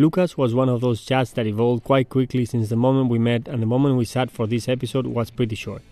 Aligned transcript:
Lukas 0.00 0.38
was 0.38 0.54
one 0.54 0.68
of 0.68 0.80
those 0.80 1.04
chats 1.04 1.32
that 1.32 1.48
evolved 1.48 1.82
quite 1.82 2.08
quickly 2.08 2.44
since 2.44 2.68
the 2.68 2.76
moment 2.76 3.10
we 3.10 3.18
met 3.18 3.48
and 3.48 3.60
the 3.60 3.66
moment 3.66 3.96
we 3.96 4.04
sat 4.04 4.30
for 4.30 4.46
this 4.46 4.68
episode 4.68 5.08
was 5.08 5.32
pretty 5.32 5.56
short. 5.56 5.82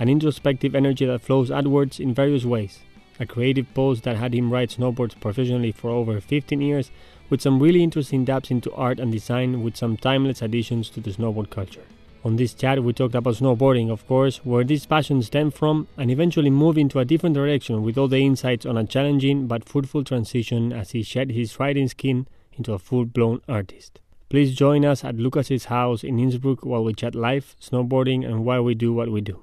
An 0.00 0.08
introspective 0.08 0.74
energy 0.74 1.06
that 1.06 1.20
flows 1.20 1.48
outwards 1.48 2.00
in 2.00 2.12
various 2.12 2.44
ways. 2.44 2.80
A 3.20 3.26
creative 3.26 3.72
pose 3.72 4.00
that 4.00 4.16
had 4.16 4.34
him 4.34 4.52
ride 4.52 4.70
snowboards 4.70 5.20
professionally 5.20 5.70
for 5.70 5.90
over 5.90 6.20
15 6.20 6.60
years 6.60 6.90
with 7.28 7.40
some 7.40 7.60
really 7.60 7.84
interesting 7.84 8.24
dabs 8.24 8.50
into 8.50 8.72
art 8.72 8.98
and 8.98 9.12
design 9.12 9.62
with 9.62 9.76
some 9.76 9.96
timeless 9.96 10.42
additions 10.42 10.90
to 10.90 11.00
the 11.00 11.12
snowboard 11.12 11.50
culture. 11.50 11.84
On 12.24 12.34
this 12.34 12.52
chat, 12.52 12.82
we 12.82 12.92
talked 12.92 13.14
about 13.14 13.34
snowboarding, 13.34 13.92
of 13.92 14.04
course, 14.08 14.38
where 14.38 14.64
this 14.64 14.86
passion 14.86 15.22
stemmed 15.22 15.54
from, 15.54 15.86
and 15.96 16.10
eventually 16.10 16.50
moved 16.50 16.78
into 16.78 16.98
a 16.98 17.04
different 17.04 17.36
direction 17.36 17.84
with 17.84 17.96
all 17.96 18.08
the 18.08 18.26
insights 18.26 18.66
on 18.66 18.76
a 18.76 18.84
challenging 18.84 19.46
but 19.46 19.68
fruitful 19.68 20.02
transition 20.02 20.72
as 20.72 20.90
he 20.90 21.04
shed 21.04 21.30
his 21.30 21.60
riding 21.60 21.86
skin 21.86 22.26
into 22.56 22.72
a 22.72 22.78
full 22.78 23.04
blown 23.04 23.40
artist. 23.48 24.00
Please 24.28 24.54
join 24.54 24.84
us 24.84 25.04
at 25.04 25.16
Lukas's 25.16 25.64
house 25.64 26.04
in 26.04 26.18
Innsbruck 26.18 26.64
while 26.64 26.84
we 26.84 26.94
chat 26.94 27.14
life, 27.14 27.56
snowboarding, 27.60 28.24
and 28.24 28.44
why 28.44 28.60
we 28.60 28.74
do 28.74 28.92
what 28.92 29.10
we 29.10 29.20
do. 29.20 29.42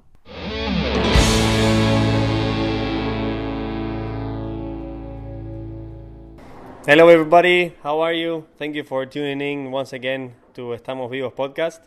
Hello, 6.86 7.08
everybody. 7.08 7.74
How 7.82 8.00
are 8.00 8.14
you? 8.14 8.46
Thank 8.56 8.74
you 8.74 8.82
for 8.82 9.04
tuning 9.04 9.42
in 9.42 9.70
once 9.70 9.92
again 9.92 10.34
to 10.54 10.72
Estamos 10.72 11.10
Vivos 11.10 11.34
podcast. 11.34 11.80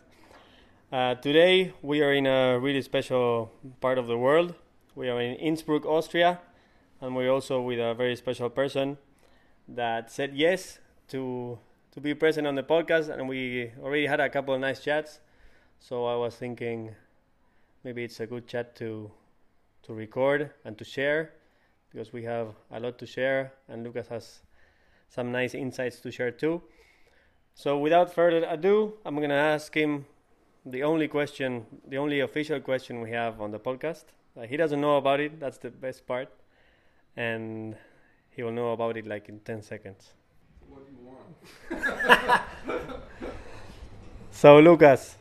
Uh, 0.92 1.16
today, 1.16 1.72
we 1.82 2.02
are 2.02 2.12
in 2.12 2.26
a 2.26 2.56
really 2.60 2.82
special 2.82 3.50
part 3.80 3.98
of 3.98 4.06
the 4.06 4.16
world. 4.16 4.54
We 4.94 5.08
are 5.08 5.20
in 5.20 5.34
Innsbruck, 5.36 5.84
Austria, 5.86 6.38
and 7.00 7.16
we're 7.16 7.32
also 7.32 7.60
with 7.60 7.80
a 7.80 7.94
very 7.94 8.14
special 8.14 8.48
person 8.48 8.98
that 9.66 10.12
said 10.12 10.34
yes 10.34 10.78
to 11.12 11.58
to 11.92 12.00
be 12.00 12.14
present 12.14 12.46
on 12.46 12.54
the 12.54 12.62
podcast, 12.62 13.10
and 13.12 13.28
we 13.28 13.70
already 13.82 14.06
had 14.06 14.20
a 14.20 14.28
couple 14.28 14.54
of 14.54 14.60
nice 14.60 14.80
chats. 14.80 15.20
So 15.78 16.06
I 16.06 16.16
was 16.16 16.36
thinking 16.36 16.94
maybe 17.84 18.04
it's 18.04 18.20
a 18.20 18.26
good 18.26 18.46
chat 18.46 18.74
to 18.76 19.10
to 19.84 19.94
record 19.94 20.50
and 20.64 20.78
to 20.78 20.84
share 20.84 21.32
because 21.90 22.12
we 22.12 22.24
have 22.24 22.48
a 22.70 22.80
lot 22.80 22.98
to 22.98 23.06
share, 23.06 23.52
and 23.68 23.84
Lukas 23.84 24.08
has 24.08 24.40
some 25.08 25.30
nice 25.32 25.54
insights 25.54 26.00
to 26.00 26.10
share 26.10 26.30
too. 26.30 26.62
So 27.54 27.78
without 27.78 28.12
further 28.14 28.46
ado, 28.48 28.94
I'm 29.04 29.20
gonna 29.20 29.34
ask 29.34 29.74
him 29.74 30.06
the 30.64 30.82
only 30.82 31.08
question, 31.08 31.66
the 31.86 31.98
only 31.98 32.20
official 32.20 32.60
question 32.60 33.00
we 33.02 33.10
have 33.10 33.40
on 33.40 33.50
the 33.50 33.58
podcast. 33.58 34.04
Uh, 34.36 34.42
he 34.42 34.56
doesn't 34.56 34.80
know 34.80 34.96
about 34.96 35.20
it. 35.20 35.38
That's 35.38 35.58
the 35.58 35.70
best 35.70 36.06
part, 36.06 36.30
and 37.16 37.76
he 38.30 38.42
will 38.42 38.52
know 38.52 38.72
about 38.72 38.96
it 38.96 39.06
like 39.06 39.28
in 39.28 39.40
ten 39.40 39.60
seconds. 39.62 40.14
What 40.68 40.86
do 40.86 40.92
you 40.92 41.06
want? 41.06 41.31
So 44.42 44.58
Lukas, 44.58 45.14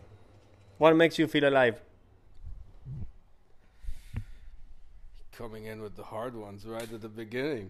what 0.80 0.96
makes 0.96 1.20
you 1.20 1.28
feel 1.28 1.48
alive? 1.48 1.80
Coming 5.32 5.66
in 5.66 5.80
with 5.84 5.96
the 5.96 6.02
hard 6.02 6.36
ones 6.36 6.66
right 6.66 6.92
at 6.92 7.02
the 7.02 7.08
beginning. 7.08 7.70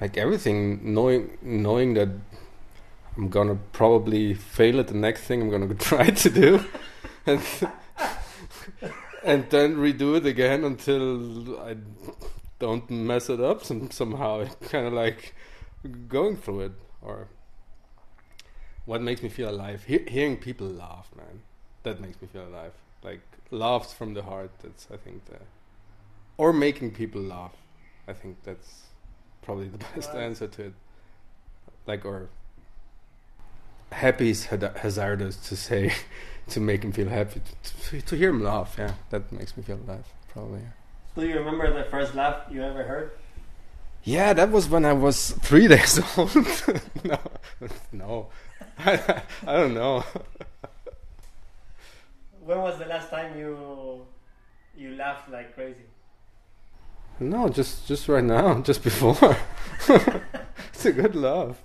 like 0.00 0.16
everything, 0.16 0.94
knowing 0.94 1.36
knowing 1.42 1.92
that 1.92 2.08
I'm 3.18 3.28
gonna 3.28 3.58
probably 3.72 4.32
fail 4.32 4.80
at 4.80 4.88
the 4.88 4.94
next 4.94 5.20
thing 5.24 5.42
I'm 5.42 5.50
gonna 5.50 5.74
try 5.90 6.08
to 6.08 6.30
do, 6.30 6.64
and 7.26 7.42
and 9.22 9.50
then 9.50 9.76
redo 9.76 10.16
it 10.16 10.24
again 10.24 10.64
until 10.64 11.60
I 11.60 11.76
don't 12.62 12.88
mess 12.90 13.28
it 13.28 13.40
up 13.40 13.62
some, 13.64 13.90
somehow. 13.90 14.46
Kind 14.70 14.86
of 14.86 14.92
like 15.04 15.34
going 16.08 16.36
through 16.36 16.60
it, 16.68 16.72
or 17.02 17.28
what 18.86 19.02
makes 19.02 19.22
me 19.22 19.28
feel 19.28 19.50
alive. 19.50 19.84
He- 19.84 20.06
hearing 20.16 20.36
people 20.36 20.66
laugh, 20.68 21.08
man, 21.16 21.42
that 21.82 22.00
makes 22.00 22.20
me 22.22 22.28
feel 22.32 22.46
alive. 22.46 22.72
Like 23.02 23.20
laughs 23.50 23.92
from 23.92 24.14
the 24.14 24.22
heart. 24.22 24.50
That's 24.62 24.86
I 24.92 24.96
think 24.96 25.24
the, 25.26 25.38
or 26.38 26.52
making 26.52 26.92
people 26.92 27.20
laugh. 27.20 27.56
I 28.08 28.12
think 28.12 28.36
that's 28.44 28.70
probably 29.42 29.68
the 29.68 29.78
best 29.94 30.10
Right. 30.14 30.22
answer 30.22 30.46
to 30.48 30.62
it. 30.66 30.74
Like 31.86 32.04
or 32.04 32.28
happy 33.90 34.30
is 34.30 34.46
haz- 34.46 34.76
hazardous 34.76 35.36
to 35.48 35.56
say 35.56 35.92
to 36.48 36.60
make 36.60 36.82
him 36.84 36.92
feel 36.92 37.08
happy 37.08 37.40
to, 37.62 37.90
to, 37.90 38.00
to 38.06 38.16
hear 38.16 38.30
him 38.30 38.42
laugh 38.42 38.76
yeah 38.78 38.94
that 39.10 39.30
makes 39.30 39.54
me 39.56 39.62
feel 39.62 39.78
alive 39.86 40.06
probably 40.32 40.62
Do 41.14 41.26
you 41.26 41.38
remember 41.38 41.72
the 41.72 41.84
first 41.90 42.14
laugh 42.14 42.36
you 42.50 42.62
ever 42.62 42.82
heard? 42.84 43.12
yeah 44.04 44.32
that 44.32 44.50
was 44.50 44.68
when 44.68 44.84
i 44.84 44.92
was 44.92 45.30
three 45.42 45.68
days 45.74 46.00
old. 46.18 46.34
No 47.04 47.18
no. 47.92 48.28
I, 48.78 49.22
I 49.46 49.52
don't 49.56 49.74
know. 49.74 50.04
When 52.44 52.58
was 52.58 52.78
the 52.80 52.86
last 52.86 53.10
time 53.10 53.38
you 53.38 54.04
you 54.76 54.96
laughed 54.96 55.30
like 55.30 55.54
crazy? 55.54 55.86
no 57.20 57.48
just 57.48 57.86
just 57.86 58.08
right 58.08 58.24
now 58.24 58.60
just 58.68 58.82
before. 58.82 59.36
It's 60.74 60.84
a 60.86 60.92
good 60.92 61.14
laugh. 61.14 61.62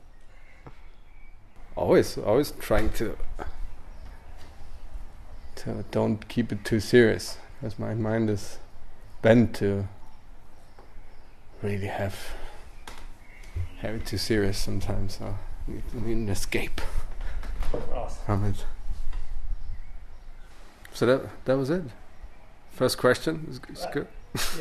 Always 1.76 2.18
always 2.20 2.52
trying 2.60 2.90
to 3.02 3.18
to 5.56 5.84
don't 5.90 6.28
keep 6.28 6.52
it 6.52 6.64
too 6.64 6.80
serious 6.80 7.38
because 7.60 7.80
my 7.80 7.96
mind 7.96 8.30
is 8.30 8.60
bent 9.22 9.56
to 9.56 9.88
really 11.62 11.88
have 11.88 12.16
have 13.80 13.96
it 13.96 14.06
too 14.06 14.18
serious 14.18 14.58
sometimes 14.58 15.18
so 15.18 15.26
I 15.68 15.72
need, 15.72 15.84
I 15.96 16.00
need 16.08 16.18
an 16.18 16.30
escape 16.30 16.82
Awesome. 17.94 18.26
from 18.26 18.46
it 18.46 18.66
so 20.94 21.06
that 21.06 21.22
that 21.46 21.58
was 21.58 21.70
it 21.70 21.84
first 22.72 22.98
question 22.98 23.48
is, 23.50 23.60
is 23.78 23.86
good 23.92 24.08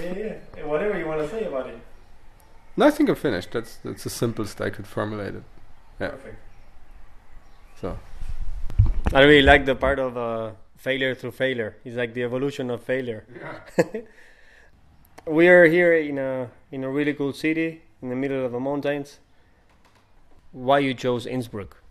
yeah, 0.01 0.35
yeah. 0.57 0.65
Whatever 0.65 0.99
you 0.99 1.07
want 1.07 1.21
to 1.21 1.29
say 1.29 1.45
about 1.45 1.69
it. 1.69 1.79
no 2.77 2.87
I 2.87 2.91
think 2.91 3.09
I'm 3.09 3.15
finished 3.17 3.53
that's 3.53 3.77
that's 3.85 4.05
the 4.05 4.11
simplest 4.11 4.61
I 4.61 4.71
could 4.71 4.87
formulate 4.87 5.35
it 5.35 5.43
Yeah. 6.01 6.09
Perfect. 6.11 6.39
so 7.81 7.99
I 9.13 9.21
really 9.23 9.43
like 9.43 9.65
the 9.67 9.75
part 9.75 9.99
of 9.99 10.17
uh, 10.17 10.51
failure 10.77 11.15
through 11.15 11.31
failure. 11.31 11.77
It's 11.85 11.97
like 11.97 12.13
the 12.13 12.25
evolution 12.25 12.71
of 12.71 12.83
failure. 12.83 13.25
we 15.27 15.49
are 15.49 15.67
here 15.67 15.93
in 15.93 16.19
a 16.19 16.51
in 16.71 16.85
a 16.85 16.91
really 16.91 17.13
cool 17.13 17.33
city 17.33 17.83
in 18.01 18.09
the 18.11 18.15
middle 18.15 18.45
of 18.45 18.53
the 18.53 18.61
mountains. 18.61 19.19
Why 20.53 20.79
you 20.79 20.95
chose 20.95 21.27
Innsbruck? 21.27 21.83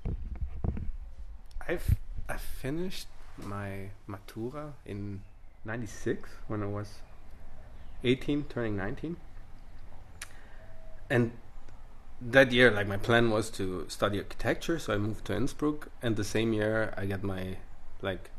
I've 1.67 1.95
I 2.29 2.37
finished 2.37 3.07
my 3.37 3.89
matura 4.07 4.73
in 4.85 5.21
'96 5.65 6.29
when 6.47 6.63
I 6.63 6.67
was 6.67 7.01
18, 8.03 8.45
turning 8.45 8.77
19, 8.77 9.17
and 11.09 11.31
that 12.21 12.51
year, 12.51 12.71
like 12.71 12.87
my 12.87 12.97
plan 12.97 13.29
was 13.31 13.49
to 13.51 13.85
study 13.89 14.19
architecture, 14.19 14.79
so 14.79 14.93
I 14.93 14.97
moved 14.97 15.25
to 15.25 15.35
Innsbruck, 15.35 15.89
and 16.01 16.15
the 16.15 16.23
same 16.23 16.53
year 16.53 16.93
I 16.95 17.05
got 17.05 17.21
my 17.21 17.57
like 18.01 18.29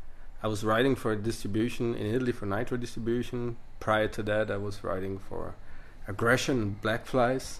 I 0.41 0.47
was 0.47 0.63
writing 0.63 0.95
for 0.95 1.15
distribution 1.15 1.93
in 1.93 2.07
Italy 2.07 2.31
for 2.31 2.47
Nitro 2.47 2.77
distribution. 2.77 3.57
Prior 3.79 4.07
to 4.07 4.23
that, 4.23 4.51
I 4.51 4.57
was 4.57 4.83
writing 4.83 5.19
for 5.19 5.55
Aggression 6.07 6.61
and 6.61 6.81
Black 6.81 7.05
Flys. 7.05 7.59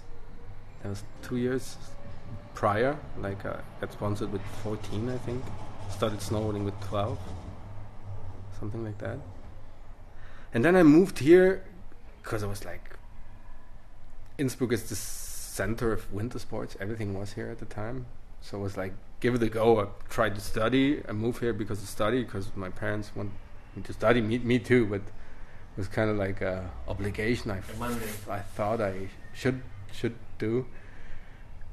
That 0.81 0.89
was 0.89 1.03
two 1.21 1.37
years 1.37 1.77
prior. 2.53 2.97
Like 3.19 3.45
I 3.45 3.59
got 3.79 3.93
sponsored 3.93 4.31
with 4.31 4.41
14, 4.63 5.09
I 5.09 5.17
think. 5.19 5.43
Started 5.89 6.19
snowboarding 6.19 6.65
with 6.65 6.79
12, 6.81 7.17
something 8.59 8.83
like 8.83 8.97
that. 8.97 9.17
And 10.53 10.65
then 10.65 10.75
I 10.75 10.83
moved 10.83 11.19
here 11.19 11.63
because 12.23 12.43
I 12.43 12.47
was 12.47 12.65
like, 12.65 12.95
Innsbruck 14.37 14.71
is 14.71 14.89
the 14.89 14.95
center 14.95 15.91
of 15.93 16.11
winter 16.13 16.39
sports. 16.39 16.75
Everything 16.79 17.17
was 17.17 17.33
here 17.33 17.49
at 17.49 17.59
the 17.59 17.65
time, 17.65 18.05
so 18.41 18.57
I 18.59 18.61
was 18.61 18.77
like, 18.77 18.93
give 19.19 19.35
it 19.35 19.43
a 19.43 19.49
go. 19.49 19.79
I 19.81 19.87
tried 20.09 20.35
to 20.35 20.41
study. 20.41 21.01
I 21.07 21.11
moved 21.11 21.39
here 21.39 21.53
because 21.53 21.81
of 21.81 21.89
study, 21.89 22.23
because 22.23 22.55
my 22.55 22.69
parents 22.69 23.11
want 23.15 23.31
me 23.75 23.81
to 23.83 23.93
study. 23.93 24.21
Me, 24.21 24.37
me 24.39 24.59
too, 24.59 24.85
but 24.85 25.01
was 25.77 25.87
kind 25.87 26.09
of 26.09 26.17
like 26.17 26.41
a 26.41 26.69
obligation. 26.87 27.51
I, 27.51 27.61
I 28.29 28.39
thought 28.39 28.81
I 28.81 29.09
should 29.33 29.61
should 29.91 30.15
do, 30.39 30.65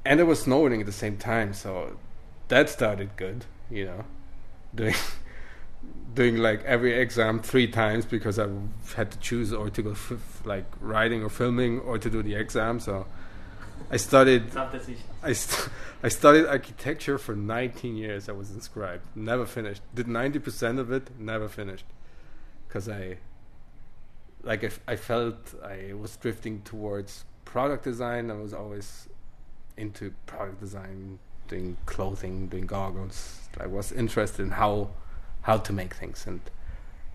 and 0.04 0.20
it 0.20 0.24
was 0.24 0.42
snowing 0.42 0.80
at 0.80 0.86
the 0.86 0.92
same 0.92 1.16
time, 1.16 1.52
so 1.54 1.96
that 2.48 2.68
started 2.68 3.16
good. 3.16 3.44
You 3.70 3.86
know, 3.86 4.04
doing 4.74 4.94
doing 6.14 6.36
like 6.36 6.62
every 6.64 6.92
exam 6.94 7.40
three 7.40 7.66
times 7.66 8.04
because 8.04 8.38
I 8.38 8.46
had 8.94 9.10
to 9.10 9.18
choose 9.18 9.52
or 9.52 9.70
to 9.70 9.82
go 9.82 9.90
f- 9.92 10.42
like 10.44 10.66
writing 10.80 11.22
or 11.22 11.28
filming 11.28 11.80
or 11.80 11.98
to 11.98 12.08
do 12.08 12.22
the 12.22 12.34
exam. 12.34 12.78
So 12.78 13.06
I 13.90 13.96
studied 13.96 14.50
I, 15.22 15.32
st- 15.32 15.68
I 16.02 16.08
studied 16.08 16.46
architecture 16.46 17.18
for 17.18 17.34
19 17.34 17.96
years. 17.96 18.28
I 18.28 18.32
was 18.32 18.50
inscribed, 18.50 19.04
never 19.14 19.46
finished. 19.46 19.82
Did 19.94 20.06
90% 20.06 20.78
of 20.78 20.92
it, 20.92 21.10
never 21.18 21.48
finished, 21.48 21.86
because 22.68 22.88
I, 22.88 23.18
like, 24.44 24.64
I 24.86 24.96
felt 24.96 25.54
I 25.64 25.92
was 25.94 26.16
drifting 26.16 26.62
towards 26.62 27.24
product 27.44 27.84
design. 27.84 28.30
I 28.30 28.34
was 28.34 28.52
always 28.52 29.08
into 29.76 30.12
product 30.26 30.60
design, 30.60 31.18
doing 31.48 31.76
clothing, 31.86 32.48
doing 32.48 32.66
goggles. 32.66 33.48
I 33.58 33.66
was 33.66 33.92
interested 33.92 34.42
in 34.42 34.52
how 34.52 34.90
how 35.42 35.58
to 35.58 35.72
make 35.74 35.94
things, 35.94 36.26
and 36.26 36.40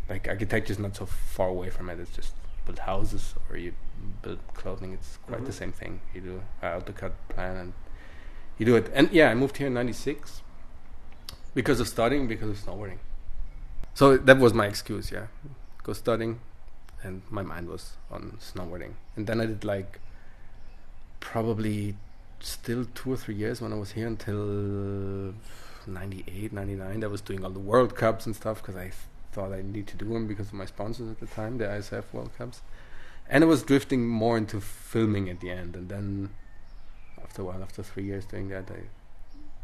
like 0.08 0.28
architecture 0.28 0.72
is 0.74 0.80
not 0.80 0.96
so 0.96 1.06
far 1.06 1.50
away 1.50 1.70
from 1.70 1.90
it. 1.90 2.00
It's 2.00 2.16
just 2.16 2.34
build 2.66 2.80
houses 2.80 3.34
or 3.50 3.58
you 3.58 3.74
build 4.22 4.40
clothing. 4.54 4.94
It's 4.94 5.18
quite 5.28 5.46
the 5.46 5.52
Mhm. 5.52 5.62
same 5.62 5.72
thing. 5.72 6.02
You 6.14 6.22
do 6.22 6.42
AutoCAD 6.62 7.14
plan 7.30 7.58
and 7.58 7.74
you 8.58 8.66
do 8.66 8.76
it. 8.76 8.92
And 8.94 9.12
yeah, 9.12 9.32
I 9.32 9.36
moved 9.36 9.58
here 9.58 9.68
in 9.68 9.74
'96 9.74 10.42
because 11.56 11.80
of 11.80 11.88
studying, 11.88 12.28
because 12.28 12.50
of 12.50 12.58
snowboarding. 12.58 13.00
So 13.96 14.16
that 14.18 14.38
was 14.38 14.54
my 14.54 14.68
excuse. 14.68 15.12
Yeah, 15.12 15.28
go 15.84 15.94
studying, 15.94 16.40
and 17.04 17.22
my 17.30 17.42
mind 17.42 17.68
was 17.68 17.94
on 18.12 18.38
snowboarding. 18.40 18.94
And 19.16 19.28
then 19.28 19.42
I 19.42 19.46
did 19.46 19.64
like 19.64 20.00
probably 21.20 21.96
still 22.40 22.86
two 22.96 23.14
or 23.14 23.18
three 23.18 23.36
years 23.36 23.62
when 23.62 23.74
I 23.74 23.76
was 23.76 23.92
here 23.92 24.08
until 24.08 25.34
98, 25.88 26.54
99. 26.54 27.04
I 27.04 27.08
was 27.08 27.22
doing 27.22 27.44
all 27.44 27.52
the 27.52 27.60
World 27.60 27.96
Cups 27.96 28.26
and 28.26 28.36
stuff 28.36 28.62
because 28.62 28.76
I 28.76 28.92
thought 29.32 29.52
I 29.52 29.62
need 29.62 29.88
to 29.88 29.98
do 29.98 30.06
them 30.06 30.28
because 30.28 30.48
of 30.48 30.54
my 30.54 30.66
sponsors 30.66 31.12
at 31.12 31.20
the 31.20 31.28
time, 31.28 31.58
the 31.58 31.66
ISF 31.66 32.06
World 32.14 32.32
Cups. 32.38 32.62
And 33.30 33.44
I 33.44 33.48
was 33.48 33.64
drifting 33.64 34.08
more 34.08 34.38
into 34.38 34.60
filming 34.60 35.30
at 35.30 35.40
the 35.40 35.52
end. 35.52 35.76
And 35.76 35.90
then 35.90 36.30
after 37.22 37.44
a 37.44 37.46
while, 37.46 37.62
after 37.62 37.84
three 37.84 38.06
years 38.06 38.26
doing 38.26 38.50
that, 38.50 38.72
I 38.72 38.88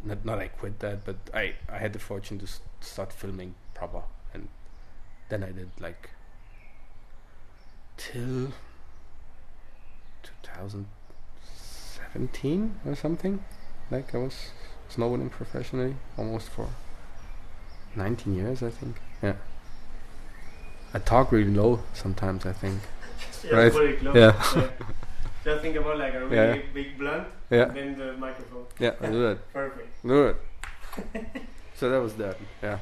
not 0.03 0.23
not 0.23 0.39
I 0.39 0.47
quit 0.47 0.79
that, 0.79 1.03
but 1.03 1.17
I 1.33 1.55
I 1.67 1.77
had 1.79 1.93
the 1.93 1.99
fortune 1.99 2.37
to 2.39 2.47
start 2.79 3.11
filming 3.11 3.55
proper, 3.73 4.03
and 4.33 4.47
then 5.29 5.43
I 5.43 5.51
did 5.51 5.69
like 5.79 6.11
till 7.97 8.51
2017 10.23 12.79
or 12.85 12.95
something. 12.95 13.43
Like 13.91 14.13
I 14.15 14.17
was 14.17 14.51
snowboarding 14.89 15.29
professionally 15.31 15.95
almost 16.17 16.49
for 16.49 16.67
19 17.95 18.35
years, 18.35 18.63
I 18.63 18.69
think. 18.69 18.95
Yeah. 19.21 19.35
I 20.93 20.99
talk 20.99 21.31
really 21.31 21.51
low 21.51 21.79
sometimes. 21.93 22.45
I 22.45 22.53
think. 22.53 22.79
Yeah, 23.43 23.55
Right. 23.57 23.71
very. 23.73 23.97
Yeah. 24.15 24.31
Just 25.43 25.61
think 25.61 25.75
about 25.75 25.97
like 25.99 26.13
a 26.15 26.19
really 26.25 26.35
Yeah. 26.35 26.57
big 26.73 26.97
blunt, 26.97 27.27
Yeah. 27.51 27.65
then 27.65 27.95
the 27.97 28.13
microphone. 28.13 28.65
Yeah. 28.79 28.93
I 28.99 29.07
do 29.11 29.21
that. 29.21 29.53
Perfect. 29.53 29.87
Do 30.03 30.27
it. 30.27 30.35
so 31.75 31.89
that 31.91 32.01
was 32.01 32.15
that. 32.15 32.37
Yeah. 32.63 32.79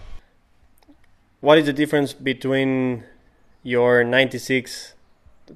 What 1.41 1.57
is 1.57 1.65
the 1.65 1.73
difference 1.73 2.13
between 2.13 3.03
your 3.63 4.03
96, 4.05 4.93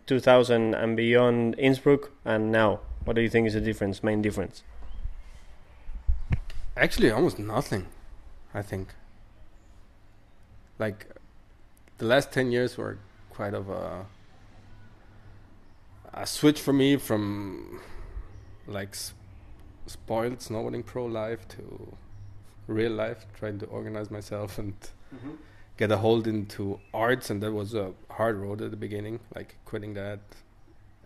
2000 0.05 0.73
and 0.73 0.95
beyond 0.95 1.55
Innsbruck 1.57 2.11
and 2.25 2.51
now? 2.51 2.79
What 3.05 3.15
do 3.15 3.21
you 3.21 3.29
think 3.29 3.47
is 3.47 3.53
the 3.53 3.61
difference, 3.61 4.03
main 4.03 4.21
difference? 4.21 4.63
Actually, 6.75 7.11
almost 7.11 7.39
nothing. 7.39 7.87
I 8.53 8.61
think. 8.61 8.89
Like, 10.79 11.07
the 11.97 12.05
last 12.05 12.31
ten 12.31 12.51
years 12.51 12.77
were 12.77 12.97
quite 13.29 13.53
of 13.53 13.69
a 13.69 14.05
a 16.13 16.25
switch 16.25 16.59
for 16.59 16.73
me 16.73 16.97
from 16.97 17.79
like 18.65 18.89
s- 18.89 19.13
spoiled 19.85 20.39
snowboarding 20.39 20.85
pro 20.85 21.05
life 21.05 21.47
to 21.49 21.95
real 22.67 22.91
life, 22.91 23.25
trying 23.37 23.59
to 23.59 23.65
organize 23.67 24.09
myself 24.11 24.57
and 24.57 24.73
mm-hmm. 25.13 25.35
Get 25.77 25.91
a 25.91 25.97
hold 25.97 26.27
into 26.27 26.79
arts, 26.93 27.29
and 27.29 27.41
that 27.43 27.51
was 27.51 27.73
a 27.73 27.93
hard 28.11 28.37
road 28.37 28.61
at 28.61 28.71
the 28.71 28.77
beginning, 28.77 29.19
like 29.35 29.55
quitting 29.65 29.93
that 29.95 30.19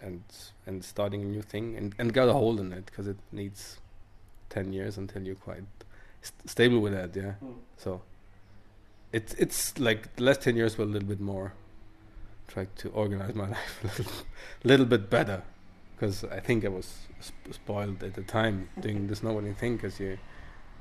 and 0.01 0.23
and 0.65 0.83
starting 0.83 1.21
a 1.21 1.25
new 1.25 1.41
thing, 1.41 1.75
and 1.77 1.93
and 1.99 2.13
got 2.13 2.27
a 2.29 2.33
hold 2.33 2.59
in 2.59 2.73
it 2.73 2.85
because 2.85 3.07
it 3.07 3.17
needs 3.31 3.77
ten 4.49 4.73
years 4.73 4.97
until 4.97 5.21
you're 5.23 5.35
quite 5.35 5.63
st- 6.21 6.49
stable 6.49 6.79
with 6.79 6.93
that. 6.93 7.15
Yeah, 7.15 7.33
Mm. 7.43 7.55
so 7.77 8.01
it's 9.13 9.33
it's 9.35 9.77
like 9.79 10.15
the 10.15 10.23
last 10.23 10.41
ten 10.41 10.55
years 10.55 10.77
were 10.77 10.85
a 10.85 10.87
little 10.87 11.07
bit 11.09 11.19
more 11.19 11.53
trying 12.47 12.67
to 12.77 12.89
organize 12.89 13.33
my 13.35 13.47
life 13.57 13.79
a 13.83 13.87
little, 13.87 14.13
little 14.63 14.85
bit 14.85 15.09
better 15.09 15.41
because 15.95 16.23
I 16.25 16.39
think 16.39 16.65
I 16.65 16.69
was 16.69 16.87
sp- 17.23 17.53
spoiled 17.53 18.03
at 18.03 18.13
the 18.15 18.23
time 18.23 18.69
doing 18.79 19.07
the 19.07 19.15
snowboarding 19.15 19.55
thing 19.61 19.75
because 19.75 19.99
you 19.99 20.17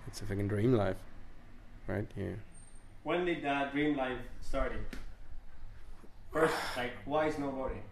it's 0.06 0.20
a 0.22 0.24
fucking 0.24 0.48
dream 0.48 0.72
life, 0.74 0.96
right? 1.86 2.06
Yeah. 2.16 2.34
When 3.02 3.24
did 3.24 3.42
that 3.44 3.72
dream 3.72 3.96
life 3.96 4.18
started? 4.40 4.84
First, 6.32 6.54
like, 6.76 6.92
why 7.04 7.30
snowboarding? 7.30 7.82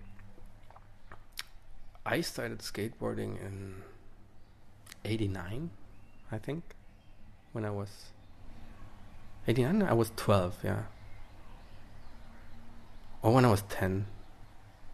I 2.04 2.20
started 2.20 2.60
skateboarding 2.60 3.40
in 3.44 3.82
'89, 5.04 5.70
I 6.30 6.38
think, 6.38 6.62
when 7.52 7.64
I 7.64 7.70
was 7.70 8.12
'89. 9.46 9.82
I 9.82 9.92
was 9.92 10.12
12, 10.16 10.58
yeah, 10.64 10.82
or 13.22 13.32
when 13.34 13.44
I 13.44 13.50
was 13.50 13.62
10, 13.62 14.06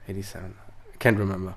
'87. 0.08 0.54
I 0.92 0.96
can't 0.96 1.18
remember. 1.18 1.54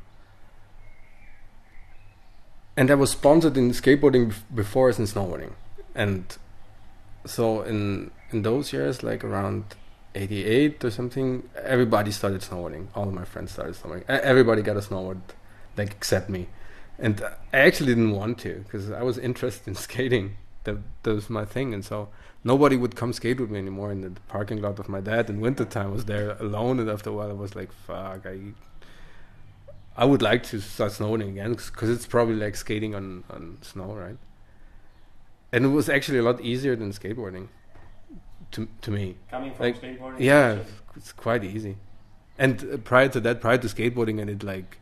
And 2.75 2.92
I 2.92 2.95
was 2.95 3.12
sponsored 3.12 3.57
in 3.57 3.71
skateboarding 3.71 4.31
bef- 4.31 4.44
before 4.53 4.89
as 4.89 5.00
in 5.00 5.06
snowboarding, 5.06 5.53
and 5.95 6.38
so 7.25 7.62
in 7.62 8.12
in 8.31 8.41
those 8.41 8.74
years, 8.74 9.03
like 9.03 9.24
around 9.24 9.75
'88 10.15 10.83
or 10.83 10.91
something, 10.91 11.50
everybody 11.63 12.12
started 12.12 12.41
snowboarding. 12.41 12.88
All 12.95 13.06
my 13.12 13.25
friends 13.25 13.51
started 13.51 13.75
snowboarding. 13.75 14.03
Everybody 14.09 14.62
got 14.62 14.77
a 14.77 14.81
snowboard 14.81 15.21
like 15.77 15.91
except 15.91 16.29
me. 16.29 16.47
And 17.00 17.21
i 17.53 17.59
actually 17.59 17.94
didn't 17.94 18.12
want 18.12 18.39
to 18.39 18.56
because 18.63 18.89
i 18.91 19.03
was 19.03 19.18
interested 19.18 19.68
in 19.68 19.75
skating. 19.88 20.38
That, 20.63 20.77
that 21.03 21.13
was 21.13 21.29
my 21.29 21.45
thing. 21.45 21.74
And 21.74 21.85
so 21.85 22.09
nobody 22.44 22.75
would 22.75 22.95
come 22.95 23.13
skate 23.13 23.39
with 23.39 23.50
me 23.50 23.59
anymore 23.59 23.91
in 23.91 24.01
the 24.01 24.12
parking 24.27 24.62
lot 24.62 24.79
of 24.79 24.89
my 24.89 25.00
dad. 25.00 25.29
In 25.29 25.39
wintertime 25.39 25.91
was 25.91 26.06
there 26.06 26.31
alone 26.39 26.79
and 26.79 26.89
after 26.89 27.09
a 27.09 27.13
while 27.13 27.29
i 27.29 27.33
was 27.33 27.56
like 27.56 27.71
fuck 27.71 28.25
i 28.25 28.38
i 29.95 30.03
would 30.03 30.21
like 30.21 30.44
to 30.44 30.59
start 30.59 30.91
snowboarding 30.91 31.29
again 31.29 31.53
because 31.53 31.89
it's 31.89 32.06
probably 32.06 32.35
like 32.35 32.56
skating 32.56 32.95
on 32.95 33.24
on 33.29 33.59
snow 33.62 33.94
right? 33.94 34.18
And 35.53 35.63
it 35.63 35.69
was 35.69 35.88
actually 35.88 36.18
a 36.18 36.24
lot 36.24 36.41
easier 36.41 36.75
than 36.75 36.91
skateboarding 36.91 37.47
to 38.51 38.67
to 38.81 38.91
me 38.91 39.15
Coming 39.31 39.53
from 39.53 39.65
Like, 39.65 39.81
skateboarding? 39.81 40.19
yeah 40.19 40.47
actually. 40.59 40.73
it's 40.95 41.11
quite 41.11 41.44
easy 41.44 41.77
and 42.39 42.83
prior 42.85 43.09
to 43.09 43.19
that 43.21 43.41
prior 43.41 43.57
to 43.57 43.67
skateboarding 43.67 44.22
i 44.22 44.25
did 44.25 44.43
like 44.43 44.77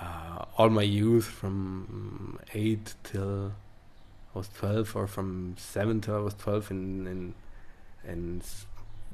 uh, 0.00 0.44
all 0.58 0.70
my 0.70 0.82
youth 0.82 1.24
from 1.24 2.38
8 2.54 2.94
till 3.04 3.52
i 4.34 4.38
was 4.38 4.48
12 4.48 4.94
or 4.96 5.06
from 5.06 5.54
7 5.58 6.00
till 6.00 6.16
i 6.16 6.20
was 6.20 6.34
12 6.34 6.70
in 6.70 7.34
in, 8.04 8.40
s- 8.40 8.66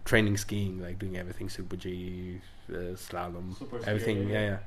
training 0.05 0.37
skiing 0.37 0.81
like 0.83 0.99
doing 0.99 1.17
everything 1.17 1.49
super 1.49 1.77
g 1.77 2.41
uh, 2.71 2.95
slalom 2.97 3.57
Super 3.59 3.79
everything 3.89 4.19
skier, 4.19 4.31
yeah 4.33 4.45
yeah 4.51 4.59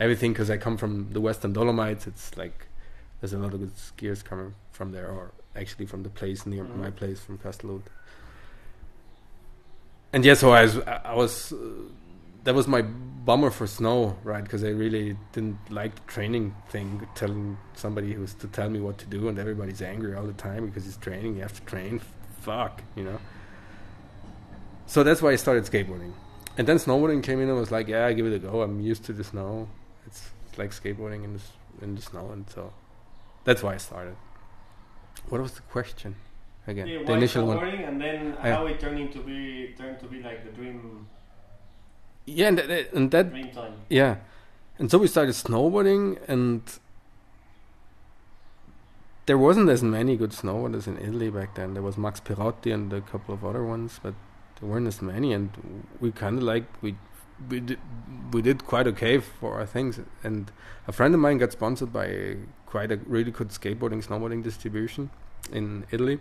everything 0.00 0.32
because 0.32 0.48
i 0.50 0.56
come 0.56 0.76
from 0.76 1.12
the 1.12 1.20
western 1.20 1.52
dolomites 1.52 2.06
it's 2.06 2.36
like 2.36 2.66
there's 3.20 3.32
a 3.32 3.38
lot 3.38 3.52
of 3.52 3.58
good 3.60 3.74
skiers 3.76 4.24
coming 4.24 4.54
from 4.70 4.92
there 4.92 5.08
or 5.08 5.32
actually 5.56 5.86
from 5.86 6.04
the 6.04 6.08
place 6.20 6.46
near 6.46 6.64
Mhm. 6.64 6.76
my 6.76 6.90
place 6.90 7.18
from 7.20 7.36
Castelrotto. 7.38 7.82
And 10.18 10.24
yeah 10.24 10.34
so 10.34 10.50
i 10.50 10.62
was 10.62 10.78
i 10.78 11.14
was 11.14 11.52
uh, 11.52 11.56
that 12.42 12.54
was 12.54 12.66
my 12.66 12.82
bummer 13.28 13.50
for 13.50 13.66
snow 13.66 14.16
right 14.24 14.42
because 14.42 14.64
i 14.64 14.68
really 14.68 15.16
didn't 15.32 15.58
like 15.70 15.94
the 15.94 16.06
training 16.12 16.54
thing 16.70 17.06
telling 17.14 17.56
somebody 17.74 18.12
who's 18.14 18.34
to 18.34 18.48
tell 18.48 18.68
me 18.68 18.80
what 18.80 18.98
to 18.98 19.06
do 19.06 19.28
and 19.28 19.38
everybody's 19.38 19.80
angry 19.80 20.16
all 20.16 20.26
the 20.26 20.40
time 20.48 20.66
because 20.66 20.86
it's 20.88 20.96
training 20.96 21.36
you 21.36 21.42
have 21.42 21.52
to 21.52 21.64
train 21.66 22.00
fuck 22.40 22.82
you 22.96 23.04
know 23.04 23.18
so 24.86 25.04
that's 25.04 25.22
why 25.22 25.30
i 25.30 25.36
started 25.36 25.62
skateboarding 25.64 26.12
and 26.58 26.66
then 26.66 26.76
snowboarding 26.76 27.22
came 27.22 27.40
in 27.40 27.48
and 27.48 27.56
was 27.56 27.70
like, 27.70 27.86
yeah, 27.86 28.04
I 28.04 28.12
give 28.12 28.26
it 28.26 28.34
a 28.34 28.40
go. 28.40 28.62
I'm 28.62 28.80
used 28.80 29.04
to 29.04 29.12
the 29.12 29.22
snow. 29.22 29.68
It's, 30.04 30.28
it's 30.48 30.58
like 30.58 30.70
skateboarding 30.72 31.22
in 31.22 31.34
the 31.34 31.40
in 31.80 31.94
the 31.94 32.02
snow, 32.02 32.30
and 32.32 32.50
so 32.50 32.72
that's 33.44 33.62
why 33.62 33.74
I 33.74 33.76
started. 33.76 34.16
What 35.28 35.40
was 35.40 35.52
the 35.52 35.60
question 35.62 36.16
again? 36.68 36.86
Yeah, 36.86 37.02
the 37.04 37.12
initial 37.14 37.46
one. 37.46 37.58
and 37.58 38.00
then 38.00 38.36
Yeah. 38.44 38.54
how 38.56 38.66
it 38.66 38.78
turned 38.80 38.98
into 39.00 39.20
be 39.20 39.74
turned 39.78 39.98
to 40.00 40.06
be 40.06 40.22
like 40.22 40.44
the 40.44 40.50
dream 40.52 41.06
Yeah, 42.26 42.48
and 42.48 42.58
that, 42.58 42.92
and 42.92 43.10
that 43.10 43.30
dream 43.30 43.50
time. 43.50 43.74
yeah, 43.88 44.16
and 44.78 44.90
so 44.90 44.98
we 44.98 45.06
started 45.06 45.34
snowboarding, 45.34 46.18
and 46.28 46.62
there 49.26 49.38
wasn't 49.38 49.68
as 49.68 49.82
many 49.82 50.16
good 50.16 50.30
snowboarders 50.30 50.86
in 50.86 50.96
Italy 50.98 51.30
back 51.30 51.54
then. 51.54 51.74
There 51.74 51.82
was 51.82 51.96
Max 51.98 52.20
Perotti 52.20 52.72
and 52.72 52.92
a 52.92 53.00
couple 53.00 53.34
of 53.34 53.44
other 53.44 53.64
ones, 53.64 53.98
but 54.02 54.14
there 54.60 54.68
weren't 54.68 54.86
as 54.86 55.00
many, 55.02 55.32
and 55.32 55.50
we 56.00 56.12
kind 56.12 56.38
of 56.38 56.44
like 56.44 56.64
we 56.82 56.96
we 57.50 57.60
did 57.60 57.78
we 58.32 58.42
did 58.42 58.64
quite 58.66 58.86
okay 58.86 59.18
for 59.18 59.54
our 59.58 59.66
things. 59.66 60.00
And 60.24 60.50
a 60.86 60.92
friend 60.92 61.14
of 61.14 61.20
mine 61.20 61.38
got 61.38 61.52
sponsored 61.52 61.92
by 61.92 62.36
quite 62.66 62.90
a 62.92 62.96
really 63.06 63.30
good 63.30 63.48
skateboarding 63.48 64.04
snowboarding 64.06 64.42
distribution 64.42 65.10
in 65.52 65.84
Italy. 65.90 66.18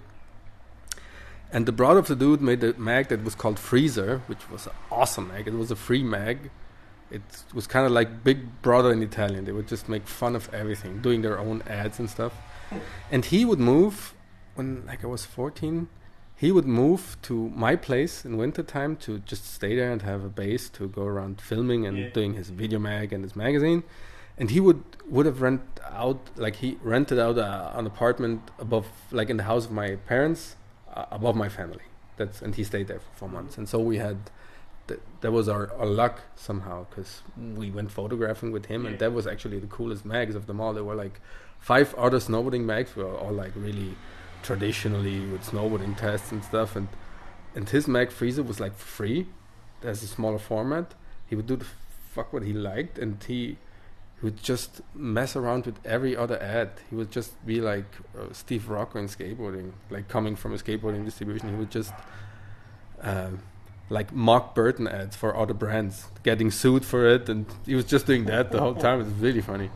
And 1.51 1.65
the 1.65 1.71
brother 1.71 1.99
of 1.99 2.07
the 2.07 2.15
dude 2.15 2.41
made 2.41 2.63
a 2.63 2.73
mag 2.77 3.07
that 3.07 3.23
was 3.23 3.35
called 3.35 3.57
Freezer, 3.57 4.21
which 4.27 4.49
was 4.49 4.67
an 4.67 4.73
awesome 4.91 5.29
mag. 5.29 5.47
It 5.47 5.53
was 5.53 5.71
a 5.71 5.75
free 5.75 6.03
mag 6.03 6.49
it 7.09 7.21
was 7.53 7.67
kind 7.67 7.85
of 7.85 7.91
like 7.91 8.23
Big 8.23 8.61
Brother 8.61 8.91
in 8.91 9.01
Italian. 9.01 9.45
They 9.45 9.51
would 9.53 9.67
just 9.67 9.87
make 9.87 10.07
fun 10.07 10.35
of 10.35 10.53
everything, 10.53 11.01
doing 11.01 11.21
their 11.21 11.39
own 11.39 11.61
ads 11.67 11.99
and 11.99 12.09
stuff. 12.09 12.33
and 13.09 13.23
he 13.23 13.45
would 13.45 13.59
move 13.59 14.13
when 14.55 14.85
like 14.85 15.03
I 15.03 15.07
was 15.07 15.23
14. 15.25 15.87
He 16.35 16.51
would 16.51 16.65
move 16.65 17.17
to 17.23 17.49
my 17.49 17.75
place 17.77 18.25
in 18.25 18.35
wintertime 18.37 18.97
to 18.97 19.19
just 19.19 19.51
stay 19.53 19.73
there 19.75 19.91
and 19.91 20.01
have 20.01 20.23
a 20.23 20.29
base 20.29 20.69
to 20.71 20.87
go 20.89 21.03
around 21.03 21.39
filming 21.41 21.85
and 21.87 21.97
Yeah. 21.97 22.09
doing 22.09 22.33
his 22.33 22.49
video 22.49 22.77
mag 22.77 23.13
and 23.13 23.23
his 23.23 23.35
magazine. 23.35 23.83
And 24.37 24.51
he 24.51 24.59
would 24.59 24.83
would 25.07 25.25
have 25.25 25.41
rent 25.41 25.61
out 25.89 26.19
like 26.35 26.57
he 26.57 26.77
rented 26.83 27.19
out 27.19 27.37
a, 27.37 27.71
an 27.79 27.87
apartment 27.87 28.41
above 28.59 28.85
like 29.11 29.29
in 29.29 29.37
the 29.37 29.43
house 29.43 29.65
of 29.65 29.71
my 29.71 29.95
parents 29.95 30.57
above 31.11 31.35
my 31.35 31.49
family. 31.49 31.83
That's 32.17 32.41
and 32.41 32.55
he 32.55 32.63
stayed 32.63 32.87
there 32.87 32.99
for 32.99 33.11
four 33.15 33.29
months. 33.29 33.57
And 33.57 33.67
so 33.69 33.77
we 33.79 33.97
had 33.97 34.17
th- 34.87 34.99
that 35.21 35.31
was 35.31 35.47
our, 35.47 35.71
our 35.73 35.85
luck 35.85 36.21
somehow 36.35 36.85
because 36.89 37.21
we 37.37 37.69
went 37.71 37.91
photographing 37.91 38.51
with 38.51 38.65
him, 38.67 38.83
Yeah. 38.83 38.89
and 38.91 38.99
that 38.99 39.13
was 39.13 39.27
actually 39.27 39.59
the 39.59 39.67
coolest 39.67 40.03
mags 40.05 40.35
of 40.35 40.47
them 40.47 40.59
all. 40.61 40.73
There 40.73 40.83
were 40.83 40.95
like 40.95 41.19
five 41.59 41.93
other 41.95 42.17
snowboarding 42.19 42.65
mags, 42.65 42.95
were 42.95 43.15
all 43.17 43.33
like 43.33 43.51
really 43.55 43.95
traditionally 44.43 45.19
with 45.31 45.43
snowboarding 45.43 45.97
tests 45.97 46.31
and 46.31 46.43
stuff, 46.43 46.75
and 46.75 46.87
and 47.55 47.69
his 47.69 47.87
mag 47.87 48.11
freezer 48.11 48.43
was 48.43 48.59
like 48.59 48.75
free. 48.75 49.27
There's 49.81 50.01
a 50.03 50.07
smaller 50.07 50.39
format. 50.39 50.93
He 51.27 51.35
would 51.35 51.47
do 51.47 51.55
the 51.57 51.65
fuck 52.13 52.31
what 52.33 52.43
he 52.43 52.53
liked, 52.53 52.97
and 52.97 53.21
he 53.23 53.57
he 54.19 54.25
would 54.25 54.41
just 54.41 54.81
mess 54.95 55.35
around 55.35 55.67
with 55.67 55.79
every 55.85 56.15
other 56.15 56.41
ad. 56.41 56.71
He 56.89 56.95
would 56.95 57.11
just 57.11 57.45
be 57.45 57.61
like 57.61 57.85
uh, 58.17 58.33
Steve 58.33 58.67
Rocco 58.67 58.97
in 58.97 59.07
skateboarding, 59.07 59.73
like 59.91 60.07
coming 60.07 60.35
from 60.35 60.53
a 60.53 60.57
skateboarding 60.57 61.05
distribution. 61.05 61.49
He 61.49 61.55
would 61.55 61.69
just 61.69 61.93
um, 63.01 63.43
like 63.89 64.11
mock 64.11 64.55
Burton 64.55 64.87
ads 64.87 65.15
for 65.15 65.37
other 65.37 65.53
brands, 65.53 66.07
getting 66.23 66.49
sued 66.49 66.83
for 66.83 67.07
it, 67.07 67.29
and 67.29 67.45
he 67.65 67.75
was 67.75 67.85
just 67.85 68.07
doing 68.07 68.25
that 68.25 68.51
the 68.51 68.59
whole 68.59 68.75
time. 68.87 69.01
It 69.01 69.05
was 69.05 69.13
really 69.13 69.41
funny. 69.41 69.69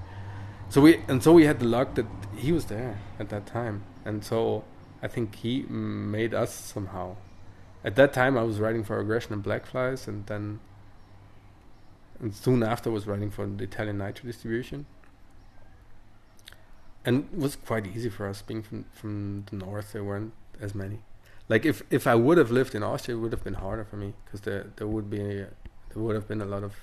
So 0.69 0.81
we 0.81 1.01
and 1.07 1.21
so 1.21 1.33
we 1.33 1.45
had 1.45 1.59
the 1.59 1.65
luck 1.65 1.93
that 1.95 2.07
he 2.35 2.51
was 2.51 2.65
there 2.65 2.99
at 3.19 3.29
that 3.29 3.45
time, 3.45 3.83
and 4.05 4.25
so 4.25 4.63
I 5.03 5.07
think 5.07 5.35
he 5.35 5.63
made 5.63 6.33
us 6.33 6.53
somehow. 6.53 7.17
At 7.83 7.95
that 7.95 8.13
time, 8.13 8.37
I 8.37 8.43
was 8.43 8.59
writing 8.59 8.83
for 8.83 8.99
Aggression 8.99 9.33
and 9.33 9.43
Black 9.43 9.65
Flies, 9.65 10.07
and 10.07 10.25
then 10.27 10.59
and 12.21 12.33
soon 12.35 12.63
after 12.63 12.89
was 12.91 13.07
writing 13.07 13.31
for 13.31 13.45
the 13.47 13.63
Italian 13.63 13.97
Nitro 13.97 14.25
distribution. 14.27 14.85
And 17.03 17.27
it 17.33 17.37
was 17.37 17.55
quite 17.55 17.87
easy 17.87 18.09
for 18.09 18.27
us 18.27 18.41
being 18.41 18.61
from 18.61 18.85
from 18.93 19.45
the 19.49 19.55
north. 19.55 19.93
There 19.93 20.03
weren't 20.03 20.33
as 20.59 20.75
many. 20.75 20.99
Like 21.49 21.65
if 21.65 21.81
if 21.89 22.05
I 22.05 22.15
would 22.15 22.37
have 22.37 22.51
lived 22.51 22.75
in 22.75 22.83
Austria, 22.83 23.17
it 23.17 23.19
would 23.21 23.31
have 23.31 23.43
been 23.43 23.55
harder 23.55 23.83
for 23.83 23.97
me 23.97 24.13
because 24.25 24.41
there 24.41 24.67
there 24.75 24.87
would 24.87 25.09
be 25.09 25.17
there 25.17 26.01
would 26.03 26.15
have 26.15 26.27
been 26.27 26.41
a 26.41 26.45
lot 26.45 26.63
of 26.63 26.73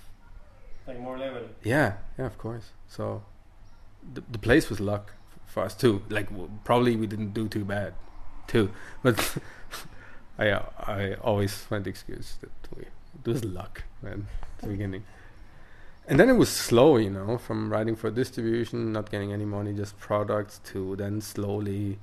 Like 0.89 0.99
more 1.01 1.17
level. 1.19 1.43
yeah 1.63 1.93
yeah 2.19 2.27
of 2.27 2.37
course. 2.39 2.73
So 2.89 3.23
the 4.15 4.23
the 4.33 4.39
place 4.39 4.69
was 4.71 4.81
luck 4.81 5.13
for 5.47 5.63
us 5.63 5.75
too. 5.77 6.03
Like 6.09 6.31
w- 6.31 6.51
probably 6.65 6.97
we 6.97 7.07
didn't 7.07 7.33
do 7.33 7.49
too 7.49 7.65
bad 7.65 7.95
too, 8.49 8.71
but 9.05 9.37
I 10.39 10.51
I 10.97 11.15
always 11.23 11.55
find 11.55 11.85
the 11.85 11.91
excuse 11.91 12.37
that 12.41 12.51
we 12.77 12.83
it 13.25 13.27
was 13.31 13.45
luck 13.45 13.85
man 14.03 14.27
at 14.57 14.63
the 14.63 14.69
beginning. 14.69 15.05
And 16.09 16.19
then 16.19 16.29
it 16.31 16.35
was 16.35 16.49
slow, 16.49 16.97
you 16.97 17.11
know, 17.11 17.39
from 17.39 17.71
writing 17.71 17.95
for 17.95 18.11
distribution, 18.11 18.93
not 18.93 19.11
getting 19.11 19.33
any 19.33 19.45
money, 19.45 19.73
just 19.75 19.99
products, 19.99 20.59
to 20.73 20.97
then 20.97 21.21
slowly 21.21 21.99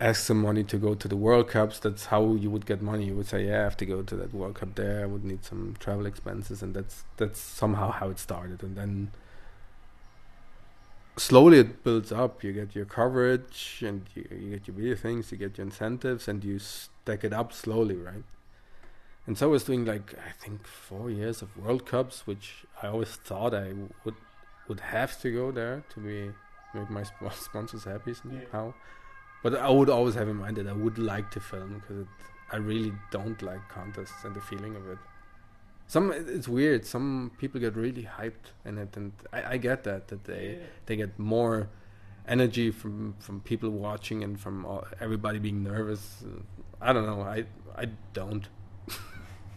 ask 0.00 0.24
some 0.26 0.40
money 0.42 0.64
to 0.64 0.76
go 0.78 0.94
to 0.94 1.08
the 1.08 1.16
World 1.16 1.48
Cups. 1.48 1.78
That's 1.78 2.06
how 2.06 2.34
you 2.34 2.50
would 2.50 2.66
get 2.66 2.82
money. 2.82 3.06
You 3.06 3.14
would 3.16 3.26
say, 3.28 3.46
"Yeah, 3.46 3.60
I 3.60 3.62
have 3.64 3.76
to 3.78 3.86
go 3.86 4.02
to 4.02 4.16
that 4.16 4.34
World 4.34 4.56
Cup 4.56 4.74
there. 4.74 5.02
I 5.02 5.06
would 5.06 5.24
need 5.24 5.44
some 5.44 5.76
travel 5.78 6.06
expenses," 6.06 6.62
and 6.62 6.74
that's 6.74 7.04
that's 7.16 7.40
somehow 7.40 7.90
how 7.92 8.10
it 8.10 8.18
started. 8.18 8.62
And 8.62 8.76
then 8.76 9.12
slowly 11.16 11.58
it 11.58 11.84
builds 11.84 12.12
up. 12.12 12.42
You 12.44 12.52
get 12.52 12.74
your 12.74 12.84
coverage, 12.84 13.82
and 13.86 14.02
you, 14.14 14.26
you 14.30 14.50
get 14.50 14.66
your 14.68 14.76
video 14.76 14.96
things. 14.96 15.30
You 15.32 15.38
get 15.38 15.58
your 15.58 15.66
incentives, 15.66 16.28
and 16.28 16.44
you 16.44 16.58
stack 16.58 17.24
it 17.24 17.32
up 17.32 17.52
slowly, 17.52 17.96
right? 17.96 18.24
And 19.28 19.36
so 19.36 19.46
I 19.48 19.50
was 19.50 19.64
doing 19.64 19.84
like 19.84 20.14
I 20.14 20.32
think 20.42 20.66
four 20.66 21.10
years 21.10 21.42
of 21.42 21.54
World 21.56 21.84
Cups, 21.84 22.26
which 22.26 22.64
I 22.82 22.86
always 22.88 23.10
thought 23.10 23.52
I 23.54 23.74
would 24.04 24.14
would 24.68 24.80
have 24.80 25.20
to 25.20 25.30
go 25.30 25.50
there 25.52 25.84
to 25.92 26.00
be 26.00 26.30
make 26.74 26.88
my 26.90 27.02
sp- 27.04 27.32
sponsors 27.48 27.84
happy 27.84 28.14
somehow. 28.14 28.72
But 29.42 29.54
I 29.56 29.68
would 29.70 29.90
always 29.90 30.14
have 30.14 30.28
in 30.28 30.36
mind 30.36 30.56
that 30.56 30.66
I 30.66 30.72
would 30.72 30.98
like 30.98 31.30
to 31.32 31.40
film 31.40 31.70
because 31.80 32.06
I 32.50 32.56
really 32.56 32.92
don't 33.10 33.40
like 33.42 33.68
contests 33.68 34.24
and 34.24 34.34
the 34.34 34.40
feeling 34.40 34.74
of 34.76 34.88
it. 34.88 34.98
Some 35.86 36.10
it's 36.12 36.48
weird. 36.48 36.86
Some 36.86 37.32
people 37.38 37.60
get 37.60 37.76
really 37.76 38.08
hyped 38.18 38.48
in 38.64 38.78
it, 38.78 38.96
and 38.96 39.12
I, 39.32 39.40
I 39.52 39.56
get 39.58 39.84
that 39.84 40.08
that 40.08 40.24
they 40.24 40.56
Yeah. 40.58 40.66
they 40.86 40.96
get 40.96 41.18
more 41.18 41.68
energy 42.26 42.70
from 42.70 43.14
from 43.18 43.40
people 43.40 43.68
watching 43.70 44.24
and 44.24 44.40
from 44.40 44.64
all, 44.64 44.86
everybody 45.00 45.38
being 45.38 45.62
nervous. 45.62 46.24
I 46.80 46.94
don't 46.94 47.04
know. 47.04 47.20
I 47.22 47.44
I 47.76 47.86
don't. 48.14 48.48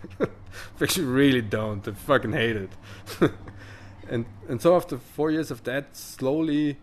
Actually, 0.81 1.05
really 1.05 1.41
don't. 1.41 1.87
I 1.87 1.91
fucking 1.91 2.33
hate 2.33 2.55
it. 2.55 2.69
and 4.09 4.25
and 4.49 4.61
so 4.61 4.75
after 4.75 4.97
four 4.97 5.31
years 5.31 5.51
of 5.51 5.63
that, 5.63 5.95
slowly, 5.95 6.77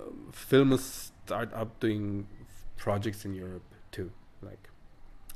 um, 0.00 0.32
filmers 0.32 1.12
start 1.24 1.52
up 1.54 1.78
doing 1.80 2.26
projects 2.76 3.24
in 3.24 3.34
Europe 3.34 3.62
too, 3.90 4.10
like 4.42 4.68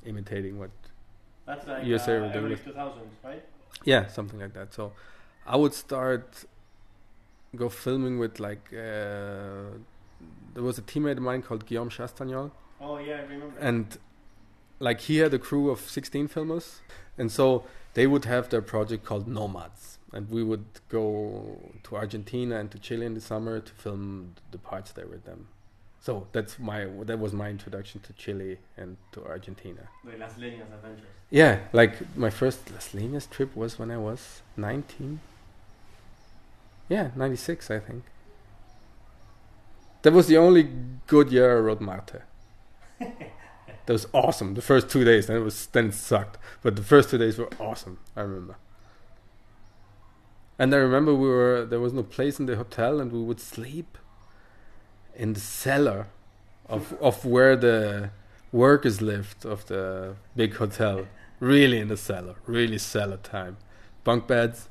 imitating 0.04 0.59
what 0.59 0.71
That's 1.47 1.66
like 1.66 1.85
USA 1.85 2.16
uh, 2.16 2.21
were 2.21 2.28
doing 2.33 2.45
early 2.47 2.54
it. 2.54 2.64
2000s, 2.64 2.95
right? 3.25 3.45
yeah, 3.85 4.06
something 4.09 4.38
like 4.40 4.52
that. 4.54 4.75
So 4.75 4.92
I 5.47 5.56
would 5.56 5.75
start 5.75 6.45
go 7.54 7.68
filming 7.68 8.18
with 8.18 8.38
like 8.40 8.68
uh, 8.73 9.71
there 10.54 10.62
was 10.62 10.78
a 10.78 10.83
teammate 10.83 11.12
of 11.16 11.23
mine 11.23 11.42
called 11.42 11.66
Guillaume 11.66 11.90
Chastagnol, 11.90 12.50
Oh 12.80 12.99
yeah, 12.99 13.14
I 13.16 13.23
remember. 13.23 13.59
and 13.61 13.99
like 14.78 15.00
he 15.02 15.18
had 15.18 15.33
a 15.35 15.38
crew 15.38 15.71
of 15.71 15.80
16 15.80 16.28
filmers, 16.28 16.80
and 17.18 17.30
so 17.30 17.64
they 17.95 18.06
would 18.06 18.25
have 18.25 18.49
their 18.50 18.62
project 18.62 19.04
called 19.04 19.26
Nomads, 19.26 19.99
and 20.12 20.30
we 20.30 20.42
would 20.42 20.66
go 20.88 21.59
to 21.85 21.97
Argentina 21.97 22.59
and 22.59 22.71
to 22.71 22.78
Chile 22.78 23.06
in 23.06 23.14
the 23.14 23.21
summer 23.21 23.61
to 23.61 23.73
film 23.73 24.35
the 24.50 24.59
parts 24.59 24.92
there 24.92 25.06
with 25.06 25.25
them. 25.25 25.49
So 26.00 26.28
that's 26.33 26.59
my 26.59 26.85
that 27.04 27.18
was 27.18 27.33
my 27.33 27.49
introduction 27.49 28.00
to 28.02 28.12
Chile 28.12 28.59
and 28.76 28.97
to 29.12 29.25
Argentina. 29.25 29.88
the 30.04 30.16
Las 30.16 30.35
Leñas 30.38 30.73
Adventures. 30.73 31.06
Yeah, 31.30 31.59
like 31.73 32.16
my 32.16 32.30
first 32.30 32.71
Las 32.71 32.90
Leñas 32.92 33.28
trip 33.28 33.56
was 33.56 33.78
when 33.78 33.90
I 33.90 33.97
was 33.99 34.42
19. 34.56 35.18
Yeah, 36.88 37.11
96, 37.16 37.68
I 37.71 37.80
think. 37.80 38.04
That 40.02 40.12
was 40.12 40.28
the 40.28 40.37
only 40.37 40.68
good 41.09 41.33
year 41.33 41.56
I 41.56 41.61
rode 41.61 41.80
Marte. 41.80 42.23
that 43.86 43.92
was 43.92 44.06
awesome. 44.12 44.54
The 44.54 44.62
first 44.62 44.88
two 44.88 45.04
days, 45.04 45.26
then 45.26 45.36
it 45.36 45.44
was 45.44 45.66
then 45.66 45.86
it 45.86 45.94
sucked. 45.94 46.38
But 46.62 46.76
the 46.76 46.82
first 46.82 47.10
two 47.10 47.18
days 47.18 47.38
were 47.38 47.48
awesome. 47.58 47.98
I 48.16 48.20
remember. 48.22 48.56
And 50.58 50.74
I 50.74 50.78
remember 50.78 51.14
we 51.14 51.28
were 51.28 51.64
there 51.64 51.80
was 51.80 51.92
no 51.92 52.02
place 52.02 52.38
in 52.38 52.46
the 52.46 52.56
hotel, 52.56 53.00
and 53.00 53.12
we 53.12 53.22
would 53.22 53.40
sleep 53.40 53.98
in 55.14 55.32
the 55.32 55.40
cellar 55.40 56.08
of 56.68 56.94
of 57.00 57.24
where 57.24 57.56
the 57.56 58.10
workers 58.52 59.00
lived 59.00 59.46
of 59.46 59.66
the 59.66 60.16
big 60.34 60.54
hotel. 60.56 61.06
Really 61.38 61.78
in 61.78 61.88
the 61.88 61.98
cellar, 61.98 62.36
really 62.46 62.78
cellar 62.78 63.18
time. 63.18 63.58
Bunk 64.04 64.26
beds. 64.26 64.68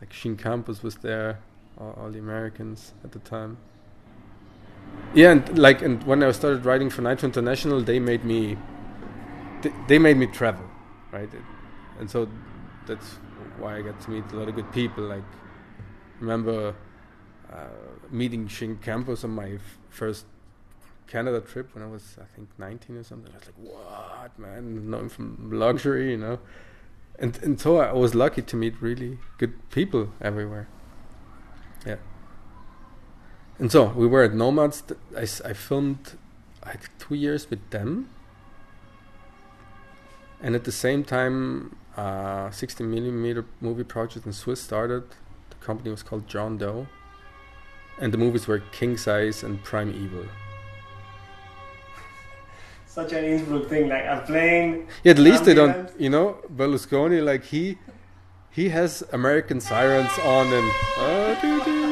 Like 0.00 0.12
Shin 0.12 0.36
Campos 0.36 0.82
was 0.82 0.96
there, 0.96 1.38
all, 1.78 1.94
all 1.96 2.10
the 2.10 2.18
Americans 2.18 2.92
at 3.04 3.12
the 3.12 3.20
time. 3.20 3.56
Yeah, 5.14 5.32
and 5.32 5.58
like, 5.58 5.82
and 5.82 6.02
when 6.04 6.22
I 6.22 6.30
started 6.32 6.64
writing 6.64 6.88
for 6.88 7.02
Nitro 7.02 7.26
International, 7.26 7.82
they 7.82 7.98
made 7.98 8.24
me, 8.24 8.56
they, 9.86 9.98
made 9.98 10.16
me 10.16 10.26
travel, 10.26 10.64
right? 11.10 11.28
And 11.98 12.10
so 12.10 12.28
that's 12.86 13.06
why 13.58 13.76
I 13.76 13.82
got 13.82 14.00
to 14.00 14.10
meet 14.10 14.24
a 14.32 14.36
lot 14.36 14.48
of 14.48 14.54
good 14.54 14.72
people. 14.72 15.04
Like, 15.04 15.24
remember 16.18 16.74
uh, 17.52 17.66
meeting 18.10 18.48
Shin 18.48 18.78
Campos 18.78 19.22
on 19.24 19.30
my 19.30 19.50
f- 19.50 19.78
first 19.90 20.24
Canada 21.06 21.40
trip 21.42 21.74
when 21.74 21.84
I 21.84 21.88
was, 21.88 22.16
I 22.18 22.24
think, 22.34 22.48
19 22.56 22.96
or 22.96 23.02
something. 23.02 23.30
I 23.32 23.36
was 23.36 23.46
like, 23.46 23.74
what, 23.74 24.38
man? 24.38 24.90
Knowing 24.90 25.10
from 25.10 25.50
luxury, 25.52 26.12
you 26.12 26.16
know? 26.16 26.38
And, 27.18 27.38
and 27.42 27.60
so 27.60 27.76
I 27.76 27.92
was 27.92 28.14
lucky 28.14 28.40
to 28.40 28.56
meet 28.56 28.80
really 28.80 29.18
good 29.36 29.68
people 29.70 30.12
everywhere. 30.22 30.68
Yeah. 31.86 31.96
And 33.62 33.70
so 33.70 33.84
we 33.90 34.08
were 34.08 34.24
at 34.24 34.34
Nomads. 34.34 34.82
I, 35.14 35.20
I, 35.20 35.22
s- 35.22 35.40
I 35.42 35.52
filmed 35.52 36.18
like 36.66 36.90
two 36.98 37.14
years 37.14 37.48
with 37.48 37.70
them. 37.70 38.10
And 40.42 40.56
at 40.56 40.64
the 40.64 40.72
same 40.72 41.04
time, 41.04 41.76
uh, 41.96 42.50
60 42.50 42.82
millimeter 42.82 43.44
movie 43.60 43.84
project 43.84 44.26
in 44.26 44.32
Swiss 44.32 44.60
started. 44.60 45.04
The 45.50 45.64
company 45.64 45.90
was 45.92 46.02
called 46.02 46.26
John 46.26 46.58
Doe. 46.58 46.88
And 48.00 48.12
the 48.12 48.18
movies 48.18 48.48
were 48.48 48.58
King 48.72 48.96
Size 48.96 49.44
and 49.44 49.62
Prime 49.62 49.90
Evil. 49.90 50.26
Such 52.86 53.12
an 53.12 53.24
Innsbruck 53.24 53.68
thing, 53.68 53.88
like 53.88 54.06
a 54.06 54.24
plane. 54.26 54.88
Yeah, 55.04 55.12
at 55.12 55.20
least 55.20 55.44
they 55.44 55.54
don't, 55.54 55.88
you 56.00 56.10
know, 56.10 56.38
Berlusconi, 56.52 57.24
like 57.24 57.44
he, 57.44 57.78
he 58.50 58.70
has 58.70 59.04
American 59.12 59.60
sirens 59.60 60.10
on 60.24 60.52
and 60.52 60.72
uh, 60.98 61.40
doo 61.40 61.64
doo. 61.64 61.91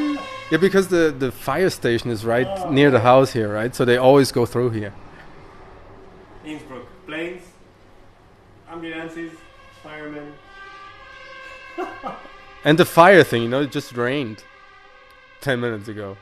Yeah, 0.50 0.58
because 0.58 0.88
the 0.88 1.14
the 1.16 1.30
fire 1.32 1.70
station 1.70 2.10
is 2.10 2.24
right 2.24 2.46
Oh. 2.48 2.70
near 2.70 2.90
the 2.90 3.00
house 3.00 3.32
here, 3.32 3.52
right? 3.52 3.74
So 3.74 3.84
they 3.84 3.96
always 3.96 4.32
go 4.32 4.46
through 4.46 4.70
here. 4.70 4.92
Innsbruck. 6.44 6.86
Planes, 7.06 7.42
ambulances, 8.68 9.32
firemen. 9.82 10.32
And 12.64 12.78
the 12.78 12.84
fire 12.84 13.24
thing, 13.24 13.42
you 13.42 13.48
know, 13.48 13.62
it 13.62 13.72
just 13.72 13.96
rained 13.96 14.44
ten 15.40 15.60
minutes 15.60 15.88
ago. 15.88 16.16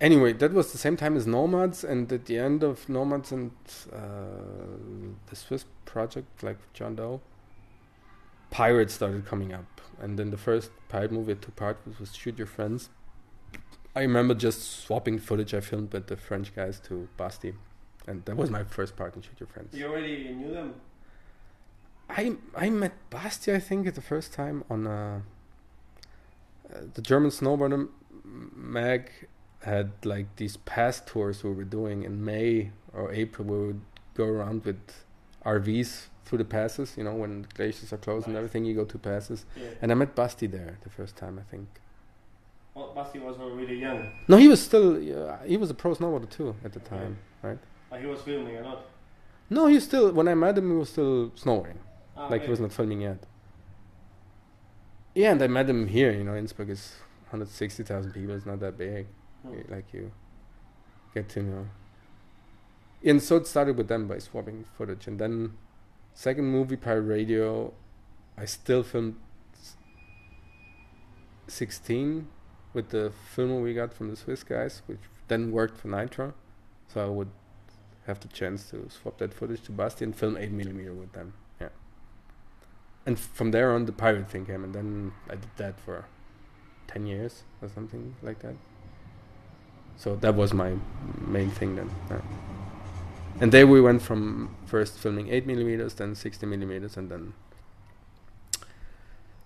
Anyway, 0.00 0.32
that 0.32 0.52
was 0.52 0.72
the 0.72 0.78
same 0.78 0.96
time 0.96 1.16
as 1.16 1.26
Nomads, 1.26 1.84
and 1.84 2.10
at 2.12 2.24
the 2.26 2.38
end 2.38 2.62
of 2.62 2.88
Nomads 2.88 3.32
and 3.32 3.50
uh, 3.92 3.98
the 5.26 5.36
Swiss 5.36 5.66
project, 5.84 6.42
like 6.42 6.56
John 6.72 6.94
Doe, 6.94 7.20
Pirates 8.50 8.94
started 8.94 9.26
coming 9.26 9.52
up, 9.52 9.80
and 10.00 10.18
then 10.18 10.30
the 10.30 10.36
first 10.36 10.70
pirate 10.88 11.12
movie 11.12 11.32
I 11.32 11.36
took 11.36 11.56
part 11.56 11.78
was, 11.86 11.98
was 12.00 12.14
Shoot 12.14 12.38
Your 12.38 12.46
Friends. 12.46 12.90
I 13.94 14.02
remember 14.02 14.34
just 14.34 14.84
swapping 14.84 15.18
footage 15.18 15.52
I 15.52 15.60
filmed 15.60 15.92
with 15.92 16.06
the 16.06 16.16
French 16.16 16.54
guys 16.54 16.80
to 16.80 17.08
Basti, 17.16 17.54
and 18.06 18.24
that 18.24 18.36
was 18.36 18.50
my 18.50 18.64
first 18.64 18.96
part 18.96 19.16
in 19.16 19.22
Shoot 19.22 19.40
Your 19.40 19.48
Friends. 19.48 19.74
You 19.74 19.86
already 19.86 20.32
knew 20.32 20.52
them? 20.52 20.74
I 22.08 22.36
I 22.56 22.70
met 22.70 22.92
Basti, 23.10 23.52
I 23.52 23.60
think, 23.60 23.92
the 23.94 24.00
first 24.00 24.32
time 24.32 24.64
on 24.68 24.86
uh, 24.86 25.20
uh, 26.72 26.78
the 26.94 27.02
German 27.02 27.30
snowboarder 27.30 27.88
Mag 28.24 29.10
had 29.62 29.92
like 30.04 30.36
these 30.36 30.56
pass 30.56 31.00
tours 31.00 31.44
we 31.44 31.52
were 31.52 31.64
doing 31.64 32.02
in 32.02 32.24
May 32.24 32.70
or 32.92 33.12
April. 33.12 33.46
We 33.46 33.66
would 33.66 33.80
go 34.14 34.24
around 34.24 34.64
with 34.64 35.04
RVs 35.44 36.06
through 36.30 36.38
the 36.38 36.44
passes. 36.44 36.94
You 36.96 37.02
know, 37.02 37.14
when 37.14 37.42
the 37.42 37.48
glaciers 37.48 37.92
are 37.92 37.96
closed 37.96 38.28
and 38.28 38.36
everything, 38.36 38.64
you 38.64 38.74
go 38.74 38.84
to 38.84 38.98
passes. 38.98 39.44
Yeah. 39.56 39.64
And 39.82 39.90
I 39.90 39.96
met 39.96 40.14
Basti 40.14 40.46
there 40.46 40.78
the 40.84 40.88
first 40.88 41.16
time, 41.16 41.40
I 41.40 41.42
think. 41.50 41.68
Well, 42.72 42.92
Basti 42.94 43.18
was 43.18 43.36
not 43.36 43.50
really 43.52 43.78
young. 43.80 44.12
No, 44.28 44.36
he 44.36 44.46
was 44.46 44.62
still 44.62 44.88
uh, 44.94 45.38
he 45.44 45.56
was 45.56 45.70
a 45.70 45.74
pro 45.74 45.92
snowboarder 45.92 46.30
too 46.30 46.54
at 46.64 46.72
the 46.72 46.78
time, 46.78 47.18
right? 47.42 47.58
But 47.90 48.00
he 48.00 48.06
was 48.06 48.22
filming 48.22 48.56
a 48.58 48.62
lot. 48.62 48.84
No, 49.50 49.66
he 49.66 49.80
still 49.80 50.12
when 50.12 50.28
I 50.28 50.34
met 50.34 50.56
him, 50.56 50.70
he 50.70 50.76
was 50.76 50.90
still 50.90 51.30
snowboarding. 51.30 51.78
Ah, 52.16 52.28
like 52.28 52.42
okay. 52.42 52.44
he 52.44 52.50
was 52.50 52.60
not 52.60 52.72
filming 52.72 53.00
yet. 53.00 53.26
Yeah, 55.14 55.32
and 55.32 55.42
I 55.42 55.48
met 55.48 55.68
him 55.68 55.88
here. 55.88 56.12
You 56.12 56.22
know, 56.22 56.36
Innsbruck 56.36 56.68
is 56.68 56.92
160,000 57.30 58.12
people. 58.12 58.36
It's 58.36 58.46
not 58.46 58.60
that 58.60 58.78
big. 58.78 59.08
Hmm. 59.42 59.62
Like 59.68 59.92
you 59.92 60.12
get 61.12 61.28
to 61.30 61.42
know. 61.42 61.66
And 63.04 63.20
so 63.20 63.36
it 63.38 63.48
started 63.48 63.76
with 63.76 63.88
them 63.88 64.06
by 64.06 64.18
swapping 64.18 64.64
footage, 64.76 65.08
and 65.08 65.18
then 65.18 65.54
second 66.14 66.44
movie 66.44 66.76
Pirate 66.76 67.02
Radio, 67.02 67.72
I 68.36 68.44
still 68.44 68.82
filmed 68.82 69.16
16 71.48 72.28
with 72.72 72.90
the 72.90 73.12
film 73.34 73.62
we 73.62 73.74
got 73.74 73.92
from 73.92 74.10
the 74.10 74.16
Swiss 74.16 74.42
guys, 74.42 74.82
which 74.86 75.00
then 75.28 75.50
worked 75.50 75.76
for 75.76 75.88
Nitro. 75.88 76.34
So 76.88 77.04
I 77.04 77.08
would 77.08 77.30
have 78.06 78.20
the 78.20 78.28
chance 78.28 78.70
to 78.70 78.88
swap 78.88 79.18
that 79.18 79.32
footage 79.34 79.62
to 79.62 79.72
Basti 79.72 80.04
and 80.04 80.14
film 80.14 80.36
8 80.36 80.50
millimeter 80.52 80.92
with 80.92 81.12
them. 81.12 81.34
Yeah. 81.60 81.68
And 83.06 83.18
from 83.18 83.50
there 83.50 83.72
on, 83.72 83.86
the 83.86 83.92
pirate 83.92 84.30
thing 84.30 84.46
came, 84.46 84.64
and 84.64 84.74
then 84.74 85.12
I 85.28 85.34
did 85.34 85.50
that 85.56 85.80
for 85.80 86.06
10 86.88 87.06
years 87.06 87.44
or 87.62 87.68
something 87.68 88.14
like 88.22 88.40
that. 88.40 88.54
So 89.96 90.16
that 90.16 90.34
was 90.34 90.52
my 90.52 90.74
main 91.18 91.50
thing 91.50 91.76
then. 91.76 91.90
Yeah. 92.10 92.20
And 93.38 93.52
there 93.52 93.66
we 93.66 93.80
went 93.80 94.02
from 94.02 94.56
first 94.66 94.98
filming 94.98 95.28
8 95.28 95.46
millimeters, 95.46 95.94
then 95.94 96.14
60 96.14 96.46
millimeters, 96.46 96.96
and 96.96 97.10
then 97.10 97.34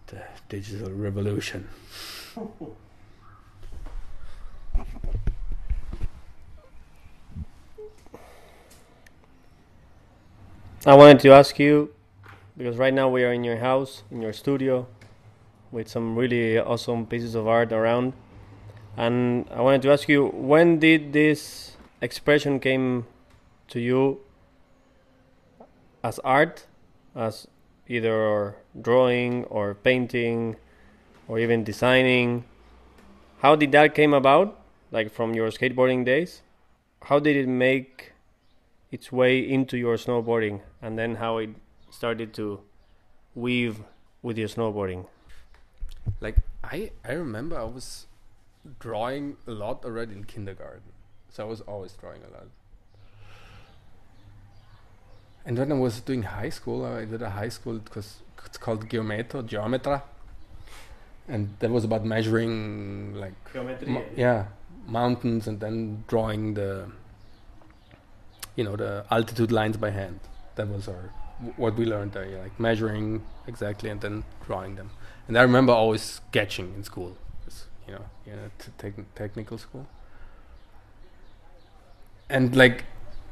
the 0.07 0.23
digital 0.49 0.91
revolution. 0.91 1.69
I 10.87 10.95
wanted 10.95 11.21
to 11.21 11.31
ask 11.33 11.59
you 11.59 11.95
because 12.57 12.77
right 12.77 12.93
now 12.93 13.09
we 13.09 13.25
are 13.25 13.33
in 13.33 13.43
your 13.43 13.57
house, 13.57 14.03
in 14.11 14.21
your 14.21 14.33
studio, 14.33 14.87
with 15.73 15.89
some 15.89 16.17
really 16.17 16.59
awesome 16.59 17.07
pieces 17.07 17.35
of 17.35 17.49
art 17.49 17.73
around. 17.73 18.13
And 18.97 19.49
I 19.51 19.61
wanted 19.61 19.83
to 19.83 19.93
ask 19.93 20.09
you 20.09 20.27
when 20.27 20.79
did 20.79 21.13
this 21.13 21.77
expression 22.01 22.61
came 22.61 23.07
to 23.69 23.81
you 23.81 24.21
as 26.03 26.19
art, 26.21 26.67
as 27.15 27.47
either 27.89 28.57
drawing 28.81 29.45
or 29.45 29.75
painting 29.75 30.57
or 31.29 31.39
even 31.39 31.65
designing? 31.65 32.45
How 33.39 33.57
did 33.57 33.73
that 33.73 33.95
came 33.95 34.15
about? 34.15 34.61
Like 34.91 35.11
from 35.11 35.35
your 35.35 35.51
skateboarding 35.51 36.05
days? 36.05 36.43
How 37.03 37.19
did 37.19 37.37
it 37.37 37.49
make 37.49 38.15
its 38.95 39.11
way 39.11 39.39
into 39.41 39.77
your 39.77 39.97
snowboarding 39.97 40.61
and 40.81 40.97
then 40.97 41.17
how 41.17 41.39
it 41.39 41.51
started 41.91 42.33
to 42.35 42.61
weave 43.35 43.81
with 44.23 44.39
your 44.39 44.49
snowboarding. 44.49 45.07
Like 46.21 46.37
I, 46.63 46.93
I 47.05 47.13
remember 47.13 47.59
I 47.59 47.65
was 47.65 48.07
drawing 48.79 49.37
a 49.47 49.51
lot 49.51 49.85
already 49.85 50.13
in 50.13 50.25
kindergarten, 50.25 50.93
so 51.29 51.45
I 51.45 51.49
was 51.49 51.61
always 51.63 51.93
drawing 51.93 52.23
a 52.23 52.31
lot. 52.31 52.47
And 55.47 55.59
when 55.59 55.71
I 55.73 55.75
was 55.75 56.01
doing 56.01 56.23
high 56.23 56.49
school, 56.49 56.85
I 56.85 57.05
did 57.05 57.23
a 57.23 57.31
high 57.31 57.51
school 57.51 57.79
because 57.79 58.17
it's 58.45 58.59
called 58.59 58.89
Geometro, 58.89 59.43
Geometra, 59.47 60.03
and 61.29 61.55
that 61.59 61.71
was 61.71 61.85
about 61.85 62.05
measuring 62.05 63.15
like 63.15 63.35
Geometry. 63.53 64.03
yeah 64.17 64.47
mountains 64.87 65.47
and 65.47 65.61
then 65.61 66.05
drawing 66.09 66.53
the 66.55 66.87
you 68.57 68.65
know 68.65 68.77
the 68.77 69.05
altitude 69.11 69.51
lines 69.53 69.77
by 69.77 69.91
hand. 69.91 70.21
That 70.57 70.69
was 70.69 70.89
our 70.89 71.11
what 71.57 71.77
we 71.77 71.85
learned 71.85 72.13
there, 72.13 72.27
yeah, 72.27 72.39
like 72.43 72.59
measuring 72.61 73.23
exactly 73.47 73.91
and 73.91 74.01
then 74.01 74.25
drawing 74.47 74.77
them. 74.77 74.91
And 75.27 75.37
I 75.37 75.43
remember 75.43 75.73
always 75.73 76.03
sketching 76.03 76.73
in 76.75 76.85
school, 76.85 77.17
you 77.87 77.95
know, 77.95 78.05
you 78.27 78.33
know, 78.33 78.51
t- 78.59 78.73
techn 78.79 79.05
technical 79.15 79.59
school. 79.59 79.87
And 82.29 82.57
like, 82.57 82.85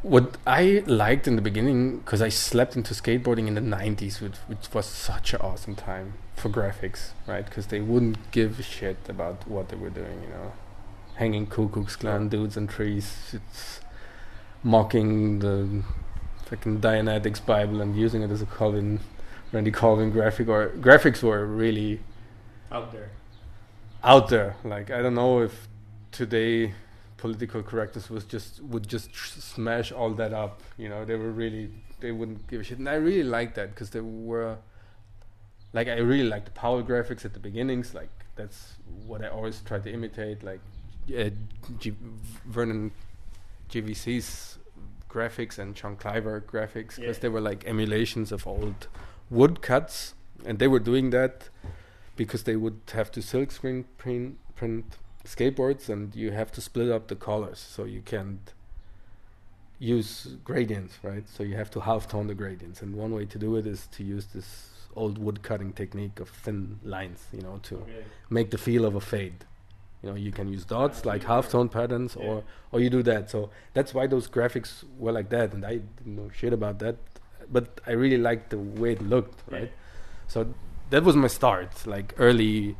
what 0.02 0.36
I 0.46 0.82
liked 0.86 1.26
in 1.26 1.36
the 1.36 1.42
beginning, 1.42 1.98
because 1.98 2.20
I 2.20 2.28
slept 2.28 2.76
into 2.76 2.94
skateboarding 2.94 3.46
in 3.46 3.54
the 3.54 3.60
'90s, 3.60 4.20
which, 4.20 4.36
which 4.46 4.72
was 4.74 4.86
such 4.86 5.32
an 5.32 5.40
awesome 5.40 5.74
time 5.74 6.14
for 6.36 6.48
graphics, 6.48 7.10
right? 7.26 7.44
Because 7.44 7.68
they 7.68 7.80
wouldn't 7.80 8.30
give 8.32 8.58
a 8.58 8.62
shit 8.62 8.98
about 9.08 9.46
what 9.48 9.68
they 9.68 9.76
were 9.76 9.90
doing, 9.90 10.22
you 10.22 10.28
know, 10.28 10.52
hanging 11.16 11.46
Klux 11.46 11.96
Klan 11.96 12.28
dudes 12.28 12.56
on 12.56 12.66
trees, 12.66 13.32
it's 13.32 13.80
mocking 14.62 15.38
the 15.40 15.82
fucking 16.46 16.80
Dianetics 16.80 17.44
Bible 17.44 17.80
and 17.80 17.96
using 17.96 18.22
it 18.22 18.30
as 18.30 18.42
a 18.42 18.46
Colin, 18.46 19.00
Randy 19.52 19.70
Colvin 19.70 20.10
graphic. 20.10 20.48
Or 20.48 20.70
graphics 20.70 21.22
were 21.22 21.46
really 21.46 22.00
out 22.70 22.92
there. 22.92 23.10
out 24.02 24.28
there. 24.28 24.56
Like 24.64 24.90
I 24.90 25.02
don't 25.02 25.14
know 25.14 25.40
if 25.40 25.68
today 26.10 26.74
political 27.22 27.62
correctness 27.62 28.10
was 28.10 28.24
just 28.24 28.60
would 28.72 28.86
just 28.94 29.08
smash 29.54 29.92
all 29.92 30.10
that 30.22 30.32
up. 30.44 30.60
You 30.76 30.88
know, 30.92 31.04
they 31.04 31.14
were 31.22 31.30
really 31.42 31.70
they 32.00 32.10
wouldn't 32.18 32.40
give 32.48 32.60
a 32.62 32.64
shit, 32.64 32.78
and 32.78 32.88
I 32.88 32.94
really 33.08 33.22
liked 33.38 33.54
that 33.54 33.68
because 33.70 33.90
they 33.90 34.00
were 34.00 34.58
like 35.72 35.86
I 35.88 35.98
really 36.12 36.28
liked 36.34 36.46
the 36.46 36.56
power 36.64 36.82
graphics 36.82 37.24
at 37.24 37.32
the 37.32 37.40
beginnings. 37.48 37.94
Like 37.94 38.10
that's 38.34 38.60
what 39.06 39.22
I 39.24 39.28
always 39.28 39.60
try 39.60 39.78
to 39.78 39.90
imitate. 39.98 40.42
Like 40.42 40.60
uh, 41.16 41.30
G- 41.78 41.94
Vernon 42.56 42.90
GVC's 43.70 44.58
graphics 45.08 45.58
and 45.58 45.76
Sean 45.78 45.94
Cliver 45.96 46.40
graphics 46.40 46.96
because 46.96 47.16
Yeah. 47.18 47.22
they 47.22 47.28
were 47.28 47.40
like 47.50 47.64
emulations 47.66 48.32
of 48.32 48.46
old 48.46 48.88
woodcuts, 49.30 50.14
and 50.44 50.58
they 50.58 50.68
were 50.68 50.80
doing 50.80 51.10
that 51.10 51.48
because 52.16 52.42
they 52.44 52.56
would 52.56 52.80
have 52.92 53.10
to 53.12 53.22
silk 53.22 53.50
screen 53.52 53.84
print, 53.96 54.38
print 54.56 54.84
skateboards 55.24 55.88
and 55.88 56.14
you 56.16 56.30
have 56.32 56.50
to 56.52 56.60
split 56.60 56.90
up 56.90 57.08
the 57.08 57.14
colors 57.16 57.58
so 57.58 57.84
you 57.84 58.00
can't 58.02 58.52
use 59.78 60.36
gradients 60.44 60.94
right 61.02 61.28
so 61.28 61.42
you 61.42 61.56
have 61.56 61.70
to 61.70 61.80
half 61.80 62.06
tone 62.08 62.26
the 62.28 62.34
gradients 62.34 62.82
and 62.82 62.94
one 62.94 63.12
way 63.14 63.24
to 63.24 63.38
do 63.38 63.56
it 63.56 63.66
is 63.66 63.86
to 63.88 64.04
use 64.04 64.26
this 64.26 64.68
old 64.94 65.18
wood 65.18 65.42
cutting 65.42 65.72
technique 65.72 66.20
of 66.20 66.28
thin 66.28 66.78
lines 66.84 67.26
you 67.32 67.40
know 67.42 67.58
to 67.62 67.76
Okay. 67.76 68.04
make 68.30 68.50
the 68.50 68.58
feel 68.58 68.84
of 68.84 68.94
a 68.94 69.00
fade 69.00 69.44
you 70.02 70.08
know 70.08 70.14
you 70.14 70.30
can 70.30 70.48
use 70.48 70.64
dots 70.64 71.04
like 71.04 71.24
half 71.24 71.48
tone 71.50 71.68
patterns 71.68 72.16
Yeah. 72.18 72.26
or 72.26 72.44
or 72.70 72.80
you 72.80 72.90
do 72.90 73.02
that 73.04 73.30
so 73.30 73.50
that's 73.74 73.92
why 73.94 74.06
those 74.06 74.28
graphics 74.28 74.84
were 74.98 75.12
like 75.12 75.30
that 75.30 75.52
and 75.52 75.64
i 75.64 75.76
didn't 75.78 76.16
know 76.16 76.30
shit 76.32 76.52
about 76.52 76.78
that 76.80 76.96
but 77.50 77.80
i 77.86 77.92
really 77.92 78.18
liked 78.18 78.50
the 78.50 78.58
way 78.58 78.92
it 78.92 79.02
looked 79.02 79.40
Yeah. 79.50 79.58
right 79.58 79.72
so 80.28 80.54
that 80.90 81.02
was 81.02 81.16
my 81.16 81.28
start 81.28 81.86
like 81.86 82.14
early 82.18 82.76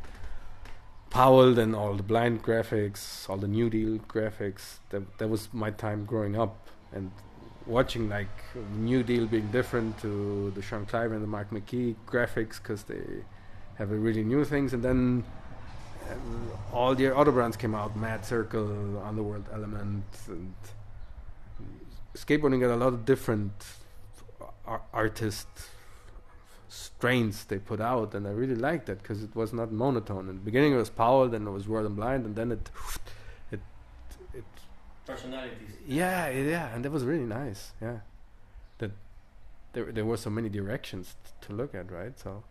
powell 1.13 1.59
and 1.59 1.75
all 1.75 1.93
the 1.93 2.03
blind 2.03 2.43
graphics 2.43 3.29
all 3.29 3.37
the 3.37 3.47
new 3.47 3.69
deal 3.69 3.99
graphics 4.15 4.79
that 4.89 5.03
that 5.19 5.29
was 5.29 5.47
my 5.53 5.69
time 5.69 6.05
growing 6.05 6.35
up 6.35 6.67
and 6.91 7.11
watching 7.65 8.09
like 8.09 8.27
New 8.75 9.03
Deal 9.03 9.25
being 9.25 9.47
different 9.47 9.97
to 9.99 10.51
the 10.55 10.61
Sean 10.61 10.85
Cliver 10.85 11.13
and 11.13 11.23
the 11.23 11.27
Marc 11.27 11.49
McKee 11.51 11.95
graphics 12.07 12.57
because 12.57 12.83
they 12.83 13.01
have 13.75 13.91
really 13.91 14.23
new 14.23 14.45
things, 14.45 14.73
and 14.73 14.83
then 14.83 15.23
uh, 16.09 16.75
all 16.75 16.93
the 16.95 17.15
other 17.15 17.31
brands 17.31 17.57
came 17.57 17.75
out: 17.75 17.95
Mad 17.95 18.25
Circle, 18.25 19.01
Underworld 19.03 19.45
Element, 19.51 20.05
and 20.27 20.53
skateboarding 22.15 22.59
got 22.59 22.71
a 22.71 22.75
lot 22.75 22.93
of 22.93 23.05
different 23.05 23.65
ar- 24.65 24.81
artist 24.93 25.47
strains 26.73 27.45
they 27.45 27.59
put 27.59 27.79
out, 27.79 28.15
and 28.15 28.27
I 28.27 28.31
really 28.31 28.55
liked 28.55 28.87
that 28.87 29.01
because 29.01 29.23
it 29.23 29.35
was 29.35 29.53
not 29.53 29.71
monotone. 29.71 30.27
In 30.29 30.35
the 30.35 30.41
beginning, 30.41 30.73
it 30.73 30.77
was 30.77 30.89
Powell, 30.89 31.27
then 31.29 31.47
it 31.47 31.51
was 31.51 31.67
World 31.67 31.85
and 31.85 31.95
Blind, 31.95 32.25
and 32.25 32.35
then 32.35 32.51
it 32.51 32.69
it 33.51 33.59
it 34.33 34.43
Personalities. 35.05 35.69
yeah, 35.85 36.29
yeah, 36.29 36.73
and 36.73 36.83
that 36.83 36.91
was 36.91 37.03
really 37.03 37.25
nice. 37.25 37.73
Yeah, 37.81 37.99
that 38.79 38.91
there 39.73 39.91
there 39.91 40.05
were 40.05 40.17
so 40.17 40.29
many 40.29 40.49
directions 40.49 41.15
t- 41.23 41.47
to 41.47 41.53
look 41.53 41.75
at, 41.75 41.91
right? 41.91 42.17
So 42.19 42.43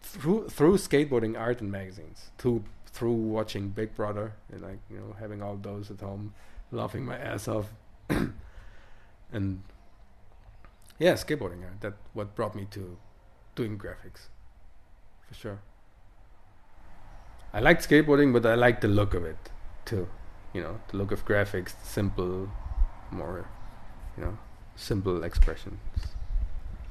through 0.00 0.48
through 0.48 0.76
skateboarding 0.78 1.38
art 1.38 1.60
and 1.60 1.70
magazines, 1.70 2.30
through 2.38 2.64
through 2.86 3.12
watching 3.14 3.68
Big 3.70 3.94
Brother 3.94 4.32
and 4.52 4.62
like 4.62 4.80
you 4.90 4.98
know 4.98 5.16
having 5.18 5.42
all 5.42 5.56
those 5.56 5.90
at 5.90 6.00
home, 6.00 6.32
laughing 6.70 7.04
my 7.04 7.18
ass 7.18 7.48
off, 7.48 7.66
and 9.32 9.62
yeah, 10.98 11.14
skateboarding 11.14 11.62
art. 11.64 11.80
That 11.80 11.94
what 12.14 12.34
brought 12.34 12.54
me 12.54 12.66
to 12.70 12.96
doing 13.54 13.78
graphics, 13.78 14.28
for 15.28 15.34
sure. 15.34 15.58
I 17.52 17.60
liked 17.60 17.88
skateboarding, 17.88 18.32
but 18.32 18.44
I 18.44 18.54
liked 18.54 18.80
the 18.80 18.88
look 18.88 19.14
of 19.14 19.24
it 19.24 19.50
too 19.84 20.08
you 20.54 20.62
know 20.62 20.80
the 20.88 20.96
look 20.96 21.12
of 21.12 21.26
graphics 21.26 21.74
simple 21.82 22.48
more 23.10 23.46
you 24.16 24.24
know 24.24 24.38
simple 24.76 25.22
expressions 25.24 25.78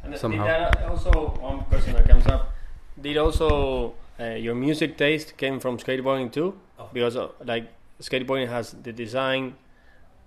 And 0.04 0.18
Somehow. 0.18 0.46
did 0.46 0.52
that 0.52 0.84
also 0.84 1.12
one 1.40 1.60
question 1.72 1.94
that 1.94 2.08
comes 2.08 2.28
up? 2.28 2.52
Did 3.00 3.18
also 3.18 3.94
uh, 4.20 4.36
your 4.46 4.54
music 4.54 4.98
taste 4.98 5.38
came 5.38 5.62
from 5.62 5.78
skateboarding 5.78 6.30
too? 6.30 6.60
Oh. 6.78 6.90
Because 6.92 7.16
uh, 7.16 7.30
like 7.52 7.70
skateboarding 8.02 8.50
has 8.50 8.76
the 8.88 8.92
design, 8.92 9.56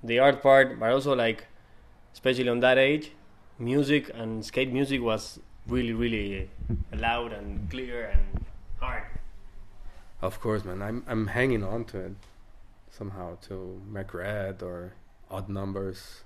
the 0.03 0.19
art 0.19 0.41
part, 0.43 0.81
but 0.81 0.91
also 0.93 1.15
like, 1.15 1.45
especially 2.15 2.49
on 2.49 2.61
that 2.61 2.79
age, 2.79 3.13
music 3.59 4.11
and 4.15 4.47
skate 4.47 4.73
music 4.73 5.03
was 5.03 5.39
really 5.69 5.93
really 5.93 6.49
loud 6.95 7.33
and 7.33 7.69
clear 7.71 8.07
and 8.07 8.45
hard. 8.79 9.03
of 10.23 10.41
course 10.41 10.65
man. 10.65 10.83
I'm 10.83 11.03
i'm 11.07 11.27
hanging 11.29 11.65
on 11.65 11.85
to 11.87 11.99
it 11.99 12.13
somehow 12.91 13.37
to 13.49 13.83
McRad 13.93 14.63
or 14.63 14.95
odd 15.31 15.49
numbers 15.49 16.23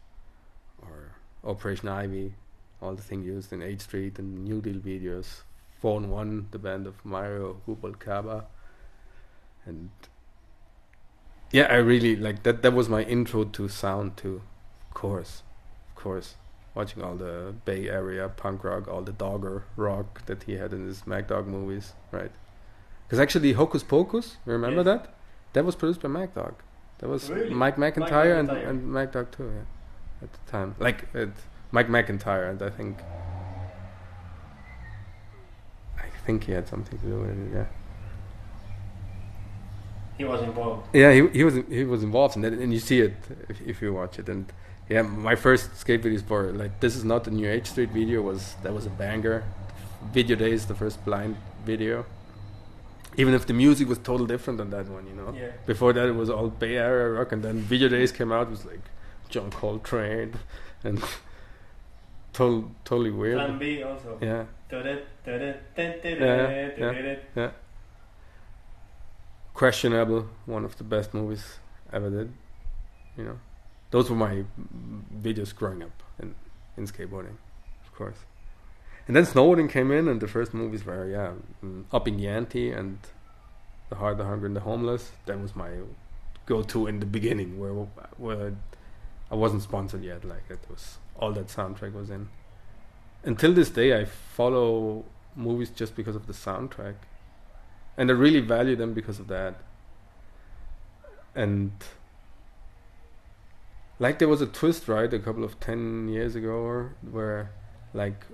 or 0.83 1.17
operation 1.43 1.89
ivy 1.89 2.35
all 2.83 2.95
the 2.95 3.03
things 3.03 3.27
used 3.27 3.53
in 3.53 3.61
H-Street 3.61 4.19
and 4.19 4.43
new 4.45 4.61
deal 4.63 4.77
videos. 4.77 5.43
Phone 5.83 6.09
one 6.11 6.47
the 6.51 6.59
band 6.59 6.87
of 6.87 7.05
mario 7.05 7.61
Rubalcaba. 7.67 8.45
and 9.67 9.91
yeah 11.51 11.67
i 11.71 11.77
really 11.77 12.17
like 12.17 12.43
that 12.43 12.63
that 12.63 12.73
was 12.73 12.89
my 12.89 13.03
intro 13.03 13.45
to 13.45 13.69
sound 13.69 14.17
too. 14.17 14.43
Of 14.89 14.95
course. 14.95 15.43
Of 15.89 15.95
course 16.03 16.35
watching 16.75 17.03
all 17.03 17.15
the 17.17 17.53
bay 17.65 17.89
area 17.89 18.29
punk 18.29 18.63
rock 18.65 18.87
all 18.89 19.03
the 19.03 19.13
dogger 19.13 19.65
rock 19.77 20.25
that 20.27 20.45
he 20.45 20.53
had 20.55 20.73
in 20.73 20.87
his 20.87 21.07
Mack 21.07 21.29
Dawg 21.29 21.47
movies 21.47 21.93
right 22.13 22.31
because 23.07 23.19
actually 23.19 23.55
Hokus 23.55 23.83
Pokus 23.85 24.37
remember 24.45 24.79
Yes. 24.83 24.85
that 24.87 25.15
that 25.53 25.65
was 25.65 25.75
produced 25.77 26.01
by 26.01 26.09
Mack 26.09 26.35
Dawg 26.35 26.55
that 26.99 27.09
was 27.09 27.29
Really? 27.31 27.51
mike 27.55 27.77
mcintyre 27.77 28.39
and, 28.39 28.51
and 28.51 28.93
Mack 28.93 29.13
Dawg 29.13 29.31
too 29.33 29.51
yeah 29.57 30.23
at 30.23 30.33
the 30.33 30.51
time 30.51 30.75
like 30.79 31.09
it, 31.15 31.31
mike 31.73 31.89
mcintyre 31.89 32.49
and 32.51 32.63
i 32.63 32.71
think 32.71 32.99
i 35.99 36.07
think 36.25 36.45
he 36.45 36.53
had 36.53 36.69
something 36.69 36.99
to 36.99 37.07
do 37.07 37.19
with 37.21 37.31
it 37.31 37.53
yeah 37.53 37.67
He 40.19 40.25
was 40.27 40.43
involved. 40.43 40.83
yeah, 40.93 41.11
he 41.17 41.21
he 41.39 41.45
was 41.45 41.55
he 41.79 41.83
was 41.85 42.03
involved 42.03 42.37
in 42.37 42.43
that, 42.43 42.53
and 42.53 42.71
you 42.77 42.79
see 42.91 43.01
it 43.01 43.15
if, 43.49 43.57
if 43.73 43.77
you 43.83 43.91
watch 44.01 44.19
it. 44.19 44.29
And 44.29 44.45
yeah, 44.91 45.03
my 45.03 45.37
first 45.37 45.77
skate 45.77 46.03
videos 46.03 46.25
for 46.25 46.53
like 46.53 46.81
this 46.81 46.97
is 46.97 47.05
not 47.05 47.25
the 47.25 47.31
New 47.31 47.49
H-Street 47.49 47.91
video 47.91 48.21
was 48.23 48.57
that 48.63 48.75
was 48.75 48.87
a 48.87 48.91
banger. 48.91 49.45
Video 50.13 50.35
Days, 50.35 50.67
the 50.67 50.75
first 50.75 51.05
blind 51.05 51.37
video. 51.65 52.07
Even 53.17 53.35
if 53.35 53.47
the 53.47 53.53
music 53.53 53.87
was 53.89 53.99
total 53.99 54.27
different 54.27 54.57
than 54.59 54.71
that 54.71 54.89
one, 54.89 55.07
you 55.07 55.15
know. 55.15 55.33
Yeah. 55.37 55.51
Before 55.67 55.93
that, 55.93 56.09
it 56.09 56.15
was 56.15 56.31
all 56.31 56.49
Bay 56.49 56.77
Area 56.77 57.11
rock, 57.11 57.33
and 57.33 57.43
then 57.43 57.59
Video 57.59 57.89
Days 57.89 58.11
came 58.11 58.33
out. 58.33 58.51
Was 58.51 58.65
like 58.65 58.81
John 59.29 59.51
Coltrane, 59.51 60.35
and 60.85 61.03
total 62.33 62.71
totally 62.85 63.11
weird. 63.11 63.37
Plan 63.39 63.59
B 63.59 63.83
also. 63.83 64.19
Yeah, 64.21 64.45
tudut, 64.71 65.03
Yeah, 66.79 67.11
yeah. 67.37 67.51
questionable. 69.55 70.29
One 70.47 70.65
of 70.65 70.77
the 70.79 70.85
best 70.85 71.13
movies 71.15 71.59
ever 71.93 72.11
did. 72.11 72.33
You 73.17 73.25
know, 73.25 73.39
those 73.91 74.11
were 74.11 74.17
my 74.17 74.45
videos 75.23 75.55
growing 75.55 75.83
up 75.83 76.03
in 76.19 76.35
in 76.77 76.87
skateboarding, 76.87 77.37
of 77.85 77.95
course. 77.95 78.19
And 79.07 79.17
then 79.17 79.25
snowboarding 79.25 79.69
came 79.69 79.91
in, 79.91 80.07
and 80.09 80.21
the 80.21 80.29
first 80.29 80.55
movies 80.55 80.85
were 80.85 81.09
yeah, 81.09 81.33
mm, 81.65 81.85
Upping 81.93 82.17
the 82.17 82.29
Ante 82.29 82.71
and 82.71 82.99
The 83.89 83.97
Hard, 83.97 84.19
the 84.19 84.25
Hungry, 84.25 84.47
and 84.47 84.57
the 84.57 84.61
Homeless. 84.61 85.11
That 85.27 85.41
was 85.41 85.57
my 85.57 85.71
go-to 86.47 86.87
in 86.87 87.01
the 87.01 87.07
beginning, 87.07 87.59
where 87.59 87.73
where 88.17 88.55
I 89.31 89.35
wasn't 89.35 89.63
sponsored 89.63 90.05
yet. 90.05 90.25
Like 90.25 90.45
it 90.49 90.61
was 90.71 90.99
all 91.19 91.33
that 91.33 91.49
soundtrack 91.49 91.93
was 91.93 92.11
in. 92.11 92.29
Until 93.25 93.53
this 93.53 93.71
day, 93.71 93.99
I 93.99 94.05
follow 94.05 95.05
movies 95.37 95.71
just 95.71 95.95
because 95.97 96.17
of 96.17 96.27
the 96.27 96.33
soundtrack, 96.33 96.95
and 97.97 98.11
I 98.11 98.15
really 98.15 98.41
value 98.41 98.77
them 98.77 98.95
because 98.95 99.19
of 99.19 99.29
that. 99.29 99.57
And 101.35 101.73
like 104.01 104.19
there 104.19 104.29
was 104.29 104.41
a 104.41 104.47
twist, 104.47 104.89
right, 104.89 105.13
a 105.13 105.19
couple 105.21 105.45
of 105.45 105.61
ten 105.61 106.09
years 106.09 106.35
ago, 106.35 106.51
or 106.51 106.95
where 107.09 107.53
like 107.95 108.25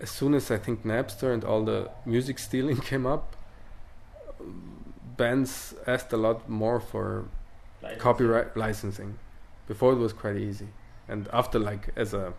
as 0.00 0.10
soon 0.10 0.34
as 0.34 0.50
I 0.50 0.56
think 0.56 0.84
Napster 0.84 1.34
and 1.34 1.44
all 1.44 1.64
the 1.64 1.90
music 2.06 2.38
stealing 2.38 2.76
came 2.90 3.04
up, 3.04 3.36
bands 5.16 5.74
asked 5.86 6.12
a 6.12 6.16
lot 6.16 6.48
more 6.48 6.80
for 6.80 7.24
Like, 7.82 7.98
copyright 7.98 8.56
licensing. 8.56 9.18
Before 9.66 9.92
it 9.92 9.96
was 9.96 10.12
quite 10.12 10.36
easy, 10.36 10.68
and 11.08 11.28
after 11.32 11.58
like 11.58 11.90
as 11.96 12.14
a 12.14 12.32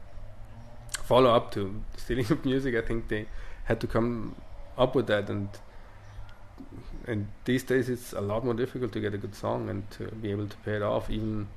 follow 1.04 1.30
up 1.30 1.52
to 1.52 1.84
stealing 1.98 2.32
of 2.32 2.45
music, 2.52 2.74
I 2.76 2.82
think 2.82 3.10
they 3.10 3.28
had 3.65 3.80
to 3.82 3.88
come 3.88 4.36
up 4.78 4.95
with 4.95 5.08
that 5.08 5.30
and 5.30 5.50
and 7.10 7.28
these 7.45 7.63
days 7.63 7.89
it's 7.89 8.13
a 8.13 8.22
lot 8.22 8.45
more 8.45 8.54
difficult 8.54 8.91
to 8.93 9.00
get 9.00 9.13
a 9.13 9.17
good 9.17 9.34
song 9.34 9.67
and 9.69 9.89
to 9.91 10.04
be 10.24 10.30
able 10.30 10.48
to 10.48 10.58
pay 10.58 10.76
it 10.76 10.84
off 10.84 11.10
even 11.10 11.48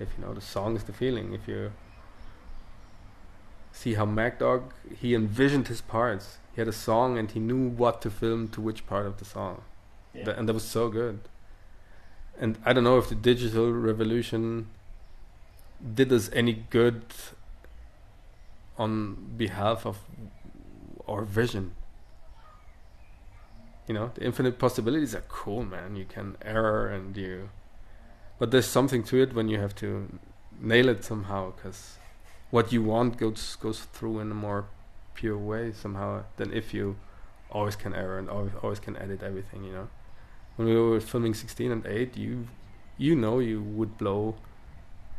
if 0.00 0.08
you 0.16 0.24
know 0.24 0.32
the 0.32 0.40
song 0.40 0.76
is 0.76 0.84
the 0.84 0.92
feeling. 0.92 1.34
If 1.34 1.46
you 1.46 1.72
see 3.72 3.94
how 3.94 4.06
Mack 4.06 4.38
Dawg 4.38 4.72
he 5.00 5.14
envisioned 5.14 5.68
his 5.68 5.80
parts. 5.80 6.38
He 6.54 6.60
had 6.60 6.68
a 6.68 6.72
song 6.72 7.18
and 7.18 7.30
he 7.30 7.40
knew 7.40 7.68
what 7.68 8.00
to 8.02 8.10
film 8.10 8.48
to 8.48 8.60
which 8.60 8.86
part 8.86 9.06
of 9.06 9.18
the 9.18 9.24
song. 9.24 9.62
Yeah. 10.14 10.24
Th- 10.24 10.36
and 10.38 10.48
that 10.48 10.54
was 10.54 10.64
so 10.64 10.88
good. 10.88 11.20
And 12.38 12.58
I 12.64 12.72
don't 12.72 12.84
know 12.84 12.98
if 12.98 13.08
the 13.08 13.14
digital 13.14 13.72
revolution 13.72 14.68
did 15.94 16.12
us 16.12 16.30
any 16.32 16.64
good 16.70 17.02
on 18.78 19.34
behalf 19.36 19.84
of 19.84 19.98
our 21.06 21.24
vision 21.24 21.74
you 23.86 23.94
know 23.94 24.10
the 24.14 24.24
infinite 24.24 24.58
possibilities 24.58 25.14
are 25.14 25.24
cool 25.28 25.64
man. 25.64 25.96
You 25.96 26.04
can 26.04 26.36
error 26.42 26.88
and 26.88 27.16
you 27.16 27.50
but 28.38 28.50
there's 28.50 28.66
something 28.66 29.02
to 29.04 29.22
it 29.22 29.34
when 29.34 29.48
you 29.48 29.58
have 29.58 29.74
to 29.76 30.18
nail 30.60 30.88
it 30.88 31.04
somehow 31.04 31.52
because 31.52 31.98
what 32.50 32.72
you 32.72 32.82
want 32.82 33.16
goes 33.16 33.56
goes 33.56 33.80
through 33.92 34.20
in 34.20 34.30
a 34.30 34.34
more 34.34 34.66
pure 35.14 35.38
way 35.38 35.72
somehow 35.72 36.24
than 36.36 36.52
if 36.52 36.74
you 36.74 36.96
always 37.50 37.76
can 37.76 37.94
error 37.94 38.18
and 38.18 38.28
always, 38.28 38.52
always 38.62 38.80
can 38.80 38.96
edit 38.96 39.22
everything 39.22 39.64
you 39.64 39.72
know? 39.72 39.88
When 40.56 40.68
we 40.68 40.76
were 40.76 41.00
filming 41.00 41.34
16 41.34 41.70
and 41.70 41.86
8 41.86 42.16
you 42.16 42.48
you 42.96 43.16
know 43.16 43.38
you 43.38 43.62
would 43.62 43.98
blow 43.98 44.36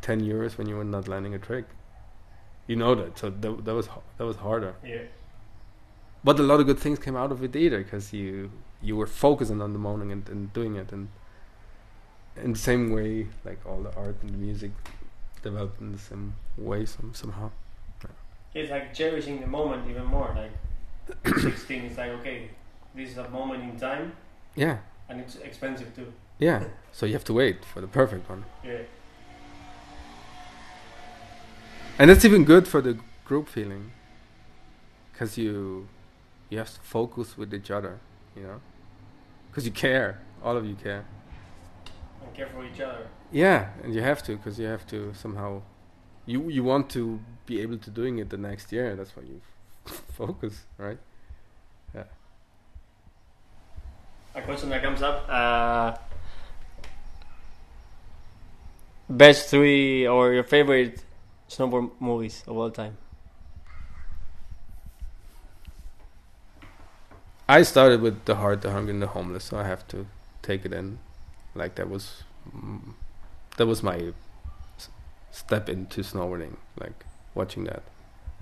10 0.02 0.20
euros 0.20 0.56
when 0.56 0.68
you 0.68 0.76
were 0.76 0.84
not 0.84 1.08
landing 1.08 1.34
a 1.34 1.38
trick. 1.38 1.66
You 2.66 2.76
know 2.76 2.94
that 2.94 3.18
so 3.18 3.30
that, 3.30 3.64
that 3.64 3.74
was 3.74 3.88
that 4.18 4.24
was 4.24 4.36
harder. 4.36 4.74
Yeah. 4.84 5.02
But 6.26 6.40
a 6.40 6.42
lot 6.50 6.58
of 6.60 6.66
good 6.70 6.78
things 6.84 6.98
came 7.06 7.16
out 7.22 7.30
of 7.34 7.38
it 7.46 7.54
either 7.64 7.78
because 7.84 8.06
you 8.20 8.50
you 8.88 8.94
were 9.00 9.10
focusing 9.26 9.58
on 9.66 9.70
the 9.76 9.78
moaning 9.86 10.10
and, 10.14 10.28
and 10.28 10.52
doing 10.58 10.74
it 10.82 10.88
and 10.96 11.04
in 12.44 12.50
the 12.56 12.62
same 12.70 12.84
way 12.96 13.10
like 13.48 13.60
all 13.68 13.80
the 13.88 13.92
art 14.04 14.16
and 14.22 14.30
the 14.34 14.40
music 14.48 14.72
developed 15.42 15.80
in 15.80 15.92
the 15.92 16.02
same 16.10 16.26
way 16.68 16.80
some, 16.94 17.10
somehow 17.22 17.48
It's 18.58 18.70
like 18.76 18.86
cherishing 19.00 19.36
the 19.44 19.50
moment 19.58 19.82
even 19.92 20.06
more. 20.16 20.30
Like 20.42 20.54
16 21.40 21.84
is 21.90 21.96
like, 21.98 22.12
okay, 22.18 22.38
this 22.96 23.10
is 23.12 23.18
a 23.18 23.28
moment 23.38 23.60
in 23.68 23.78
time 23.88 24.06
yeah 24.64 24.76
and 25.08 25.20
it's 25.22 25.36
expensive 25.48 25.88
too. 25.98 26.08
yeah 26.48 26.58
so 26.92 27.06
you 27.08 27.12
have 27.18 27.28
to 27.30 27.34
wait 27.42 27.58
for 27.72 27.80
the 27.84 27.90
perfect 28.00 28.24
one 28.34 28.42
Yeah. 28.70 28.82
and 31.98 32.10
it's 32.10 32.24
even 32.24 32.44
good 32.44 32.66
for 32.72 32.80
the 32.80 32.94
group 33.28 33.48
feeling 33.48 33.92
because 35.12 35.38
you 35.38 35.88
you 36.50 36.58
have 36.58 36.72
to 36.72 36.80
focus 36.80 37.36
with 37.36 37.52
each 37.54 37.70
other 37.70 37.98
you 38.36 38.42
know 38.42 38.60
because 39.50 39.64
you 39.66 39.72
care 39.72 40.20
all 40.42 40.56
of 40.56 40.64
you 40.66 40.74
care 40.74 41.04
And 42.22 42.34
care 42.34 42.48
for 42.48 42.64
each 42.64 42.80
other. 42.80 43.06
yeah 43.32 43.70
and 43.82 43.94
you 43.94 44.02
have 44.02 44.22
to 44.24 44.36
because 44.36 44.58
you 44.58 44.66
have 44.66 44.86
to 44.88 45.12
somehow 45.14 45.62
you 46.26 46.48
you 46.50 46.62
want 46.64 46.88
to 46.90 47.20
be 47.46 47.60
able 47.60 47.78
to 47.78 47.90
doing 47.90 48.18
it 48.18 48.30
the 48.30 48.36
next 48.36 48.72
year 48.72 48.94
that's 48.96 49.14
why 49.16 49.22
you 49.24 49.40
focus 50.12 50.64
right 50.78 50.98
Yeah. 51.94 52.04
A 54.34 54.42
question 54.42 54.68
that 54.70 54.82
comes 54.82 55.00
up. 55.00 55.24
Uh, 55.28 55.96
best 59.08 59.48
three 59.48 60.06
or 60.06 60.32
your 60.32 60.44
favorite 60.44 61.02
snowboard 61.48 61.90
movies 62.00 62.42
of 62.46 62.56
all 62.56 62.70
time? 62.70 62.96
I 67.48 67.62
started 67.62 68.00
with 68.00 68.24
the 68.24 68.36
hard 68.36 68.62
the 68.62 68.72
hungry 68.72 68.92
and 68.92 69.02
the 69.02 69.06
homeless 69.06 69.44
so 69.44 69.58
i 69.58 69.64
have 69.64 69.86
to 69.88 70.06
take 70.42 70.64
it 70.64 70.72
in. 70.72 70.98
Like 71.54 71.76
that 71.76 71.88
was 71.88 72.22
mm, 72.54 72.94
that 73.56 73.66
was 73.66 73.82
my 73.82 74.12
step 75.30 75.68
into 75.68 76.00
snowboarding 76.02 76.56
like 76.80 77.04
watching 77.34 77.64
that. 77.64 77.82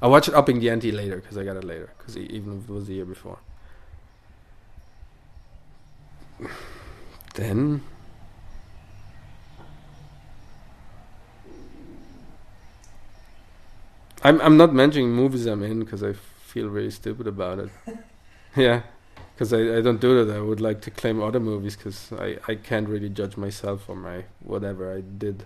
I 0.03 0.09
watched 0.09 0.31
upping 0.31 0.61
the 0.61 0.71
ante 0.71 0.91
later 0.93 1.17
because 1.17 1.39
i 1.39 1.45
got 1.45 1.57
it 1.57 1.65
later 1.65 1.91
because 1.99 2.17
even 2.17 2.59
if 2.59 2.69
it 2.69 2.73
was 2.73 2.87
the 2.87 2.95
year 2.95 3.05
before. 3.05 3.39
Then 7.35 7.83
I'm 14.23 14.41
I'm 14.41 14.57
not 14.57 14.73
mentioning 14.73 15.11
movies 15.13 15.47
I'm 15.47 15.63
in 15.63 15.81
because 15.81 16.03
I 16.03 16.13
feel 16.13 16.69
really 16.69 16.91
stupid 16.91 17.27
about 17.27 17.59
it. 17.59 17.71
yeah, 18.57 18.83
because 19.35 19.53
I, 19.53 19.79
I 19.79 19.81
don't 19.81 20.01
do 20.01 20.25
that. 20.25 20.37
I 20.37 20.41
would 20.41 20.61
like 20.61 20.81
to 20.83 20.91
claim 20.91 21.23
other 21.23 21.41
movies 21.41 21.77
because 21.77 22.13
I, 22.13 22.39
I 22.47 22.55
can't 22.55 22.89
really 22.89 23.09
judge 23.09 23.37
myself 23.37 23.89
or 23.89 23.97
my 23.97 24.25
whatever 24.41 24.95
I 24.97 25.01
did 25.01 25.45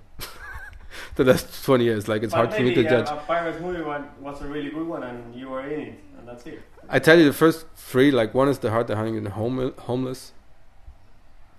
the 1.16 1.24
last 1.24 1.64
20 1.64 1.84
years. 1.84 2.08
Like 2.08 2.22
it's 2.22 2.34
hard 2.34 2.52
for 2.52 2.62
me 2.62 2.74
to 2.74 2.80
a, 2.80 2.90
judge. 2.90 3.08
A 3.08 3.16
pirate 3.26 3.60
movie 3.62 3.82
was 4.20 4.42
a 4.42 4.46
really 4.46 4.70
good 4.70 4.86
one, 4.86 5.02
and 5.02 5.34
you 5.34 5.48
were 5.48 5.66
in 5.66 5.80
it, 5.80 6.00
and 6.18 6.28
that's 6.28 6.46
it. 6.46 6.60
I 6.88 6.98
tell 6.98 7.18
you 7.18 7.24
the 7.24 7.32
first 7.32 7.66
three. 7.76 8.10
Like 8.10 8.34
one 8.34 8.48
is 8.48 8.58
the 8.58 8.70
hard, 8.70 8.86
the 8.88 8.96
hungry, 8.96 9.18
and 9.18 9.26
the 9.26 9.30
home, 9.30 9.74
homeless, 9.78 10.32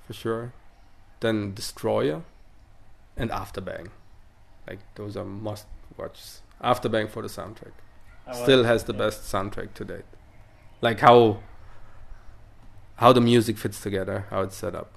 for 0.05 0.13
sure. 0.13 0.53
Then 1.19 1.53
Destroyer, 1.53 2.23
and 3.17 3.29
Afterbang. 3.31 3.89
Like 4.67 4.79
those 4.95 5.17
are 5.17 5.25
must 5.25 5.65
watches. 5.97 6.41
Afterbang 6.63 7.09
for 7.09 7.21
the 7.21 7.27
soundtrack. 7.27 7.73
Still 8.33 8.63
has 8.63 8.83
the 8.83 8.93
yeah. 8.93 8.99
best 8.99 9.23
soundtrack 9.23 9.73
to 9.73 9.85
date. 9.85 10.05
Like 10.81 10.99
how 10.99 11.39
how 12.95 13.13
the 13.13 13.21
music 13.21 13.57
fits 13.57 13.81
together, 13.81 14.25
how 14.29 14.41
it's 14.41 14.55
set 14.55 14.75
up. 14.75 14.91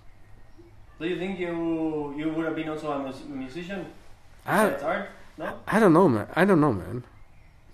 Do 1.00 1.08
you 1.08 1.18
think 1.18 1.38
you 1.38 2.14
you 2.16 2.30
would 2.32 2.46
have 2.46 2.54
been 2.54 2.68
also 2.68 2.90
a 2.92 2.98
mus- 2.98 3.24
musician? 3.28 3.86
I, 4.46 4.70
art? 4.74 5.08
No. 5.38 5.58
I 5.66 5.80
don't 5.80 5.92
know, 5.92 6.08
man. 6.08 6.26
I 6.34 6.44
don't 6.44 6.60
know, 6.60 6.72
man. 6.72 7.04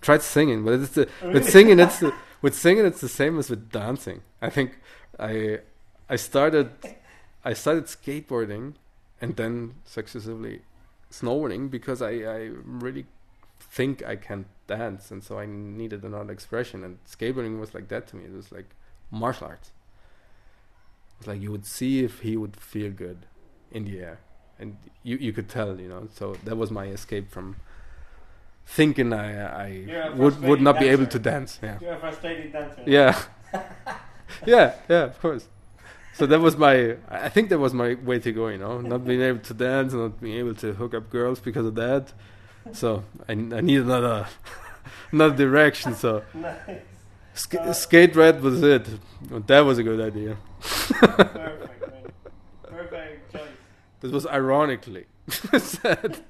Tried 0.00 0.22
singing, 0.22 0.64
but 0.64 0.74
it's 0.74 0.92
the, 0.92 1.08
with 1.22 1.48
singing 1.50 1.80
it's 1.80 1.98
the, 1.98 2.14
with 2.40 2.54
singing 2.54 2.86
it's 2.86 3.00
the 3.00 3.08
same 3.08 3.38
as 3.38 3.50
with 3.50 3.70
dancing. 3.70 4.22
I 4.40 4.50
think 4.50 4.78
I 5.18 5.60
I 6.08 6.16
started 6.16 6.70
I 7.44 7.52
started 7.52 7.84
skateboarding 7.84 8.74
and 9.20 9.36
then 9.36 9.74
successively 9.84 10.62
snowboarding 11.10 11.70
because 11.70 12.00
I 12.00 12.12
I 12.38 12.50
really 12.64 13.06
think 13.70 14.04
I 14.04 14.16
can 14.16 14.46
dance 14.66 15.10
and 15.10 15.22
so 15.22 15.38
I 15.38 15.46
needed 15.46 16.02
another 16.02 16.32
expression 16.32 16.84
and 16.84 16.98
skateboarding 17.04 17.58
was 17.60 17.74
like 17.74 17.88
that 17.88 18.06
to 18.08 18.16
me. 18.16 18.24
It 18.24 18.32
was 18.32 18.50
like 18.52 18.70
martial 19.10 19.48
arts. 19.48 19.72
It's 21.18 21.26
like 21.26 21.40
you 21.40 21.50
would 21.50 21.66
see 21.66 22.04
if 22.04 22.20
he 22.20 22.36
would 22.36 22.56
feel 22.56 22.90
good 22.90 23.26
in 23.70 23.84
the 23.84 24.00
air 24.00 24.20
and 24.58 24.76
you 25.02 25.16
you 25.16 25.32
could 25.32 25.48
tell, 25.48 25.80
you 25.80 25.88
know. 25.88 26.08
So 26.14 26.36
that 26.44 26.56
was 26.56 26.70
my 26.70 26.86
escape 26.86 27.30
from 27.30 27.56
thinking 28.66 29.12
I 29.12 29.28
I 29.66 30.10
would 30.10 30.40
would 30.42 30.60
not 30.60 30.78
be 30.78 30.88
able 30.88 31.06
to 31.06 31.18
dance. 31.18 31.58
Yeah. 31.62 31.78
You're 31.80 31.92
a 31.92 31.98
frustrated 31.98 32.52
dancer. 32.52 32.82
Yeah. 32.86 33.20
yeah, 34.46 34.74
yeah, 34.88 35.04
of 35.04 35.20
course. 35.20 35.48
So 36.14 36.26
that 36.26 36.40
was 36.40 36.56
my 36.56 36.96
I 37.08 37.26
I 37.26 37.28
think 37.28 37.48
that 37.50 37.58
was 37.58 37.72
my 37.72 37.94
way 37.94 38.18
to 38.18 38.32
go, 38.32 38.48
you 38.48 38.58
know, 38.58 38.80
not 38.80 39.04
being 39.04 39.22
able 39.22 39.40
to 39.40 39.54
dance, 39.54 39.92
not 39.92 40.20
being 40.20 40.38
able 40.38 40.54
to 40.56 40.72
hook 40.74 40.94
up 40.94 41.10
girls 41.10 41.40
because 41.40 41.66
of 41.66 41.74
that. 41.76 42.12
So 42.72 43.04
I, 43.28 43.32
I 43.32 43.34
need 43.60 43.80
another 43.80 44.26
another 45.12 45.36
direction. 45.36 45.94
So 45.94 46.22
nice. 46.34 46.80
sk- 47.34 47.54
Uh, 47.56 47.72
skate 47.72 48.14
red 48.16 48.42
was 48.42 48.62
it. 48.62 48.86
That 49.46 49.60
was 49.60 49.78
a 49.78 49.82
good 49.82 50.00
idea. 50.00 50.36
Perfect, 50.60 51.80
man. 51.92 52.12
Perfect 52.62 53.32
choice. 53.32 53.42
This 54.00 54.12
was 54.12 54.26
ironically 54.26 55.06
said. 55.58 56.18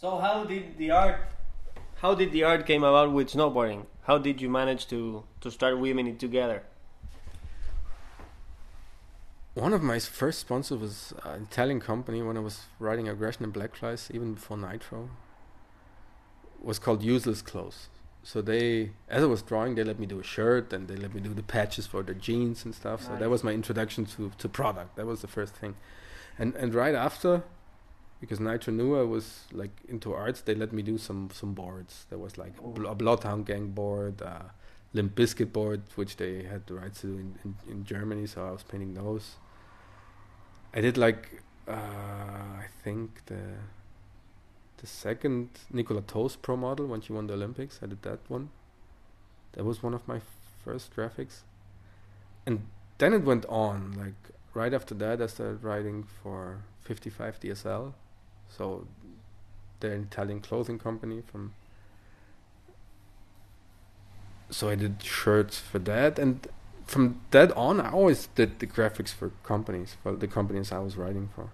So 0.00 0.18
how 0.18 0.44
did 0.44 0.78
the 0.78 0.90
art 0.92 1.20
how 1.96 2.14
did 2.14 2.30
the 2.30 2.44
art 2.44 2.66
came 2.66 2.84
about 2.84 3.12
with 3.12 3.30
snowboarding? 3.32 3.86
How 4.02 4.16
did 4.18 4.40
you 4.40 4.48
manage 4.48 4.86
to 4.88 5.24
to 5.40 5.50
start 5.50 5.78
weaving 5.78 6.06
it 6.06 6.18
together? 6.20 6.62
One 9.58 9.72
of 9.72 9.82
my 9.82 9.98
first 9.98 10.38
sponsors 10.38 10.78
was 10.78 11.12
an 11.24 11.48
Italian 11.50 11.80
company 11.80 12.22
when 12.22 12.36
I 12.36 12.40
was 12.40 12.66
writing 12.78 13.08
aggression 13.08 13.42
and 13.42 13.52
Black 13.52 13.74
Flys, 13.74 14.08
even 14.14 14.34
before 14.34 14.56
Nitro. 14.56 15.10
Was 16.60 16.78
called 16.78 17.02
Useless 17.02 17.42
Clothes. 17.42 17.88
So 18.22 18.40
they, 18.40 18.90
as 19.08 19.24
I 19.24 19.26
was 19.26 19.42
drawing, 19.42 19.74
they 19.74 19.82
let 19.82 19.98
me 19.98 20.06
do 20.06 20.20
a 20.20 20.22
shirt 20.22 20.72
and 20.72 20.86
they 20.86 20.94
let 20.94 21.12
me 21.12 21.20
do 21.20 21.34
the 21.34 21.42
patches 21.42 21.88
for 21.88 22.04
the 22.04 22.14
jeans 22.14 22.64
and 22.64 22.72
stuff. 22.72 23.04
So 23.04 23.16
that 23.16 23.28
was 23.30 23.42
my 23.42 23.50
introduction 23.50 24.06
to, 24.06 24.30
to 24.38 24.48
product. 24.48 24.94
That 24.94 25.06
was 25.06 25.22
the 25.22 25.28
first 25.28 25.54
thing. 25.56 25.74
And 26.38 26.54
and 26.54 26.72
right 26.72 26.94
after, 26.94 27.42
because 28.20 28.38
Nitro 28.38 28.72
knew 28.72 28.96
I 28.96 29.02
was 29.02 29.46
like 29.50 29.76
into 29.88 30.14
arts, 30.14 30.40
they 30.40 30.54
let 30.54 30.72
me 30.72 30.82
do 30.82 30.98
some 30.98 31.30
some 31.32 31.52
boards. 31.54 32.06
There 32.10 32.18
was 32.18 32.38
like 32.38 32.54
a, 32.58 32.68
Bl- 32.68 32.86
a 32.86 32.94
Bloodhound 32.94 33.46
Gang 33.46 33.70
board, 33.70 34.22
uh, 34.22 34.50
Limp 34.92 35.16
Bizkit 35.16 35.52
board, 35.52 35.82
which 35.96 36.16
they 36.16 36.44
had 36.44 36.68
the 36.68 36.74
rights 36.74 37.00
to 37.00 37.08
in, 37.08 37.38
in, 37.44 37.56
in 37.68 37.84
Germany. 37.84 38.26
So 38.26 38.46
I 38.46 38.52
was 38.52 38.62
painting 38.62 38.94
those. 38.94 39.34
I 40.74 40.80
did 40.80 40.96
like 40.96 41.42
uh, 41.66 41.72
I 41.72 42.66
think 42.82 43.26
the 43.26 43.42
the 44.78 44.86
second 44.86 45.48
Nicola 45.72 46.02
Thost 46.02 46.40
Pro 46.40 46.56
model 46.56 46.86
when 46.86 47.00
she 47.00 47.12
won 47.12 47.26
the 47.26 47.34
Olympics. 47.34 47.80
I 47.82 47.86
did 47.86 48.02
that 48.02 48.20
one. 48.28 48.50
That 49.52 49.64
was 49.64 49.82
one 49.82 49.94
of 49.94 50.06
my 50.06 50.20
first 50.64 50.94
graphics, 50.94 51.40
and 52.46 52.66
then 52.98 53.12
it 53.12 53.22
went 53.22 53.44
on. 53.46 53.94
Like 53.98 54.34
right 54.54 54.72
after 54.72 54.94
that, 54.94 55.20
I 55.20 55.26
started 55.26 55.64
writing 55.64 56.06
for 56.22 56.62
55 56.82 57.40
DSL, 57.40 57.94
so 58.48 58.86
an 59.82 60.08
Italian 60.10 60.40
clothing 60.40 60.78
company 60.78 61.22
from. 61.26 61.54
So 64.50 64.70
I 64.70 64.76
did 64.76 65.02
shirts 65.02 65.58
for 65.58 65.78
that, 65.80 66.18
and 66.18 66.46
from 66.88 67.20
that 67.32 67.52
on, 67.52 67.80
I 67.80 67.90
always 67.90 68.28
did 68.34 68.60
the 68.60 68.66
graphics 68.66 69.10
for 69.10 69.30
companies, 69.44 69.96
for 70.02 70.16
the 70.16 70.26
companies 70.26 70.72
I 70.72 70.78
was 70.78 70.96
writing 70.96 71.28
for. 71.34 71.50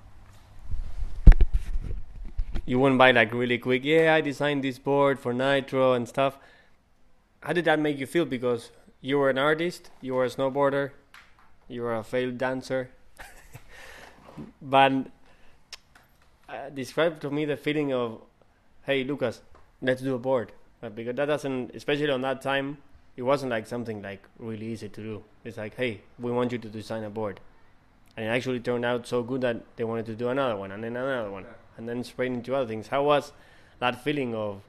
You 2.64 2.78
went 2.78 2.96
by 2.96 3.10
like 3.10 3.34
really 3.34 3.58
quick. 3.58 3.84
Yeah, 3.84 4.14
I 4.14 4.20
designed 4.20 4.62
this 4.62 4.78
board 4.78 5.18
for 5.18 5.34
Nitro 5.34 5.92
and 5.92 6.08
stuff. 6.08 6.38
How 7.40 7.52
did 7.52 7.64
that 7.64 7.80
make 7.80 7.98
you 7.98 8.06
feel? 8.06 8.24
Because 8.24 8.70
you 9.00 9.18
were 9.18 9.28
an 9.28 9.36
artist, 9.36 9.90
you 10.00 10.14
were 10.14 10.24
a 10.24 10.30
snowboarder, 10.30 10.92
you 11.68 11.82
were 11.82 11.96
a 11.96 12.04
failed 12.04 12.38
dancer. 12.38 12.90
but 14.62 14.92
uh, 16.48 16.70
describe 16.72 17.20
to 17.20 17.30
me 17.30 17.44
the 17.44 17.56
feeling 17.56 17.92
of, 17.92 18.22
hey 18.86 19.02
Lukas, 19.02 19.42
let's 19.82 20.00
do 20.00 20.14
a 20.14 20.18
board. 20.18 20.52
Uh, 20.80 20.90
because 20.90 21.16
that 21.16 21.26
doesn't, 21.26 21.74
especially 21.74 22.10
on 22.10 22.20
that 22.20 22.40
time, 22.40 22.78
it 23.16 23.22
wasn't 23.22 23.50
like 23.50 23.66
something 23.66 24.02
like 24.02 24.22
really 24.38 24.66
easy 24.66 24.88
to 24.88 25.00
do. 25.00 25.24
It's 25.44 25.56
like, 25.56 25.76
hey, 25.76 26.02
we 26.18 26.32
want 26.32 26.52
you 26.52 26.58
to 26.58 26.68
design 26.68 27.04
a 27.04 27.10
board, 27.10 27.40
and 28.16 28.26
it 28.26 28.28
actually 28.28 28.60
turned 28.60 28.84
out 28.84 29.06
so 29.06 29.22
good 29.22 29.40
that 29.42 29.76
they 29.76 29.84
wanted 29.84 30.06
to 30.06 30.14
do 30.14 30.28
another 30.28 30.56
one 30.56 30.72
and 30.72 30.82
then 30.82 30.96
another 30.96 31.30
one 31.30 31.46
and 31.76 31.88
then 31.88 32.04
spread 32.04 32.32
into 32.32 32.54
other 32.54 32.66
things. 32.66 32.88
How 32.88 33.02
was 33.04 33.32
that 33.78 34.02
feeling 34.02 34.34
of 34.34 34.62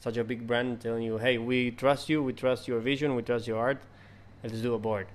such 0.00 0.16
a 0.16 0.24
big 0.24 0.46
brand 0.46 0.80
telling 0.80 1.02
you, 1.02 1.18
"Hey, 1.18 1.38
we 1.38 1.70
trust 1.70 2.08
you, 2.08 2.22
we 2.22 2.32
trust 2.32 2.66
your 2.66 2.80
vision, 2.80 3.14
we 3.14 3.22
trust 3.22 3.46
your 3.46 3.58
art. 3.58 3.80
Let's 4.42 4.60
do 4.60 4.74
a 4.74 4.78
board." 4.78 5.06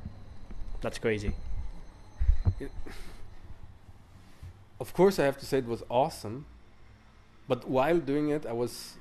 That's 0.81 0.99
crazy. 0.99 1.33
Of 4.79 4.93
course, 4.93 5.19
I 5.19 5.25
have 5.25 5.37
to 5.39 5.45
say 5.45 5.57
it 5.57 5.65
was 5.65 5.83
awesome, 5.89 6.45
but 7.47 7.67
while 7.67 7.97
doing 7.97 8.29
it, 8.29 8.45
I 8.45 8.53
was, 8.53 8.93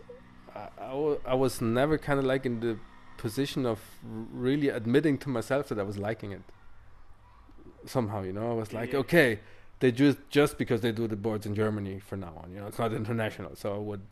I, 0.55 0.69
I, 0.81 1.17
I 1.27 1.35
was 1.35 1.61
never 1.61 1.99
kind 1.99 2.19
of 2.19 2.25
like 2.25 2.47
in 2.47 2.61
the 2.61 2.79
position 3.17 3.67
of 3.67 3.79
really 4.03 4.69
admitting 4.69 5.19
to 5.19 5.29
myself 5.29 5.69
that 5.69 5.79
I 5.79 5.83
was 5.83 5.99
liking 5.99 6.33
it. 6.33 6.43
Somehow, 7.85 8.23
you 8.23 8.33
know, 8.33 8.51
I 8.51 8.55
was 8.55 8.73
like, 8.73 8.93
Yeah. 8.93 8.99
okay, 9.01 9.41
they 9.81 9.93
just 9.93 10.19
just 10.31 10.59
because 10.59 10.81
they 10.81 10.93
do 10.93 11.07
the 11.07 11.17
boards 11.17 11.47
in 11.47 11.55
Germany 11.55 12.01
for 12.01 12.17
now 12.17 12.33
on. 12.43 12.51
You 12.53 12.61
know, 12.61 12.67
it's 12.67 12.79
not 12.79 12.93
international, 12.93 13.55
so 13.57 13.75
I 13.75 13.79
would 13.79 14.07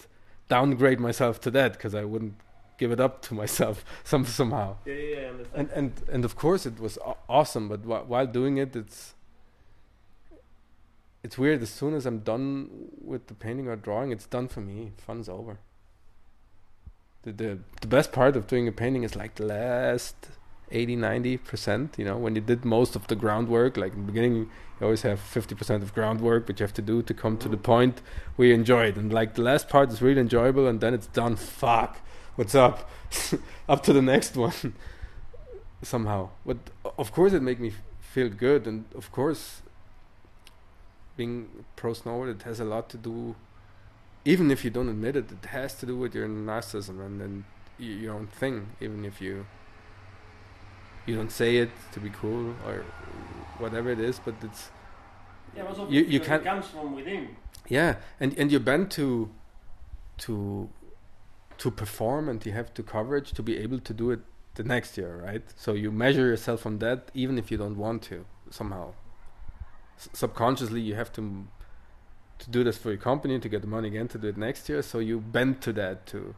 downgrade 0.49 1.01
myself 1.01 1.41
to 1.41 1.51
that 1.53 1.73
because 1.73 1.95
I 1.95 2.05
wouldn't 2.05 2.35
give 2.79 2.93
it 2.93 3.01
up 3.01 3.23
to 3.23 3.35
myself 3.43 3.85
some 4.05 4.25
somehow. 4.27 4.77
Yeah, 4.85 4.95
yeah, 4.95 5.21
yeah. 5.21 5.31
And 5.55 5.71
and 5.71 5.93
and 6.13 6.25
of 6.25 6.37
course 6.37 6.67
it 6.67 6.79
was 6.79 6.99
awesome, 7.29 7.69
but 7.69 7.81
wh- 7.81 8.09
while 8.09 8.27
doing 8.27 8.59
it, 8.59 8.77
it's 8.77 9.15
it's 11.23 11.39
weird. 11.39 11.63
As 11.63 11.71
soon 11.71 11.95
as 11.95 12.05
I'm 12.07 12.19
done 12.21 12.91
with 13.01 13.27
the 13.29 13.35
painting 13.35 13.67
or 13.69 13.77
drawing, 13.77 14.13
it's 14.13 14.27
done 14.27 14.47
for 14.49 14.61
me. 14.61 14.93
Fun's 14.99 15.29
over. 15.29 15.59
The 17.25 17.33
the 17.33 17.59
the 17.81 17.87
best 17.87 18.13
part 18.13 18.37
of 18.37 18.47
doing 18.47 18.69
a 18.69 18.73
painting 18.73 19.03
is 19.03 19.17
like 19.17 19.35
the 19.35 19.47
last 19.47 20.17
80 20.71 20.97
90 20.97 21.37
percent 21.39 21.95
you 21.99 22.05
know 22.05 22.17
when 22.17 22.35
you 22.35 22.41
did 22.41 22.65
most 22.65 22.97
of 22.97 23.07
the 23.07 23.15
groundwork 23.15 23.77
like 23.77 23.93
in 23.93 24.01
the 24.01 24.13
beginning 24.13 24.35
you 24.37 24.49
always 24.83 25.03
have 25.03 25.21
50 25.21 25.55
percent 25.55 25.83
of 25.83 25.95
groundwork 25.95 26.49
which 26.49 26.61
you 26.61 26.65
have 26.65 26.75
to 26.75 26.83
do 26.83 27.03
to 27.03 27.15
come 27.15 27.39
to 27.39 27.49
the 27.49 27.57
point 27.57 28.01
where 28.37 28.49
you 28.49 28.55
enjoy 28.55 28.87
it. 28.87 28.97
And 28.97 29.13
like 29.13 29.35
the 29.35 29.43
last 29.43 29.69
part 29.69 29.91
is 29.91 30.03
really 30.03 30.21
enjoyable 30.21 30.67
and 30.67 30.81
then 30.81 30.95
it's 30.95 31.07
done. 31.07 31.37
Fuck. 31.37 32.01
What's 32.35 32.55
up? 32.55 32.91
Up 33.69 33.83
to 33.85 33.93
the 33.93 34.03
next 34.03 34.37
one. 34.37 34.75
Somehow. 35.83 36.31
But 36.45 36.59
of 36.99 37.13
course 37.13 37.33
it 37.33 37.43
made 37.43 37.61
me 37.61 37.73
feel 38.01 38.29
good. 38.29 38.67
And 38.67 38.85
of 38.95 39.13
course 39.13 39.63
being 41.17 41.65
pro 41.77 41.93
snowboarder 41.93 42.41
it 42.41 42.43
has 42.43 42.59
a 42.59 42.65
lot 42.65 42.89
to 42.91 42.97
do 42.97 43.37
even 44.25 44.51
if 44.51 44.65
you 44.65 44.71
don't 44.71 44.89
admit 44.89 45.17
it 45.17 45.31
it 45.31 45.47
has 45.47 45.75
to 45.75 45.87
do 45.87 45.97
with 45.97 46.15
your 46.15 46.29
narcissism 46.29 47.05
and 47.07 47.21
then 47.21 47.45
your 47.79 48.15
own 48.15 48.27
thing 48.27 48.69
even 48.81 49.05
if 49.05 49.21
you 49.21 49.47
you 51.07 51.15
don't 51.15 51.31
say 51.33 51.57
it 51.57 51.71
to 51.93 52.01
be 52.01 52.11
cool 52.11 52.55
or 52.67 52.85
whatever 53.59 53.91
it 53.91 54.01
is 54.01 54.19
but 54.25 54.35
it's 54.43 54.71
Yeah, 55.57 55.67
also 55.69 55.89
You- 55.89 56.05
you 56.15 56.21
can't- 56.21 56.43
It 56.43 56.49
comes 56.53 56.67
from 56.69 56.95
within. 56.95 57.37
yeah 57.69 57.97
and 58.21 58.31
and 58.39 58.51
you're 58.51 58.67
bent 58.73 58.91
to 58.99 59.07
to 60.25 60.35
to 61.63 61.71
perform 61.71 62.29
and 62.29 62.45
you 62.47 62.53
have 62.53 62.71
to 62.75 62.83
coverage 62.83 63.33
to 63.39 63.43
be 63.43 63.55
able 63.65 63.79
to 63.89 63.93
do 63.95 64.11
it 64.15 64.21
the 64.55 64.65
next 64.65 64.97
year 64.99 65.13
right 65.27 65.45
so 65.57 65.73
you 65.83 65.91
measure 65.93 66.27
yourself 66.33 66.67
on 66.67 66.79
that 66.79 67.11
even 67.15 67.39
if 67.39 67.51
you 67.51 67.59
don't 67.59 67.77
want 67.77 68.03
to 68.11 68.25
somehow 68.51 68.93
S- 69.99 70.09
subconsciously 70.13 70.81
you 70.81 70.95
have 70.95 71.13
to 71.13 71.23
to 72.39 72.51
do 72.51 72.65
this 72.65 72.77
for 72.79 72.89
your 72.91 72.99
company 72.99 73.39
to 73.39 73.49
get 73.49 73.61
the 73.63 73.67
money 73.69 73.89
again 73.89 74.09
to 74.09 74.19
do 74.19 74.29
it 74.29 74.37
next 74.37 74.69
year. 74.69 74.83
So 74.83 74.99
you 74.99 75.21
bend 75.21 75.61
to 75.63 75.73
that 75.75 76.07
too. 76.07 76.35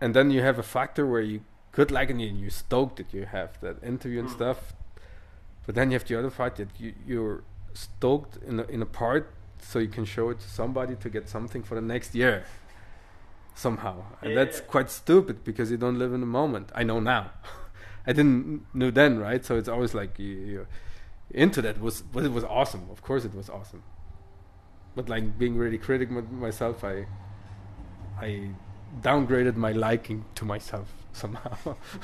And 0.00 0.14
then 0.14 0.30
you 0.30 0.42
have 0.42 0.58
a 0.58 0.62
factor 0.62 1.06
where 1.06 1.20
you 1.20 1.40
could 1.72 1.90
like 1.90 2.10
and 2.10 2.20
you- 2.20 2.28
you're 2.32 2.50
stoked 2.50 2.96
that 2.96 3.12
you 3.12 3.26
have 3.26 3.60
that 3.60 3.82
interview 3.82 4.20
and 4.20 4.28
Mm. 4.28 4.32
stuff. 4.34 4.74
But 5.66 5.74
then 5.74 5.90
you 5.90 5.98
have 5.98 6.06
the 6.08 6.16
other 6.18 6.30
part 6.30 6.56
that 6.56 6.68
you, 6.78 6.94
you're 7.06 7.42
stoked 7.74 8.38
in 8.48 8.60
a, 8.60 8.64
in 8.64 8.80
a 8.82 8.86
part 8.86 9.30
so 9.60 9.78
you 9.78 9.88
can 9.88 10.04
show 10.04 10.30
it 10.30 10.38
to 10.40 10.48
somebody 10.48 10.94
to 10.96 11.10
get 11.10 11.28
something 11.28 11.62
for 11.62 11.74
the 11.74 11.80
next 11.80 12.14
year 12.14 12.44
somehow. 13.54 14.04
And 14.22 14.30
Yeah, 14.32 14.44
that's 14.44 14.60
quite 14.60 14.90
stupid 14.90 15.44
because 15.44 15.70
you 15.70 15.76
don't 15.76 15.98
live 15.98 16.12
in 16.12 16.20
the 16.20 16.26
moment. 16.26 16.70
I 16.74 16.82
know 16.84 17.00
now. 17.00 17.30
I 18.06 18.12
didn't 18.12 18.66
know 18.74 18.90
then 18.90 19.18
right? 19.18 19.44
So 19.44 19.56
it's 19.56 19.68
always 19.68 19.92
like 19.94 20.18
you, 20.18 20.26
you're 20.36 20.68
into 21.30 21.60
that. 21.62 21.80
Was 21.80 22.02
but 22.02 22.24
it 22.24 22.32
was 22.32 22.44
awesome. 22.44 22.88
Of 22.90 23.02
course 23.02 23.24
it 23.24 23.34
was 23.34 23.50
awesome 23.50 23.82
but 24.96 25.08
like 25.08 25.38
being 25.38 25.56
really 25.56 25.78
critic 25.78 26.10
with 26.10 26.28
myself 26.30 26.82
i 26.82 27.06
i 28.20 28.50
downgraded 29.02 29.56
my 29.56 29.72
liking 29.72 30.24
to 30.34 30.44
myself 30.44 30.92
somehow 31.12 31.56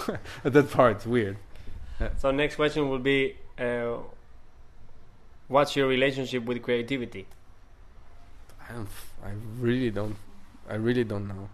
that 0.44 0.70
part's 0.70 1.07
weird 1.07 1.37
So 2.18 2.31
next 2.33 2.57
question 2.57 2.88
will 2.90 2.98
be, 2.98 3.37
uh, 3.59 3.98
what's 5.46 5.76
your 5.76 5.87
relationship 5.87 6.44
with 6.44 6.61
creativity? 6.62 7.26
I 8.68 8.72
don't. 8.72 8.88
f- 8.90 9.12
I 9.24 9.31
really 9.61 9.90
don't. 9.90 10.16
I 10.68 10.74
really 10.87 11.05
don't 11.05 11.28
know. 11.28 11.48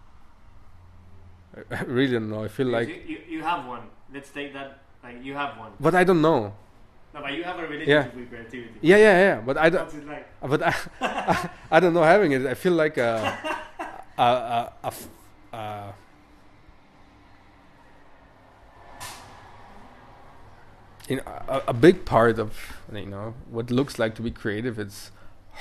I, 1.55 1.61
I 1.81 1.83
really 1.83 2.13
don't 2.13 2.31
know. 2.31 2.45
I 2.45 2.49
feel 2.49 2.69
like, 2.69 2.89
you, 2.89 3.03
you, 3.07 3.19
you 3.29 3.43
have 3.43 3.67
one. 3.67 3.83
Let's 4.15 4.31
take 4.31 4.55
that. 4.55 4.79
Like 5.03 5.23
you 5.23 5.35
have 5.35 5.59
one. 5.59 5.73
but 5.79 5.95
I 5.95 6.05
don't 6.05 6.23
know. 6.23 6.55
No, 7.19 7.25
but 7.25 7.33
you 7.35 7.43
have 7.43 7.59
a 7.59 7.67
relationship 7.67 8.15
with 8.15 8.29
creativity. 8.31 8.71
Yeah, 8.81 8.97
yeah, 8.97 9.19
yeah. 9.21 9.41
But 9.41 9.59
I 9.59 9.69
don't. 9.71 10.07
Like? 10.07 10.27
But 10.41 10.63
I, 10.63 10.75
I, 11.01 11.51
I 11.73 11.81
don't 11.81 11.93
know 11.95 12.03
having 12.05 12.31
it. 12.31 12.47
I 12.47 12.55
feel 12.55 12.75
like 12.75 12.97
uh, 12.97 13.35
a, 14.19 14.23
a, 14.23 14.23
a, 14.23 14.73
a, 14.85 14.87
f- 14.87 15.09
a 15.53 15.93
you 21.09 21.17
know, 21.17 21.23
a, 21.49 21.63
a 21.69 21.73
big 21.75 22.05
part 22.05 22.39
of 22.39 22.79
you 22.93 23.07
know 23.07 23.35
what 23.51 23.71
looks 23.71 23.99
like 23.99 24.15
to 24.17 24.23
be 24.23 24.31
creative. 24.31 24.79
It's 24.79 25.11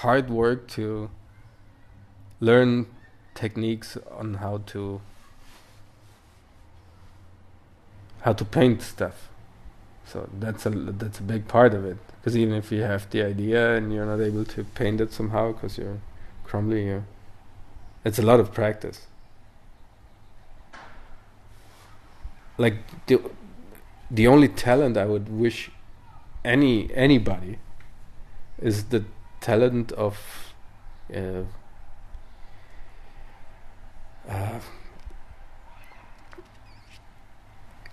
hard 0.03 0.29
work 0.29 0.67
to 0.69 1.09
learn 2.39 2.85
techniques 3.33 3.97
on 4.11 4.35
how 4.35 4.59
to 4.67 5.01
how 8.21 8.33
to 8.33 8.45
paint 8.45 8.81
stuff. 8.81 9.29
So 10.07 10.29
that's 10.39 10.65
a 10.65 10.69
that's 10.69 11.19
a 11.19 11.23
big 11.23 11.47
part 11.47 11.73
of 11.73 11.85
it. 11.85 11.97
Because 12.19 12.37
even 12.37 12.55
if 12.55 12.71
you 12.71 12.81
have 12.81 13.09
the 13.09 13.23
idea 13.23 13.75
and 13.75 13.93
you're 13.93 14.05
not 14.05 14.21
able 14.21 14.45
to 14.45 14.63
paint 14.63 15.01
it 15.01 15.11
somehow 15.11 15.51
because 15.51 15.77
you're 15.77 15.99
crumbly, 16.43 16.85
you 16.85 17.03
it's 18.05 18.17
a 18.17 18.21
lot 18.21 18.39
of 18.39 18.53
practice. 18.53 19.07
Like 22.57 22.77
the 23.07 23.19
the 24.09 24.27
only 24.27 24.47
talent 24.47 24.97
I 24.97 25.05
would 25.05 25.29
wish 25.29 25.71
any 26.45 26.89
anybody 26.93 27.59
is 28.61 28.85
the 28.85 29.03
talent 29.41 29.91
of 29.91 30.53
uh, 31.13 31.43
uh, 34.29 34.59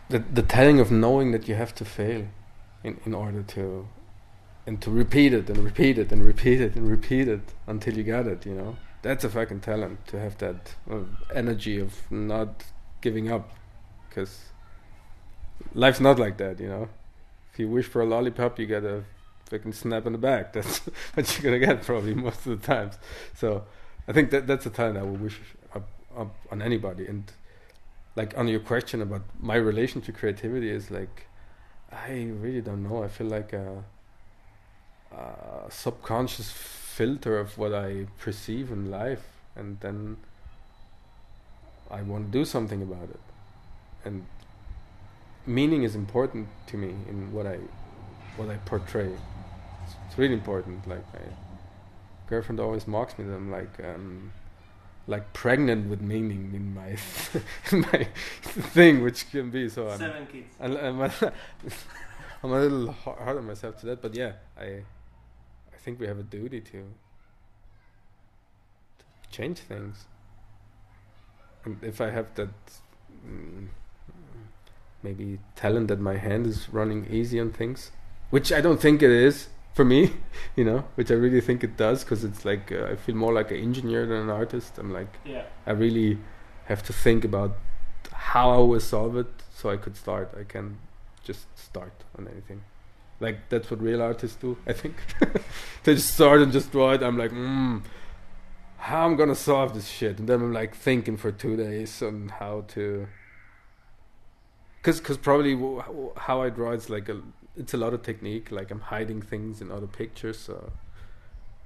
the 0.09 0.19
the 0.19 0.43
telling 0.43 0.81
of 0.81 0.91
knowing 0.91 1.33
that 1.33 1.49
you 1.49 1.55
have 1.55 1.75
to 1.75 1.85
fail 1.85 2.27
in 2.83 3.01
in 3.05 3.15
order 3.15 3.43
to 3.43 3.89
and 4.67 4.81
to 4.81 4.91
repeat 4.91 5.35
it 5.35 5.51
and 5.51 5.59
repeat 5.59 5.99
it 5.99 6.11
and 6.13 6.25
repeat 6.25 6.61
it 6.61 6.75
and 6.77 6.89
repeat 6.89 7.29
it 7.29 7.53
until 7.67 7.97
you 7.97 8.05
got 8.05 8.27
it 8.27 8.47
you 8.47 8.55
know? 8.55 8.77
That's 9.03 9.23
a 9.23 9.29
fucking 9.29 9.61
talent 9.61 10.07
to 10.07 10.19
have 10.19 10.39
that 10.39 10.75
uh, 10.91 11.01
energy 11.35 11.79
of 11.79 12.11
not 12.11 12.65
giving 13.03 13.31
up 13.31 13.51
because 14.09 14.45
life's 15.75 16.01
not 16.01 16.19
like 16.19 16.39
that 16.39 16.61
you 16.61 16.69
know? 16.69 16.89
If 17.53 17.59
you 17.59 17.69
wish 17.69 17.87
for 17.87 18.01
a 18.01 18.07
lollipop 18.07 18.59
you 18.59 18.67
get 18.67 18.85
a 18.85 19.05
fucking 19.51 19.75
snap 19.75 20.07
in 20.07 20.13
the 20.13 20.19
back. 20.19 20.53
That's 20.55 20.79
what 21.15 21.43
you're 21.43 21.53
gonna 21.53 21.65
get 21.65 21.85
probably 21.85 22.15
most 22.15 22.47
of 22.47 22.61
the 22.61 22.67
times. 22.67 22.99
So 23.35 23.65
i 24.09 24.13
think 24.13 24.31
that 24.31 24.47
that's 24.47 24.67
a 24.67 24.71
talent 24.71 24.99
i 24.99 25.03
would 25.03 25.21
wish 25.21 25.41
up, 25.75 25.89
up 26.17 26.35
on 26.51 26.61
anybody 26.63 27.07
and 27.07 27.33
like 28.17 28.37
on 28.39 28.49
your 28.49 28.61
question 28.61 29.03
about 29.03 29.23
my 29.41 29.57
relation 29.57 30.01
to 30.03 30.13
creativity 30.13 30.71
is 30.71 30.91
like 30.91 31.27
i 31.93 32.29
really 32.41 32.61
don't 32.61 32.83
know. 32.83 33.05
I 33.05 33.09
feel 33.09 33.29
like 33.29 33.53
a, 33.53 33.85
a 35.13 35.71
subconscious 35.71 36.51
filter 36.51 37.39
of 37.39 37.57
what 37.59 37.75
i 37.75 38.07
perceive 38.19 38.71
in 38.71 38.91
life 38.91 39.27
and 39.57 39.79
then 39.81 40.17
i 41.91 42.03
want 42.03 42.33
to 42.33 42.39
do 42.39 42.45
something 42.45 42.83
about 42.83 43.09
it. 43.11 43.21
And 44.05 44.27
meaning 45.47 45.83
is 45.83 45.95
important 45.95 46.49
to 46.69 46.77
me 46.77 46.95
in 47.09 47.33
what 47.33 47.47
i 47.47 47.59
what 48.37 48.49
i 48.51 48.57
portray. 48.57 49.13
It's, 49.85 49.95
it's 50.09 50.19
really 50.19 50.35
important. 50.35 50.87
Like 50.89 51.05
my 51.13 51.21
girlfriend 52.29 52.59
always 52.59 52.87
mocks 52.87 53.19
me 53.19 53.25
that 53.25 53.35
i'm 53.35 53.51
like 53.51 53.79
um 53.85 54.33
like 55.07 55.33
pregnant 55.33 55.89
with 55.89 56.01
meaning 56.01 56.53
in 56.55 56.75
my 56.75 56.97
in 57.73 57.81
my 57.81 58.09
thing, 58.43 59.03
which 59.03 59.31
can 59.31 59.51
be 59.51 59.69
so. 59.69 59.89
I'm, 59.89 59.99
Seven 59.99 60.27
kids. 60.27 60.55
I'm, 60.61 60.77
I'm, 60.77 61.01
a, 61.01 61.33
I'm 62.43 62.53
a 62.53 62.61
little 62.61 62.93
hard 62.93 63.37
on 63.37 63.47
myself 63.47 63.79
to 63.81 63.87
that, 63.87 64.03
but 64.03 64.15
yeah, 64.15 64.33
I 64.59 64.65
I 64.65 65.77
think 65.85 66.01
we 66.01 66.07
have 66.07 66.19
a 66.19 66.23
duty 66.23 66.61
to, 66.61 66.71
to 68.99 69.31
change 69.31 69.59
things. 69.59 70.07
And 71.65 71.83
if 71.83 72.01
I 72.01 72.11
have 72.11 72.35
that 72.35 72.51
mm, 73.27 73.69
maybe 75.03 75.39
talent 75.57 75.89
that 75.89 76.01
my 76.01 76.17
hand 76.17 76.47
is 76.47 76.69
running 76.71 77.07
easy 77.11 77.39
on 77.39 77.51
things, 77.51 77.91
which 78.31 78.53
I 78.53 78.61
don't 78.61 78.81
think 78.81 79.03
it 79.03 79.11
is 79.11 79.49
for 79.77 79.85
me, 79.85 80.13
you 80.57 80.65
know, 80.65 80.85
which 80.95 81.11
I 81.11 81.15
really 81.15 81.41
think 81.41 81.65
it 81.65 81.77
does 81.77 82.05
because 82.05 82.25
it's 82.25 82.45
like 82.45 82.73
uh, 82.73 82.87
I 82.93 82.97
feel 82.97 83.17
more 83.17 83.33
like 83.33 83.51
an 83.51 83.59
engineer 83.59 84.07
than 84.07 84.19
an 84.19 84.31
artist. 84.31 84.79
I'm 84.79 84.93
like 84.93 85.19
Yeah. 85.25 85.45
I 85.67 85.73
really 85.73 86.19
have 86.67 86.83
to 86.85 86.93
think 86.93 87.25
about 87.25 87.57
how 88.13 88.51
I 88.51 88.59
will 88.59 88.81
solve 88.81 89.17
it 89.17 89.27
so 89.55 89.71
I 89.71 89.77
could 89.77 89.97
start. 89.97 90.35
I 90.39 90.45
can 90.45 90.79
just 91.23 91.47
start 91.59 91.93
on 92.19 92.29
anything. 92.29 92.63
Like 93.21 93.49
that's 93.49 93.71
what 93.71 93.81
real 93.81 94.03
artists 94.03 94.37
do, 94.37 94.57
I 94.67 94.73
think. 94.73 94.97
they 95.85 95.95
just 95.95 96.15
start 96.15 96.41
and 96.41 96.53
just 96.53 96.73
draw 96.73 96.93
it. 96.93 97.03
I'm 97.03 97.19
like, 97.19 97.31
mm, 97.33 97.83
how 98.79 99.07
I'm 99.07 99.17
gonna 99.17 99.35
solve 99.35 99.75
this 99.75 99.89
shit, 99.89 100.19
and 100.19 100.29
then 100.29 100.41
I'm 100.41 100.53
like 100.53 100.75
thinking 100.75 101.17
for 101.17 101.33
two 101.33 101.57
days 101.57 102.03
on 102.03 102.29
how 102.29 102.65
to. 102.69 103.07
Cause, 104.83 105.01
cause 105.01 105.17
probably 105.17 105.55
w- 105.55 106.13
how 106.17 106.43
I 106.43 106.51
draw 106.51 106.73
it's 106.73 106.91
like 106.91 107.09
a, 107.09 107.23
it's 107.57 107.75
a 107.75 107.77
lot 107.77 107.95
of 107.95 108.03
technique. 108.03 108.51
Like 108.51 108.71
I'm 108.71 108.81
hiding 108.81 109.23
things 109.23 109.61
in 109.61 109.71
other 109.71 109.87
pictures, 109.87 110.39
so 110.39 110.73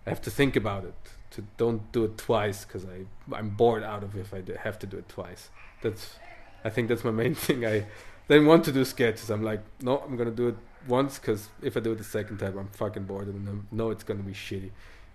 I 0.06 0.10
have 0.10 0.22
to 0.22 0.30
think 0.30 0.56
about 0.56 0.84
it. 0.84 0.94
To 1.32 1.44
don't 1.58 1.92
do 1.92 2.04
it 2.04 2.16
twice 2.16 2.64
because 2.64 2.84
I 2.84 3.04
I'm 3.34 3.50
bored 3.50 3.82
out 3.82 4.02
of 4.02 4.16
if 4.16 4.32
I 4.32 4.40
do, 4.40 4.54
have 4.54 4.78
to 4.80 4.86
do 4.86 4.96
it 4.96 5.08
twice. 5.08 5.50
That's 5.82 6.16
I 6.64 6.70
think 6.70 6.88
that's 6.88 7.04
my 7.04 7.10
main 7.10 7.34
thing. 7.46 7.66
I 7.66 7.86
then 8.28 8.46
want 8.46 8.64
to 8.64 8.72
do 8.72 8.84
sketches. 8.84 9.30
I'm 9.30 9.42
like, 9.42 9.60
no, 9.82 9.98
I'm 9.98 10.16
gonna 10.16 10.30
do 10.30 10.48
it 10.48 10.56
once 10.86 11.18
because 11.18 11.48
if 11.62 11.76
I 11.76 11.80
do 11.80 11.92
it 11.92 11.98
the 11.98 12.04
second 12.04 12.38
time, 12.38 12.58
I'm 12.58 12.68
fucking 12.68 13.04
bored 13.04 13.28
and 13.28 13.48
I 13.48 13.74
know 13.74 13.90
it's 13.90 14.04
gonna 14.04 14.22
be 14.22 14.32
shitty. 14.32 14.70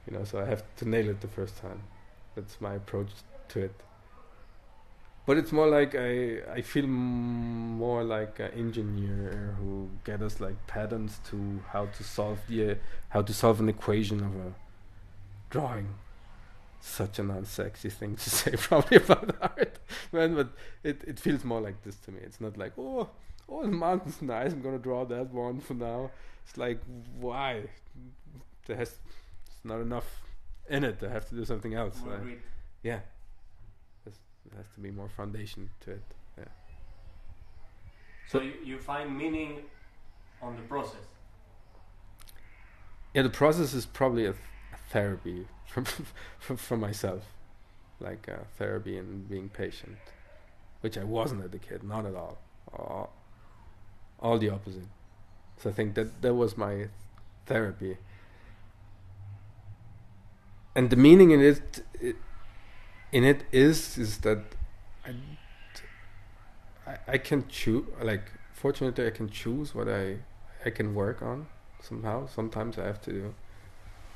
You 0.07 0.17
know, 0.17 0.23
so 0.25 0.39
I 0.39 0.45
have 0.45 0.63
to 0.77 0.89
nail 0.89 1.09
it 1.09 1.21
the 1.21 1.27
first 1.27 1.57
time. 1.57 1.81
That's 2.35 2.59
my 2.59 2.73
approach 2.73 3.09
to 3.49 3.61
it. 3.61 3.75
But 5.25 5.37
it's 5.37 5.51
more 5.53 5.67
like 5.67 5.95
I 5.95 6.41
I 6.51 6.61
feel 6.61 6.85
more 6.85 8.03
like 8.03 8.39
an 8.39 8.51
engineer 8.51 9.55
who 9.57 9.89
get 10.03 10.21
us 10.21 10.39
like 10.41 10.67
patterns 10.67 11.19
to 11.29 11.61
how 11.71 11.85
to 11.85 12.03
solve 12.03 12.39
the 12.47 12.71
uh, 12.71 12.75
how 13.09 13.21
to 13.21 13.33
solve 13.33 13.61
an 13.61 13.69
equation 13.69 14.19
of 14.19 14.35
a 14.35 14.53
drawing. 15.49 15.95
Such 16.81 17.19
an 17.19 17.29
unsexy 17.29 17.89
thing 17.89 18.17
to 18.17 18.29
say 18.39 18.51
probably 18.57 18.97
about 18.97 19.35
art, 19.41 19.79
man. 20.11 20.35
But 20.35 20.49
it 20.83 21.03
it 21.07 21.19
feels 21.19 21.45
more 21.45 21.61
like 21.61 21.81
this 21.83 21.95
to 22.05 22.11
me. 22.11 22.19
It's 22.21 22.41
not 22.41 22.57
like 22.57 22.73
oh 22.77 23.09
oh 23.47 23.61
the 23.61 23.69
mountain's 23.69 24.21
nice. 24.21 24.51
I'm 24.51 24.61
gonna 24.61 24.77
draw 24.77 25.05
that 25.05 25.31
one 25.33 25.61
for 25.61 25.73
now. 25.75 26.11
It's 26.45 26.57
like 26.57 26.81
why 27.17 27.69
there 28.65 28.75
has 28.75 28.97
it's 29.47 29.63
not 29.63 29.79
enough 29.79 30.21
in 30.69 30.83
it. 30.83 31.01
I 31.01 31.09
have 31.09 31.29
to 31.29 31.35
do 31.35 31.45
something 31.45 31.73
else. 31.73 32.01
Uh, 32.05 32.19
yeah. 32.83 32.99
There 34.49 34.57
has 34.57 34.67
to 34.75 34.79
be 34.81 34.91
more 34.91 35.09
foundation 35.09 35.69
to 35.81 35.91
it. 35.91 36.03
Yeah. 36.37 36.43
So 38.27 38.41
you, 38.41 38.53
you 38.63 38.77
find 38.77 39.17
meaning 39.17 39.63
on 40.41 40.55
the 40.55 40.61
process. 40.63 41.05
Yeah, 43.13 43.21
the 43.21 43.29
process 43.29 43.73
is 43.73 43.85
probably 43.85 44.25
a, 44.25 44.33
th- 44.33 44.43
a 44.73 44.77
therapy 44.91 45.47
for, 45.67 45.83
for 46.39 46.57
for 46.57 46.77
myself, 46.77 47.23
like 47.99 48.27
uh, 48.27 48.43
therapy 48.57 48.97
and 48.97 49.29
being 49.29 49.49
patient, 49.49 49.97
which 50.81 50.97
I 50.97 51.03
wasn't 51.03 51.43
as 51.43 51.53
a 51.53 51.59
kid, 51.59 51.83
not 51.83 52.05
at 52.05 52.15
all. 52.15 52.37
All, 52.73 53.13
all 54.19 54.39
the 54.39 54.49
opposite. 54.49 54.87
So 55.57 55.69
I 55.69 55.73
think 55.73 55.93
that 55.95 56.21
that 56.21 56.33
was 56.33 56.57
my 56.57 56.87
therapy. 57.45 57.97
And 60.75 60.89
the 60.89 60.95
meaning 60.95 61.31
in 61.31 61.39
it, 61.39 61.83
it 62.01 62.15
in 63.13 63.23
it 63.23 63.43
is 63.51 63.97
is 63.97 64.17
that 64.19 64.39
I, 65.05 65.11
I, 66.87 66.97
I 67.07 67.17
can 67.17 67.47
choose. 67.47 67.85
Like 68.01 68.31
fortunately, 68.53 69.07
I 69.07 69.11
can 69.11 69.29
choose 69.29 69.73
what 69.75 69.87
I 69.87 70.17
I 70.65 70.69
can 70.71 70.93
work 70.95 71.21
on 71.21 71.47
somehow. 71.81 72.27
Sometimes 72.27 72.77
I 72.77 72.85
have 72.85 73.01
to 73.03 73.11
do 73.11 73.35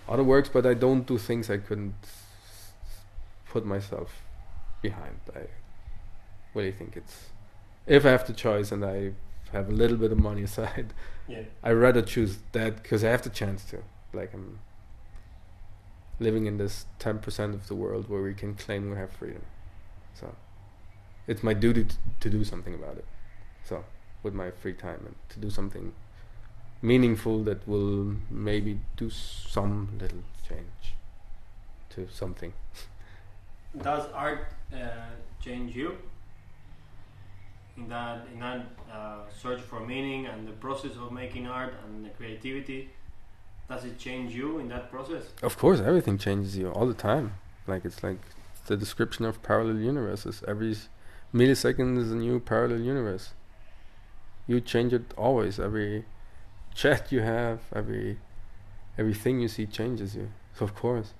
other 0.10 0.24
works, 0.24 0.50
but 0.50 0.66
I 0.66 0.74
don't 0.74 1.06
do 1.06 1.18
things 1.18 1.50
I 1.50 1.58
couldn't 1.58 1.96
put 3.50 3.66
myself 3.66 4.24
behind. 4.82 5.20
I 5.36 5.44
really 6.54 6.72
think 6.72 6.98
it's 6.98 7.30
if 7.86 8.06
I 8.06 8.10
have 8.10 8.26
the 8.28 8.34
choice 8.34 8.72
and 8.72 8.84
I 8.84 9.14
have 9.52 9.70
a 9.70 9.72
little 9.72 9.98
bit 9.98 10.12
of 10.12 10.20
money 10.20 10.44
aside, 10.52 10.94
Yeah. 11.28 11.44
I 11.64 11.72
rather 11.72 12.02
choose 12.02 12.40
that 12.54 12.82
because 12.84 13.04
I 13.04 13.10
have 13.10 13.22
the 13.22 13.30
chance 13.30 13.64
to. 13.66 13.78
Like 14.14 14.34
I'm 14.34 14.60
living 16.20 16.46
in 16.46 16.58
this 16.58 16.86
ten 17.00 17.20
percent 17.20 17.54
of 17.54 17.68
the 17.68 17.76
world 17.76 18.10
where 18.10 18.22
we 18.22 18.34
can 18.34 18.56
claim 18.56 18.90
we 18.90 18.98
have 18.98 19.12
freedom. 19.12 19.44
So 20.14 20.36
it's 21.28 21.44
my 21.44 21.54
duty 21.54 21.86
t- 21.86 21.96
to 22.20 22.30
do 22.30 22.44
something 22.44 22.74
about 22.74 22.98
it. 22.98 23.06
So 23.64 23.84
with 24.24 24.34
my 24.34 24.52
free 24.52 24.74
time 24.74 25.02
and 25.06 25.16
to 25.30 25.40
do 25.40 25.50
something 25.50 25.94
meaningful 26.82 27.44
that 27.44 27.68
will 27.68 28.16
maybe 28.30 28.80
do 28.96 29.10
some 29.10 29.90
little 30.00 30.24
change 30.48 30.96
to 31.90 32.08
something. 32.12 32.54
Does 33.82 34.06
art 34.14 34.48
uh, 34.74 34.78
change 35.42 35.76
you? 35.76 35.98
In 37.76 37.88
that, 37.90 38.28
in 38.34 38.40
that 38.40 38.66
uh, 38.92 39.18
search 39.42 39.62
for 39.62 39.80
meaning 39.80 40.26
and 40.26 40.48
the 40.48 40.54
process 40.54 40.94
of 40.96 41.12
making 41.12 41.46
art 41.46 41.76
and 41.86 42.04
the 42.04 42.10
creativity, 42.10 42.90
does 43.70 43.84
it 43.84 44.00
change 44.00 44.34
you 44.34 44.60
in 44.60 44.70
that 44.70 44.90
process? 44.90 45.24
Of 45.44 45.58
course, 45.58 45.80
everything 45.80 46.18
changes 46.18 46.58
you 46.58 46.70
all 46.70 46.88
the 46.88 46.94
time. 46.94 47.34
Like 47.68 47.84
it's 47.84 48.02
like 48.02 48.20
the 48.68 48.78
description 48.78 49.26
of 49.26 49.44
parallel 49.44 49.80
universes. 49.80 50.44
Every 50.48 50.76
millisecond 51.34 51.98
is 51.98 52.12
a 52.12 52.16
new 52.16 52.40
parallel 52.40 52.80
universe. 52.80 53.34
You 54.48 54.62
change 54.62 54.94
it 54.94 55.14
always. 55.18 55.60
Every 55.60 56.06
chat 56.74 57.12
you 57.12 57.22
have, 57.22 57.60
every 57.76 58.20
everything 58.98 59.42
you 59.42 59.48
see 59.48 59.66
changes 59.66 60.16
you. 60.16 60.30
So 60.58 60.64
of 60.68 60.76
course, 60.76 61.14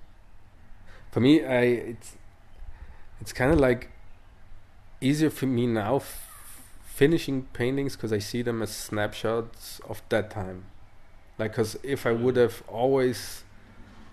for 1.10 1.20
me, 1.20 1.44
I 1.44 1.62
it's 1.92 2.16
it's 3.20 3.32
kind 3.32 3.52
of 3.52 3.60
like 3.60 3.90
easier 5.00 5.30
for 5.30 5.46
me 5.46 5.66
now 5.66 6.00
finishing 6.84 7.42
paintings 7.52 7.94
because 7.94 8.12
I 8.12 8.18
see 8.18 8.42
them 8.42 8.62
as 8.62 8.70
snapshots 8.70 9.80
of 9.88 10.02
that 10.08 10.30
time. 10.30 10.64
Like, 11.38 11.52
because 11.52 11.78
if 11.82 12.06
I 12.06 12.12
would 12.12 12.36
have 12.36 12.62
always 12.68 13.44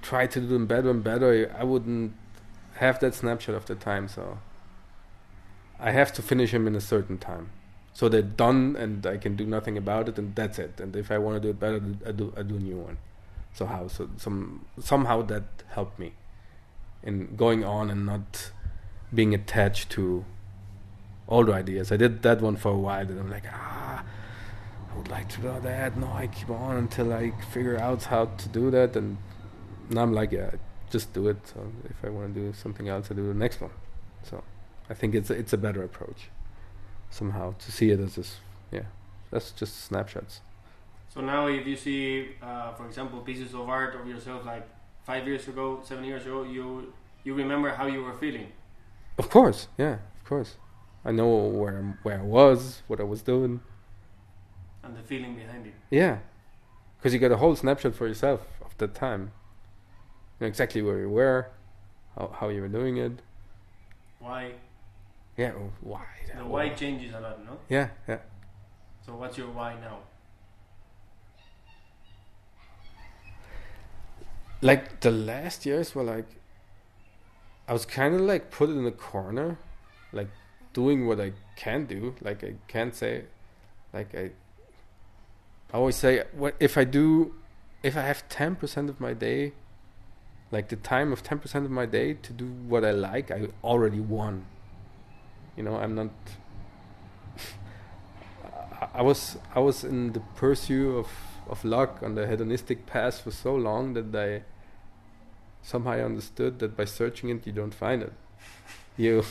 tried 0.01 0.31
to 0.31 0.39
do 0.39 0.47
them 0.47 0.67
better 0.67 0.89
and 0.89 1.03
better, 1.03 1.53
I 1.57 1.63
wouldn't 1.63 2.13
have 2.75 2.99
that 2.99 3.15
snapshot 3.15 3.55
of 3.55 3.65
the 3.65 3.75
time. 3.75 4.07
So 4.07 4.37
I 5.79 5.91
have 5.91 6.13
to 6.13 6.21
finish 6.21 6.51
them 6.51 6.67
in 6.67 6.75
a 6.75 6.81
certain 6.81 7.17
time. 7.17 7.49
So 7.93 8.09
they're 8.09 8.21
done 8.21 8.75
and 8.75 9.05
I 9.07 9.17
can 9.17 9.35
do 9.35 9.45
nothing 9.45 9.77
about 9.77 10.09
it, 10.09 10.19
and 10.19 10.35
that's 10.35 10.59
it. 10.59 10.79
And 10.81 10.95
if 10.95 11.09
I 11.11 11.17
want 11.17 11.37
to 11.37 11.39
do 11.39 11.49
it 11.49 11.59
better, 11.59 11.81
I 12.05 12.11
do 12.11 12.33
I 12.37 12.43
do 12.43 12.57
a 12.57 12.59
new 12.59 12.77
one. 12.77 12.97
So 13.53 13.65
how? 13.65 13.87
So 13.87 14.09
some 14.17 14.65
somehow 14.79 15.21
that 15.23 15.43
helped 15.69 15.97
me 15.97 16.13
in 17.01 17.35
going 17.37 17.63
on 17.63 17.89
and 17.89 18.05
not 18.05 18.51
being 19.13 19.33
attached 19.33 19.89
to 19.91 20.25
older 21.29 21.53
ideas. 21.53 21.91
I 21.91 21.97
did 21.97 22.21
that 22.23 22.41
one 22.41 22.57
for 22.57 22.71
a 22.71 22.77
while, 22.77 23.07
and 23.09 23.17
I'm 23.17 23.31
like, 23.31 23.45
ah, 23.49 24.03
I 24.95 24.97
would 24.97 25.09
like 25.09 25.27
to 25.29 25.41
do 25.41 25.53
that. 25.61 25.97
No, 25.97 26.07
I 26.07 26.27
keep 26.27 26.49
on 26.49 26.77
until 26.77 27.11
I 27.11 27.31
figure 27.51 27.77
out 27.77 28.03
how 28.03 28.25
to 28.27 28.49
do 28.49 28.71
that, 28.71 28.95
and 28.95 29.17
now 29.89 30.03
I'm 30.03 30.13
like, 30.13 30.31
yeah, 30.31 30.51
just 30.89 31.11
do 31.13 31.27
it. 31.27 31.37
So 31.47 31.69
if 31.89 31.97
I 32.03 32.09
want 32.09 32.33
to 32.33 32.39
do 32.39 32.53
something 32.53 32.87
else, 32.87 33.11
I 33.11 33.13
do 33.13 33.27
the 33.27 33.33
next 33.33 33.59
one. 33.59 33.71
So 34.23 34.41
I 34.89 34.93
think 34.93 35.13
it's 35.13 35.29
a, 35.29 35.33
it's 35.33 35.51
a 35.53 35.57
better 35.57 35.83
approach 35.83 36.29
somehow 37.09 37.53
to 37.59 37.71
see 37.71 37.89
it 37.89 37.99
as 37.99 38.15
this. 38.15 38.37
Yeah, 38.71 38.83
that's 39.31 39.51
just 39.51 39.83
snapshots. 39.83 40.39
So 41.13 41.21
now, 41.21 41.47
if 41.47 41.67
you 41.67 41.75
see, 41.75 42.29
uh, 42.41 42.73
for 42.73 42.85
example, 42.85 43.19
pieces 43.19 43.53
of 43.53 43.67
art 43.69 43.95
of 43.95 44.07
yourself 44.07 44.45
like 44.45 44.67
five 45.05 45.27
years 45.27 45.47
ago, 45.47 45.81
seven 45.83 46.05
years 46.05 46.25
ago, 46.25 46.43
you 46.43 46.93
you 47.25 47.33
remember 47.33 47.69
how 47.69 47.87
you 47.87 48.01
were 48.03 48.13
feeling. 48.13 48.47
Of 49.17 49.29
course, 49.29 49.67
yeah, 49.77 49.97
of 50.19 50.23
course. 50.25 50.55
I 51.03 51.11
know 51.11 51.27
where 51.59 51.75
I'm- 51.75 51.97
where 52.03 52.19
I 52.19 52.23
was, 52.23 52.81
what 52.87 52.99
I 52.99 53.03
was 53.03 53.21
doing. 53.21 53.59
And 54.85 54.95
the 54.95 55.01
feeling 55.01 55.35
behind 55.35 55.65
it. 55.65 55.73
Yeah, 55.89 56.19
because 56.97 57.13
you 57.13 57.19
get 57.19 57.31
a 57.31 57.37
whole 57.37 57.55
snapshot 57.55 57.95
for 57.95 58.07
yourself 58.07 58.41
of 58.61 58.77
that 58.77 58.93
time. 58.93 59.31
You 60.39 60.45
know 60.45 60.47
exactly 60.47 60.81
where 60.81 60.99
you 60.99 61.09
were, 61.09 61.49
how 62.17 62.31
how 62.39 62.49
you 62.49 62.61
were 62.61 62.67
doing 62.67 62.97
it. 62.97 63.21
Why? 64.19 64.51
Yeah, 65.37 65.53
oh, 65.57 65.71
why? 65.81 66.05
The 66.35 66.45
why 66.45 66.69
changes 66.69 67.13
a 67.13 67.19
lot, 67.19 67.43
no? 67.45 67.57
Yeah, 67.69 67.89
yeah. 68.07 68.19
So 69.05 69.15
what's 69.15 69.37
your 69.37 69.49
why 69.49 69.75
now? 69.79 69.99
Like 74.61 75.01
the 75.01 75.11
last 75.11 75.65
years 75.65 75.93
were 75.93 76.03
like, 76.03 76.25
I 77.67 77.73
was 77.73 77.85
kind 77.85 78.15
of 78.15 78.21
like 78.21 78.51
put 78.51 78.69
in 78.69 78.85
a 78.85 78.91
corner, 78.91 79.57
like 80.13 80.29
doing 80.73 81.07
what 81.07 81.19
I 81.19 81.33
can 81.55 81.85
do. 81.85 82.15
Like 82.21 82.43
I 82.43 82.55
can't 82.67 82.95
say, 82.95 83.25
like 83.93 84.15
I. 84.15 84.31
I 85.75 85.77
always 85.77 85.97
say, 85.97 86.23
what 86.31 86.55
if 86.61 86.77
I 86.77 86.85
do, 86.85 87.33
if 87.83 87.97
I 87.97 88.03
have 88.03 88.29
ten 88.29 88.55
percent 88.55 88.89
of 88.89 89.01
my 89.01 89.11
day, 89.11 89.51
like 90.49 90.69
the 90.69 90.77
time 90.77 91.11
of 91.11 91.21
ten 91.21 91.37
percent 91.37 91.65
of 91.65 91.71
my 91.71 91.85
day 91.85 92.13
to 92.13 92.31
do 92.31 92.45
what 92.45 92.85
I 92.85 92.91
like, 92.91 93.29
I 93.29 93.49
already 93.61 93.99
won. 93.99 94.45
You 95.57 95.63
know, 95.63 95.75
I'm 95.75 95.93
not. 95.93 96.11
I- 98.93 99.01
was 99.01 99.37
I 99.53 99.59
was 99.59 99.83
in 99.83 100.13
the 100.13 100.21
pursuit 100.37 100.97
of 100.97 101.09
of 101.49 101.65
luck 101.65 102.01
on 102.01 102.15
the 102.15 102.25
hedonistic 102.25 102.85
path 102.85 103.19
for 103.19 103.31
so 103.31 103.53
long 103.53 103.95
that 103.95 104.15
I 104.15 104.43
somehow 105.61 106.05
understood 106.05 106.59
that 106.59 106.77
by 106.77 106.85
searching 106.85 107.27
it 107.27 107.45
you 107.45 107.51
don't 107.51 107.73
find 107.73 108.01
it. 108.01 108.13
You 108.95 109.25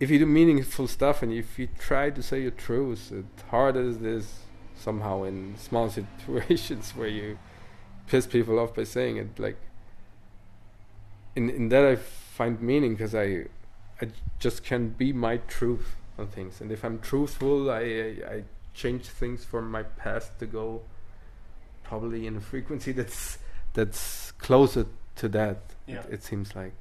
if 0.00 0.08
you 0.08 0.18
do 0.18 0.24
meaningful 0.24 0.88
stuff 0.88 1.22
and 1.22 1.30
if 1.30 1.58
you 1.58 1.68
try 1.78 2.08
to 2.08 2.22
say 2.22 2.40
your 2.40 2.52
truth, 2.52 3.12
as 3.12 3.24
hard 3.50 3.76
as 3.76 3.96
it 3.96 4.06
is 4.06 4.44
somehow 4.80 5.22
in 5.24 5.56
small 5.56 5.88
situations 6.00 6.92
where 6.96 7.08
you 7.08 7.38
piss 8.06 8.26
people 8.26 8.58
off 8.58 8.74
by 8.74 8.84
saying 8.84 9.16
it, 9.16 9.38
like 9.38 9.58
in 11.36 11.50
in 11.50 11.68
that 11.68 11.84
I 11.84 11.96
find 11.96 12.60
meaning 12.60 12.92
because 12.94 13.14
I 13.14 13.46
I 14.00 14.08
just 14.38 14.64
can 14.64 14.88
be 14.88 15.12
my 15.12 15.36
truth 15.36 15.96
on 16.18 16.28
things, 16.28 16.60
and 16.60 16.72
if 16.72 16.84
I'm 16.84 16.98
truthful, 16.98 17.70
I 17.70 17.80
I, 17.80 18.34
I 18.34 18.44
change 18.74 19.06
things 19.06 19.44
from 19.44 19.70
my 19.70 19.82
past 19.82 20.38
to 20.38 20.46
go 20.46 20.82
probably 21.82 22.26
in 22.26 22.36
a 22.36 22.40
frequency 22.40 22.92
that's 23.00 23.38
that's 23.74 24.32
closer 24.32 24.86
to 25.16 25.28
that. 25.28 25.58
Yeah. 25.86 26.00
It, 26.00 26.14
it 26.14 26.22
seems 26.24 26.56
like. 26.56 26.74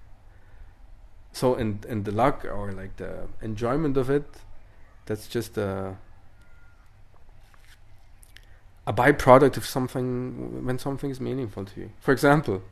So 1.32 1.56
and 1.56 1.86
and 1.86 2.06
the 2.06 2.12
luck 2.12 2.46
or 2.46 2.72
like 2.72 2.98
the 2.98 3.28
enjoyment 3.42 3.98
of 3.98 4.10
it, 4.10 4.28
that's 5.06 5.28
just 5.28 5.58
a 5.58 5.98
a 8.90 8.94
byproduct 8.94 9.56
of 9.56 9.66
something 9.68 10.66
when 10.66 10.80
something 10.80 11.12
is 11.12 11.22
meaningful 11.22 11.64
to 11.64 11.80
you. 11.82 11.90
For 12.00 12.12
example, 12.12 12.64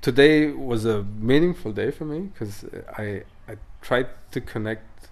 today 0.00 0.52
was 0.52 0.84
a 0.84 1.02
meaningful 1.02 1.72
day 1.72 1.90
for 1.90 2.04
me 2.04 2.20
because 2.20 2.62
uh, 2.62 2.82
I 2.96 3.06
I 3.50 3.56
tried 3.82 4.06
to 4.30 4.40
connect 4.40 5.10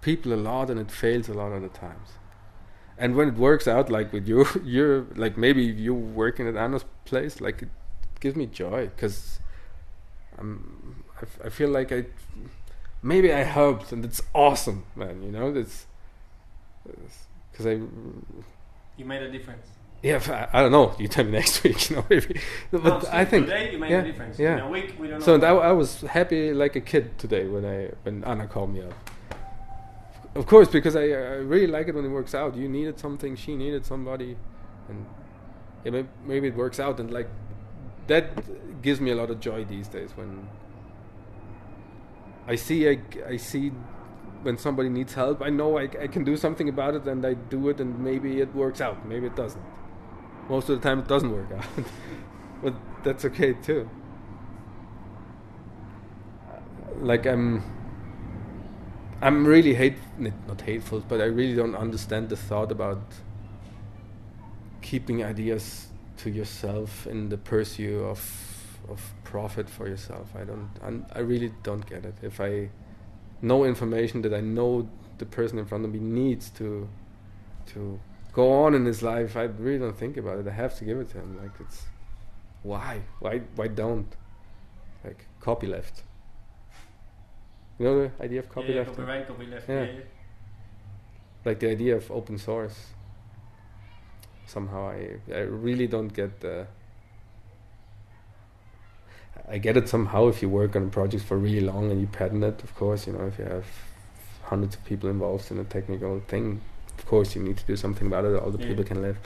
people 0.00 0.32
a 0.32 0.40
lot 0.50 0.70
and 0.70 0.80
it 0.80 0.90
fails 0.90 1.28
a 1.28 1.34
lot 1.34 1.52
of 1.52 1.60
the 1.60 1.68
times. 1.68 2.08
And 2.96 3.14
when 3.14 3.28
it 3.28 3.34
works 3.34 3.68
out, 3.68 3.90
like 3.90 4.10
with 4.10 4.26
you, 4.26 4.46
you're 4.64 5.04
like 5.14 5.36
maybe 5.36 5.62
you 5.62 5.92
working 5.94 6.48
at 6.48 6.56
Anna's 6.56 6.86
place, 7.04 7.42
like 7.42 7.60
it 7.60 7.68
gives 8.20 8.36
me 8.36 8.46
joy 8.46 8.86
because 8.86 9.38
I'm 10.38 10.46
um, 10.46 11.04
I, 11.18 11.22
f- 11.22 11.40
I 11.44 11.48
feel 11.50 11.68
like 11.68 11.92
I 11.92 12.06
maybe 13.02 13.34
I 13.34 13.42
helped 13.42 13.92
and 13.92 14.02
it's 14.02 14.22
awesome, 14.32 14.84
man. 14.96 15.22
You 15.22 15.30
know, 15.30 15.52
that's 15.52 15.86
because 17.52 17.66
I 17.66 17.80
You 19.00 19.06
made 19.06 19.22
a 19.22 19.30
difference. 19.32 19.66
yeah 20.02 20.48
I 20.52 20.60
don't 20.60 20.72
know. 20.72 20.94
You 20.98 21.08
tell 21.08 21.24
me 21.24 21.30
next 21.30 21.62
week, 21.64 21.88
you 21.88 21.96
know, 21.96 22.04
maybe. 22.10 22.38
But 22.70 22.84
No, 22.84 23.02
I 23.10 23.24
think 23.24 23.46
today 23.46 23.72
you 23.72 23.78
made 23.78 23.90
yeah, 23.90 24.02
a 24.02 24.04
difference. 24.04 24.38
yeah. 24.38 24.58
In 24.58 24.60
a 24.60 24.68
week, 24.68 24.94
we 25.00 25.08
don't 25.08 25.22
so. 25.22 25.38
know. 25.38 25.48
And 25.48 25.58
I, 25.58 25.68
I 25.70 25.72
was 25.72 26.02
happy 26.02 26.52
like 26.52 26.76
a 26.76 26.82
kid 26.82 27.18
today 27.18 27.44
when 27.48 27.64
I 27.64 27.92
when 28.02 28.22
Anna 28.24 28.46
called 28.46 28.74
me 28.74 28.82
up. 28.82 28.92
Of 30.34 30.44
course, 30.46 30.68
because 30.68 30.96
I, 30.96 31.04
I 31.04 31.36
really 31.54 31.66
like 31.66 31.88
it 31.88 31.94
when 31.94 32.04
it 32.04 32.08
works 32.10 32.34
out. 32.34 32.54
You 32.56 32.68
needed 32.68 32.98
something, 32.98 33.36
she 33.36 33.56
needed 33.56 33.86
somebody, 33.86 34.36
and 34.90 35.06
may, 35.82 36.04
maybe 36.26 36.48
it 36.48 36.56
works 36.56 36.78
out. 36.78 37.00
And 37.00 37.10
like 37.10 37.30
that 38.08 38.82
gives 38.82 39.00
me 39.00 39.12
a 39.12 39.14
lot 39.14 39.30
of 39.30 39.40
joy 39.40 39.64
these 39.64 39.88
days 39.88 40.10
when 40.14 40.46
I 42.46 42.56
see 42.56 42.86
I, 42.86 43.00
I 43.26 43.36
see 43.38 43.72
when 44.42 44.58
somebody 44.58 44.88
needs 44.88 45.14
help. 45.14 45.42
I 45.42 45.50
know 45.50 45.78
I, 45.78 45.82
I 45.82 46.06
can 46.06 46.24
do 46.24 46.36
something 46.36 46.68
about 46.68 46.94
it, 46.94 47.06
and 47.06 47.24
I 47.24 47.34
do 47.34 47.68
it, 47.68 47.80
and 47.80 47.98
maybe 47.98 48.40
it 48.40 48.54
works 48.54 48.80
out. 48.80 49.06
Maybe 49.06 49.26
it 49.26 49.36
doesn't. 49.36 49.62
Most 50.48 50.68
of 50.68 50.80
the 50.80 50.88
time, 50.88 51.00
it 51.00 51.08
doesn't 51.08 51.30
work 51.30 51.50
out, 51.56 51.64
but 52.62 52.74
that's 53.04 53.24
okay 53.26 53.52
too. 53.52 53.88
Like 57.00 57.26
I'm, 57.26 57.62
I'm 59.22 59.46
really 59.46 59.74
hate 59.74 59.96
not 60.18 60.60
hateful, 60.60 61.02
but 61.08 61.20
I 61.20 61.24
really 61.24 61.54
don't 61.54 61.76
understand 61.76 62.28
the 62.28 62.36
thought 62.36 62.72
about 62.72 63.00
keeping 64.82 65.24
ideas 65.24 65.88
to 66.18 66.30
yourself 66.30 67.06
in 67.06 67.28
the 67.28 67.38
pursuit 67.38 68.02
of 68.02 68.50
of 68.88 69.14
profit 69.24 69.68
for 69.70 69.88
yourself. 69.88 70.34
I 70.34 70.44
don't. 70.44 70.70
I'm, 70.82 71.06
I 71.14 71.20
really 71.20 71.52
don't 71.62 71.86
get 71.88 72.04
it. 72.04 72.14
If 72.22 72.40
I 72.40 72.70
know 73.42 73.64
information 73.64 74.22
that 74.22 74.34
I 74.34 74.40
know 74.40 74.88
the 75.18 75.26
person 75.26 75.58
in 75.58 75.66
front 75.66 75.84
of 75.84 75.92
me 75.92 75.98
needs 75.98 76.50
to 76.50 76.88
to 77.66 78.00
go 78.32 78.52
on 78.64 78.74
in 78.74 78.84
his 78.84 79.02
life, 79.02 79.36
I 79.36 79.44
really 79.44 79.78
don't 79.78 79.96
think 79.96 80.16
about 80.16 80.38
it. 80.38 80.46
I 80.48 80.52
have 80.52 80.76
to 80.78 80.84
give 80.84 80.98
it 80.98 81.10
to 81.10 81.18
him. 81.18 81.38
Like 81.40 81.52
it's 81.60 81.84
why 82.62 83.02
why 83.20 83.42
why 83.56 83.68
don't 83.68 84.14
like 85.04 85.26
copyleft. 85.40 86.02
You 87.78 87.86
know 87.86 87.98
the 88.02 88.24
idea 88.24 88.40
of 88.40 88.46
yeah, 88.46 88.52
copyleft? 88.52 88.86
copyright, 88.86 89.28
copyleft. 89.28 89.68
Yeah. 89.68 89.84
Yeah. 89.84 89.92
yeah. 89.92 90.00
like 91.44 91.60
the 91.60 91.70
idea 91.70 91.96
of 91.96 92.10
open 92.10 92.38
source. 92.38 92.78
Somehow, 94.46 94.88
I 94.88 95.16
I 95.32 95.40
really 95.40 95.86
don't 95.86 96.12
get 96.12 96.40
the. 96.40 96.66
I 99.50 99.58
get 99.58 99.76
it 99.76 99.88
somehow 99.88 100.28
if 100.28 100.42
you 100.42 100.48
work 100.48 100.76
on 100.76 100.84
a 100.84 100.88
project 100.88 101.24
for 101.24 101.36
really 101.36 101.60
long 101.60 101.90
and 101.90 102.00
you 102.00 102.06
patent 102.06 102.44
it. 102.44 102.62
Of 102.62 102.74
course, 102.76 103.06
you 103.06 103.12
know 103.12 103.26
if 103.26 103.38
you 103.38 103.44
have 103.44 103.66
hundreds 104.44 104.76
of 104.76 104.84
people 104.84 105.10
involved 105.10 105.50
in 105.50 105.58
a 105.58 105.64
technical 105.64 106.20
thing, 106.28 106.60
of 106.98 107.06
course 107.06 107.34
you 107.34 107.42
need 107.42 107.56
to 107.56 107.64
do 107.64 107.76
something 107.76 108.06
about 108.06 108.24
it. 108.24 108.34
All 108.36 108.50
the 108.50 108.58
Yeah. 108.62 108.68
people 108.68 108.84
can 108.84 109.02
live. 109.02 109.18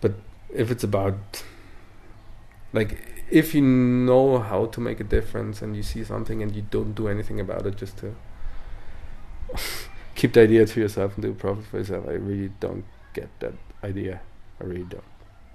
But 0.00 0.14
if 0.52 0.70
it's 0.70 0.82
about, 0.84 1.44
like, 2.72 2.98
if 3.30 3.54
you 3.54 3.62
know 3.62 4.38
how 4.38 4.66
to 4.66 4.80
make 4.80 4.98
a 5.00 5.04
difference 5.04 5.62
and 5.62 5.76
you 5.76 5.82
see 5.82 6.02
something 6.04 6.42
and 6.42 6.54
you 6.54 6.62
don't 6.70 6.94
do 6.94 7.06
anything 7.08 7.38
about 7.38 7.66
it, 7.66 7.76
just 7.76 7.96
to 7.98 8.14
keep 10.14 10.32
the 10.32 10.42
idea 10.42 10.66
to 10.66 10.80
yourself 10.80 11.14
and 11.14 11.22
do 11.22 11.34
profit 11.34 11.64
for 11.66 11.78
yourself. 11.78 12.06
I 12.08 12.12
really 12.12 12.50
don't 12.60 12.84
get 13.12 13.28
that 13.40 13.54
idea. 13.84 14.20
I 14.60 14.64
really 14.64 14.84
don't. 14.84 15.04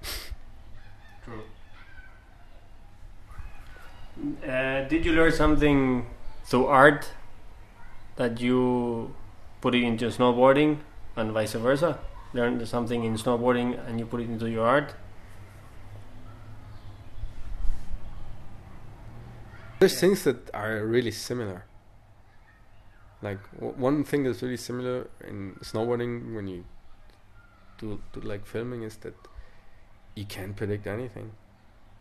True. 1.24 1.42
Uh, 4.16 4.82
did 4.88 5.04
you 5.04 5.12
learn 5.12 5.30
something 5.30 6.06
through 6.44 6.66
art 6.66 7.12
that 8.16 8.40
you 8.40 9.14
put 9.60 9.74
it 9.74 9.84
into 9.84 10.06
snowboarding 10.06 10.78
and 11.16 11.32
vice 11.32 11.52
versa? 11.52 11.98
Learned 12.32 12.66
something 12.66 13.04
in 13.04 13.14
snowboarding 13.14 13.78
and 13.86 13.98
you 14.00 14.06
put 14.06 14.20
it 14.20 14.28
into 14.28 14.48
your 14.48 14.66
art? 14.66 14.94
There's 19.78 19.92
Yeah. 19.92 20.00
things 20.00 20.24
that 20.24 20.50
are 20.54 20.84
really 20.86 21.10
similar. 21.10 21.64
Like 23.20 23.40
one 23.60 24.04
thing 24.04 24.24
that's 24.24 24.42
really 24.42 24.56
similar 24.56 25.08
in 25.20 25.56
snowboarding 25.60 26.34
when 26.34 26.48
you 26.48 26.64
do, 27.78 28.00
do 28.12 28.20
like 28.20 28.46
filming 28.46 28.82
is 28.82 28.96
that 28.98 29.14
you 30.14 30.24
can't 30.24 30.56
predict 30.56 30.86
anything. 30.86 31.32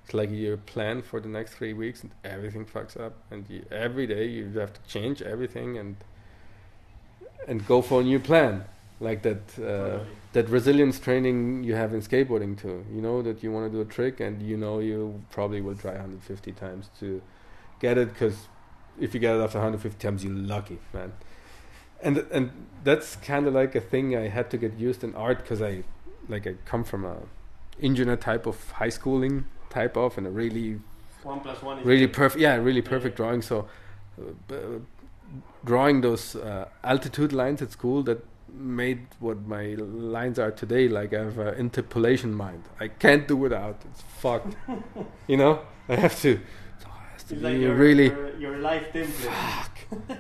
It's 0.06 0.14
like 0.14 0.30
your 0.32 0.58
plan 0.58 1.02
for 1.02 1.20
the 1.20 1.28
next 1.28 1.56
three 1.56 1.74
weeks 1.74 2.04
and 2.04 2.12
everything 2.24 2.64
fucks 2.64 3.00
up, 3.00 3.14
and 3.32 3.44
you, 3.50 3.66
every 3.72 4.06
day 4.06 4.28
you 4.28 4.52
have 4.60 4.72
to 4.74 4.82
change 4.88 5.22
everything 5.22 5.78
and 5.78 5.98
and 7.48 7.66
go 7.68 7.82
for 7.82 8.02
a 8.02 8.04
new 8.04 8.20
plan. 8.20 8.66
Like 9.00 9.24
that. 9.24 9.60
Uh, 9.60 10.06
that 10.36 10.50
resilience 10.50 11.00
training 11.00 11.64
you 11.64 11.76
have 11.76 11.94
in 11.94 12.02
skateboarding 12.02 12.60
too. 12.62 12.86
You 12.94 13.02
know 13.02 13.22
that 13.22 13.42
you 13.42 13.54
want 13.54 13.72
to 13.72 13.78
do 13.78 13.82
a 13.82 13.86
trick, 13.86 14.20
and 14.20 14.42
you 14.42 14.58
know 14.58 14.80
you 14.80 15.24
probably 15.32 15.62
will 15.62 15.76
try 15.76 15.92
150 15.92 16.52
times 16.52 16.90
to 17.00 17.22
get 17.80 17.98
it. 17.98 18.10
Because 18.10 18.48
if 19.00 19.14
you 19.14 19.22
get 19.22 19.36
it 19.36 19.40
after 19.40 19.60
150 19.60 19.98
times, 19.98 20.26
you're 20.26 20.34
lucky, 20.34 20.80
man. 20.94 21.14
And 22.02 22.18
and 22.34 22.52
that's 22.84 23.16
kind 23.16 23.48
of 23.48 23.54
like 23.54 23.76
a 23.76 23.82
thing 23.82 24.16
I 24.16 24.28
had 24.28 24.52
to 24.52 24.58
get 24.58 24.78
used 24.78 25.06
in 25.06 25.16
art 25.16 25.38
because 25.38 25.62
I 25.62 25.84
like 26.28 26.46
I 26.46 26.56
come 26.66 26.84
from 26.84 27.06
a 27.06 27.16
engineer 27.82 28.18
type 28.18 28.46
of 28.46 28.72
high 28.72 28.90
schooling 28.90 29.46
type 29.80 29.96
of 30.06 30.18
and 30.18 30.26
a 30.28 30.34
really 30.42 30.68
One 31.24 31.40
plus 31.46 31.60
one 31.70 31.80
is 31.80 31.86
really 31.92 32.08
perfect 32.08 32.42
yeah 32.42 32.56
really 32.70 32.82
perfect 32.94 33.14
yeah. 33.14 33.26
drawing. 33.26 33.42
So 33.42 33.58
uh, 34.20 34.32
b- 34.48 34.82
drawing 35.72 36.02
those 36.02 36.26
uh, 36.36 36.66
altitude 36.84 37.34
lines 37.42 37.62
at 37.62 37.72
school 37.72 38.04
that 38.04 38.20
made 38.80 39.00
what 39.20 39.38
my 39.56 39.66
lines 40.18 40.38
are 40.40 40.52
today 40.52 40.84
like 40.88 41.14
i 41.14 41.22
have 41.24 41.38
an 41.48 41.56
interpolation 41.66 42.32
mind. 42.46 42.64
I 42.80 42.88
can't 42.88 43.28
do 43.28 43.36
without. 43.46 43.78
It's 43.90 44.04
fucked. 44.22 44.56
You 45.32 45.38
know? 45.42 45.54
I 45.90 45.96
have 46.06 46.16
to 46.22 46.32
so 46.84 46.90
it 47.18 47.28
to 47.28 47.34
It's 47.36 47.44
like 47.44 47.58
your, 47.64 47.76
really 47.86 48.08
your, 48.08 48.30
your 48.46 48.58
life 48.70 48.86
template. 48.94 49.32
fuck. 49.34 49.76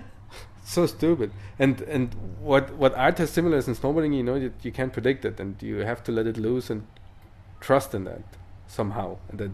So 0.76 0.88
stupid. 0.88 1.30
And 1.60 1.82
and 1.96 2.08
what 2.52 2.66
what 2.82 2.94
art 3.06 3.18
has 3.20 3.30
similar 3.30 3.58
is 3.62 3.68
in 3.68 3.76
snowboarding 3.76 4.14
you 4.20 4.24
know 4.30 4.38
that 4.46 4.54
you 4.66 4.72
can't 4.80 4.92
predict 4.98 5.24
it 5.30 5.40
and 5.40 5.52
you 5.70 5.76
have 5.92 6.02
to 6.08 6.12
let 6.18 6.26
it 6.32 6.38
loose 6.38 6.68
and 6.74 6.82
trust 7.68 7.94
in 7.98 8.04
that 8.06 8.24
somehow 8.76 9.18
that 9.34 9.52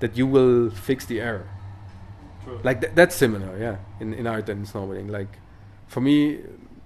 that 0.00 0.16
you 0.16 0.26
will 0.26 0.70
fix 0.70 1.04
the 1.06 1.20
error. 1.20 1.48
True. 2.44 2.60
like 2.62 2.80
th- 2.80 2.94
that's 2.94 3.16
similar 3.16 3.58
yeah 3.58 3.76
in, 4.00 4.14
in 4.14 4.26
art 4.26 4.48
and 4.48 4.66
snowboarding. 4.66 5.10
Like 5.10 5.38
for 5.86 6.00
me 6.00 6.40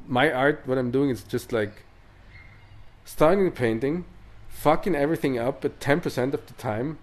my 0.06 0.32
art 0.32 0.62
what 0.66 0.78
i'm 0.78 0.90
doing 0.90 1.10
is 1.10 1.22
just 1.22 1.52
like 1.52 1.84
starting 3.04 3.44
the 3.44 3.50
painting 3.50 4.04
fucking 4.48 4.96
everything 4.96 5.38
up 5.38 5.64
at 5.64 5.78
10% 5.78 6.34
of 6.34 6.44
the 6.46 6.52
time 6.54 6.98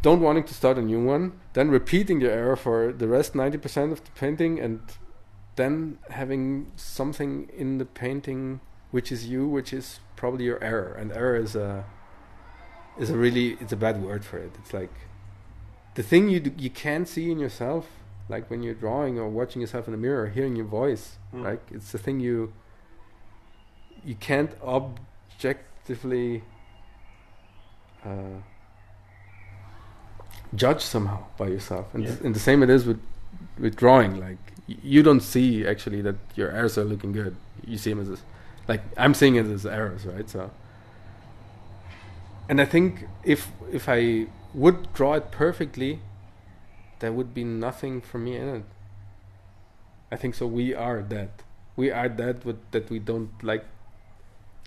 don't 0.00 0.20
wanting 0.20 0.44
to 0.44 0.54
start 0.54 0.78
a 0.78 0.82
new 0.82 1.02
one 1.04 1.32
then 1.52 1.70
repeating 1.70 2.18
the 2.20 2.30
error 2.32 2.56
for 2.56 2.92
the 2.92 3.06
rest 3.06 3.34
90% 3.34 3.92
of 3.92 4.02
the 4.04 4.10
painting 4.12 4.58
and 4.58 4.80
then 5.56 5.98
having 6.10 6.72
something 6.76 7.50
in 7.56 7.78
the 7.78 7.84
painting 7.84 8.60
which 8.90 9.12
is 9.12 9.26
you 9.26 9.46
which 9.46 9.72
is 9.72 10.00
probably 10.20 10.44
your 10.44 10.62
error. 10.62 10.92
And 10.92 11.10
error 11.12 11.36
is 11.36 11.56
a 11.56 11.84
is 12.98 13.10
a 13.10 13.16
really 13.16 13.56
it's 13.60 13.72
a 13.72 13.76
bad 13.76 14.02
word 14.02 14.24
for 14.24 14.38
it 14.38 14.52
it's 14.58 14.72
like 14.74 14.92
the 15.94 16.02
thing 16.02 16.28
you 16.28 16.40
d- 16.40 16.52
you 16.58 16.70
can't 16.70 17.08
see 17.08 17.30
in 17.30 17.38
yourself 17.38 17.86
like 18.28 18.48
when 18.50 18.62
you're 18.62 18.74
drawing 18.74 19.18
or 19.18 19.28
watching 19.28 19.60
yourself 19.60 19.86
in 19.88 19.92
the 19.92 19.98
mirror 19.98 20.22
or 20.24 20.28
hearing 20.28 20.56
your 20.56 20.66
voice 20.66 21.16
Mm. 21.34 21.44
like 21.44 21.62
it's 21.70 21.92
the 21.92 21.98
thing 21.98 22.18
you 22.20 22.52
you 24.04 24.16
can't 24.16 24.50
objectively 24.64 26.42
uh, 28.04 28.38
judge 30.54 30.80
somehow 30.82 31.24
by 31.36 31.46
yourself 31.48 31.94
and, 31.94 32.02
Yeah. 32.04 32.10
th- 32.10 32.20
and 32.22 32.34
the 32.34 32.40
same 32.40 32.62
it 32.62 32.70
is 32.70 32.86
with 32.86 33.00
with 33.58 33.76
drawing 33.76 34.18
like 34.18 34.38
y- 34.68 34.76
you 34.82 35.02
don't 35.02 35.20
see 35.20 35.66
actually 35.66 36.02
that 36.02 36.16
your 36.34 36.50
errors 36.50 36.76
are 36.76 36.84
looking 36.84 37.12
good 37.12 37.36
you 37.66 37.78
see 37.78 37.90
them 37.90 38.00
as 38.00 38.08
this, 38.08 38.22
like 38.66 38.82
i'm 38.96 39.14
seeing 39.14 39.36
it 39.36 39.46
as 39.46 39.64
errors 39.66 40.04
right 40.06 40.28
so 40.28 40.50
and 42.50 42.60
I 42.60 42.64
think 42.64 43.06
if 43.22 43.40
if 43.72 43.88
I 43.88 44.26
would 44.52 44.92
draw 44.92 45.14
it 45.14 45.30
perfectly, 45.30 46.00
there 46.98 47.12
would 47.12 47.32
be 47.32 47.44
nothing 47.44 48.00
for 48.00 48.18
me 48.18 48.36
in 48.36 48.48
it. 48.56 48.64
I 50.10 50.16
think 50.16 50.34
so. 50.34 50.48
We 50.48 50.74
are 50.74 51.00
that. 51.14 51.44
We 51.76 51.92
are 51.92 52.08
that. 52.08 52.44
With, 52.44 52.58
that 52.72 52.90
we 52.90 52.98
don't 52.98 53.30
like, 53.44 53.64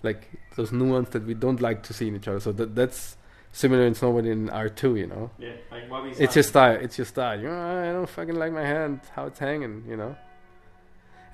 like 0.02 0.22
those 0.56 0.72
nuance 0.72 1.10
that 1.10 1.26
we 1.26 1.34
don't 1.34 1.60
like 1.60 1.82
to 1.82 1.92
see 1.92 2.08
in 2.08 2.16
each 2.16 2.26
other. 2.26 2.40
So 2.40 2.52
that 2.52 2.74
that's 2.74 3.18
similar 3.52 3.84
in 3.86 3.92
snowboarding 3.92 4.32
in 4.32 4.48
R 4.48 4.70
two. 4.70 4.96
You 4.96 5.08
know. 5.08 5.30
Yeah, 5.38 5.52
like 5.70 5.90
Bobby 5.90 6.14
It's 6.18 6.34
your 6.34 6.42
style. 6.42 6.78
It's 6.80 6.96
your 6.96 7.04
style. 7.04 7.38
You 7.38 7.48
know, 7.48 7.90
I 7.90 7.92
don't 7.92 8.08
fucking 8.08 8.34
like 8.34 8.52
my 8.52 8.64
hand 8.64 9.00
how 9.14 9.26
it's 9.26 9.38
hanging. 9.38 9.84
You 9.86 9.98
know. 9.98 10.16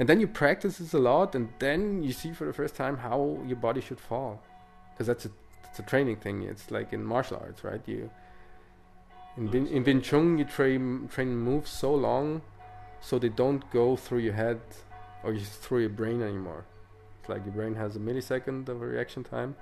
And 0.01 0.09
then 0.09 0.19
you 0.19 0.27
practice 0.27 0.79
this 0.79 0.95
a 0.95 0.99
lot, 0.99 1.37
and 1.37 1.51
then 1.61 2.03
you 2.03 2.13
see 2.13 2.33
for 2.33 2.47
the 2.47 2.53
first 2.53 2.75
time 2.75 2.97
how 2.97 3.39
your 3.47 3.61
body 3.69 3.81
should 3.81 4.01
fall, 4.01 4.43
because 4.91 5.07
that's 5.07 5.27
a 5.27 5.31
it's 5.71 5.79
a 5.79 5.83
training 5.83 6.17
thing. 6.17 6.43
It's 6.43 6.71
like 6.71 6.93
in 6.93 7.05
martial 7.05 7.39
arts, 7.39 7.65
right? 7.65 7.81
You 7.87 8.11
in 9.37 9.51
Wing, 9.51 9.69
in 9.69 9.85
Wing 9.85 10.03
Chun 10.03 10.39
you 10.39 10.45
train 10.45 11.09
train 11.09 11.37
moves 11.37 11.71
so 11.71 11.95
long, 11.95 12.43
so 13.01 13.19
they 13.19 13.29
don't 13.29 13.69
go 13.71 13.97
through 13.97 14.19
your 14.19 14.35
head 14.35 14.61
or 15.23 15.37
through 15.37 15.81
your 15.81 15.91
brain 15.91 16.23
anymore. 16.23 16.65
It's 17.21 17.29
like 17.29 17.45
your 17.45 17.55
brain 17.55 17.75
has 17.77 17.97
a 17.97 18.01
millisecond 18.01 18.69
of 18.69 18.83
a 18.83 18.87
reaction 18.87 19.23
time, 19.23 19.55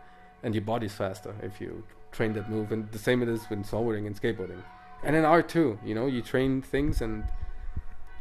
and 0.43 0.55
your 0.55 0.65
body's 0.65 0.95
faster 0.95 1.35
if 1.43 1.61
you 1.61 1.85
train 2.11 2.33
that 2.33 2.51
move. 2.51 2.73
And 2.73 2.91
the 2.91 2.99
same 2.99 3.23
it 3.23 3.29
is 3.29 3.49
with 3.51 3.65
snowboarding 3.67 4.07
and 4.07 4.21
skateboarding, 4.21 4.63
and 5.05 5.15
in 5.15 5.25
art 5.25 5.49
too. 5.49 5.79
You 5.85 5.95
know, 5.95 6.07
you 6.07 6.23
train 6.23 6.63
things, 6.63 7.03
and 7.03 7.25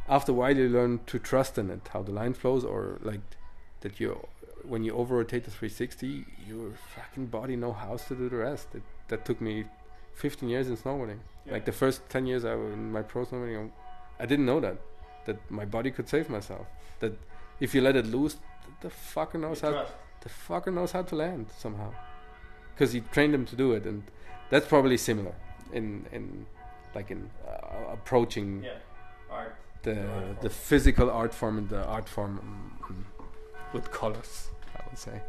after 0.09 0.33
a 0.33 0.35
while 0.35 0.55
you 0.55 0.67
learn 0.67 0.99
to 1.05 1.19
trust 1.19 1.57
in 1.57 1.69
it, 1.69 1.87
how 1.93 2.03
the 2.03 2.11
line 2.11 2.33
flows, 2.33 2.65
or 2.65 2.99
like 3.01 3.21
that 3.81 3.99
you 3.99 4.27
when 4.67 4.83
you 4.83 4.93
over 4.93 5.15
rotate 5.17 5.45
the 5.45 5.51
360, 5.51 6.25
your 6.47 6.71
fucking 6.95 7.27
body 7.27 7.55
know 7.55 7.73
how 7.73 7.97
to 7.97 8.15
do 8.15 8.29
the 8.29 8.37
rest. 8.37 8.67
It, 8.73 8.83
that 9.07 9.25
took 9.25 9.39
me 9.39 9.65
15 10.15 10.49
years 10.49 10.67
in 10.67 10.77
snowboarding. 10.77 11.19
Yeah. 11.45 11.53
Like 11.53 11.65
the 11.65 11.71
first 11.71 12.07
10 12.09 12.25
years 12.25 12.43
I 12.45 12.55
was 12.55 12.73
in 12.73 12.91
my 12.91 13.01
pro 13.01 13.25
snowboarding, 13.25 13.71
I 14.19 14.25
didn't 14.25 14.45
know 14.45 14.59
that 14.59 14.77
that 15.25 15.51
my 15.51 15.65
body 15.65 15.91
could 15.91 16.09
save 16.09 16.29
myself. 16.29 16.65
That 16.99 17.13
if 17.59 17.75
you 17.75 17.81
let 17.81 17.95
it 17.95 18.05
loose, 18.05 18.37
the 18.81 18.89
fucker 18.89 19.39
knows 19.39 19.61
you 19.61 19.67
how. 19.67 19.73
Trust. 19.73 19.93
The 20.21 20.29
fucker 20.29 20.73
knows 20.73 20.91
how 20.91 21.03
to 21.03 21.15
land 21.15 21.47
somehow, 21.57 21.93
because 22.73 22.91
he 22.91 23.01
trained 23.01 23.33
them 23.33 23.45
to 23.45 23.55
do 23.55 23.73
it, 23.73 23.85
and 23.85 24.03
that's 24.49 24.67
probably 24.67 24.97
similar 24.97 25.35
in 25.71 26.05
in 26.11 26.45
like 26.95 27.11
in 27.11 27.29
uh, 27.47 27.93
approaching 27.93 28.63
yeah. 28.63 28.71
art. 29.29 29.55
the 29.83 29.97
the 30.41 30.49
physical 30.49 31.11
art 31.11 31.33
form 31.33 31.57
and 31.59 31.69
the 31.69 31.83
art 31.85 32.09
form 32.09 32.39
um, 32.39 33.05
with 33.73 33.91
colors. 33.91 34.49
I 34.87 34.89
would 34.89 34.99
say. 34.99 35.21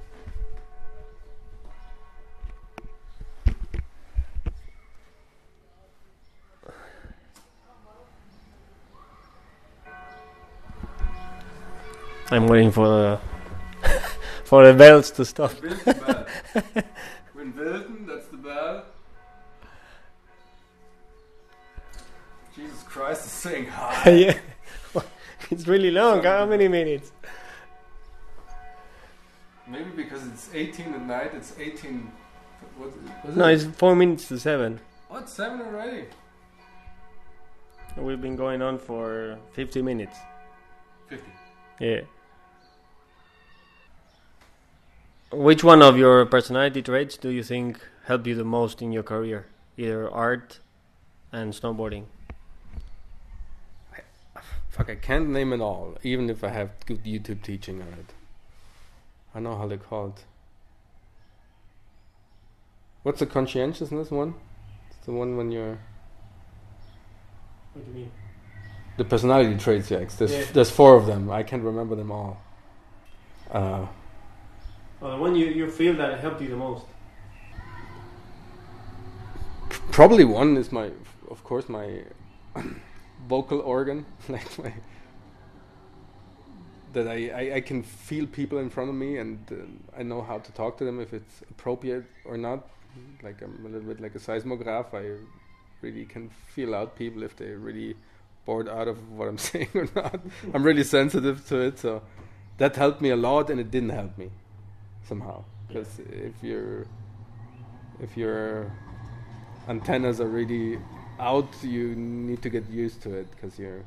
I'm 12.31 12.47
waiting 12.47 12.71
for 12.71 12.87
the 12.87 13.21
for 14.45 14.67
the 14.67 14.75
bells 14.75 15.11
to 15.13 15.25
stop. 15.25 15.51
When 17.33 17.57
Wilton, 17.57 18.07
that's 18.07 18.29
the 18.29 18.37
bell. 18.37 18.85
Jesus 22.55 22.83
Christ 22.83 23.27
is 23.27 23.33
saying 23.33 23.67
hi. 23.67 24.11
yeah, 24.11 24.39
it's 25.51 25.67
really 25.67 25.91
long. 25.91 26.23
How 26.23 26.45
many 26.47 26.69
minutes? 26.69 27.13
Maybe 29.71 29.91
because 29.95 30.27
it's 30.27 30.51
18 30.55 30.95
at 30.95 31.07
night, 31.07 31.31
it's 31.35 31.55
18. 31.59 32.11
What, 32.77 32.93
was 33.25 33.37
No, 33.37 33.47
it? 33.49 33.55
it's 33.55 33.65
four 33.65 33.95
minutes 33.95 34.29
to 34.29 34.39
seven. 34.39 34.81
Oh, 35.11 35.19
it's 35.19 35.33
7 35.33 35.61
already. 35.61 36.05
We've 37.97 38.21
been 38.21 38.37
going 38.37 38.63
on 38.63 38.79
for 38.79 39.39
50 39.53 39.83
minutes. 39.83 40.17
50. 41.09 41.25
Yeah. 41.81 42.01
Which 45.33 45.63
one 45.65 45.83
of 45.83 45.99
your 45.99 46.25
personality 46.27 46.83
traits 46.83 47.17
do 47.17 47.29
you 47.31 47.43
think 47.43 47.81
helped 48.05 48.27
you 48.27 48.35
the 48.35 48.45
most 48.45 48.81
in 48.81 48.93
your 48.93 49.03
career? 49.03 49.47
Either 49.77 50.11
art 50.11 50.61
and 51.33 51.53
snowboarding. 51.53 52.05
Fuck, 54.71 54.91
I 54.91 54.95
can't 54.95 55.29
name 55.31 55.53
it 55.53 55.61
all, 55.61 55.97
even 56.03 56.31
if 56.31 56.45
I 56.45 56.49
have 56.51 56.71
good 56.87 57.03
YouTube 57.05 57.43
teaching 57.43 57.83
on 57.83 57.89
it. 57.89 58.15
I 59.39 59.41
know 59.41 59.57
how 59.57 59.69
they're 59.69 59.79
called. 59.79 60.25
What's 63.05 63.21
the 63.21 63.27
conscientiousness 63.27 64.11
one? 64.11 64.35
It's 64.91 65.07
the 65.07 65.13
one 65.13 65.37
when 65.37 65.53
you're. 65.53 65.79
What 67.73 67.85
do 67.85 67.91
you 67.93 67.97
mean? 67.99 68.11
The 68.97 69.05
personality 69.05 69.57
traits, 69.57 69.93
yeah. 69.93 70.05
There's, 70.19 70.33
Yeah. 70.33 70.45
there's 70.53 70.71
four 70.73 70.97
of 70.97 71.07
them. 71.07 71.31
I 71.31 71.45
can't 71.45 71.63
remember 71.63 71.95
them 71.95 72.11
all. 72.11 72.43
Uh, 73.49 73.87
Oh, 75.01 75.13
the 75.13 75.17
one 75.19 75.37
you, 75.37 75.47
you 75.47 75.71
feel 75.71 75.95
that 75.95 76.19
helped 76.19 76.41
you 76.43 76.49
the 76.49 76.57
most. 76.57 76.85
probably 79.93 80.25
one 80.25 80.57
is 80.57 80.73
my, 80.73 80.91
of 81.31 81.45
course, 81.45 81.69
my 81.69 82.03
vocal 83.29 83.61
organ. 83.61 84.05
like 84.29 84.59
my. 84.59 84.73
That 86.93 87.07
I, 87.07 87.29
I, 87.29 87.55
I 87.57 87.61
can 87.61 87.83
feel 87.83 88.27
people 88.27 88.59
in 88.59 88.71
front 88.71 88.89
of 88.91 88.97
me 88.97 89.19
and 89.19 89.39
uh, 89.51 89.99
I 89.99 90.03
know 90.03 90.23
how 90.23 90.39
to 90.39 90.53
talk 90.53 90.79
to 90.79 90.85
them 90.85 91.01
if 91.01 91.13
it's 91.13 91.43
appropriate 91.51 92.05
or 92.25 92.37
not. 92.37 92.69
Like 93.23 93.43
I'm 93.43 93.65
a 93.65 93.69
little 93.69 93.89
bit 93.89 94.01
like 94.01 94.15
a 94.15 94.19
seismograph. 94.19 94.95
I 94.95 95.13
really 95.83 96.05
can 96.05 96.31
feel 96.55 96.75
out 96.75 96.97
people 96.97 97.23
if 97.23 97.37
they're 97.37 97.59
really 97.59 97.95
bored 98.45 98.69
out 98.69 98.89
of 98.89 98.97
what 99.13 99.29
I'm 99.29 99.39
saying 99.51 99.69
or 99.75 99.89
not. 99.95 100.21
I'm 100.55 100.63
really 100.63 100.85
sensitive 100.85 101.47
to 101.49 101.61
it, 101.61 101.79
so 101.79 102.03
that 102.57 102.77
helped 102.77 103.01
me 103.01 103.11
a 103.11 103.17
lot, 103.17 103.51
and 103.51 103.61
it 103.61 103.71
didn't 103.71 103.91
help 103.91 104.17
me 104.19 104.31
somehow 105.07 105.45
because 105.69 105.99
if 105.99 106.43
your 106.43 106.87
if 108.01 108.17
your 108.17 108.73
antennas 109.69 110.21
are 110.21 110.29
really 110.29 110.79
out, 111.21 111.49
you 111.63 111.95
need 111.95 112.43
to 112.43 112.51
get 112.51 112.69
used 112.71 113.03
to 113.03 113.13
it 113.13 113.31
because 113.31 113.59
you're 113.59 113.85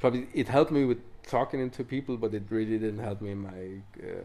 probably 0.00 0.26
it 0.34 0.48
helped 0.48 0.70
me 0.70 0.84
with 0.84 0.98
talking 1.28 1.60
into 1.60 1.84
people, 1.84 2.16
but 2.16 2.34
it 2.34 2.44
really 2.50 2.78
didn't 2.78 2.98
help 2.98 3.20
me 3.20 3.30
in 3.30 3.38
my 3.38 3.82
uh, 4.02 4.22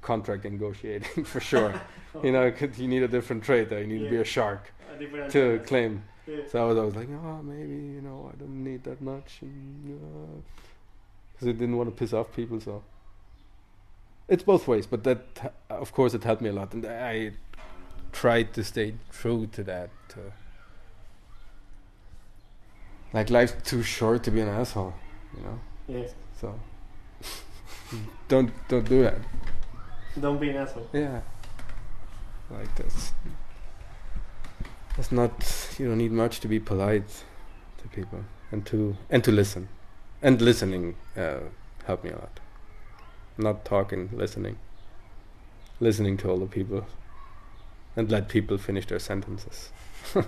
contract 0.00 0.44
negotiating 0.44 1.24
for 1.24 1.40
sure. 1.40 1.74
you 2.22 2.32
know, 2.32 2.50
'cause 2.50 2.78
you 2.78 2.88
need 2.88 3.02
a 3.02 3.08
different 3.08 3.44
trait 3.44 3.68
there. 3.68 3.80
You 3.80 3.86
need 3.86 4.04
to 4.04 4.10
be 4.10 4.16
a 4.16 4.24
shark 4.24 4.72
A 4.92 4.96
to 5.30 5.60
claim. 5.66 6.04
Yeah. 6.26 6.36
So 6.50 6.62
I 6.62 6.66
was 6.66 6.78
always 6.78 6.94
like, 6.94 7.08
oh, 7.10 7.42
maybe 7.42 7.74
you 7.96 8.00
know, 8.00 8.30
I 8.32 8.36
don't 8.38 8.64
need 8.64 8.84
that 8.84 9.02
much, 9.02 9.40
because 11.32 11.48
I 11.48 11.52
didn't 11.52 11.76
want 11.76 11.90
to 11.90 11.94
piss 11.94 12.12
off 12.14 12.32
people. 12.32 12.60
So 12.60 12.82
it's 14.28 14.42
both 14.42 14.66
ways, 14.66 14.86
but 14.86 15.04
that, 15.04 15.52
of 15.68 15.92
course, 15.92 16.14
it 16.14 16.24
helped 16.24 16.40
me 16.40 16.48
a 16.48 16.52
lot, 16.52 16.72
and 16.72 16.86
I 16.86 17.32
tried 18.12 18.54
to 18.54 18.64
stay 18.64 18.94
true 19.10 19.46
to 19.48 19.62
that. 19.64 19.90
Uh, 20.12 20.20
like 23.12 23.30
life's 23.30 23.54
too 23.62 23.82
short 23.82 24.22
to 24.24 24.30
be 24.30 24.40
an 24.40 24.48
asshole, 24.48 24.94
you 25.36 25.42
know. 25.42 25.60
Yeah. 25.88 26.06
So 26.40 26.54
don't 28.28 28.50
don't 28.68 28.88
do 28.88 29.02
that. 29.02 29.18
Don't 30.20 30.40
be 30.40 30.50
an 30.50 30.56
asshole. 30.56 30.88
Yeah. 30.92 31.20
Like 32.50 32.74
this. 32.76 33.12
It's 34.96 35.10
not 35.10 35.76
you 35.78 35.88
don't 35.88 35.98
need 35.98 36.12
much 36.12 36.40
to 36.40 36.48
be 36.48 36.60
polite 36.60 37.24
to 37.78 37.88
people 37.88 38.24
and 38.52 38.64
to 38.66 38.96
and 39.10 39.24
to 39.24 39.32
listen. 39.32 39.68
And 40.22 40.40
listening 40.40 40.94
uh, 41.16 41.40
helped 41.84 42.04
me 42.04 42.10
a 42.10 42.14
lot. 42.14 42.40
Not 43.36 43.64
talking, 43.64 44.10
listening. 44.12 44.56
Listening 45.80 46.16
to 46.18 46.30
all 46.30 46.38
the 46.38 46.46
people. 46.46 46.86
And 47.96 48.10
let 48.10 48.28
people 48.28 48.58
finish 48.58 48.86
their 48.86 48.98
sentences. 48.98 49.70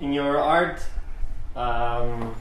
In 0.00 0.12
your 0.12 0.38
art, 0.38 0.82
um, 1.54 2.34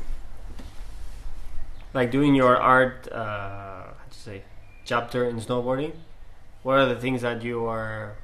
like 1.95 2.11
doing 2.11 2.35
your 2.35 2.57
art, 2.57 3.07
uh, 3.11 3.15
how 3.15 4.07
to 4.11 4.19
say, 4.19 4.43
chapter 4.83 5.27
in 5.29 5.39
snowboarding, 5.39 5.93
what 6.61 6.77
are 6.77 6.85
the 6.87 6.99
things 6.99 7.21
that 7.21 7.41
you 7.41 7.65
are 7.65 8.17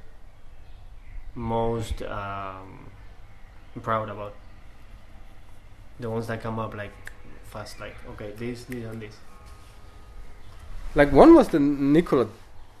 most 1.34 2.02
um, 2.02 2.90
proud 3.80 4.10
about? 4.10 4.34
The 5.98 6.10
ones 6.10 6.26
that 6.26 6.42
come 6.42 6.58
up 6.58 6.74
like 6.74 6.92
fast, 7.44 7.80
like 7.80 7.96
okay, 8.10 8.32
this, 8.36 8.64
this, 8.64 8.84
and 8.84 9.00
this. 9.00 9.16
Like 10.94 11.10
one 11.10 11.34
was 11.34 11.48
the 11.48 11.58
Nicola 11.58 12.28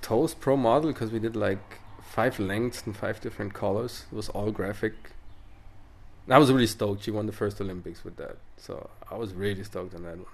Thost 0.02 0.40
Pro 0.40 0.58
model 0.58 0.92
because 0.92 1.10
we 1.10 1.18
did 1.18 1.34
like 1.34 1.78
five 2.02 2.38
lengths 2.38 2.82
and 2.84 2.94
five 2.94 3.18
different 3.22 3.54
colors. 3.54 4.04
It 4.12 4.14
was 4.14 4.28
all 4.28 4.50
graphic. 4.50 4.92
And 6.26 6.34
I 6.34 6.38
was 6.38 6.52
really 6.52 6.66
stoked. 6.66 7.04
She 7.04 7.10
won 7.10 7.24
the 7.24 7.32
first 7.32 7.60
Olympics 7.62 8.04
with 8.04 8.16
that, 8.16 8.36
so 8.58 8.90
I 9.10 9.16
was 9.16 9.32
really 9.32 9.64
stoked 9.64 9.94
on 9.94 10.02
that 10.02 10.18
one. 10.18 10.26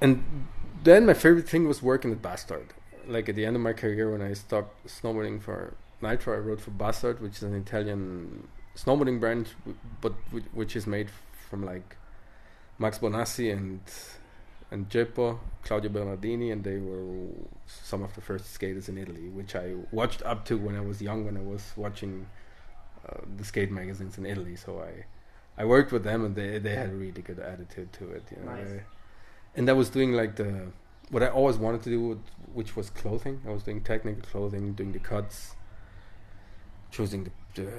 And 0.00 0.46
then 0.84 1.06
my 1.06 1.14
favorite 1.14 1.48
thing 1.48 1.66
was 1.66 1.82
working 1.82 2.12
at 2.12 2.22
Bastard. 2.22 2.74
Like 3.06 3.28
at 3.28 3.36
the 3.36 3.44
end 3.46 3.56
of 3.56 3.62
my 3.62 3.72
career, 3.72 4.10
when 4.10 4.22
I 4.22 4.32
stopped 4.34 4.86
snowboarding 4.86 5.40
for 5.40 5.74
Nitro, 6.02 6.34
I 6.34 6.38
rode 6.38 6.60
for 6.60 6.70
Bastard, 6.72 7.20
which 7.20 7.36
is 7.36 7.42
an 7.44 7.54
Italian 7.54 8.48
snowboarding 8.76 9.20
brand, 9.20 9.48
but 10.00 10.12
which, 10.52 10.76
is 10.76 10.86
made 10.86 11.08
from 11.48 11.64
like 11.64 11.96
Max 12.78 12.98
Bonassi 12.98 13.52
and 13.52 13.80
and 14.72 14.88
Jeppo, 14.90 15.38
Claudio 15.62 15.88
Bernardini, 15.90 16.50
and 16.50 16.64
they 16.64 16.78
were 16.78 17.28
some 17.66 18.02
of 18.02 18.12
the 18.16 18.20
first 18.20 18.52
skaters 18.52 18.88
in 18.88 18.98
Italy, 18.98 19.28
which 19.28 19.54
I 19.54 19.74
watched 19.92 20.22
up 20.24 20.44
to 20.46 20.58
when 20.58 20.74
I 20.74 20.80
was 20.80 21.00
young, 21.00 21.24
when 21.24 21.36
I 21.36 21.40
was 21.42 21.62
watching 21.76 22.26
uh, 23.08 23.20
the 23.36 23.44
skate 23.44 23.70
magazines 23.70 24.18
in 24.18 24.26
Italy. 24.26 24.56
So 24.56 24.80
I 24.82 25.04
I 25.62 25.64
worked 25.64 25.92
with 25.92 26.02
them, 26.02 26.24
and 26.24 26.34
they 26.34 26.58
they 26.58 26.74
had 26.74 26.90
a 26.90 26.94
really 26.94 27.22
good 27.22 27.38
attitude 27.38 27.92
to 27.94 28.10
it. 28.10 28.24
You 28.32 28.44
know, 28.44 28.52
Nice. 28.56 28.68
They- 28.68 28.82
and 29.56 29.68
I 29.68 29.72
was 29.72 29.88
doing 29.90 30.12
like 30.12 30.36
the 30.36 30.68
what 31.10 31.22
I 31.22 31.28
always 31.28 31.56
wanted 31.56 31.82
to 31.84 31.90
do, 31.90 32.20
which 32.52 32.76
was 32.76 32.90
clothing. 32.90 33.40
I 33.46 33.50
was 33.50 33.62
doing 33.62 33.80
technical 33.80 34.22
clothing, 34.22 34.72
doing 34.74 34.92
the 34.92 34.98
cuts, 34.98 35.54
choosing 36.90 37.24
the, 37.24 37.30
the 37.54 37.70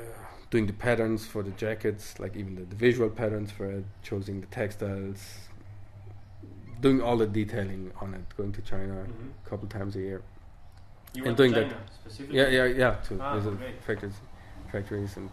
doing 0.50 0.66
the 0.66 0.74
patterns 0.74 1.26
for 1.26 1.44
the 1.44 1.52
jackets, 1.52 2.20
like 2.20 2.36
even 2.36 2.56
the, 2.56 2.62
the 2.64 2.76
visual 2.76 3.10
patterns 3.10 3.52
for 3.52 3.70
it, 3.70 3.86
choosing 4.02 4.40
the 4.42 4.48
textiles, 4.48 5.20
doing 6.82 7.02
all 7.02 7.18
the 7.18 7.28
detailing 7.28 7.92
on 8.02 8.14
it. 8.14 8.26
Going 8.38 8.54
to 8.54 8.62
China 8.62 8.94
Mhm. 8.94 9.32
a 9.46 9.50
couple 9.50 9.68
times 9.68 9.96
a 9.96 10.00
year. 10.00 10.22
You 11.14 11.26
And 11.26 11.36
doing 11.38 11.54
to 11.54 11.62
that- 11.62 11.74
specifically? 12.02 12.38
Yeah, 12.38 12.48
yeah, 12.48 12.66
yeah. 12.66 12.92
To 13.08 13.20
Ah, 13.22 13.36
visit 13.36 13.54
okay. 13.54 13.74
factories, 13.86 14.14
factories, 14.72 15.18
and 15.18 15.30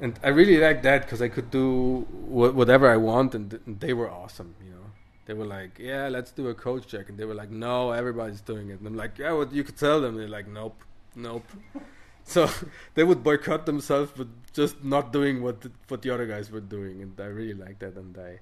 and 0.00 0.18
I 0.22 0.28
really 0.28 0.58
liked 0.58 0.82
that 0.84 1.02
because 1.02 1.20
I 1.22 1.28
could 1.28 1.50
do 1.50 2.06
wha- 2.10 2.50
whatever 2.50 2.88
I 2.90 2.96
want, 2.96 3.34
and, 3.34 3.50
th- 3.50 3.62
and 3.66 3.80
they 3.80 3.92
were 3.92 4.10
awesome. 4.10 4.54
You 4.64 4.70
know, 4.70 4.86
they 5.26 5.34
were 5.34 5.46
like, 5.46 5.78
"Yeah, 5.78 6.08
let's 6.08 6.30
do 6.30 6.48
a 6.48 6.54
coach 6.54 6.86
check," 6.86 7.08
and 7.08 7.18
they 7.18 7.24
were 7.24 7.34
like, 7.34 7.50
"No, 7.50 7.92
everybody's 7.92 8.40
doing 8.40 8.70
it." 8.70 8.78
And 8.78 8.86
I'm 8.86 8.96
like, 8.96 9.18
"Yeah, 9.18 9.32
what 9.32 9.52
you 9.52 9.64
could 9.64 9.76
tell 9.76 10.00
them." 10.00 10.16
They're 10.16 10.28
like, 10.28 10.48
"Nope, 10.48 10.82
nope." 11.14 11.44
so 12.24 12.48
they 12.94 13.04
would 13.04 13.22
boycott 13.22 13.66
themselves, 13.66 14.12
but 14.16 14.28
just 14.52 14.82
not 14.84 15.12
doing 15.12 15.42
what 15.42 15.60
the, 15.62 15.70
what 15.88 16.02
the 16.02 16.10
other 16.10 16.26
guys 16.26 16.50
were 16.50 16.60
doing, 16.60 17.02
and 17.02 17.18
I 17.20 17.26
really 17.26 17.54
liked 17.54 17.80
that. 17.80 17.96
And 17.96 18.16
I 18.18 18.40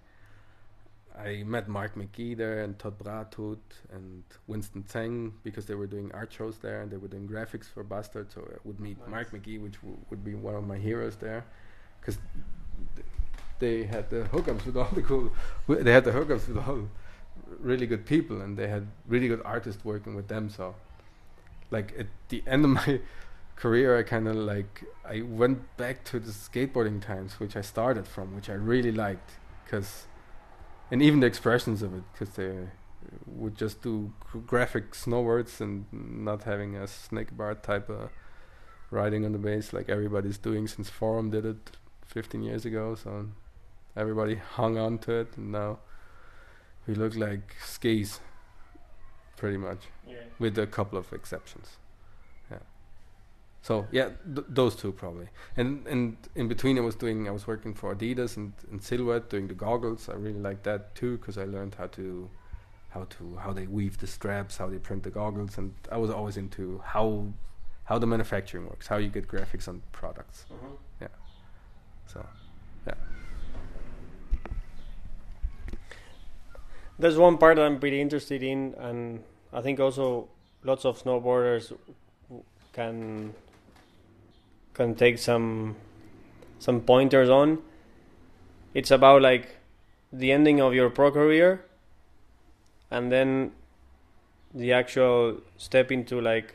I 1.18 1.42
met 1.44 1.68
Marc 1.68 1.94
McKee 1.96 2.36
there 2.36 2.62
and 2.62 2.78
Todd 2.78 2.96
Bratrud 2.98 3.58
and 3.92 4.22
Winston 4.46 4.84
Tseng 4.84 5.32
because 5.42 5.66
they 5.66 5.74
were 5.74 5.86
doing 5.86 6.10
art 6.14 6.32
shows 6.32 6.58
there 6.58 6.80
and 6.82 6.90
they 6.90 6.96
were 6.96 7.08
doing 7.08 7.28
graphics 7.28 7.64
for 7.64 7.82
Bastard. 7.82 8.30
So 8.32 8.42
I 8.42 8.56
would 8.64 8.78
meet 8.78 8.98
Nice. 9.00 9.08
Marc 9.10 9.30
McKee, 9.32 9.60
which 9.60 9.74
w- 9.82 9.98
would 10.10 10.22
be 10.24 10.34
one 10.34 10.54
of 10.54 10.64
my 10.66 10.78
heroes 10.78 11.16
there, 11.16 11.44
because 12.00 12.18
they 13.58 13.84
had 13.84 14.08
the 14.10 14.22
hookups 14.32 14.64
with 14.66 14.76
all 14.76 14.88
the 14.94 15.02
cool. 15.02 15.32
w- 15.66 15.82
They 15.84 15.92
had 15.92 16.04
the 16.04 16.12
hookups 16.12 16.46
with 16.48 16.58
all 16.58 16.88
really 17.58 17.86
good 17.86 18.06
people, 18.06 18.40
and 18.40 18.56
they 18.56 18.68
had 18.68 18.86
really 19.08 19.28
good 19.28 19.42
artists 19.44 19.84
working 19.84 20.14
with 20.14 20.28
them. 20.28 20.48
So, 20.48 20.76
like 21.70 21.94
at 21.98 22.06
the 22.28 22.42
end 22.46 22.64
of 22.64 22.70
my 22.70 23.00
career, 23.56 23.98
I 23.98 24.04
kind 24.04 24.28
of 24.28 24.36
like 24.36 24.84
I 25.04 25.22
went 25.22 25.76
back 25.76 26.04
to 26.04 26.20
the 26.20 26.30
skateboarding 26.30 27.02
times, 27.02 27.40
which 27.40 27.56
I 27.56 27.60
started 27.62 28.06
from, 28.06 28.36
which 28.36 28.48
I 28.48 28.54
really 28.54 28.92
liked, 28.92 29.32
because 29.64 30.06
and 30.90 31.02
even 31.02 31.20
the 31.20 31.26
expressions 31.26 31.82
of 31.82 31.94
it, 31.94 32.02
because 32.12 32.34
they 32.34 32.68
would 33.26 33.54
just 33.56 33.82
do 33.82 34.12
gr- 34.20 34.38
graphic 34.38 34.92
snowboards 34.92 35.60
and 35.60 35.86
not 35.92 36.42
having 36.44 36.76
a 36.76 36.86
snake 36.86 37.36
bar 37.36 37.54
type 37.54 37.88
of 37.88 38.10
riding 38.90 39.24
on 39.24 39.32
the 39.32 39.38
base 39.38 39.72
like 39.72 39.88
everybody's 39.88 40.38
doing 40.38 40.66
since 40.66 40.88
Forum 40.90 41.30
did 41.30 41.44
it 41.44 41.70
15 42.06 42.42
years 42.42 42.64
ago. 42.64 42.94
So 42.94 43.28
everybody 43.96 44.36
hung 44.36 44.78
on 44.78 44.98
to 45.00 45.12
it, 45.12 45.36
and 45.36 45.52
now 45.52 45.78
we 46.86 46.94
look 46.94 47.14
like 47.16 47.54
skis, 47.64 48.20
pretty 49.36 49.56
much, 49.58 49.82
Yeah. 50.06 50.16
with 50.38 50.58
a 50.58 50.66
couple 50.66 50.98
of 50.98 51.12
exceptions. 51.12 51.76
Yeah. 53.62 53.66
So 53.66 53.86
yeah, 53.92 54.10
th- 54.34 54.46
those 54.48 54.76
two 54.76 54.92
probably. 54.92 55.28
And 55.56 55.86
and 55.86 56.16
in 56.34 56.48
between, 56.48 56.78
I 56.78 56.80
was 56.80 56.94
doing 56.94 57.28
I 57.28 57.30
was 57.30 57.46
working 57.46 57.74
for 57.74 57.94
Adidas 57.94 58.36
and, 58.36 58.52
and 58.70 58.82
Silhouette 58.82 59.28
doing 59.30 59.48
the 59.48 59.54
goggles. 59.54 60.08
I 60.08 60.14
really 60.14 60.40
liked 60.40 60.64
that 60.64 60.94
too 60.94 61.16
because 61.18 61.38
I 61.38 61.44
learned 61.44 61.74
how 61.74 61.86
to 61.88 62.30
how 62.90 63.04
to 63.04 63.36
how 63.36 63.52
they 63.52 63.66
weave 63.66 63.98
the 63.98 64.06
straps, 64.06 64.56
how 64.56 64.68
they 64.68 64.78
print 64.78 65.02
the 65.02 65.10
goggles, 65.10 65.58
and 65.58 65.74
I 65.92 65.98
was 65.98 66.10
always 66.10 66.36
into 66.36 66.80
how 66.84 67.26
how 67.84 67.98
the 67.98 68.06
manufacturing 68.06 68.66
works, 68.68 68.86
how 68.86 68.96
you 68.98 69.08
get 69.10 69.28
graphics 69.28 69.68
on 69.68 69.82
products. 69.92 70.46
Mhm. 70.50 70.76
So 72.06 72.24
yeah. 72.86 72.94
There's 76.98 77.18
one 77.18 77.36
part 77.38 77.56
that 77.56 77.66
I'm 77.66 77.78
pretty 77.78 78.00
interested 78.00 78.42
in, 78.42 78.74
and 78.78 79.22
I 79.52 79.60
think 79.60 79.78
also 79.78 80.28
lots 80.64 80.84
of 80.86 81.02
snowboarders 81.02 81.72
can 82.72 83.34
can 84.78 84.94
take 84.94 85.18
some 85.18 85.76
some 86.58 86.80
pointers 86.80 87.28
on. 87.28 87.58
It's 88.72 88.90
about 88.90 89.20
like 89.22 89.58
the 90.12 90.32
ending 90.32 90.60
of 90.60 90.72
your 90.72 90.88
pro 90.88 91.10
career, 91.10 91.64
and 92.90 93.12
then 93.12 93.52
the 94.54 94.72
actual 94.72 95.40
step 95.56 95.90
into 95.92 96.20
like, 96.20 96.54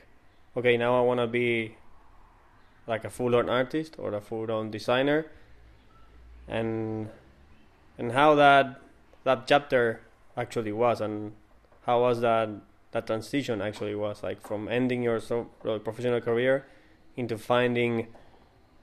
okay, 0.58 0.78
now 0.78 0.98
I 0.98 1.02
want 1.02 1.20
to 1.20 1.28
be 1.28 1.76
like 2.88 3.04
a 3.06 3.10
full-on 3.10 3.50
artist 3.50 3.96
or 4.00 4.14
a 4.14 4.22
full-on 4.22 4.72
designer, 4.72 5.26
and 6.48 7.10
and 7.98 8.14
how 8.14 8.36
that 8.36 8.80
that 9.26 9.48
chapter 9.48 10.02
actually 10.36 10.72
was 10.72 11.00
and 11.02 11.34
how 11.86 12.02
was 12.02 12.22
that 12.22 12.50
that 12.92 13.06
transition 13.06 13.62
actually 13.62 13.96
was 13.96 14.24
like 14.24 14.42
from 14.48 14.68
ending 14.68 15.04
your 15.04 15.20
so 15.20 15.44
professional 15.84 16.20
career 16.20 16.66
into 17.16 17.38
finding 17.38 18.08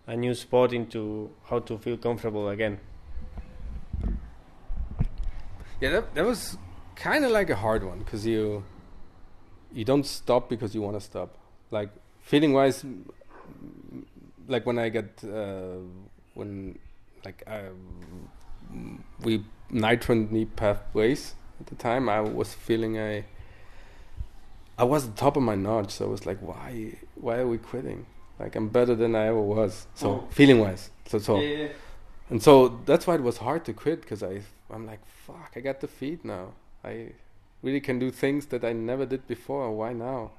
a 0.06 0.16
new 0.16 0.34
spot 0.34 0.72
into 0.72 1.30
how 1.44 1.58
to 1.58 1.78
feel 1.78 1.96
comfortable 1.96 2.48
again 2.48 2.78
yeah, 5.80 5.90
that 5.90 6.14
that 6.14 6.24
was 6.24 6.58
kind 6.94 7.24
of 7.24 7.30
like 7.30 7.48
a 7.48 7.56
hard 7.56 7.84
one 7.84 8.00
because 8.00 8.26
you 8.26 8.62
you 9.72 9.84
don't 9.84 10.04
stop 10.04 10.48
because 10.48 10.74
you 10.74 10.82
want 10.82 10.96
to 10.96 11.00
stop. 11.00 11.38
Like 11.70 11.90
feeling 12.20 12.52
wise, 12.52 12.84
like 14.46 14.66
when 14.66 14.78
I 14.78 14.90
get 14.90 15.24
uh, 15.24 15.78
when 16.34 16.78
like 17.24 17.42
um, 17.46 19.02
we 19.22 19.44
nitro 19.70 20.14
and 20.14 20.30
knee 20.30 20.44
pathways 20.44 21.34
at 21.60 21.66
the 21.66 21.76
time, 21.76 22.08
I 22.08 22.20
was 22.20 22.52
feeling 22.52 22.98
I 22.98 23.24
I 24.78 24.84
was 24.84 25.08
the 25.08 25.16
top 25.16 25.36
of 25.36 25.42
my 25.42 25.54
notch. 25.54 25.92
So 25.92 26.06
I 26.06 26.08
was 26.08 26.26
like, 26.26 26.40
why 26.40 26.96
why 27.14 27.38
are 27.38 27.48
we 27.48 27.56
quitting? 27.56 28.04
Like 28.40 28.56
I'm 28.56 28.68
better 28.68 28.94
than 28.94 29.14
I 29.14 29.26
ever 29.26 29.40
was. 29.40 29.86
So 29.94 30.08
Oh. 30.08 30.24
feeling 30.30 30.60
wise, 30.60 30.90
so. 31.06 31.18
So 31.18 31.36
and 32.30 32.42
so 32.42 32.80
that's 32.86 33.06
why 33.06 33.16
it 33.16 33.22
was 33.22 33.36
hard 33.38 33.64
to 33.66 33.72
quit 33.72 34.00
because 34.02 34.22
I 34.22 34.42
I'm 34.70 34.86
like 34.86 35.00
fuck 35.26 35.52
I 35.56 35.60
got 35.60 35.80
the 35.80 35.88
feet 35.88 36.24
now. 36.24 36.54
I 36.82 37.12
really 37.62 37.80
can 37.80 37.98
do 37.98 38.10
things 38.10 38.46
that 38.46 38.64
I 38.64 38.72
never 38.72 39.04
did 39.04 39.26
before 39.26 39.70
why 39.72 39.92
now? 39.92 40.30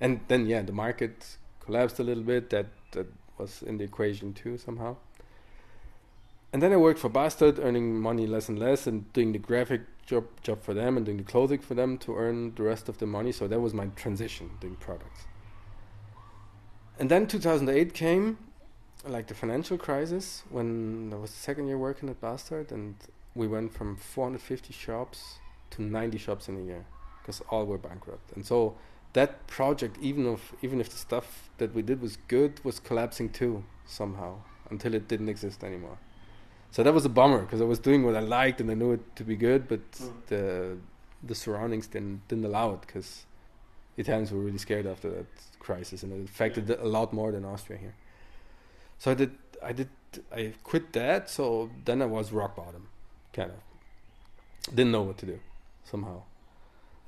And 0.00 0.20
then 0.28 0.46
yeah 0.46 0.62
the 0.62 0.72
market 0.72 1.36
collapsed 1.60 1.98
a 2.00 2.02
little 2.02 2.22
bit. 2.22 2.48
That 2.50 2.66
that 2.92 3.06
was 3.38 3.62
in 3.62 3.76
the 3.78 3.84
equation 3.84 4.32
too 4.32 4.56
somehow. 4.56 4.96
And 6.52 6.62
then 6.62 6.72
I 6.72 6.76
worked 6.76 7.00
for 7.00 7.08
Bastard 7.08 7.58
earning 7.58 7.98
money 8.00 8.26
less 8.26 8.48
and 8.48 8.58
less 8.58 8.86
and 8.86 9.10
doing 9.12 9.32
the 9.32 9.38
graphic 9.38 9.82
job 10.06 10.24
job 10.42 10.62
for 10.62 10.74
them 10.74 10.96
and 10.96 11.04
doing 11.04 11.18
the 11.18 11.24
clothing 11.32 11.60
for 11.60 11.74
them 11.74 11.98
to 11.98 12.16
earn 12.16 12.54
the 12.54 12.62
rest 12.62 12.88
of 12.88 12.96
the 12.98 13.06
money. 13.06 13.32
So 13.32 13.46
that 13.48 13.60
was 13.60 13.74
my 13.74 13.86
transition 14.02 14.50
doing 14.60 14.76
products 14.76 15.26
and 17.02 17.10
then 17.10 17.26
2008 17.26 17.94
came 17.94 18.38
like 19.04 19.26
the 19.26 19.34
financial 19.34 19.76
crisis 19.76 20.44
when 20.50 21.10
I 21.12 21.16
was 21.16 21.32
the 21.32 21.42
second 21.48 21.66
year 21.66 21.76
working 21.76 22.08
at 22.08 22.20
Bastard 22.20 22.70
and 22.70 22.94
we 23.34 23.48
went 23.48 23.74
from 23.74 23.96
450 23.96 24.72
shops 24.72 25.18
to 25.70 25.82
90 25.82 26.16
shops 26.18 26.48
in 26.48 26.56
a 26.56 26.62
year 26.62 26.84
because 27.20 27.40
all 27.50 27.64
were 27.66 27.78
bankrupt 27.78 28.30
and 28.36 28.46
so 28.46 28.76
that 29.14 29.44
project 29.48 29.96
even 30.00 30.32
if 30.32 30.54
even 30.62 30.80
if 30.80 30.88
the 30.90 30.96
stuff 31.08 31.50
that 31.58 31.74
we 31.74 31.82
did 31.82 32.00
was 32.00 32.14
good 32.28 32.52
was 32.68 32.78
collapsing 32.78 33.28
too 33.30 33.64
somehow 33.84 34.32
until 34.70 34.94
it 34.94 35.08
didn't 35.08 35.28
exist 35.28 35.64
anymore 35.64 35.98
so 36.70 36.84
that 36.84 36.94
was 36.94 37.04
a 37.04 37.14
bummer 37.18 37.40
because 37.40 37.60
I 37.60 37.64
was 37.64 37.80
doing 37.80 38.04
what 38.06 38.14
I 38.14 38.20
liked 38.20 38.60
and 38.60 38.70
I 38.70 38.74
knew 38.74 38.92
it 38.92 39.04
to 39.16 39.24
be 39.24 39.34
good 39.48 39.66
but 39.72 39.80
Mm. 39.92 40.12
the 40.32 40.44
the 41.30 41.34
surroundings 41.34 41.86
didn't 41.94 42.18
didn't 42.28 42.46
allow 42.50 42.68
it 42.76 42.80
because 42.86 43.10
Italians 43.96 44.32
were 44.32 44.38
really 44.38 44.58
scared 44.58 44.86
after 44.86 45.10
that 45.10 45.26
crisis 45.58 46.02
and 46.02 46.12
it 46.12 46.28
affected 46.28 46.70
a 46.70 46.86
lot 46.86 47.12
more 47.12 47.32
than 47.32 47.44
Austria 47.44 47.78
here. 47.78 47.94
So 48.98 49.10
I 49.10 49.14
did 49.14 49.32
I 49.62 49.72
did 49.72 49.88
I 50.34 50.52
quit 50.62 50.92
that 50.92 51.30
so 51.30 51.70
then 51.84 52.02
I 52.02 52.06
was 52.06 52.32
rock 52.32 52.56
bottom 52.56 52.88
kind 53.32 53.50
of. 53.50 54.74
Didn't 54.74 54.92
know 54.92 55.02
what 55.02 55.18
to 55.18 55.26
do 55.26 55.40
somehow. 55.84 56.22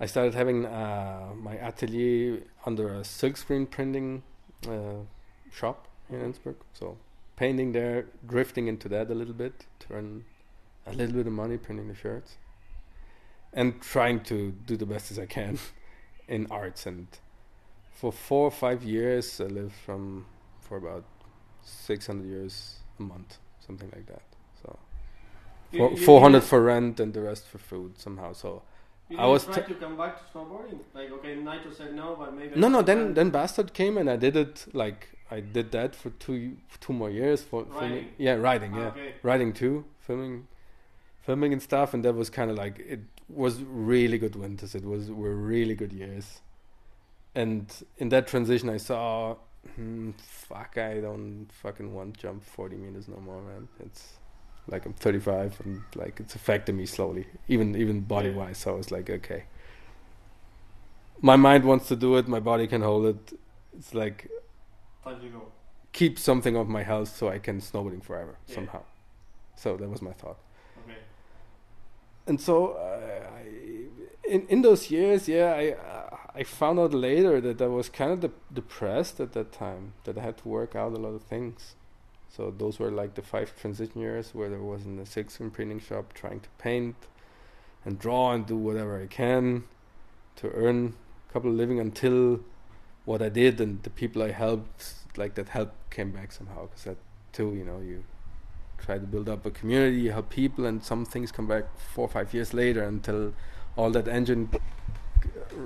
I 0.00 0.06
started 0.06 0.34
having 0.34 0.66
uh, 0.66 1.28
my 1.36 1.56
atelier 1.56 2.42
under 2.66 2.88
a 2.88 3.00
silkscreen 3.00 3.70
printing 3.70 4.24
uh, 4.68 5.04
shop 5.52 5.86
in 6.10 6.20
Innsbruck. 6.20 6.56
So 6.72 6.98
painting 7.36 7.72
there 7.72 8.06
drifting 8.26 8.66
into 8.68 8.88
that 8.88 9.10
a 9.10 9.14
little 9.14 9.34
bit 9.34 9.66
turn 9.78 10.24
a 10.86 10.92
little 10.92 11.14
bit 11.14 11.26
of 11.26 11.32
money 11.32 11.56
printing 11.56 11.88
the 11.88 11.94
shirts 11.94 12.36
and 13.52 13.80
trying 13.80 14.20
to 14.20 14.52
do 14.66 14.76
the 14.76 14.86
best 14.86 15.10
as 15.10 15.18
I 15.18 15.26
can 15.26 15.58
in 16.28 16.46
arts. 16.50 16.86
And 16.86 17.06
for 17.92 18.12
four 18.12 18.46
or 18.46 18.50
five 18.50 18.82
years, 18.82 19.40
I 19.40 19.44
lived 19.44 19.74
from 19.86 20.26
for 20.60 20.76
about 20.76 21.04
six 21.62 22.06
hundred 22.06 22.26
years 22.28 22.76
a 22.98 23.02
month, 23.02 23.38
something 23.66 23.90
like 23.94 24.06
that. 24.06 24.22
So 24.62 24.78
You- 25.72 25.82
you- 25.84 25.90
you 25.90 25.96
four 25.96 26.20
hundred 26.20 26.40
didn't- 26.40 26.48
for 26.50 26.62
rent 26.62 27.00
and 27.00 27.12
the 27.12 27.20
rest 27.22 27.46
for 27.46 27.58
food 27.58 27.98
somehow. 27.98 28.32
So 28.32 28.62
I 29.18 29.26
was 29.26 29.44
try 29.44 29.56
t- 29.62 29.74
to 29.74 29.78
come 29.78 29.96
back 29.96 30.18
to 30.18 30.24
snowboarding. 30.38 30.80
Like, 30.94 31.10
okay, 31.12 31.34
Nitro 31.36 31.70
said 31.72 31.94
no, 31.94 32.16
but 32.18 32.34
maybe. 32.34 32.58
no, 32.58 32.68
no. 32.68 32.82
Then 32.82 33.14
then 33.14 33.30
Bastard 33.30 33.72
came 33.74 33.98
and 33.98 34.08
I 34.10 34.16
did 34.16 34.36
it. 34.36 34.66
Like 34.72 35.08
I 35.30 35.40
did 35.40 35.72
that 35.72 35.94
for 35.94 36.10
two 36.10 36.56
two 36.80 36.92
more 36.92 37.10
years 37.10 37.42
for 37.42 37.64
filming. 37.78 37.90
Riding. 38.04 38.14
Yeah, 38.18 38.34
riding. 38.34 38.72
Ah, 38.74 38.78
Yeah, 38.80 38.88
Okay. 38.88 39.14
writing 39.22 39.52
too, 39.52 39.84
filming, 40.00 40.46
filming 41.20 41.52
and 41.52 41.62
stuff, 41.62 41.94
and 41.94 42.04
that 42.04 42.14
was 42.14 42.30
kind 42.30 42.50
of 42.50 42.56
like 42.56 42.78
it 42.78 43.00
was 43.28 43.62
really 43.62 44.18
good 44.18 44.36
winters. 44.36 44.74
It 44.74 44.84
was 44.84 45.10
were 45.10 45.34
really 45.34 45.74
good 45.74 45.92
years, 45.92 46.40
and 47.34 47.72
in 47.98 48.08
that 48.10 48.26
transition, 48.26 48.68
I 48.68 48.76
saw, 48.78 49.36
hmm, 49.76 50.10
fuck, 50.18 50.76
I 50.78 51.00
don't 51.00 51.46
fucking 51.50 51.92
want 51.94 52.14
to 52.14 52.20
jump 52.20 52.44
forty 52.44 52.76
meters 52.76 53.08
no 53.08 53.16
more, 53.18 53.40
man. 53.42 53.68
It's 53.80 54.14
like 54.66 54.86
I'm 54.86 54.94
35 54.94 55.60
and 55.64 55.82
like 55.94 56.20
it's 56.20 56.34
affecting 56.34 56.76
me 56.76 56.86
slowly, 56.86 57.26
even 57.48 57.76
even 57.76 58.00
body 58.00 58.30
wise. 58.30 58.58
So 58.58 58.72
I 58.72 58.76
was 58.76 58.90
like, 58.90 59.10
okay, 59.10 59.44
my 61.20 61.36
mind 61.36 61.64
wants 61.64 61.88
to 61.88 61.96
do 61.96 62.16
it, 62.16 62.28
my 62.28 62.40
body 62.40 62.66
can 62.66 62.82
hold 62.82 63.06
it. 63.06 63.38
It's 63.76 63.94
like 63.94 64.30
Time 65.02 65.20
to 65.20 65.28
go. 65.28 65.42
keep 65.92 66.18
something 66.18 66.56
of 66.56 66.68
my 66.68 66.82
health 66.82 67.14
so 67.14 67.28
I 67.28 67.38
can 67.38 67.60
snowboarding 67.60 68.02
forever 68.02 68.36
Yeah. 68.48 68.54
somehow. 68.54 68.82
So 69.56 69.76
that 69.76 69.88
was 69.88 70.02
my 70.02 70.12
thought. 70.12 70.38
And 72.26 72.40
so 72.40 72.72
uh, 72.72 73.36
I, 73.36 74.28
in 74.28 74.46
in 74.48 74.62
those 74.62 74.90
years, 74.90 75.28
yeah, 75.28 75.52
I 75.52 75.76
I 76.34 76.42
found 76.42 76.78
out 76.78 76.92
later 76.92 77.40
that 77.40 77.60
I 77.62 77.66
was 77.66 77.88
kind 77.88 78.12
of 78.12 78.20
de- 78.20 78.30
depressed 78.52 79.20
at 79.20 79.32
that 79.32 79.52
time. 79.52 79.92
That 80.04 80.18
I 80.18 80.22
had 80.22 80.38
to 80.38 80.48
work 80.48 80.74
out 80.74 80.92
a 80.92 80.96
lot 80.96 81.14
of 81.14 81.22
things. 81.22 81.74
So 82.28 82.50
those 82.50 82.80
were 82.80 82.90
like 82.90 83.14
the 83.14 83.22
five 83.22 83.54
transition 83.60 84.00
years 84.00 84.34
where 84.34 84.48
there 84.48 84.58
was 84.58 84.84
in 84.84 84.96
the 84.96 85.06
six 85.06 85.38
printing 85.52 85.78
shop 85.78 86.12
trying 86.14 86.40
to 86.40 86.48
paint 86.58 86.96
and 87.84 87.98
draw 87.98 88.32
and 88.32 88.44
do 88.44 88.56
whatever 88.56 89.00
I 89.00 89.06
can 89.06 89.64
to 90.36 90.50
earn 90.50 90.94
a 91.28 91.32
couple 91.32 91.50
of 91.50 91.56
living 91.56 91.78
until 91.78 92.40
what 93.04 93.22
I 93.22 93.28
did 93.28 93.60
and 93.60 93.82
the 93.84 93.90
people 93.90 94.20
I 94.22 94.32
helped, 94.32 94.94
like 95.16 95.34
that 95.36 95.50
help 95.50 95.72
came 95.90 96.10
back 96.10 96.32
somehow. 96.32 96.66
Because 96.66 96.84
that 96.84 96.96
too, 97.32 97.54
you 97.54 97.64
know, 97.64 97.78
you 97.78 98.02
try 98.78 98.98
to 98.98 99.06
build 99.06 99.28
up 99.28 99.46
a 99.46 99.50
community, 99.50 100.08
help 100.08 100.30
people, 100.30 100.66
and 100.66 100.82
some 100.84 101.04
things 101.04 101.32
come 101.32 101.46
back 101.46 101.64
four 101.78 102.06
or 102.06 102.08
five 102.08 102.34
years 102.34 102.52
later 102.52 102.82
until 102.82 103.32
all 103.76 103.90
that 103.90 104.08
engine 104.08 104.50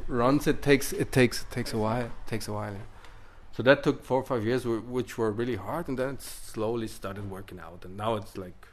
runs. 0.07 0.47
It 0.47 0.63
takes 0.63 0.93
it 0.93 1.13
takes 1.13 1.43
it 1.43 1.51
takes 1.51 1.73
a 1.73 1.79
while. 1.79 2.07
It 2.07 2.27
takes 2.27 2.49
a 2.49 2.53
while. 2.53 2.73
Yeah. 2.73 2.79
So 3.53 3.63
that 3.65 3.83
took 3.83 4.05
four 4.05 4.21
or 4.21 4.25
five 4.25 4.45
years, 4.45 4.63
wh- 4.65 4.89
which 4.89 5.19
were 5.19 5.33
really 5.33 5.57
hard, 5.57 5.89
and 5.89 5.99
then 5.99 6.11
it 6.11 6.23
slowly 6.23 6.87
started 6.87 7.31
working 7.31 7.59
out, 7.59 7.85
and 7.85 7.97
now 7.97 8.15
it's 8.15 8.37
like 8.37 8.69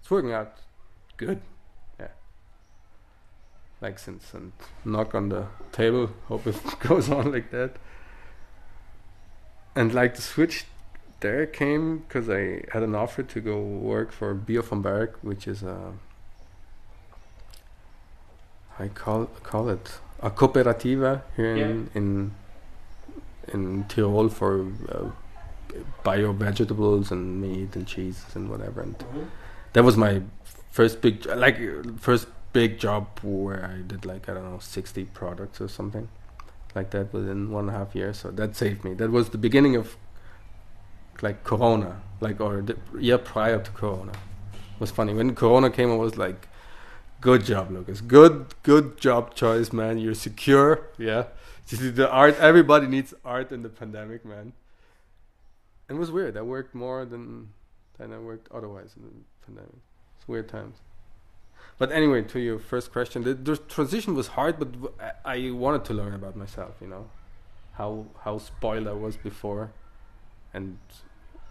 it's 0.00 0.10
working 0.10 0.32
out 0.32 0.58
good. 1.16 1.40
Yeah. 2.00 2.08
Like 3.80 3.98
since 3.98 4.34
and 4.34 4.52
knock 4.84 5.14
on 5.14 5.28
the 5.28 5.46
table, 5.72 6.10
hope 6.26 6.46
it 6.46 6.56
goes 6.80 7.10
on 7.10 7.32
like 7.32 7.50
that. 7.50 7.76
And 9.74 9.92
like 9.92 10.14
the 10.16 10.22
switch 10.22 10.64
there 11.26 11.46
came 11.46 11.84
because 11.98 12.26
I 12.30 12.42
had 12.74 12.82
an 12.88 12.94
offer 12.94 13.22
to 13.34 13.38
go 13.40 13.56
work 13.94 14.08
for 14.18 14.28
Bio 14.48 14.62
vom 14.62 14.80
Berg, 14.82 15.10
which 15.30 15.44
is 15.52 15.62
a 15.62 15.78
I 18.78 18.88
call 18.88 19.26
call 19.50 19.68
it 19.76 19.86
a 20.28 20.30
cooperativa 20.30 21.12
here 21.36 21.56
in 21.64 21.90
in 21.98 22.06
in 23.54 23.84
Tirol 23.90 24.28
for 24.30 24.52
uh, 24.94 25.10
bio 26.04 26.32
vegetables 26.32 27.10
and 27.14 27.22
meat 27.42 27.70
and 27.76 27.86
cheeses 27.86 28.36
and 28.36 28.44
whatever. 28.52 28.80
And 28.86 28.96
Mhm. 28.98 29.26
that 29.74 29.84
was 29.88 29.96
my 30.06 30.14
first 30.78 31.00
big 31.00 31.14
like 31.44 31.58
first 32.08 32.26
big 32.52 32.70
job 32.86 33.04
where 33.22 33.62
I 33.74 33.76
did 33.92 34.02
like 34.12 34.22
I 34.28 34.34
don't 34.34 34.48
know 34.50 34.60
sixty 34.78 35.04
products 35.20 35.60
or 35.64 35.68
something 35.78 36.06
like 36.76 36.90
that 36.94 37.06
within 37.16 37.40
one 37.56 37.64
and 37.68 37.74
a 37.76 37.78
half 37.80 37.94
years. 38.00 38.16
So 38.22 38.30
that 38.40 38.50
saved 38.56 38.80
me. 38.86 38.92
That 39.00 39.10
was 39.10 39.24
the 39.36 39.38
beginning 39.48 39.76
of 39.82 39.96
like 41.22 41.44
Corona, 41.44 42.00
like 42.20 42.40
or 42.40 42.62
the 42.62 42.76
year 42.98 43.18
prior 43.18 43.58
to 43.60 43.70
Corona. 43.70 44.12
It 44.52 44.80
was 44.80 44.90
funny 44.90 45.14
when 45.14 45.34
Corona 45.34 45.70
came. 45.70 45.90
I 45.90 45.96
was 45.96 46.16
like, 46.16 46.48
"Good 47.20 47.44
job, 47.44 47.70
Lukas. 47.70 48.00
Good, 48.00 48.54
good 48.62 48.98
job 48.98 49.34
choice, 49.34 49.72
man. 49.72 49.98
You're 49.98 50.14
secure. 50.14 50.88
Yeah, 50.98 51.24
the 51.68 52.08
art. 52.10 52.36
Everybody 52.38 52.86
needs 52.86 53.14
art 53.24 53.52
in 53.52 53.62
the 53.62 53.68
pandemic, 53.68 54.24
man. 54.24 54.52
And 55.88 55.98
it 55.98 56.00
was 56.00 56.10
weird. 56.10 56.36
I 56.36 56.42
worked 56.42 56.74
more 56.74 57.04
than 57.04 57.50
than 57.98 58.12
I 58.12 58.18
worked 58.18 58.48
otherwise 58.52 58.94
in 58.96 59.02
the 59.04 59.46
pandemic. 59.46 59.80
It's 60.16 60.28
weird 60.28 60.48
times. 60.48 60.76
But 61.78 61.92
anyway, 61.92 62.22
to 62.22 62.40
your 62.40 62.58
first 62.58 62.90
question, 62.90 63.22
the, 63.22 63.34
the 63.34 63.56
transition 63.56 64.14
was 64.14 64.28
hard, 64.28 64.58
but 64.58 64.68
I 65.24 65.50
wanted 65.50 65.84
to 65.86 65.94
learn 65.94 66.14
about 66.14 66.34
myself. 66.34 66.74
You 66.80 66.88
know, 66.88 67.10
how 67.74 68.06
how 68.24 68.38
spoiled 68.38 68.88
I 68.88 68.92
was 68.92 69.16
before, 69.16 69.72
and 70.56 70.78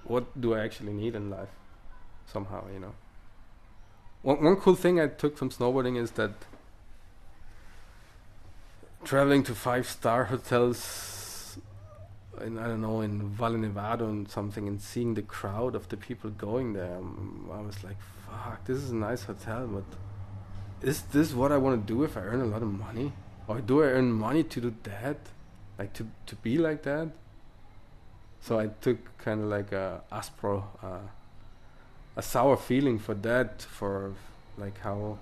what 0.03 0.39
do 0.39 0.53
I 0.55 0.59
actually 0.63 0.93
need 0.93 1.15
in 1.15 1.29
life, 1.29 1.55
somehow. 2.33 2.63
You 2.73 2.79
know. 2.79 2.93
One 4.21 4.43
one 4.43 4.55
cool 4.57 4.75
thing 4.75 4.99
I 4.99 5.07
took 5.07 5.37
from 5.37 5.49
snowboarding 5.49 5.97
is 6.03 6.11
that 6.19 6.31
traveling 9.03 9.43
to 9.43 9.53
five 9.53 9.87
star 9.87 10.25
hotels 10.25 11.57
in 12.41 12.57
I 12.57 12.67
don't 12.67 12.81
know 12.81 13.01
in 13.01 13.29
Valle 13.29 13.53
Nevado 13.65 14.09
and 14.09 14.29
something 14.29 14.67
and 14.67 14.81
seeing 14.81 15.13
the 15.13 15.21
crowd 15.21 15.75
of 15.75 15.87
the 15.89 15.97
people 15.97 16.29
going 16.31 16.73
there, 16.73 16.95
um, 16.97 17.49
I 17.53 17.61
was 17.61 17.83
like, 17.83 17.97
"Fuck, 18.25 18.65
this 18.65 18.77
is 18.77 18.91
a 18.91 18.95
nice 18.95 19.23
hotel, 19.23 19.67
but 19.67 19.85
is 20.81 21.03
this 21.13 21.33
what 21.33 21.51
I 21.51 21.57
want 21.57 21.79
to 21.81 21.93
do 21.93 22.03
if 22.03 22.17
I 22.17 22.21
earn 22.21 22.41
a 22.41 22.45
lot 22.45 22.61
of 22.61 22.71
money, 22.71 23.13
or 23.47 23.61
do 23.61 23.81
I 23.83 23.87
earn 23.97 24.11
money 24.11 24.43
to 24.43 24.61
do 24.61 24.73
that, 24.83 25.17
like 25.79 25.93
to 25.93 26.07
to 26.25 26.35
be 26.47 26.57
like 26.57 26.83
that?" 26.83 27.09
So 28.45 28.59
I 28.59 28.67
took 28.67 29.17
kind 29.17 29.41
of 29.41 29.47
like 29.47 29.71
a 29.71 30.03
aspro, 30.11 30.65
uh, 30.83 31.07
a 32.15 32.21
sour 32.21 32.55
feeling 32.55 32.99
for 32.99 33.15
that, 33.15 33.63
for 33.63 34.13
like 34.55 34.77
how. 34.81 35.17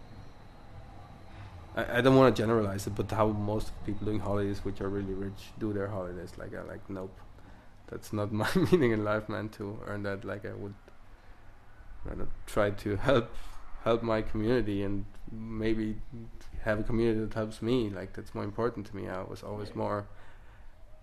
I, 1.74 2.00
I 2.00 2.02
don't 2.02 2.18
want 2.18 2.36
to 2.36 2.42
generalize 2.42 2.86
it, 2.86 2.96
but 2.96 3.10
how 3.12 3.28
most 3.28 3.72
people 3.86 4.08
doing 4.08 4.20
holidays, 4.20 4.66
which 4.66 4.82
are 4.82 4.90
really 4.90 5.14
rich, 5.14 5.54
do 5.58 5.72
their 5.72 5.88
holidays. 5.88 6.34
Like 6.38 6.54
I 6.54 6.64
like, 6.64 6.90
nope, 6.90 7.18
that's 7.88 8.12
not 8.12 8.34
my 8.44 8.50
meaning 8.70 8.92
in 8.92 9.06
life, 9.06 9.30
man. 9.30 9.48
To 9.58 9.80
earn 9.88 10.04
that, 10.04 10.26
like 10.26 10.46
I 10.46 10.52
would 10.56 10.76
rather 12.04 12.28
try 12.46 12.72
to 12.72 12.98
help 12.98 13.34
help 13.86 14.04
my 14.04 14.22
community 14.22 14.84
and 14.84 15.06
maybe 15.32 15.96
have 16.64 16.82
a 16.82 16.84
community 16.84 17.22
that 17.22 17.36
helps 17.36 17.62
me. 17.62 17.90
Like 17.90 18.12
that's 18.12 18.36
more 18.36 18.44
important 18.44 18.86
to 18.88 18.96
me. 18.98 19.08
I 19.08 19.22
was 19.22 19.44
always 19.44 19.74
more 19.74 20.08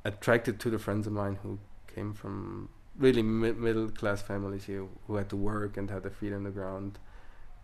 attracted 0.05 0.61
to 0.61 0.69
the 0.69 0.79
friends 0.79 1.07
of 1.07 1.15
mine 1.15 1.39
who 1.43 1.59
came 1.95 2.13
from 2.15 2.69
really 2.99 3.23
mi- 3.23 3.53
middle 3.53 3.89
class 3.89 4.21
families 4.23 4.65
here 4.65 4.85
who 5.07 5.17
had 5.17 5.29
to 5.31 5.37
work 5.37 5.77
and 5.77 5.91
had 5.91 6.03
their 6.03 6.11
feet 6.11 6.33
on 6.33 6.43
the 6.45 6.51
ground 6.51 6.99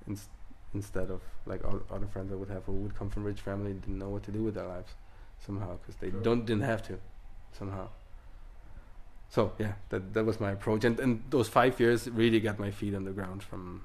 ins- 0.06 0.28
instead 0.74 1.10
of 1.10 1.20
like 1.46 1.64
all 1.64 1.80
other 1.90 2.06
friends 2.06 2.32
I 2.32 2.36
would 2.36 2.48
have 2.50 2.64
who 2.64 2.72
would 2.72 2.94
come 2.94 3.10
from 3.10 3.24
rich 3.24 3.40
family 3.40 3.70
and 3.72 3.80
didn't 3.80 3.98
know 3.98 4.08
what 4.08 4.22
to 4.24 4.30
do 4.32 4.42
with 4.42 4.54
their 4.54 4.66
lives 4.66 4.92
somehow 5.44 5.76
because 5.78 5.96
they 5.96 6.10
Sure. 6.10 6.20
don't 6.22 6.44
didn't 6.46 6.64
have 6.64 6.82
to 6.88 6.98
somehow. 7.52 7.88
So 9.28 9.52
yeah 9.58 9.72
that 9.90 10.14
that 10.14 10.24
was 10.24 10.40
my 10.40 10.52
approach. 10.52 10.84
And 10.84 10.98
and 11.00 11.22
those 11.30 11.48
five 11.48 11.78
years 11.80 12.08
really 12.08 12.40
got 12.40 12.58
my 12.58 12.70
feet 12.70 12.94
on 12.94 13.04
the 13.04 13.10
ground 13.12 13.42
from 13.42 13.82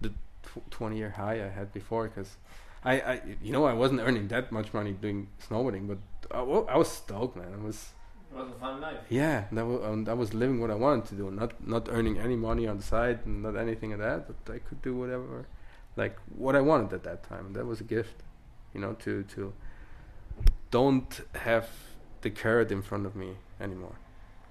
the 0.00 0.10
tw- 0.42 0.70
20 0.70 0.96
year 0.98 1.10
high 1.10 1.44
I 1.44 1.48
had 1.48 1.72
before 1.72 2.08
because 2.08 2.36
I, 2.84 3.00
I 3.00 3.22
you 3.42 3.52
know 3.52 3.64
I 3.64 3.72
wasn't 3.72 4.00
earning 4.00 4.28
that 4.28 4.52
much 4.52 4.72
money 4.74 4.92
doing 4.92 5.28
snowboarding 5.48 5.86
but 5.88 5.98
I, 6.30 6.40
I 6.40 6.76
was 6.76 6.90
stoked 6.90 7.36
man. 7.36 7.52
I 7.60 7.64
was 7.64 7.90
was 8.36 8.48
a 8.50 8.60
fun 8.60 8.80
life. 8.80 9.00
yeah, 9.08 9.44
that 9.52 9.66
was, 9.66 9.84
um, 9.84 10.06
I 10.08 10.14
was 10.14 10.34
living 10.34 10.60
what 10.60 10.70
I 10.70 10.74
wanted 10.74 11.06
to 11.06 11.14
do, 11.14 11.30
not 11.30 11.66
not 11.66 11.88
earning 11.90 12.18
any 12.18 12.36
money 12.36 12.66
on 12.66 12.76
the 12.76 12.82
side, 12.82 13.20
and 13.24 13.42
not 13.42 13.56
anything 13.56 13.92
of 13.92 13.98
that, 14.00 14.26
but 14.28 14.54
I 14.54 14.58
could 14.58 14.82
do 14.82 14.94
whatever, 14.94 15.46
like 15.96 16.16
what 16.36 16.54
I 16.56 16.60
wanted 16.60 16.92
at 16.92 17.04
that 17.04 17.22
time. 17.22 17.52
That 17.54 17.66
was 17.66 17.80
a 17.80 17.84
gift, 17.84 18.22
you 18.74 18.80
know, 18.80 18.92
to 19.04 19.22
to 19.34 19.52
don't 20.70 21.20
have 21.34 21.68
the 22.22 22.30
carrot 22.30 22.70
in 22.72 22.82
front 22.82 23.06
of 23.06 23.14
me 23.16 23.36
anymore. 23.60 23.98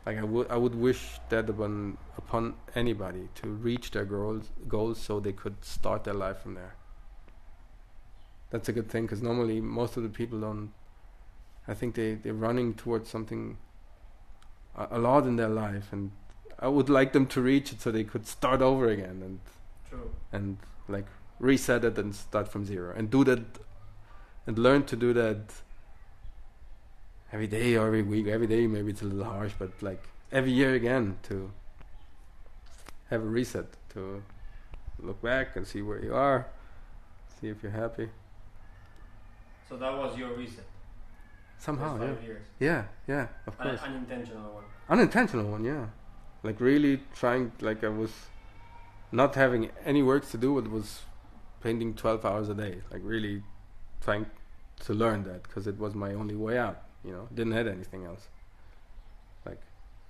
Like 0.06 0.18
I 0.18 0.24
would 0.24 0.50
I 0.50 0.58
would 0.58 0.76
wish 0.76 1.20
that 1.30 1.50
upon 1.50 1.98
upon 2.18 2.56
anybody 2.76 3.30
to 3.36 3.48
reach 3.48 3.92
their 3.92 4.06
goals 4.06 4.52
goals 4.68 5.00
so 5.02 5.20
they 5.20 5.34
could 5.34 5.64
start 5.66 6.04
their 6.04 6.14
life 6.14 6.40
from 6.40 6.54
there. 6.56 6.76
That's 8.52 8.70
a 8.70 8.72
good 8.72 8.90
thing 8.90 9.04
because 9.06 9.22
normally 9.22 9.60
most 9.60 9.98
of 9.98 10.04
the 10.04 10.10
people 10.10 10.40
don't. 10.40 10.72
I 11.68 11.74
think 11.74 11.96
they 11.96 12.14
they're 12.16 12.34
running 12.34 12.76
towards 12.76 13.10
something 13.10 13.58
a, 14.78 14.99
lot 14.99 15.26
in 15.26 15.36
their 15.36 15.49
life, 15.49 15.91
and 15.91 16.11
I 16.59 16.67
would 16.67 16.89
like 16.89 17.13
them 17.13 17.28
to 17.28 17.41
reach 17.41 17.71
it 17.71 17.82
so 17.82 17.91
they 17.91 18.03
could 18.03 18.28
start 18.28 18.61
over 18.61 18.88
again 18.88 19.21
and 19.23 19.39
True. 19.89 20.11
and 20.32 20.57
like 20.88 21.05
reset 21.39 21.84
it 21.84 21.97
and 21.97 22.15
start 22.15 22.47
from 22.47 22.65
zero 22.65 22.93
and 22.95 23.09
do 23.09 23.23
that 23.26 23.39
and 24.47 24.57
learn 24.57 24.84
to 24.86 24.95
do 24.95 25.13
that 25.13 25.38
every 27.32 27.47
day 27.47 27.76
or 27.76 27.88
every 27.88 28.03
week 28.03 28.28
every 28.28 28.47
day 28.47 28.67
maybe 28.67 28.91
it's 28.91 29.01
a 29.01 29.05
little 29.05 29.26
harsh 29.26 29.51
but 29.59 29.71
like 29.82 30.01
every 30.32 30.51
year 30.51 30.73
again 30.73 31.17
to 31.23 31.51
have 33.09 33.21
a 33.21 33.26
reset 33.26 33.65
to 33.89 34.23
look 34.99 35.21
back 35.21 35.55
and 35.55 35.67
see 35.67 35.82
where 35.82 36.01
you 36.03 36.15
are 36.15 36.47
see 37.39 37.49
if 37.49 37.61
you're 37.61 37.71
happy 37.71 38.09
So 39.67 39.76
that 39.78 39.97
was 39.97 40.17
your 40.17 40.34
reset. 40.36 40.65
Somehow 41.58 41.99
yeah. 41.99 42.14
years. 42.26 42.45
yeah 42.60 42.84
yeah 43.08 43.28
of 43.47 43.60
An 43.60 43.70
course. 43.70 43.82
unintentional 43.84 44.53
one. 44.53 44.64
unintentional 44.89 45.45
one 45.51 45.64
yeah. 45.64 45.86
Like 46.43 46.60
really 46.62 47.01
trying 47.16 47.51
like 47.62 47.84
i 47.84 47.89
was 47.89 48.12
not 49.12 49.34
having 49.36 49.72
any 49.84 50.03
work 50.03 50.30
to 50.30 50.38
do 50.38 50.58
it 50.60 50.70
was 50.70 51.01
painting 51.62 51.93
12 51.95 52.26
hours 52.26 52.49
a 52.49 52.53
day. 52.53 52.82
Like 52.91 53.01
really 53.03 53.41
trying 54.01 54.28
to 54.82 54.93
learn 54.93 55.24
that 55.24 55.43
because 55.43 55.66
it 55.66 55.80
was 55.80 55.95
my 55.95 56.14
only 56.14 56.36
way 56.36 56.58
out 56.58 56.82
you 57.03 57.12
know? 57.12 57.28
Didn't 57.34 57.53
have 57.53 57.68
anything 57.68 58.06
else. 58.06 58.28
Like 59.45 59.62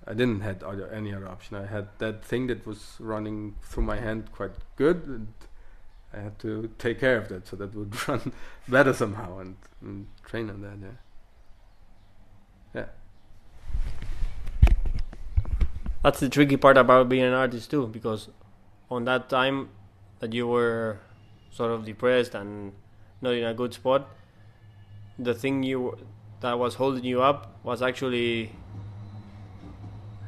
i 0.06 0.12
didn't 0.14 0.40
had 0.40 0.62
other 0.62 0.88
any 0.90 1.14
other 1.14 1.28
option. 1.28 1.56
I 1.56 1.66
had 1.66 1.88
that 1.98 2.24
thing 2.24 2.46
that 2.48 2.66
was 2.66 2.96
running 2.98 3.56
through 3.62 3.84
my 3.84 3.98
hand 4.00 4.32
quite 4.32 4.52
good 4.76 5.04
and 5.06 5.28
i 6.14 6.20
had 6.20 6.38
to 6.38 6.70
take 6.78 6.98
care 7.00 7.18
of 7.18 7.28
that 7.28 7.46
so 7.48 7.56
that 7.56 7.74
would 7.74 7.92
run 8.08 8.32
better 8.68 8.92
somehow 8.92 9.38
and, 9.38 9.56
and 9.82 10.06
train 10.24 10.48
on 10.48 10.62
that 10.62 10.78
yeah 10.80 10.96
That's 16.06 16.20
the 16.20 16.28
tricky 16.28 16.56
part 16.56 16.76
about 16.78 17.08
being 17.08 17.24
an 17.24 17.32
artist 17.32 17.68
too, 17.68 17.88
because 17.88 18.28
on 18.88 19.06
that 19.06 19.28
time 19.28 19.70
that 20.20 20.32
you 20.32 20.46
were 20.46 21.00
sort 21.50 21.72
of 21.72 21.84
depressed 21.84 22.36
and 22.36 22.74
not 23.20 23.34
in 23.34 23.42
a 23.42 23.52
good 23.52 23.74
spot, 23.74 24.08
the 25.18 25.34
thing 25.34 25.64
you 25.64 25.98
that 26.42 26.60
was 26.60 26.76
holding 26.76 27.02
you 27.02 27.22
up 27.22 27.58
was 27.64 27.82
actually 27.82 28.52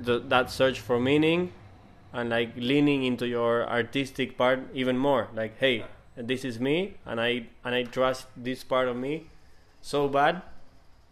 the, 0.01 0.19
that 0.19 0.51
search 0.51 0.81
for 0.81 0.99
meaning 0.99 1.53
and 2.13 2.29
like 2.29 2.57
leaning 2.57 3.05
into 3.05 3.29
your 3.29 3.65
artistic 3.71 4.37
part 4.37 4.59
even 4.75 4.99
more. 4.99 5.29
Like, 5.33 5.59
hey, 5.61 5.85
this 6.17 6.45
is 6.45 6.59
me, 6.59 6.95
and 7.07 7.21
I 7.21 7.47
and 7.65 7.73
I 7.77 7.85
trust 7.85 8.27
this 8.37 8.65
part 8.65 8.89
of 8.89 8.97
me 8.97 9.31
so 9.81 10.09
bad, 10.09 10.43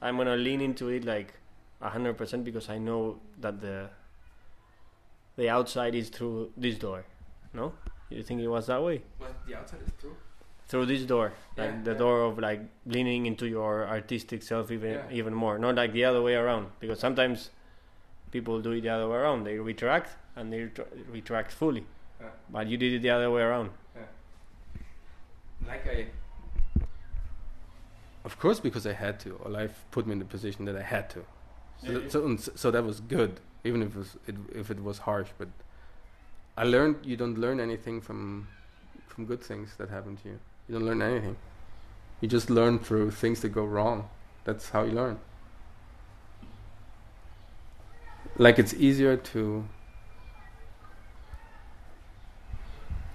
I'm 0.03 0.17
gonna 0.17 0.35
lean 0.35 0.61
into 0.61 0.89
it 0.89 1.05
like 1.05 1.35
hundred 1.81 2.19
percent 2.19 2.45
because 2.45 2.69
I 2.69 2.79
know 2.79 3.21
that 3.39 3.61
the 3.61 3.91
the 5.37 5.49
outside 5.49 5.95
is 5.95 6.09
through 6.09 6.51
this 6.57 6.77
door. 6.79 7.05
No, 7.53 7.73
you 8.11 8.23
think 8.23 8.41
it 8.41 8.49
was 8.49 8.67
that 8.67 8.83
way? 8.83 9.03
but 9.19 9.33
the 9.47 9.55
outside 9.57 9.81
is 9.87 9.93
true 10.01 10.17
Through 10.69 10.87
this 10.87 11.03
door, 11.07 11.33
like 11.57 11.71
Yeah, 11.71 11.83
the 11.85 11.93
yeah. 11.93 11.99
door 11.99 12.23
of 12.25 12.39
like 12.39 12.61
leaning 12.87 13.27
into 13.27 13.47
your 13.47 13.87
artistic 13.89 14.43
self 14.43 14.71
even 14.71 14.93
Yeah. 14.95 15.19
even 15.21 15.33
more. 15.35 15.59
Not 15.59 15.75
like 15.77 15.93
the 15.93 16.05
other 16.05 16.21
way 16.23 16.35
around, 16.35 16.67
because 16.81 16.99
sometimes 16.99 17.51
people 18.33 18.61
do 18.61 18.73
it 18.73 18.81
the 18.81 18.89
other 18.89 19.09
way 19.09 19.17
around. 19.19 19.45
They 19.45 19.59
retract 19.59 20.17
and 20.37 20.53
they 20.53 20.61
retr- 20.69 20.89
retract 21.13 21.53
fully, 21.53 21.85
Yeah. 22.21 22.31
but 22.51 22.67
you 22.67 22.77
did 22.77 22.93
it 22.95 23.03
the 23.03 23.11
other 23.11 23.31
way 23.31 23.43
around. 23.43 23.71
like 25.67 25.87
I 25.89 26.07
of 28.25 28.39
course 28.39 28.61
because 28.61 28.87
I 28.87 28.93
had 28.93 29.19
to 29.21 29.31
or 29.45 29.51
life 29.51 29.85
put 29.91 30.07
me 30.07 30.13
in 30.13 30.19
the 30.19 30.25
position 30.25 30.65
that 30.67 30.77
I 30.77 30.83
had 30.83 31.09
to 31.11 31.25
so, 31.83 31.91
Yeah, 31.91 31.99
yeah. 31.99 32.09
so, 32.09 32.37
so 32.37 32.71
that 32.71 32.85
was 32.85 33.01
good 33.01 33.41
even 33.67 33.83
if 33.83 33.95
it 33.95 33.99
was 33.99 34.17
it, 34.27 34.37
if 34.55 34.71
it 34.71 34.83
was 34.83 34.99
harsh 34.99 35.29
but 35.39 35.49
I 36.57 36.65
learned 36.65 36.97
you 37.05 37.17
don't 37.17 37.39
learn 37.39 37.61
anything 37.61 38.01
from 38.01 38.49
from 39.09 39.27
good 39.27 39.43
things 39.43 39.75
that 39.77 39.91
happen 39.91 40.17
to 40.19 40.29
you. 40.29 40.39
You 40.69 40.79
don't 40.79 40.87
learn 40.87 41.03
anything. 41.03 41.37
You 42.21 42.29
just 42.29 42.51
learn 42.51 42.79
through 42.79 43.11
things 43.11 43.41
that 43.41 43.51
go 43.51 43.65
wrong. 43.65 44.09
That's 44.45 44.71
how 44.71 44.85
you 44.85 44.93
learn. 44.93 45.19
Like 48.39 48.59
it's 48.59 48.75
easier 48.75 49.17
to 49.17 49.67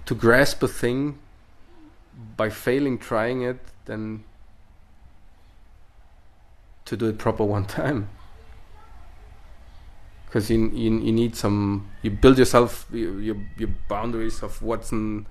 to 0.05 0.15
grasp 0.15 0.61
a 0.61 0.67
thing 0.67 1.19
by 2.37 2.49
failing 2.49 2.97
trying 2.97 3.41
it 3.43 3.59
than 3.85 4.23
to 6.85 6.97
do 6.97 7.07
it 7.07 7.17
proper 7.17 7.43
one 7.43 7.65
time 7.81 8.09
because 10.31 10.49
you, 10.49 10.69
you 10.69 10.97
you 10.99 11.11
need 11.11 11.35
some 11.35 11.89
you 12.03 12.09
build 12.09 12.37
yourself 12.37 12.87
your 12.89 13.19
your, 13.19 13.35
your 13.57 13.69
boundaries 13.89 14.41
of 14.41 14.61
what's 14.61 14.93
in, 14.93 15.27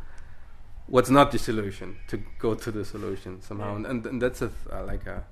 what's 0.89 1.09
not 1.09 1.33
the 1.33 1.39
solution 1.39 1.97
to 2.07 2.19
go 2.39 2.55
to 2.55 2.71
the 2.71 2.85
solution 2.85 3.41
somehow. 3.41 3.77
And, 3.77 3.87
and 3.87 4.07
and 4.07 4.21
that's 4.21 4.43
a 4.43 4.51
uh, 4.71 4.85
like 4.85 5.07
a 5.07 5.25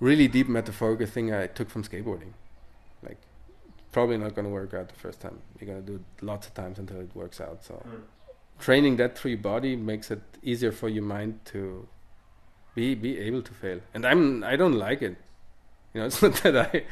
really 0.00 0.26
deep 0.26 0.48
metaphorical 0.48 1.06
thing 1.06 1.32
I 1.32 1.46
took 1.46 1.70
from 1.70 1.84
skateboarding. 1.84 2.32
Like 3.00 3.18
probably 3.92 4.18
not 4.18 4.34
going 4.34 4.46
to 4.46 4.50
work 4.50 4.74
out 4.74 4.88
the 4.88 4.96
first 4.96 5.20
time. 5.20 5.38
You're 5.60 5.70
going 5.72 5.84
to 5.84 5.86
do 5.86 5.94
it 6.00 6.24
lots 6.24 6.48
of 6.48 6.54
times 6.54 6.80
until 6.80 6.98
it 6.98 7.14
works 7.14 7.40
out 7.40 7.64
so. 7.64 7.80
Training 8.58 8.96
that 8.96 9.16
through 9.16 9.32
your 9.32 9.40
body 9.40 9.76
makes 9.76 10.10
it 10.10 10.22
easier 10.42 10.72
for 10.72 10.88
your 10.88 11.04
mind 11.04 11.38
to 11.44 11.86
be 12.74 12.96
be 12.96 13.20
able 13.20 13.42
to 13.42 13.54
fail. 13.54 13.78
And 13.94 14.04
I'm 14.04 14.42
I 14.42 14.56
don't 14.56 14.76
like 14.76 15.00
it. 15.00 15.16
You 15.94 16.00
know, 16.00 16.06
it's 16.10 16.20
not 16.20 16.34
that 16.42 16.56
I 16.56 16.84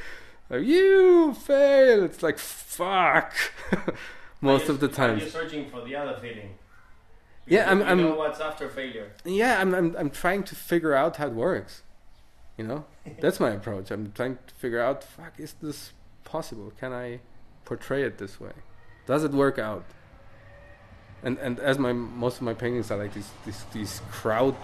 like, 0.50 0.62
you 0.66 1.32
fail. 1.34 2.04
It's 2.04 2.22
like 2.22 2.38
fuck. 2.38 3.32
Most 4.40 4.68
of 4.68 4.80
the 4.80 4.88
time. 4.88 5.18
You're 5.18 5.28
searching 5.28 5.68
for 5.70 5.82
the 5.84 5.94
other 5.96 6.16
feeling. 6.20 6.50
Yeah, 7.46 7.68
I'm- 7.68 7.80
You 7.80 7.84
I'm- 7.86 7.98
know 8.02 8.14
what's 8.14 8.40
after 8.40 8.68
failure. 8.68 9.10
Yeah, 9.24 9.60
I'm 9.60 9.74
I'm 9.74 9.96
I'm 9.96 10.10
trying 10.10 10.42
to 10.44 10.54
figure 10.54 10.94
out 10.94 11.16
how 11.16 11.26
it 11.26 11.32
works. 11.34 11.82
You 12.56 12.66
know, 12.66 12.84
that's 13.20 13.40
my 13.40 13.50
approach. 13.50 13.90
I'm 13.90 14.12
trying 14.12 14.36
to 14.46 14.54
figure 14.54 14.80
out, 14.80 15.02
fuck, 15.04 15.32
is 15.38 15.54
this 15.62 15.92
possible? 16.24 16.72
Can 16.78 16.92
I 16.92 17.20
portray 17.64 18.02
it 18.02 18.18
this 18.18 18.38
way? 18.40 18.52
Does 19.06 19.24
it 19.24 19.32
work 19.32 19.58
out? 19.58 19.84
And 21.22 21.38
and 21.38 21.58
as 21.58 21.78
my 21.78 21.92
most 21.92 22.36
of 22.36 22.42
my 22.42 22.54
paintings 22.54 22.90
are 22.90 22.96
like 22.98 23.12
these 23.14 23.30
these 23.44 23.64
these 23.72 24.00
crowd 24.10 24.54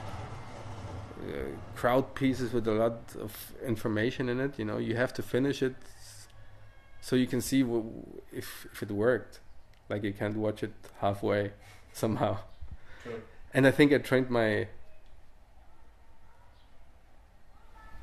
crowd 1.74 2.14
pieces 2.14 2.53
with 2.53 2.66
a 2.68 2.72
lot 2.72 2.99
of 3.20 3.53
information 3.64 4.29
in 4.29 4.41
it. 4.41 4.59
You 4.59 4.64
know, 4.64 4.79
you 4.79 4.97
have 4.97 5.12
to 5.14 5.22
finish 5.22 5.62
it 5.62 5.74
so 7.01 7.16
you 7.16 7.27
can 7.27 7.41
see 7.41 7.62
w- 7.62 7.91
if 8.33 8.66
if 8.72 8.83
it 8.83 8.91
worked. 8.91 9.41
Like 9.89 10.03
you 10.03 10.12
can't 10.12 10.37
watch 10.37 10.62
it 10.62 10.74
halfway 11.01 11.53
somehow. 11.93 12.39
True. 13.03 13.22
And 13.55 13.66
I 13.66 13.70
think 13.70 13.93
I 13.93 13.99
trained 13.99 14.31
my 14.31 14.68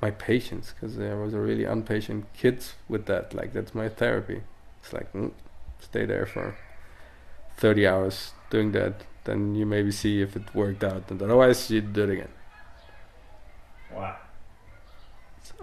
my 0.02 0.12
patience 0.12 0.74
because 0.74 0.98
there 0.98 1.18
was 1.18 1.34
a 1.34 1.40
really 1.40 1.64
impatient 1.64 2.26
kid 2.34 2.64
with 2.88 3.06
that. 3.06 3.34
Like 3.34 3.54
that's 3.54 3.74
my 3.76 3.90
therapy. 3.90 4.42
It's 4.82 4.94
like 4.94 5.12
mm, 5.14 5.32
stay 5.80 6.06
there 6.06 6.26
for 6.26 6.56
thirty 7.58 7.88
hours 7.88 8.32
doing 8.50 8.72
that, 8.74 8.94
then 9.24 9.56
you 9.56 9.66
maybe 9.66 9.92
see 9.92 10.22
if 10.22 10.36
it 10.36 10.54
worked 10.54 10.84
out, 10.84 11.10
and 11.10 11.22
otherwise 11.22 11.70
you 11.72 11.82
do 11.82 12.04
it 12.04 12.10
again. 12.12 12.30
Wow. 13.96 14.16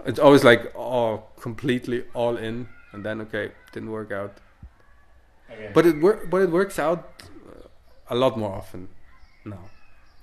It's 0.05 0.19
always 0.19 0.43
like 0.43 0.71
all 0.75 1.31
completely 1.39 2.03
all 2.13 2.37
in, 2.37 2.67
and 2.93 3.03
then 3.05 3.21
okay, 3.21 3.51
didn't 3.73 3.91
work 3.91 4.11
out. 4.11 4.37
Okay. 5.51 5.71
But 5.73 5.85
it 5.85 6.01
wor- 6.01 6.25
but 6.29 6.41
it 6.41 6.49
works 6.49 6.79
out 6.79 7.23
uh, 7.47 7.67
a 8.09 8.15
lot 8.15 8.37
more 8.37 8.53
often 8.53 8.87
now. 9.45 9.59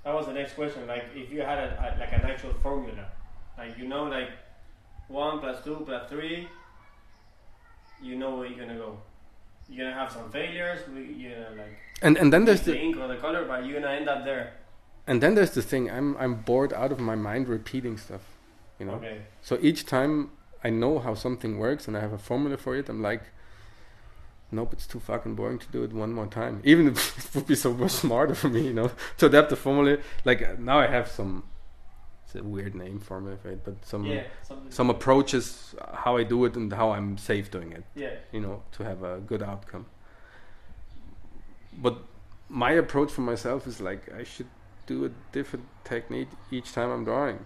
That 0.04 0.14
was 0.14 0.26
the 0.26 0.32
next 0.32 0.54
question. 0.54 0.86
Like, 0.86 1.04
if 1.14 1.30
you 1.30 1.42
had 1.42 1.58
a, 1.58 1.68
a, 1.78 1.86
like 2.00 2.12
an 2.12 2.22
actual 2.30 2.54
formula, 2.62 3.06
like 3.58 3.76
you 3.78 3.86
know, 3.86 4.04
like 4.04 4.30
one 5.08 5.38
plus 5.40 5.62
two 5.64 5.82
plus 5.86 6.08
three, 6.08 6.48
you 8.02 8.16
know 8.16 8.36
where 8.36 8.46
you're 8.46 8.58
gonna 8.58 8.78
go. 8.78 8.98
You're 9.68 9.84
gonna 9.84 9.96
have 10.00 10.10
some 10.10 10.30
failures. 10.30 10.80
we- 10.88 11.12
You 11.12 11.30
know, 11.30 11.50
like 11.56 11.76
And 12.02 12.16
and 12.16 12.32
then 12.32 12.44
there's 12.46 12.62
the 12.62 12.72
the 12.72 12.78
ink 12.80 12.96
or 12.96 13.06
the 13.08 13.16
color, 13.16 13.44
but 13.44 13.64
you're 13.66 13.80
gonna 13.80 13.92
end 13.94 14.08
up 14.08 14.24
there. 14.24 14.54
And 15.08 15.22
then 15.22 15.34
there's 15.34 15.52
the 15.52 15.62
thing. 15.62 15.90
I'm 15.90 16.16
I'm 16.18 16.34
bored 16.34 16.72
out 16.72 16.92
of 16.92 17.00
my 17.00 17.14
mind 17.14 17.48
repeating 17.48 17.96
stuff. 17.96 18.20
You 18.78 18.86
know. 18.86 18.92
Okay. 18.94 19.22
So 19.40 19.58
each 19.60 19.86
time 19.86 20.30
I 20.62 20.70
know 20.70 20.98
how 20.98 21.14
something 21.14 21.58
works 21.58 21.88
and 21.88 21.96
I 21.96 22.00
have 22.00 22.12
a 22.12 22.18
formula 22.18 22.58
for 22.58 22.76
it, 22.76 22.88
I'm 22.90 23.02
like, 23.02 23.22
nope, 24.52 24.72
it's 24.74 24.86
too 24.86 25.00
fucking 25.00 25.34
boring 25.34 25.58
to 25.60 25.66
do 25.68 25.82
it 25.82 25.92
one 25.92 26.12
more 26.12 26.26
time. 26.26 26.60
Even 26.62 26.88
if 26.88 27.18
it 27.34 27.34
would 27.34 27.46
be 27.46 27.54
so 27.54 27.72
much 27.72 27.92
smarter 27.92 28.34
for 28.34 28.48
me, 28.50 28.66
you 28.66 28.74
know, 28.74 28.90
to 29.16 29.26
adapt 29.26 29.48
the 29.48 29.56
formula. 29.56 29.96
Like 30.26 30.42
uh, 30.42 30.56
now 30.58 30.78
I 30.78 30.86
have 30.86 31.08
some, 31.08 31.44
it's 32.26 32.34
a 32.34 32.42
weird 32.42 32.74
name 32.74 33.00
formula 33.00 33.38
for 33.38 33.48
it, 33.48 33.64
but 33.64 33.84
some 33.84 34.04
yeah. 34.04 34.24
Some 34.68 34.90
approaches 34.90 35.74
uh, 35.80 35.96
how 35.96 36.18
I 36.18 36.24
do 36.24 36.44
it 36.44 36.54
and 36.54 36.70
how 36.70 36.90
I'm 36.90 37.16
safe 37.16 37.50
doing 37.50 37.72
it. 37.72 37.84
Yeah. 37.94 38.14
You 38.30 38.40
know, 38.40 38.62
to 38.72 38.84
have 38.84 39.02
a 39.02 39.20
good 39.20 39.42
outcome. 39.42 39.86
But 41.72 41.96
my 42.50 42.72
approach 42.72 43.10
for 43.10 43.22
myself 43.22 43.66
is 43.66 43.80
like 43.80 44.12
I 44.12 44.24
should 44.24 44.48
do 44.88 45.04
a 45.04 45.10
different 45.32 45.66
technique 45.84 46.28
each 46.50 46.72
time 46.72 46.90
I'm 46.90 47.04
drawing. 47.04 47.38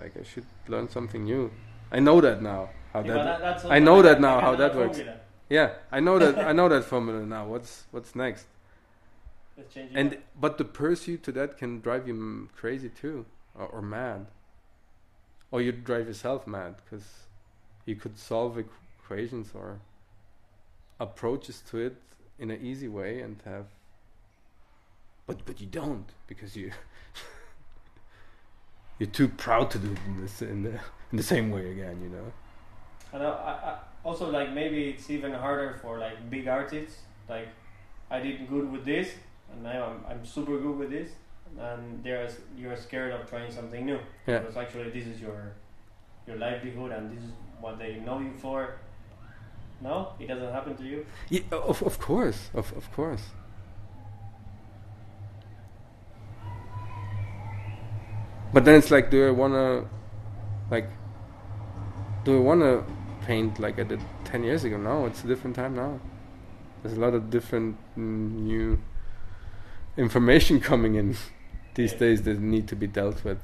Like 0.00 0.14
I 0.18 0.24
should 0.24 0.46
learn 0.66 0.88
something 0.88 1.22
new. 1.24 1.50
I 1.92 2.00
know 2.00 2.20
that 2.20 2.42
now. 2.42 2.70
How 2.92 3.00
Yeah, 3.04 3.12
that, 3.14 3.24
that- 3.24 3.40
that's 3.40 3.64
I 3.76 3.78
know 3.78 4.02
that 4.02 4.20
now 4.20 4.40
how 4.40 4.56
that 4.56 4.74
works. 4.74 4.96
formula. 4.96 5.20
yeah, 5.48 5.68
I 5.92 6.00
know 6.00 6.18
that 6.18 6.38
I 6.50 6.52
know 6.52 6.68
that 6.74 6.84
formula 6.84 7.20
now. 7.36 7.46
What's 7.46 7.84
what's 7.92 8.14
next? 8.16 8.46
Let's 9.56 9.72
change 9.74 9.90
it 9.92 9.96
and 10.00 10.14
up. 10.14 10.20
but 10.44 10.58
the 10.58 10.64
pursuit 10.64 11.22
to 11.24 11.32
that 11.32 11.58
can 11.58 11.80
drive 11.80 12.08
you 12.08 12.48
crazy 12.56 12.88
too, 12.88 13.26
or, 13.54 13.66
or 13.66 13.82
mad, 13.82 14.26
or 15.50 15.60
you 15.60 15.72
drive 15.72 16.06
yourself 16.06 16.46
mad 16.46 16.72
because 16.82 17.06
you 17.84 17.94
could 18.02 18.16
solve 18.18 18.56
equ- 18.56 18.68
equations 19.02 19.48
or 19.54 19.78
approaches 20.98 21.60
to 21.70 21.78
it 21.78 21.96
in 22.38 22.50
an 22.50 22.60
easy 22.62 22.88
way 22.88 23.20
and 23.20 23.36
have. 23.44 23.66
But 25.30 25.44
but 25.46 25.60
you 25.60 25.68
don't 25.68 26.08
because 26.26 26.56
you 26.56 26.72
you're 28.98 29.14
too 29.20 29.28
proud 29.28 29.70
to 29.70 29.78
do 29.78 29.92
it 29.92 29.98
in 30.08 30.20
this 30.20 30.42
in 30.42 30.64
the 30.64 30.74
in 31.12 31.16
the 31.20 31.22
same 31.22 31.52
way 31.52 31.70
again. 31.70 31.96
You 32.02 32.08
know. 32.08 32.32
And 33.12 33.22
I, 33.22 33.28
I, 33.28 33.78
also 34.02 34.28
like 34.28 34.52
maybe 34.52 34.88
it's 34.90 35.08
even 35.08 35.32
harder 35.32 35.78
for 35.80 36.00
like 36.00 36.28
big 36.28 36.48
artists. 36.48 36.96
Like 37.28 37.46
I 38.10 38.18
did 38.18 38.48
good 38.48 38.72
with 38.72 38.84
this, 38.84 39.08
and 39.52 39.62
now 39.62 39.84
I'm, 39.84 39.98
I'm 40.10 40.26
super 40.26 40.58
good 40.58 40.76
with 40.76 40.90
this, 40.90 41.10
and 41.56 42.02
there's 42.02 42.32
you're 42.58 42.76
scared 42.76 43.12
of 43.12 43.30
trying 43.30 43.52
something 43.52 43.86
new 43.86 44.00
Yeah. 44.26 44.40
because 44.40 44.56
actually 44.56 44.90
this 44.90 45.06
is 45.06 45.20
your 45.20 45.52
your 46.26 46.38
livelihood 46.38 46.90
and 46.90 47.16
this 47.16 47.22
is 47.22 47.30
what 47.60 47.78
they 47.78 48.00
know 48.00 48.18
you 48.18 48.32
for. 48.42 48.78
No, 49.80 50.08
it 50.18 50.26
doesn't 50.26 50.52
happen 50.52 50.76
to 50.76 50.84
you. 50.84 51.06
Yeah, 51.28 51.42
of 51.52 51.82
of 51.84 52.00
course, 52.00 52.50
of 52.52 52.76
of 52.76 52.90
course. 52.90 53.22
But 58.52 58.64
then 58.64 58.74
it's 58.74 58.90
like, 58.90 59.10
do 59.10 59.26
I 59.26 59.30
wanna, 59.30 59.84
like, 60.70 60.88
do 62.24 62.36
I 62.36 62.40
wanna 62.40 62.84
paint 63.22 63.60
like 63.60 63.78
I 63.78 63.84
did 63.84 64.00
ten 64.24 64.42
years 64.42 64.64
ago? 64.64 64.76
No, 64.76 65.06
it's 65.06 65.22
a 65.22 65.26
different 65.26 65.56
time 65.56 65.74
now. 65.74 66.00
There's 66.82 66.96
a 66.96 67.00
lot 67.00 67.14
of 67.14 67.30
different 67.30 67.76
mm, 67.96 68.32
new 68.32 68.80
information 69.96 70.60
coming 70.70 70.94
in 70.94 71.16
these 71.74 71.92
days 71.92 72.22
that 72.22 72.40
need 72.40 72.66
to 72.68 72.76
be 72.76 72.86
dealt 72.86 73.24
with. 73.24 73.38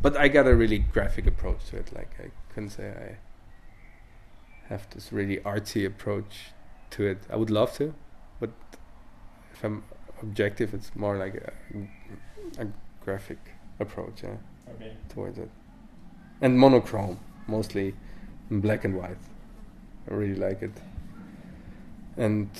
But 0.00 0.16
I 0.16 0.28
got 0.28 0.46
a 0.46 0.54
really 0.54 0.78
graphic 0.78 1.26
approach 1.26 1.66
to 1.70 1.76
it. 1.78 1.92
Like 1.94 2.14
I 2.18 2.30
couldn't 2.52 2.70
say 2.70 2.88
I 2.90 3.16
have 4.68 4.88
this 4.90 5.12
really 5.12 5.38
artsy 5.38 5.86
approach 5.86 6.52
to 6.90 7.06
it. 7.06 7.18
I 7.30 7.36
would 7.36 7.50
love 7.50 7.74
to, 7.74 7.94
but 8.40 8.50
if 9.52 9.64
I'm 9.64 9.84
objective, 10.22 10.74
it's 10.74 10.94
more 10.94 11.16
like 11.16 11.34
a, 11.34 12.62
a 12.62 12.66
graphic 13.06 13.38
approach 13.80 14.22
yeah, 14.22 14.36
Okay. 14.74 14.92
towards 15.08 15.38
it. 15.38 15.48
And 16.42 16.58
monochrome, 16.58 17.18
mostly 17.46 17.94
in 18.50 18.60
black 18.60 18.84
and 18.84 18.94
white. 18.96 19.22
I 20.10 20.14
really 20.14 20.34
like 20.34 20.60
it. 20.62 20.72
And 22.16 22.50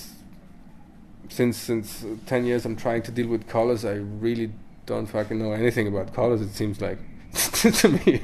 since 1.28 1.57
since 1.57 2.05
uh, 2.05 2.16
ten 2.26 2.47
years, 2.47 2.64
I'm 2.64 2.76
trying 2.76 3.03
to 3.03 3.11
deal 3.11 3.28
with 3.28 3.47
colors. 3.49 3.84
I 3.84 3.94
really 4.26 4.53
don't 4.86 5.07
fucking 5.07 5.38
know 5.38 5.53
anything 5.53 5.88
about 5.88 6.14
colors. 6.14 6.40
It 6.40 6.53
seems 6.55 6.80
like 6.80 6.99
to 7.80 7.88
me, 7.88 8.22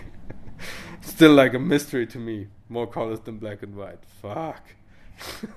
still 1.00 1.34
like 1.34 1.54
a 1.54 1.58
mystery 1.58 2.06
to 2.06 2.18
me. 2.18 2.46
More 2.68 2.86
colors 2.86 3.20
than 3.20 3.38
black 3.38 3.62
and 3.62 3.74
white. 3.76 4.02
Fuck, 4.22 4.62
it's 5.18 5.54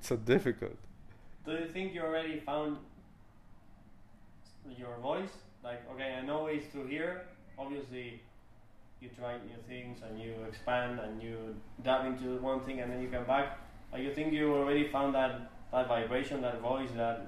so 0.08 0.16
difficult. 0.16 0.76
Do 1.46 1.52
you 1.52 1.68
think 1.72 1.94
you 1.94 2.02
already 2.02 2.40
found 2.40 2.76
your 4.78 4.96
voice? 4.98 5.45
Like, 5.66 5.82
okay, 5.92 6.14
I 6.16 6.24
know 6.24 6.46
it's 6.46 6.66
through 6.68 6.86
here. 6.86 7.22
Obviously, 7.58 8.20
you 9.00 9.08
try 9.18 9.34
new 9.38 9.58
things 9.66 9.98
and 10.08 10.16
you 10.16 10.32
expand 10.48 11.00
and 11.00 11.20
you 11.20 11.56
dive 11.82 12.06
into 12.06 12.38
one 12.38 12.60
thing 12.60 12.78
and 12.80 12.92
then 12.92 13.02
you 13.02 13.08
come 13.08 13.24
back. 13.24 13.58
Or 13.92 13.98
you 13.98 14.14
think 14.14 14.32
you 14.32 14.54
already 14.54 14.86
found 14.86 15.16
that 15.16 15.50
that 15.72 15.88
vibration, 15.88 16.40
that 16.42 16.60
voice, 16.60 16.90
that 16.96 17.26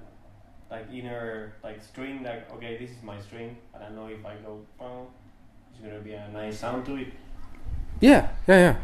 like 0.70 0.86
inner 0.92 1.54
like 1.64 1.82
string? 1.82 2.22
Like, 2.22 2.48
okay, 2.54 2.78
this 2.78 2.90
is 2.90 3.02
my 3.02 3.18
string, 3.20 3.56
and 3.74 3.82
I 3.82 3.88
know 3.90 4.06
if 4.06 4.24
I 4.24 4.36
go, 4.36 4.60
boom, 4.78 5.06
it's 5.72 5.80
gonna 5.80 5.98
be 5.98 6.12
a 6.12 6.28
nice 6.28 6.60
sound 6.60 6.86
to 6.86 6.94
it. 6.94 7.08
Yeah, 8.00 8.28
yeah, 8.46 8.58
yeah. 8.66 8.76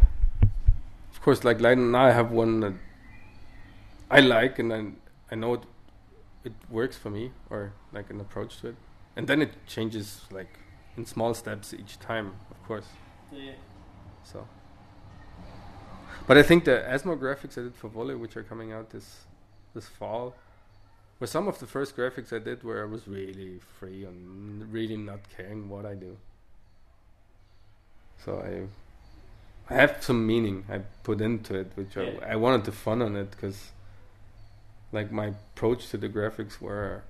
Of 1.12 1.22
course, 1.22 1.44
like, 1.44 1.60
like 1.60 1.78
now 1.78 2.06
I 2.06 2.10
have 2.10 2.32
one 2.32 2.58
that 2.60 2.74
I 4.10 4.18
like, 4.18 4.58
and 4.58 4.72
then 4.72 4.96
I 5.30 5.36
know 5.36 5.54
it 5.54 5.62
it 6.42 6.52
works 6.68 6.96
for 6.96 7.10
me, 7.10 7.30
or 7.50 7.72
like 7.92 8.10
an 8.10 8.20
approach 8.20 8.60
to 8.60 8.68
it, 8.68 8.76
and 9.16 9.26
then 9.26 9.42
it 9.42 9.52
changes 9.66 10.22
like 10.30 10.58
in 10.96 11.06
small 11.06 11.34
steps 11.34 11.74
each 11.74 11.98
time, 11.98 12.34
of 12.50 12.62
course. 12.64 12.86
Yeah. 13.32 13.52
So, 14.24 14.46
but 16.26 16.38
I 16.38 16.42
think 16.42 16.64
the 16.64 16.84
Asmo 16.88 17.18
graphics 17.18 17.58
I 17.58 17.62
did 17.62 17.76
for 17.76 17.88
Volley, 17.88 18.14
which 18.14 18.36
are 18.36 18.42
coming 18.42 18.72
out 18.72 18.90
this 18.90 19.24
this 19.74 19.86
fall, 19.88 20.34
were 21.20 21.26
some 21.26 21.48
of 21.48 21.58
the 21.58 21.66
first 21.66 21.96
graphics 21.96 22.32
I 22.32 22.38
did 22.38 22.62
where 22.64 22.82
I 22.82 22.86
was 22.86 23.06
really 23.08 23.60
free 23.78 24.04
and 24.04 24.72
really 24.72 24.96
not 24.96 25.20
caring 25.36 25.68
what 25.68 25.86
I 25.86 25.94
do. 25.94 26.16
So 28.24 28.40
I 28.40 28.68
I 29.74 29.76
have 29.80 30.02
some 30.02 30.26
meaning 30.26 30.64
I 30.68 30.78
put 31.02 31.20
into 31.20 31.54
it, 31.54 31.72
which 31.74 31.96
Yeah. 31.96 32.20
I, 32.22 32.32
I 32.32 32.36
wanted 32.36 32.64
to 32.66 32.72
fun 32.72 33.02
on 33.02 33.16
it 33.16 33.30
because 33.30 33.72
like 34.92 35.10
my 35.10 35.26
approach 35.28 35.88
to 35.90 35.96
the 35.98 36.08
graphics 36.08 36.60
were 36.60 37.02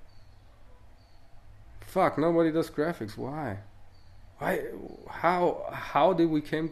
fuck 1.95 2.17
nobody 2.17 2.51
does 2.51 2.69
graphics 2.69 3.17
why? 3.17 3.57
Why 4.39 4.59
how 5.09 5.63
how 5.71 6.11
did 6.11 6.29
we 6.29 6.41
came 6.41 6.71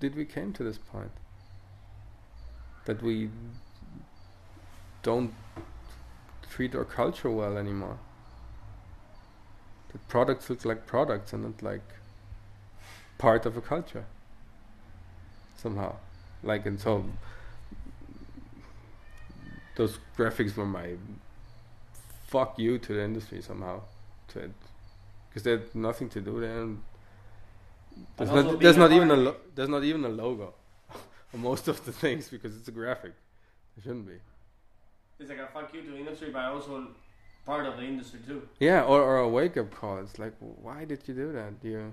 did 0.00 0.14
we 0.14 0.26
came 0.26 0.52
to 0.52 0.62
this 0.62 0.76
point? 0.76 1.12
That 2.84 3.02
we 3.02 3.30
don't 5.02 5.32
treat 6.50 6.74
our 6.74 6.84
culture 6.84 7.30
well 7.30 7.56
anymore. 7.56 7.98
That 9.92 10.06
products 10.08 10.50
look 10.50 10.66
like 10.66 10.86
products 10.86 11.32
and 11.32 11.42
not 11.44 11.62
like 11.62 11.88
part 13.16 13.46
of 13.46 13.56
a 13.56 13.62
culture. 13.62 14.04
Somehow. 15.56 15.96
Like 16.42 16.66
and 16.66 16.78
so 16.78 17.06
those 19.76 19.98
graphics 20.18 20.54
were 20.54 20.66
my 20.66 20.96
fuck 22.26 22.58
you 22.58 22.76
to 22.78 22.92
the 22.92 23.02
industry 23.02 23.40
somehow 23.40 23.80
because 24.34 25.42
they 25.42 25.52
had 25.52 25.74
nothing 25.74 26.08
to 26.10 26.20
do 26.20 26.40
there 26.40 26.60
and 26.62 26.82
there's 28.16 28.30
also 28.30 28.52
not 28.52 28.60
there's 28.60 28.76
not 28.76 28.92
even 28.92 29.10
a 29.10 29.16
lo- 29.16 29.36
there's 29.54 29.68
not 29.68 29.84
even 29.84 30.04
a 30.04 30.08
logo 30.08 30.54
on 31.34 31.40
most 31.40 31.68
of 31.68 31.84
the 31.84 31.92
things 31.92 32.28
because 32.28 32.56
it's 32.56 32.68
a 32.68 32.72
graphic. 32.72 33.12
It 33.76 33.82
shouldn't 33.82 34.06
be. 34.06 34.14
It's 35.18 35.28
like 35.28 35.38
a 35.38 35.46
fuck 35.46 35.72
you 35.74 35.82
to 35.82 35.90
the 35.90 35.98
industry, 35.98 36.30
but 36.30 36.44
also 36.44 36.88
part 37.44 37.66
of 37.66 37.76
the 37.76 37.82
industry 37.84 38.20
too. 38.26 38.48
yeah 38.58 38.82
or, 38.82 39.02
or 39.02 39.18
a 39.18 39.28
wake-up 39.28 39.70
call. 39.74 39.98
It's 39.98 40.18
like 40.18 40.34
why 40.38 40.84
did 40.84 41.00
you 41.06 41.14
do 41.14 41.32
that 41.32 41.54
you 41.62 41.92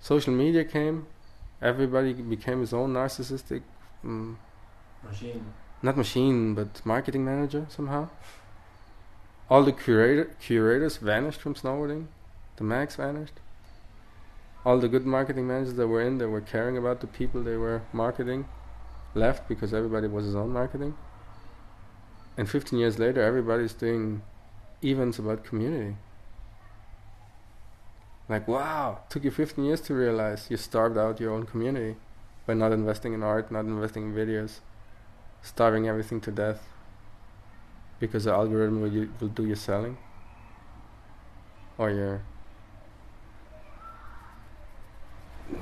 social 0.00 0.32
media 0.32 0.64
came. 0.64 1.06
Everybody 1.60 2.12
became 2.12 2.60
his 2.60 2.72
own 2.72 2.94
narcissistic 2.94 3.62
mm, 4.04 4.36
Machine. 5.02 5.44
not 5.82 5.96
machine 5.96 6.54
but 6.54 6.84
marketing 6.86 7.24
manager 7.24 7.66
somehow 7.68 8.08
all 9.50 9.62
the 9.62 9.72
curator 9.72 10.24
curators 10.40 10.98
vanished 10.98 11.40
from 11.40 11.54
snowboarding? 11.54 12.06
The 12.56 12.64
mags 12.64 12.96
vanished? 12.96 13.34
All 14.64 14.78
the 14.78 14.88
good 14.88 15.06
marketing 15.06 15.46
managers 15.46 15.74
that 15.74 15.88
were 15.88 16.02
in 16.02 16.18
that 16.18 16.28
were 16.28 16.40
caring 16.40 16.76
about 16.76 17.00
the 17.00 17.06
people 17.06 17.42
they 17.42 17.56
were 17.56 17.82
marketing 17.92 18.46
left 19.14 19.48
because 19.48 19.72
everybody 19.72 20.06
was 20.06 20.26
his 20.26 20.36
own 20.36 20.52
marketing? 20.52 20.96
And 22.36 22.48
15 22.48 22.78
years 22.78 22.98
later 22.98 23.22
everybody's 23.22 23.72
doing 23.72 24.22
events 24.82 25.18
about 25.18 25.44
community. 25.44 25.96
Like 28.28 28.46
wow 28.46 29.00
took 29.08 29.24
you 29.24 29.30
15 29.30 29.64
years 29.64 29.80
to 29.82 29.94
realize 29.94 30.48
you 30.50 30.58
starved 30.58 30.98
out 30.98 31.20
your 31.20 31.32
own 31.32 31.46
community 31.46 31.96
by 32.46 32.54
not 32.54 32.72
investing 32.72 33.14
in 33.14 33.22
art 33.22 33.50
not 33.50 33.64
investing 33.64 34.04
in 34.04 34.14
videos 34.14 34.60
starving 35.42 35.88
everything 35.88 36.20
to 36.20 36.30
death 36.30 36.66
because 38.00 38.24
the 38.24 38.32
algorithm 38.32 38.80
will, 38.80 38.92
you, 38.92 39.12
will 39.20 39.28
do 39.28 39.46
your 39.46 39.56
selling? 39.56 39.96
Or 41.76 41.90
your 41.90 42.22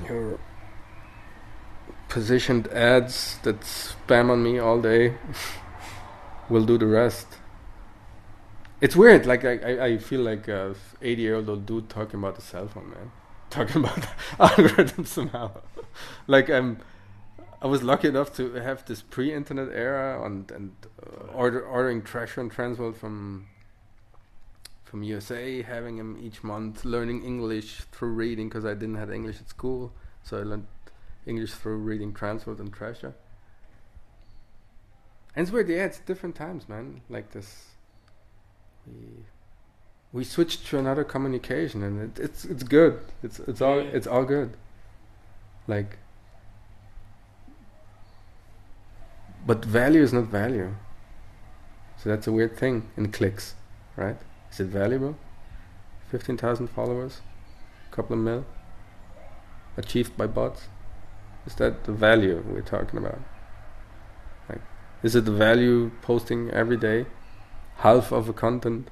your 0.05 0.39
positioned 2.09 2.67
ads 2.67 3.37
that 3.43 3.61
spam 3.61 4.29
on 4.29 4.43
me 4.43 4.59
all 4.59 4.81
day 4.81 5.15
will 6.49 6.65
do 6.65 6.77
the 6.77 6.87
rest. 6.87 7.27
It's 8.79 8.95
weird 8.95 9.25
like 9.25 9.43
i, 9.43 9.57
I, 9.57 9.85
I 9.85 9.97
feel 9.97 10.21
like 10.21 10.47
a 10.47 10.75
80 11.01 11.21
year 11.21 11.35
old 11.35 11.65
dude 11.65 11.89
talking 11.89 12.19
about 12.19 12.35
the 12.35 12.41
cell 12.41 12.67
phone 12.67 12.89
man. 12.89 13.11
Talking 13.49 13.81
about 13.81 13.99
algorithms 14.39 15.07
somehow. 15.07 15.51
Like 16.27 16.49
i'm 16.49 16.79
I 17.61 17.67
was 17.67 17.81
lucky 17.81 18.07
enough 18.07 18.33
to 18.35 18.53
have 18.53 18.85
this 18.85 19.01
pre-internet 19.01 19.69
era 19.69 20.23
and 20.23 20.49
and 20.51 20.71
uh, 21.01 21.31
order, 21.33 21.65
ordering 21.65 22.01
Thrasher 22.03 22.41
and 22.41 22.51
Transworld 22.51 22.95
from 22.95 23.47
from 24.83 25.03
USA, 25.03 25.61
having 25.63 25.97
him 25.97 26.17
each 26.21 26.43
month, 26.43 26.85
learning 26.85 27.23
English 27.23 27.81
through 27.91 28.13
reading 28.13 28.47
because 28.47 28.65
I 28.65 28.73
didn't 28.73 28.95
have 28.95 29.11
English 29.11 29.41
at 29.41 29.49
school, 29.49 29.91
so 30.23 30.39
I 30.39 30.43
learned 30.43 30.67
English 31.25 31.51
through 31.53 31.77
reading 31.77 32.13
Transworld 32.13 32.59
and 32.59 32.73
Thrasher. 32.73 33.13
And 35.35 35.43
it's 35.43 35.51
weird, 35.51 35.67
yeah, 35.67 35.85
it's 35.85 35.99
different 35.99 36.35
times, 36.35 36.69
man. 36.69 37.01
Like 37.09 37.31
this, 37.31 37.65
we 38.85 39.25
we 40.13 40.23
switched 40.23 40.67
to 40.67 40.79
another 40.79 41.03
communication, 41.03 41.83
and 41.83 42.01
it, 42.01 42.23
it's 42.23 42.45
it's 42.45 42.63
good. 42.63 42.99
It's 43.21 43.39
it's 43.39 43.61
all 43.61 43.79
it's 43.79 44.07
all 44.07 44.23
good. 44.23 44.55
Like, 45.67 45.97
but 49.47 49.63
value 49.63 50.01
is 50.01 50.11
not 50.11 50.25
value. 50.25 50.75
So 51.97 52.09
that's 52.09 52.27
a 52.27 52.31
weird 52.31 52.57
thing 52.57 52.89
in 52.97 53.11
clicks, 53.11 53.55
right? 53.95 54.17
Is 54.51 54.59
it 54.59 54.67
valuable? 54.67 55.17
Fifteen 56.11 56.37
thousand 56.37 56.67
followers, 56.67 57.21
couple 57.91 58.17
of 58.17 58.21
mil, 58.21 58.45
achieved 59.77 60.17
by 60.17 60.27
bots. 60.27 60.67
Is 61.45 61.55
that 61.55 61.85
the 61.85 61.93
value 61.93 62.43
we're 62.45 62.61
talking 62.61 62.99
about? 62.99 63.19
Like, 64.49 64.61
is 65.01 65.15
it 65.15 65.23
the 65.23 65.31
value 65.31 65.91
posting 66.01 66.51
every 66.51 66.77
day, 66.77 67.05
half 67.77 68.11
of 68.11 68.27
a 68.27 68.33
content, 68.33 68.89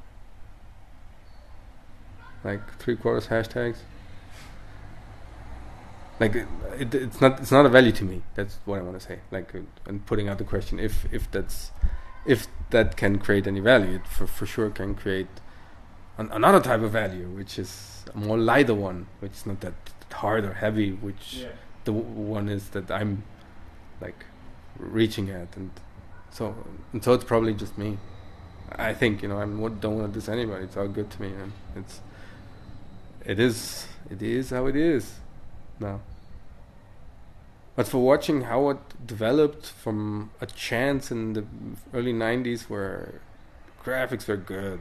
like 2.45 2.79
three 2.79 2.95
quarters 2.95 3.27
hashtags? 3.27 3.79
Like, 6.19 6.35
it, 6.35 6.47
it, 6.79 6.95
it's 6.95 7.19
not 7.19 7.39
it's 7.41 7.51
not 7.51 7.65
a 7.65 7.69
value 7.69 7.91
to 7.93 8.03
me. 8.03 8.21
That's 8.35 8.59
what 8.65 8.79
I 8.79 8.83
want 8.83 8.99
to 8.99 9.05
say. 9.05 9.19
Like, 9.31 9.53
and 9.85 10.05
putting 10.05 10.29
out 10.29 10.37
the 10.37 10.43
question 10.45 10.79
if 10.79 11.05
if 11.13 11.29
that's 11.31 11.71
if 12.25 12.47
that 12.69 12.95
can 12.97 13.19
create 13.19 13.47
any 13.47 13.59
value, 13.59 13.95
it 13.95 14.07
for 14.07 14.25
for 14.27 14.45
sure 14.45 14.69
can 14.69 14.95
create 14.95 15.27
an, 16.17 16.29
another 16.31 16.61
type 16.61 16.81
of 16.81 16.91
value, 16.91 17.27
which 17.27 17.59
is 17.59 18.05
a 18.13 18.17
more 18.17 18.37
lighter 18.37 18.73
one, 18.73 19.07
which 19.19 19.33
is 19.33 19.45
not 19.45 19.59
that 19.61 19.73
hard 20.13 20.45
or 20.45 20.53
heavy, 20.53 20.91
which 20.93 21.39
Yeah. 21.41 21.49
the 21.83 21.91
w- 21.91 22.07
one 22.31 22.47
is 22.47 22.69
that 22.69 22.89
I'm 22.89 23.23
like 23.99 24.25
reaching 24.79 25.29
at, 25.29 25.55
and 25.57 25.71
so 26.31 26.55
and 26.93 27.03
so 27.03 27.13
it's 27.13 27.25
probably 27.25 27.53
just 27.53 27.77
me. 27.77 27.97
I 28.71 28.93
think 28.93 29.21
you 29.21 29.27
know 29.27 29.37
I 29.37 29.41
don't 29.45 29.59
want 29.59 29.81
to 29.81 30.07
diss 30.19 30.29
anybody. 30.29 30.63
It's 30.63 30.77
all 30.77 30.87
good 30.87 31.09
to 31.11 31.21
me, 31.21 31.27
and 31.27 31.51
it's 31.75 31.99
it 33.25 33.39
is 33.39 33.85
it 34.09 34.21
is 34.21 34.51
how 34.51 34.65
it 34.67 34.75
is 34.77 35.15
now. 35.79 36.01
But 37.75 37.87
for 37.87 37.97
watching 37.97 38.41
how 38.41 38.69
it 38.69 38.77
developed 39.05 39.65
from 39.67 40.31
a 40.39 40.45
chance 40.45 41.11
in 41.11 41.33
the 41.33 41.45
early 41.93 42.13
'90s, 42.13 42.69
where 42.69 43.21
graphics 43.83 44.27
were 44.27 44.37
good, 44.37 44.79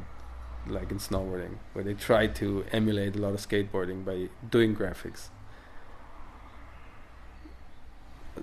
like 0.67 0.91
in 0.91 0.99
snowboarding, 0.99 1.59
where 1.73 1.85
they 1.85 1.95
tried 1.95 2.35
to 2.37 2.65
emulate 2.71 3.17
a 3.17 3.19
lot 3.19 3.35
of 3.35 3.41
skateboarding 3.41 4.05
by 4.05 4.29
doing 4.49 4.77
graphics 4.77 5.29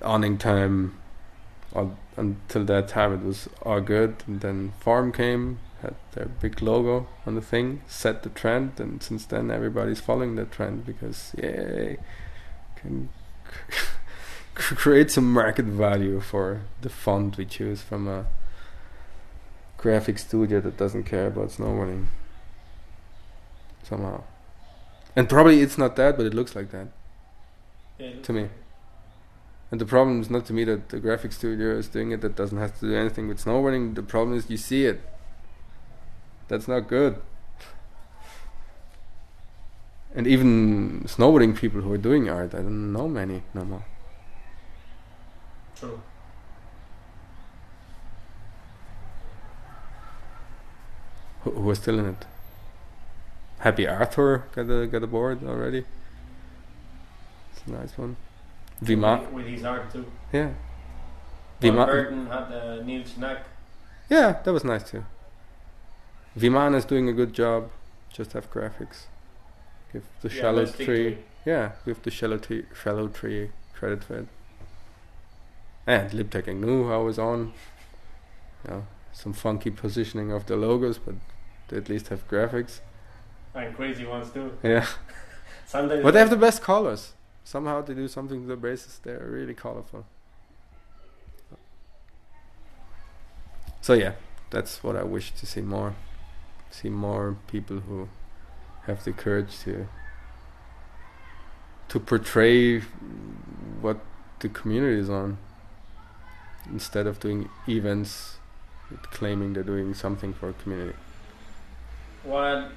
awning 0.01 0.37
time 0.37 0.97
all, 1.73 1.97
until 2.17 2.63
that 2.65 2.87
time 2.87 3.13
it 3.13 3.25
was 3.25 3.49
all 3.63 3.81
good 3.81 4.23
and 4.27 4.41
then 4.41 4.73
Forum 4.79 5.11
came 5.11 5.59
had 5.81 5.95
their 6.13 6.25
big 6.25 6.61
logo 6.61 7.07
on 7.25 7.35
the 7.35 7.41
thing 7.41 7.81
set 7.87 8.23
the 8.23 8.29
trend 8.29 8.79
and 8.79 9.01
since 9.01 9.25
then 9.25 9.49
everybody's 9.49 9.99
following 9.99 10.35
that 10.35 10.51
trend 10.51 10.85
because 10.85 11.33
yay 11.37 11.97
can 12.81 13.09
create 14.53 15.11
some 15.11 15.31
market 15.31 15.65
value 15.65 16.19
for 16.19 16.61
the 16.81 16.89
font 16.89 17.37
we 17.37 17.45
choose 17.45 17.81
from 17.81 18.07
a 18.07 18.25
graphic 19.77 20.19
studio 20.19 20.61
that 20.61 20.77
doesn't 20.77 21.03
care 21.03 21.27
about 21.27 21.49
snowboarding 21.49 22.05
somehow 23.83 24.21
and 25.15 25.27
probably 25.27 25.61
it's 25.61 25.77
not 25.77 25.95
that 25.95 26.17
but 26.17 26.25
it 26.25 26.33
looks 26.33 26.55
like 26.55 26.71
that 26.71 26.87
Yeah, 27.97 28.13
to 28.23 28.33
me. 28.33 28.49
And 29.71 29.79
the 29.79 29.85
problem 29.85 30.19
is 30.19 30.29
not 30.29 30.45
to 30.47 30.53
me 30.53 30.65
that 30.65 30.89
the 30.89 30.99
graphic 30.99 31.31
studio 31.31 31.77
is 31.77 31.87
doing 31.87 32.11
it. 32.11 32.19
That 32.19 32.35
doesn't 32.35 32.57
have 32.57 32.77
to 32.79 32.87
do 32.87 32.95
anything 32.95 33.29
with 33.29 33.43
snowboarding. 33.43 33.95
The 33.95 34.03
problem 34.03 34.37
is 34.37 34.49
you 34.49 34.57
see 34.57 34.85
it. 34.85 34.99
That's 36.49 36.67
not 36.67 36.89
good. 36.89 37.21
And 40.13 40.27
even 40.27 41.03
snowboarding 41.05 41.55
people 41.55 41.81
who 41.81 41.91
are 41.93 41.97
doing 41.97 42.29
art, 42.29 42.53
I 42.53 42.57
don't 42.57 42.91
know 42.91 43.07
many 43.07 43.43
no 43.53 43.63
more. 43.63 43.85
True. 45.79 46.01
Who, 51.43 51.51
who 51.51 51.69
are 51.69 51.75
still 51.75 51.99
in 51.99 52.05
it? 52.07 52.25
Happy 53.59 53.88
Arthur 53.88 54.43
got 54.55 54.69
a 54.69 54.88
got 54.88 55.03
a 55.03 55.07
board 55.07 55.43
already. 55.47 55.85
It's 57.53 57.61
a 57.67 57.71
nice 57.71 57.97
one. 57.97 58.17
Vima, 58.83 59.21
With, 59.25 59.33
with 59.33 59.45
his 59.45 59.63
art 59.63 59.91
too. 59.93 60.05
yeah. 60.33 60.51
Vima, 61.61 61.85
Burton 61.85 62.25
had 62.25 62.49
the 62.49 62.83
Neil 62.83 63.03
Schnack. 63.03 63.41
Yeah, 64.09 64.41
that 64.43 64.51
was 64.51 64.63
nice 64.63 64.89
too. 64.89 65.05
Viman 66.38 66.75
is 66.75 66.85
doing 66.85 67.07
a 67.07 67.13
good 67.13 67.33
job. 67.33 67.69
Just 68.11 68.33
have 68.33 68.51
graphics. 68.51 69.03
Give 69.91 70.03
the 70.22 70.30
Yeah, 70.30 70.41
shallow 70.41 70.65
tree. 70.65 71.18
Yeah, 71.45 71.72
give 71.85 72.01
the 72.03 72.11
shallow 72.11 72.38
tree, 72.38 72.65
shallow 72.81 73.07
tree 73.07 73.51
credit 73.73 74.03
for 74.03 74.18
it. 74.19 74.27
And 75.88 76.11
Libtech 76.11 76.47
knew 76.55 76.88
how 76.88 77.01
I 77.01 77.03
was 77.03 77.19
on. 77.19 77.53
You 78.65 78.72
know, 78.72 78.88
some 79.11 79.34
funky 79.34 79.72
positioning 79.72 80.31
of 80.31 80.45
the 80.45 80.55
logos, 80.55 80.97
but 80.97 81.15
they 81.68 81.77
at 81.77 81.89
least 81.89 82.09
have 82.09 82.27
graphics. 82.30 82.80
And 83.55 83.76
crazy 83.76 84.05
ones 84.05 84.30
too. 84.31 84.57
Yeah, 84.63 84.85
Sometimes 85.65 86.03
but 86.03 86.11
they 86.11 86.19
have 86.19 86.30
the 86.30 86.38
best 86.38 86.61
colors. 86.61 87.13
Somehow 87.43 87.81
they 87.81 87.93
do 87.93 88.07
something 88.07 88.41
to 88.41 88.47
the 88.47 88.55
braces. 88.55 88.99
They're 89.03 89.27
really 89.27 89.53
colorful. 89.53 90.05
So 93.81 93.93
yeah, 93.93 94.13
that's 94.51 94.84
what 94.84 94.95
I 94.95 95.03
wish 95.03 95.31
to 95.31 95.45
see 95.45 95.61
more. 95.61 95.95
See 96.69 96.89
more 96.89 97.35
people 97.47 97.80
who 97.80 98.07
have 98.87 99.03
the 99.03 99.11
courage 99.11 99.59
to 99.59 99.87
to 101.89 101.99
portray 101.99 102.79
what 103.81 103.99
the 104.39 104.49
community 104.49 104.99
is 104.99 105.09
on 105.09 105.37
instead 106.71 107.05
of 107.05 107.19
doing 107.19 107.49
events 107.67 108.37
claiming 109.11 109.53
they're 109.53 109.63
doing 109.63 109.93
something 109.93 110.33
for 110.33 110.49
a 110.49 110.53
community. 110.53 110.97
What 112.23 112.71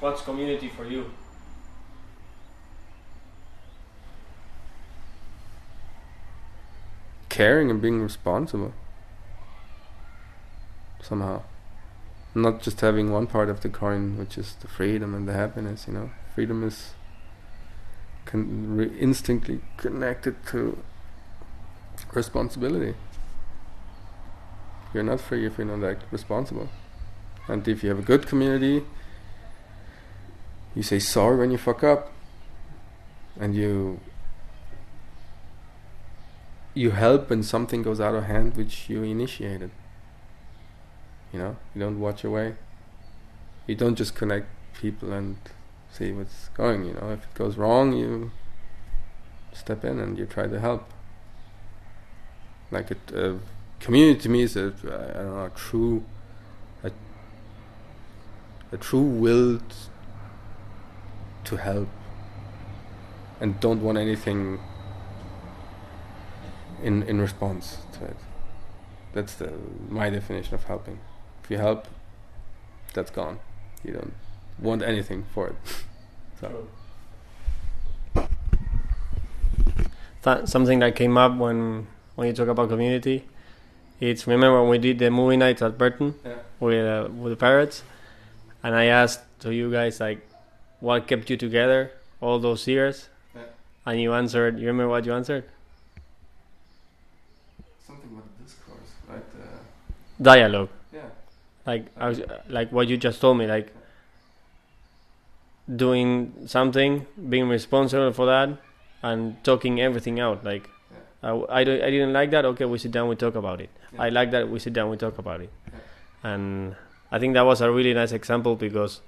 what's 0.00 0.22
community 0.22 0.68
for 0.68 0.84
you? 0.84 1.10
caring 7.34 7.68
and 7.68 7.82
being 7.82 8.00
responsible 8.00 8.72
somehow 11.02 11.42
not 12.34 12.62
just 12.62 12.80
having 12.80 13.12
one 13.12 13.26
part 13.26 13.48
of 13.48 13.60
the 13.60 13.68
coin 13.68 14.18
which 14.18 14.36
is 14.36 14.54
the 14.60 14.68
freedom 14.68 15.14
and 15.14 15.28
the 15.28 15.32
happiness 15.32 15.86
you 15.86 15.94
know. 15.94 16.10
Freedom 16.34 16.64
is 16.64 16.92
con- 18.24 18.76
re- 18.76 18.98
instinctly 18.98 19.60
connected 19.76 20.44
to 20.46 20.78
responsibility. 22.12 22.94
You're 24.92 25.04
not 25.04 25.20
free 25.20 25.46
if 25.46 25.58
you're 25.58 25.76
not 25.76 25.88
act 25.88 26.04
responsible. 26.10 26.68
And 27.48 27.66
if 27.68 27.82
you 27.82 27.88
have 27.90 27.98
a 27.98 28.02
good 28.02 28.26
community 28.26 28.84
you 30.74 30.82
say 30.82 30.98
sorry 30.98 31.36
when 31.36 31.50
you 31.50 31.58
fuck 31.58 31.84
up 31.84 32.10
and 33.38 33.54
you 33.54 34.00
you 36.74 36.90
help 36.90 37.30
when 37.30 37.42
something 37.42 37.82
goes 37.82 38.00
out 38.00 38.14
of 38.14 38.24
hand 38.24 38.56
which 38.56 38.90
you 38.90 39.02
initiated. 39.04 39.70
You 41.34 41.40
know, 41.40 41.56
you 41.74 41.80
don't 41.80 41.98
watch 41.98 42.22
away. 42.22 42.54
You 43.66 43.74
don't 43.74 43.96
just 43.96 44.14
connect 44.14 44.46
people 44.72 45.12
and 45.12 45.36
see 45.90 46.12
what's 46.12 46.48
going. 46.50 46.84
You 46.84 46.92
know, 46.92 47.10
if 47.10 47.24
it 47.24 47.34
goes 47.34 47.56
wrong, 47.56 47.92
you 47.92 48.30
step 49.52 49.84
in 49.84 49.98
and 49.98 50.16
you 50.16 50.26
try 50.26 50.46
to 50.46 50.60
help. 50.60 50.88
Like 52.70 52.92
it, 52.92 52.98
uh, 53.12 53.34
community 53.80 54.20
to 54.20 54.28
me 54.28 54.42
is 54.42 54.56
a 54.56 54.72
I 54.84 55.22
don't 55.22 55.34
know 55.34 55.44
a 55.46 55.50
true 55.50 56.04
a, 56.84 56.92
a 58.70 58.76
true 58.76 59.02
will 59.02 59.60
to 61.42 61.56
help 61.56 61.88
and 63.40 63.58
don't 63.58 63.82
want 63.82 63.98
anything 63.98 64.60
in 66.80 67.02
in 67.02 67.20
response 67.20 67.78
to 67.94 68.04
it. 68.04 68.16
That's 69.12 69.34
the 69.34 69.52
my 69.88 70.10
definition 70.10 70.54
of 70.54 70.62
helping. 70.62 71.00
If 71.44 71.50
you 71.50 71.58
help, 71.58 71.86
that's 72.94 73.10
gone. 73.10 73.38
You 73.84 73.92
don't 73.92 74.14
want 74.58 74.82
anything 74.82 75.24
for 75.34 75.48
it. 75.48 75.56
So. 76.40 76.48
True. 76.48 78.26
Th- 80.24 80.46
something 80.48 80.78
that 80.80 80.96
came 80.96 81.16
up 81.16 81.36
when 81.36 81.86
when 82.16 82.26
you 82.28 82.32
talk 82.34 82.48
about 82.48 82.68
community, 82.68 83.24
it's 84.00 84.26
remember 84.26 84.60
when 84.60 84.70
we 84.70 84.78
did 84.78 84.98
the 84.98 85.10
movie 85.10 85.36
nights 85.36 85.62
at 85.62 85.78
Burton 85.78 86.14
Yeah. 86.24 86.34
with 86.60 86.84
uh, 86.84 87.08
with 87.12 87.32
the 87.32 87.36
pirates, 87.36 87.82
and 88.62 88.74
I 88.74 88.86
asked 88.86 89.20
to 89.40 89.54
you 89.54 89.70
guys 89.70 90.00
like, 90.00 90.26
what 90.80 91.06
kept 91.06 91.30
you 91.30 91.36
together 91.36 91.92
all 92.20 92.38
those 92.38 92.66
years, 92.66 93.08
Yeah. 93.34 93.42
and 93.86 94.00
you 94.00 94.12
answered. 94.12 94.58
You 94.58 94.66
remember 94.66 94.88
what 94.90 95.06
you 95.06 95.14
answered? 95.14 95.44
Something 97.86 98.10
about 98.12 98.26
discourse, 98.44 98.90
right? 99.08 99.22
Uh, 99.38 99.62
dialogue. 100.20 100.68
Like 101.66 101.86
I 101.96 102.08
was, 102.08 102.20
like 102.48 102.70
what 102.72 102.88
you 102.88 102.96
just 102.96 103.20
told 103.20 103.38
me 103.38 103.46
like 103.46 103.72
doing 105.82 106.32
something 106.46 107.06
being 107.28 107.48
responsible 107.48 108.12
for 108.12 108.26
that 108.26 108.50
and 109.02 109.42
talking 109.44 109.80
everything 109.80 110.20
out 110.20 110.44
like 110.44 110.68
Yeah. 111.22 111.30
I, 111.30 111.60
I, 111.60 111.64
don't- 111.64 111.82
I 111.82 111.90
didn't 111.90 112.12
like 112.12 112.30
that 112.32 112.44
okay 112.44 112.66
we 112.66 112.78
sit 112.78 112.92
down 112.92 113.08
we 113.08 113.16
talk 113.16 113.34
about 113.34 113.60
it 113.62 113.70
Yeah. 113.92 114.02
i 114.02 114.08
like 114.10 114.30
that 114.32 114.48
we 114.50 114.58
sit 114.58 114.74
down 114.74 114.90
we 114.90 114.98
talk 114.98 115.16
about 115.18 115.40
it 115.40 115.50
Yeah. 115.72 116.32
and 116.34 116.76
i 117.10 117.18
think 117.18 117.32
that 117.34 117.46
was 117.46 117.62
a 117.62 117.70
really 117.70 117.94
nice 117.94 118.12
example 118.12 118.56
because 118.56 119.00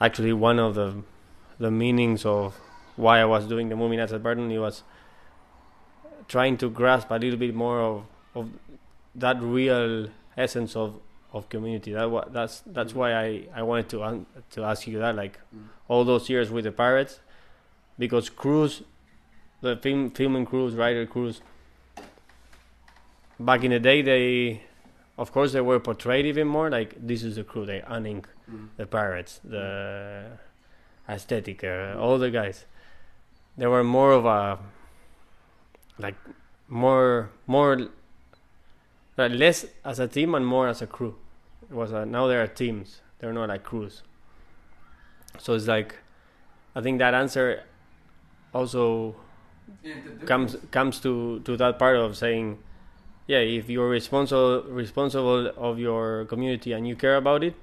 actually 0.00 0.32
one 0.34 0.58
of 0.58 0.74
the 0.74 1.02
the 1.58 1.70
meanings 1.70 2.26
of 2.26 2.54
why 2.96 3.20
i 3.20 3.24
was 3.24 3.46
doing 3.46 3.70
the 3.70 3.76
movie 3.76 3.96
nights 3.96 4.12
at 4.12 4.22
Burton 4.22 4.50
it 4.50 4.58
was 4.58 4.82
trying 6.28 6.56
to 6.58 6.68
grasp 6.68 7.10
a 7.10 7.14
little 7.16 7.38
bit 7.38 7.54
more 7.54 7.80
of, 7.80 8.04
of 8.34 8.50
that 9.14 9.40
real 9.40 10.08
essence 10.36 10.76
of 10.76 10.94
of 11.32 11.48
community. 11.48 11.92
That 11.92 12.32
that's 12.32 12.60
that's 12.66 12.92
Mm. 12.92 12.96
why 12.96 13.12
I, 13.14 13.26
I 13.54 13.62
wanted 13.62 13.88
to 13.90 14.26
to 14.50 14.64
ask 14.64 14.86
you 14.86 14.98
that 14.98 15.14
like 15.16 15.38
Mm. 15.54 15.68
all 15.88 16.04
those 16.04 16.28
years 16.28 16.50
with 16.50 16.64
the 16.64 16.72
pirates, 16.72 17.20
because 17.98 18.28
crews, 18.30 18.82
the 19.60 19.76
film 19.76 20.10
filming 20.10 20.46
crews, 20.46 20.74
writer 20.74 21.06
crews. 21.06 21.40
Back 23.40 23.64
in 23.64 23.70
the 23.70 23.80
day, 23.80 24.02
they, 24.02 24.62
of 25.18 25.32
course, 25.32 25.52
they 25.52 25.60
were 25.60 25.80
portrayed 25.80 26.26
even 26.26 26.46
more 26.46 26.70
like 26.70 26.94
this 27.06 27.22
is 27.24 27.36
the 27.36 27.44
crew. 27.44 27.64
They 27.66 27.80
unink 27.80 28.26
Mm. 28.50 28.68
the 28.76 28.86
pirates, 28.86 29.40
the 29.44 30.38
aesthetic, 31.08 31.64
uh, 31.64 31.96
all 31.98 32.18
the 32.18 32.30
guys. 32.30 32.66
They 33.56 33.66
were 33.66 33.84
more 33.84 34.12
of 34.12 34.24
a 34.26 34.58
like 35.98 36.14
more 36.68 37.30
more 37.46 37.88
uh, 39.18 39.26
less 39.28 39.66
as 39.84 39.98
a 39.98 40.08
team 40.08 40.34
and 40.34 40.46
more 40.46 40.68
as 40.68 40.82
a 40.82 40.86
crew. 40.86 41.14
It 41.72 41.74
was 41.74 41.90
a, 41.90 42.04
now 42.04 42.26
there 42.26 42.42
are 42.42 42.46
teams. 42.46 43.00
They're 43.18 43.32
not 43.32 43.48
like 43.48 43.64
crews. 43.64 44.02
So 45.38 45.54
it's 45.54 45.66
like 45.66 45.96
I 46.76 46.82
think 46.82 46.98
that 46.98 47.14
answer 47.14 47.62
also 48.52 49.16
Yeah, 49.82 49.94
comes 50.26 50.56
comes 50.70 51.00
to 51.00 51.40
to 51.46 51.56
that 51.56 51.78
part 51.78 51.96
of 51.96 52.16
saying 52.16 52.58
yeah 53.26 53.38
if 53.38 53.70
you're 53.70 53.88
responsible 53.88 54.62
responsible 54.68 55.46
of 55.56 55.78
your 55.78 56.26
community 56.26 56.72
and 56.76 56.86
you 56.86 56.94
care 56.96 57.16
about 57.16 57.42
it 57.42 57.54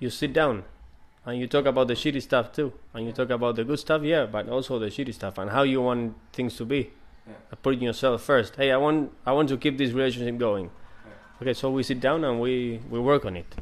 you 0.00 0.08
sit 0.08 0.32
down 0.32 0.64
and 1.26 1.38
you 1.38 1.46
talk 1.46 1.66
about 1.66 1.88
the 1.88 1.94
shitty 1.94 2.22
stuff 2.22 2.52
too 2.52 2.72
and 2.94 3.04
you 3.06 3.12
talk 3.12 3.28
about 3.30 3.56
the 3.56 3.64
good 3.64 3.78
stuff 3.78 4.02
yeah 4.02 4.24
but 4.24 4.48
also 4.48 4.78
the 4.78 4.86
shitty 4.86 5.12
stuff 5.12 5.36
and 5.36 5.50
how 5.50 5.62
you 5.64 5.82
want 5.82 6.14
things 6.32 6.56
to 6.56 6.64
be 6.64 6.90
Yeah. 7.26 7.34
putting 7.62 7.82
yourself 7.82 8.22
first 8.22 8.56
hey 8.56 8.70
i 8.72 8.78
want 8.78 9.10
i 9.26 9.32
want 9.32 9.48
to 9.50 9.56
keep 9.58 9.76
this 9.76 9.92
relationship 9.92 10.38
going 10.38 10.70
okay 11.44 11.52
so 11.52 11.70
we 11.70 11.82
sit 11.82 12.00
down 12.00 12.24
and 12.24 12.40
we 12.40 12.80
we 12.90 12.98
work 12.98 13.26
on 13.26 13.36
it 13.36 13.54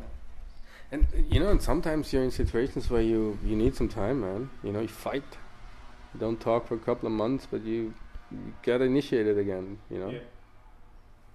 And 0.93 1.05
uh, 1.05 1.23
you 1.29 1.41
know, 1.41 1.51
and 1.51 1.61
sometimes 1.61 2.13
you're 2.13 2.23
in 2.23 2.31
situations 2.31 2.91
where 2.91 3.01
you 3.03 3.39
you 3.45 3.57
need 3.57 3.75
some 3.75 3.89
time, 3.89 4.21
man. 4.21 4.51
You 4.63 4.73
know, 4.73 4.81
you 4.81 4.89
fight. 4.89 5.39
You 6.13 6.21
don't 6.21 6.39
talk 6.39 6.69
for 6.69 6.75
a 6.75 6.79
couple 6.79 7.07
of 7.07 7.15
months, 7.15 7.47
but 7.51 7.65
you, 7.65 7.95
you 8.31 8.53
get 8.63 8.83
initiated 8.83 9.39
again. 9.39 9.79
You 9.91 9.99
know, 10.01 10.15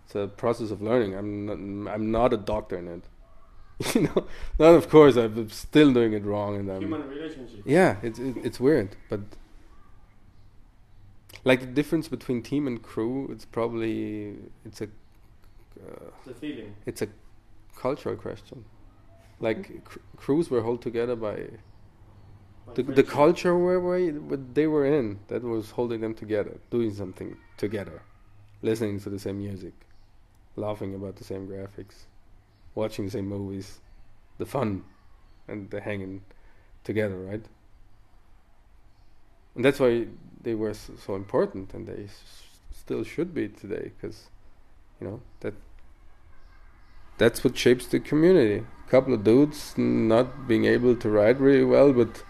it's 0.05 0.13
a 0.15 0.27
process 0.27 0.69
of 0.69 0.83
learning. 0.89 1.15
I'm 1.15 1.47
not, 1.47 1.93
I'm 1.93 2.11
not 2.11 2.33
a 2.33 2.37
doctor 2.37 2.77
in 2.77 2.87
it. 2.87 3.03
you 3.95 4.01
know, 4.01 4.27
not 4.59 4.75
of 4.75 4.89
course. 4.89 5.17
I'm 5.17 5.49
still 5.49 5.91
doing 5.91 6.13
it 6.13 6.23
wrong, 6.23 6.55
and 6.59 6.69
I'm 6.69 6.93
relationship 6.93 7.61
yeah. 7.65 7.97
It's 8.03 8.19
it, 8.19 8.37
it's 8.43 8.59
weird, 8.59 8.95
but 9.09 9.21
like 11.43 11.61
the 11.61 11.73
difference 11.81 12.07
between 12.07 12.43
team 12.43 12.67
and 12.67 12.79
crew, 12.91 13.27
it's 13.31 13.45
probably 13.45 14.35
it's 14.63 14.81
a 14.81 14.89
uh, 15.85 16.11
the 16.25 16.33
feeling 16.33 16.75
it's 16.85 17.01
a 17.01 17.07
cultural 17.75 18.15
question. 18.15 18.65
Like 19.39 19.83
cr- 19.85 19.99
crews 20.15 20.49
were 20.49 20.63
held 20.63 20.81
together 20.81 21.15
by 21.15 21.47
the, 22.73 22.83
the 22.83 23.03
culture 23.03 23.57
where, 23.57 23.79
where 23.79 24.11
they 24.53 24.67
were 24.67 24.85
in 24.85 25.19
that 25.27 25.43
was 25.43 25.71
holding 25.71 26.01
them 26.01 26.13
together, 26.13 26.59
doing 26.69 26.93
something 26.93 27.37
together, 27.57 28.01
listening 28.61 28.99
to 29.01 29.09
the 29.09 29.19
same 29.19 29.39
music, 29.39 29.73
laughing 30.55 30.93
about 30.95 31.15
the 31.15 31.23
same 31.23 31.47
graphics, 31.47 32.05
watching 32.75 33.05
the 33.05 33.11
same 33.11 33.27
movies, 33.27 33.79
the 34.37 34.45
fun, 34.45 34.83
and 35.47 35.69
the 35.69 35.81
hanging 35.81 36.21
together, 36.83 37.17
right? 37.17 37.45
And 39.55 39.65
that's 39.65 39.79
why 39.79 40.07
they 40.41 40.53
were 40.53 40.73
so, 40.73 40.93
so 41.05 41.15
important, 41.15 41.73
and 41.73 41.87
they 41.87 42.03
s- 42.03 42.47
still 42.71 43.03
should 43.03 43.33
be 43.33 43.49
today, 43.49 43.91
because 43.95 44.29
you 44.99 45.07
know 45.07 45.21
that 45.41 45.53
that's 47.17 47.43
what 47.43 47.57
shapes 47.57 47.87
the 47.87 47.99
community. 47.99 48.63
A 48.87 48.89
couple 48.89 49.13
of 49.13 49.23
dudes 49.23 49.77
not 49.77 50.47
being 50.47 50.65
able 50.65 50.95
to 50.95 51.09
ride 51.09 51.39
really 51.39 51.63
well, 51.63 51.91
but 51.91 52.23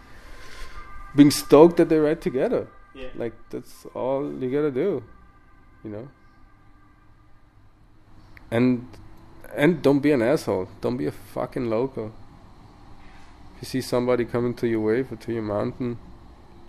being 1.15 1.31
stoked 1.31 1.77
that 1.77 1.89
they 1.89 1.99
ride 1.99 2.22
together. 2.22 2.68
yeah 2.95 3.10
Like 3.15 3.34
that's 3.49 3.85
all 3.94 4.31
you 4.41 4.49
gotta 4.49 4.72
do, 4.72 5.03
you 5.84 5.89
know. 5.89 6.07
And 8.49 8.88
and 9.56 9.81
don't 9.81 9.99
be 9.99 10.11
an 10.11 10.22
asshole. 10.22 10.68
Don't 10.81 10.98
be 10.98 11.06
a 11.06 11.11
fucking 11.11 11.69
local. 11.69 12.14
If 13.56 13.64
you 13.64 13.68
see 13.68 13.81
somebody 13.81 14.26
coming 14.26 14.53
to 14.56 14.68
your 14.68 14.81
wave 14.81 15.11
or 15.11 15.15
to 15.15 15.34
your 15.34 15.41
mountain, 15.41 15.98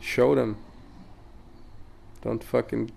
show 0.00 0.34
them. 0.34 0.56
Don't 2.22 2.42
fucking 2.42 2.90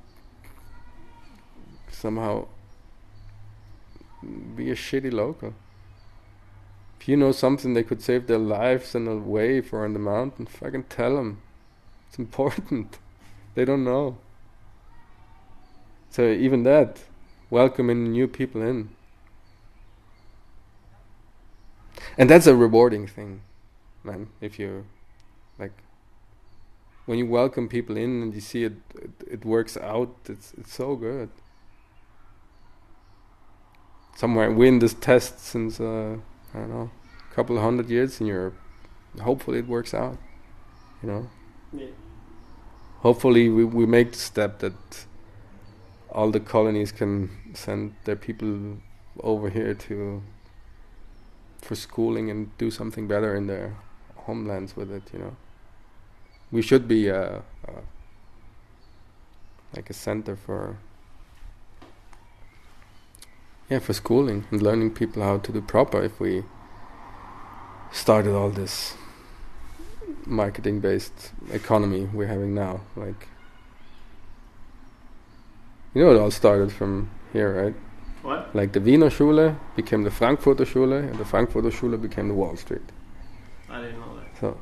somehow 1.90 2.48
be 4.56 4.70
a 4.72 4.76
shitty 4.76 5.12
local. 5.12 5.54
If 7.00 7.08
you 7.08 7.18
know 7.18 7.32
something 7.32 7.74
that 7.74 7.88
could 7.88 8.02
save 8.02 8.28
their 8.28 8.38
lives 8.38 8.94
in 8.94 9.08
a 9.08 9.16
wave 9.16 9.74
or 9.74 9.86
on 9.86 9.94
the 9.94 10.00
mountain, 10.00 10.46
fucking 10.46 10.84
tell 10.84 11.16
them. 11.16 11.42
It's 12.10 12.20
important. 12.20 12.98
They 13.54 13.66
don't 13.66 13.84
know. 13.84 14.18
So 16.10 16.30
even 16.30 16.64
that, 16.64 17.02
welcoming 17.50 18.12
new 18.14 18.28
people 18.28 18.62
in. 18.62 18.92
And 22.18 22.30
that's 22.30 22.48
a 22.48 22.56
rewarding 22.56 23.08
thing, 23.08 23.42
man. 24.04 24.30
If 24.40 24.58
you 24.58 24.86
like 25.60 25.74
when 27.06 27.18
you 27.18 27.26
welcome 27.26 27.68
people 27.68 27.98
in 27.98 28.22
and 28.22 28.34
you 28.34 28.42
see 28.42 28.64
it 28.64 28.78
it, 28.96 29.12
it 29.30 29.46
works 29.46 29.76
out, 29.78 30.16
it's 30.26 30.54
it's 30.58 30.74
so 30.74 30.96
good. 30.96 31.30
Somewhere 34.16 34.52
we 34.52 34.68
in 34.68 34.80
this 34.80 34.94
test 34.94 35.40
since 35.40 35.80
uh, 35.80 36.18
I 36.54 36.60
don't 36.60 36.70
know, 36.70 36.92
a 37.32 37.36
couple 37.36 37.58
of 37.58 37.64
hundred 37.64 37.90
years 37.90 38.22
in 38.22 38.28
Europe. 38.28 38.56
Hopefully 39.20 39.60
it 39.60 39.68
works 39.68 39.94
out. 39.94 40.18
You 41.02 41.10
know? 41.10 41.30
yeah 41.74 41.88
hopefully 43.02 43.50
we, 43.50 43.64
we 43.64 43.86
make 43.86 44.12
the 44.14 44.18
step 44.18 44.60
that 44.60 45.06
all 46.12 46.32
the 46.32 46.40
colonies 46.40 46.92
can 46.92 47.30
send 47.54 47.96
their 48.06 48.16
people 48.16 48.78
over 49.22 49.50
here 49.50 49.74
to 49.74 50.22
for 51.62 51.76
schooling 51.76 52.30
and 52.30 52.56
do 52.58 52.72
something 52.72 53.08
better 53.08 53.36
in 53.36 53.48
their 53.48 53.76
homelands 54.16 54.76
with 54.76 54.92
it 54.92 55.04
you 55.14 55.20
know 55.20 55.36
we 56.52 56.62
should 56.62 56.88
be 56.88 57.10
uh, 57.10 57.40
uh, 57.68 57.82
like 59.76 59.90
a 59.90 59.94
center 59.94 60.36
for 60.36 60.78
yeah 63.72 63.80
for 63.80 63.94
schooling 63.94 64.46
and 64.52 64.62
learning 64.62 64.92
people 64.94 65.24
how 65.24 65.38
to 65.38 65.52
do 65.54 65.62
proper 65.62 66.04
if 66.04 66.20
we 66.20 66.44
started 67.92 68.36
all 68.36 68.50
this 68.50 68.96
marketing 70.26 70.82
based 70.82 71.32
economy 71.52 72.04
we're 72.14 72.28
having 72.28 72.54
now 72.54 72.82
like 72.98 73.30
you 75.94 76.04
know 76.04 76.12
it 76.14 76.20
all 76.20 76.32
started 76.32 76.72
from 76.72 77.10
here 77.32 77.64
right? 77.64 77.76
What? 78.24 78.54
Like 78.54 78.74
the 78.74 78.82
Wiener 78.82 79.10
Schule 79.10 79.58
became 79.76 80.04
the 80.04 80.12
Frankfurter 80.12 80.66
Schule 80.66 80.94
and 80.94 81.18
the 81.18 81.26
Frankfurter 81.26 81.72
Schule 81.72 81.98
became 81.98 82.28
the 82.28 82.36
Wall 82.36 82.56
Street. 82.56 82.88
I 83.68 83.82
didn't 83.82 84.00
know 84.00 84.16
that. 84.18 84.40
So 84.40 84.58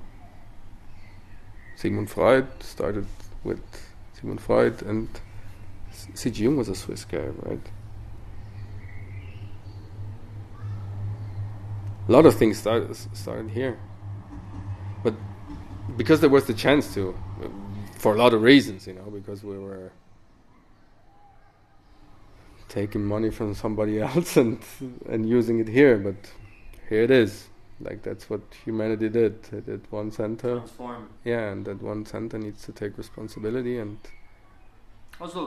Sigmund 1.75 2.09
Freud 2.09 2.47
started 2.61 3.05
with 3.43 3.61
Sigmund 4.13 4.39
Freud 4.39 4.81
and 4.83 5.09
C.G. 6.13 6.41
Jung 6.43 6.55
was 6.55 6.69
a 6.69 6.75
Swiss 6.75 7.03
guy 7.03 7.27
right 7.43 7.69
a 12.09 12.11
lot 12.11 12.25
of 12.25 12.35
things 12.35 12.57
started 12.57 12.95
started 13.13 13.49
here 13.51 13.79
but 15.03 15.13
because 15.95 16.19
there 16.21 16.29
was 16.29 16.45
the 16.45 16.53
chance 16.53 16.93
to 16.93 17.15
for 17.97 18.15
a 18.15 18.17
lot 18.17 18.33
of 18.33 18.41
reasons 18.41 18.87
you 18.87 18.93
know 18.93 19.09
because 19.19 19.43
we 19.43 19.57
were 19.57 19.91
taking 22.67 23.03
money 23.03 23.29
from 23.29 23.53
somebody 23.53 23.99
else 24.07 24.35
and 24.37 24.59
and 25.07 25.29
using 25.29 25.59
it 25.59 25.67
here 25.67 25.97
but 25.97 26.19
here 26.89 27.03
it 27.03 27.11
is 27.11 27.47
like 27.79 28.01
that's 28.01 28.29
what 28.29 28.41
humanity 28.65 29.07
did 29.07 29.33
it 29.53 29.65
did 29.65 29.81
one 29.91 30.11
center 30.11 30.57
transform 30.57 31.09
yeah 31.23 31.51
and 31.51 31.65
that 31.65 31.81
one 31.81 32.05
center 32.05 32.37
needs 32.37 32.65
to 32.65 32.71
take 32.71 32.97
responsibility 32.97 33.77
and 33.77 33.97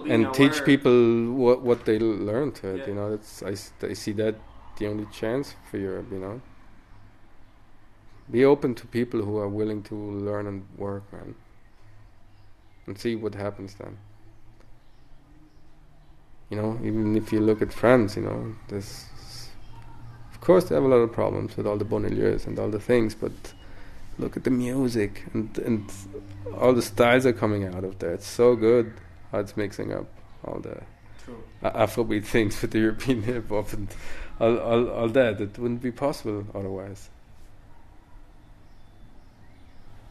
and 0.06 0.34
teach 0.34 0.64
people 0.64 1.32
what 1.32 1.62
what 1.62 1.84
they 1.84 1.98
learned. 1.98 2.60
Yeah. 2.62 2.86
You 2.86 2.94
know, 2.94 3.10
that's 3.16 3.42
I, 3.42 3.54
I 3.86 3.94
see 3.94 4.12
that 4.12 4.34
the 4.78 4.86
only 4.86 5.06
chance 5.06 5.54
for 5.70 5.78
Europe. 5.78 6.06
You 6.12 6.18
know, 6.18 6.40
be 8.30 8.44
open 8.44 8.74
to 8.76 8.86
people 8.86 9.22
who 9.22 9.38
are 9.38 9.48
willing 9.48 9.82
to 9.84 9.94
learn 9.94 10.46
and 10.46 10.66
work, 10.76 11.02
man, 11.12 11.34
and 12.86 12.98
see 12.98 13.16
what 13.16 13.34
happens 13.34 13.74
then. 13.74 13.98
You 16.50 16.56
know, 16.56 16.78
even 16.82 17.16
if 17.16 17.32
you 17.32 17.40
look 17.40 17.62
at 17.62 17.72
France, 17.72 18.16
you 18.16 18.22
know, 18.22 18.54
there's 18.68 19.06
of 20.32 20.40
course 20.40 20.64
they 20.64 20.74
have 20.74 20.84
a 20.84 20.88
lot 20.88 20.96
of 20.96 21.12
problems 21.12 21.56
with 21.56 21.66
all 21.66 21.76
the 21.76 21.84
banlieues 21.84 22.46
and 22.46 22.58
all 22.58 22.68
the 22.68 22.80
things, 22.80 23.14
but 23.14 23.32
look 24.18 24.36
at 24.36 24.44
the 24.44 24.50
music 24.50 25.24
and 25.32 25.56
and 25.58 25.90
all 26.58 26.72
the 26.72 26.82
styles 26.82 27.24
are 27.26 27.32
coming 27.32 27.64
out 27.64 27.84
of 27.84 27.98
there. 27.98 28.12
It's 28.12 28.26
so 28.26 28.54
good 28.56 28.92
how 29.30 29.38
it's 29.38 29.56
mixing 29.56 29.92
up 29.92 30.06
all 30.44 30.60
the 30.60 30.82
True. 31.24 31.42
Afrobeat 31.62 32.24
things 32.24 32.60
with 32.62 32.72
the 32.72 32.80
European 32.80 33.22
hip 33.22 33.48
hop 33.48 33.72
and 33.72 33.88
all, 34.40 34.58
all, 34.58 34.90
all 34.90 35.08
that. 35.08 35.40
It 35.40 35.58
wouldn't 35.58 35.82
be 35.82 35.92
possible 35.92 36.46
otherwise. 36.54 37.08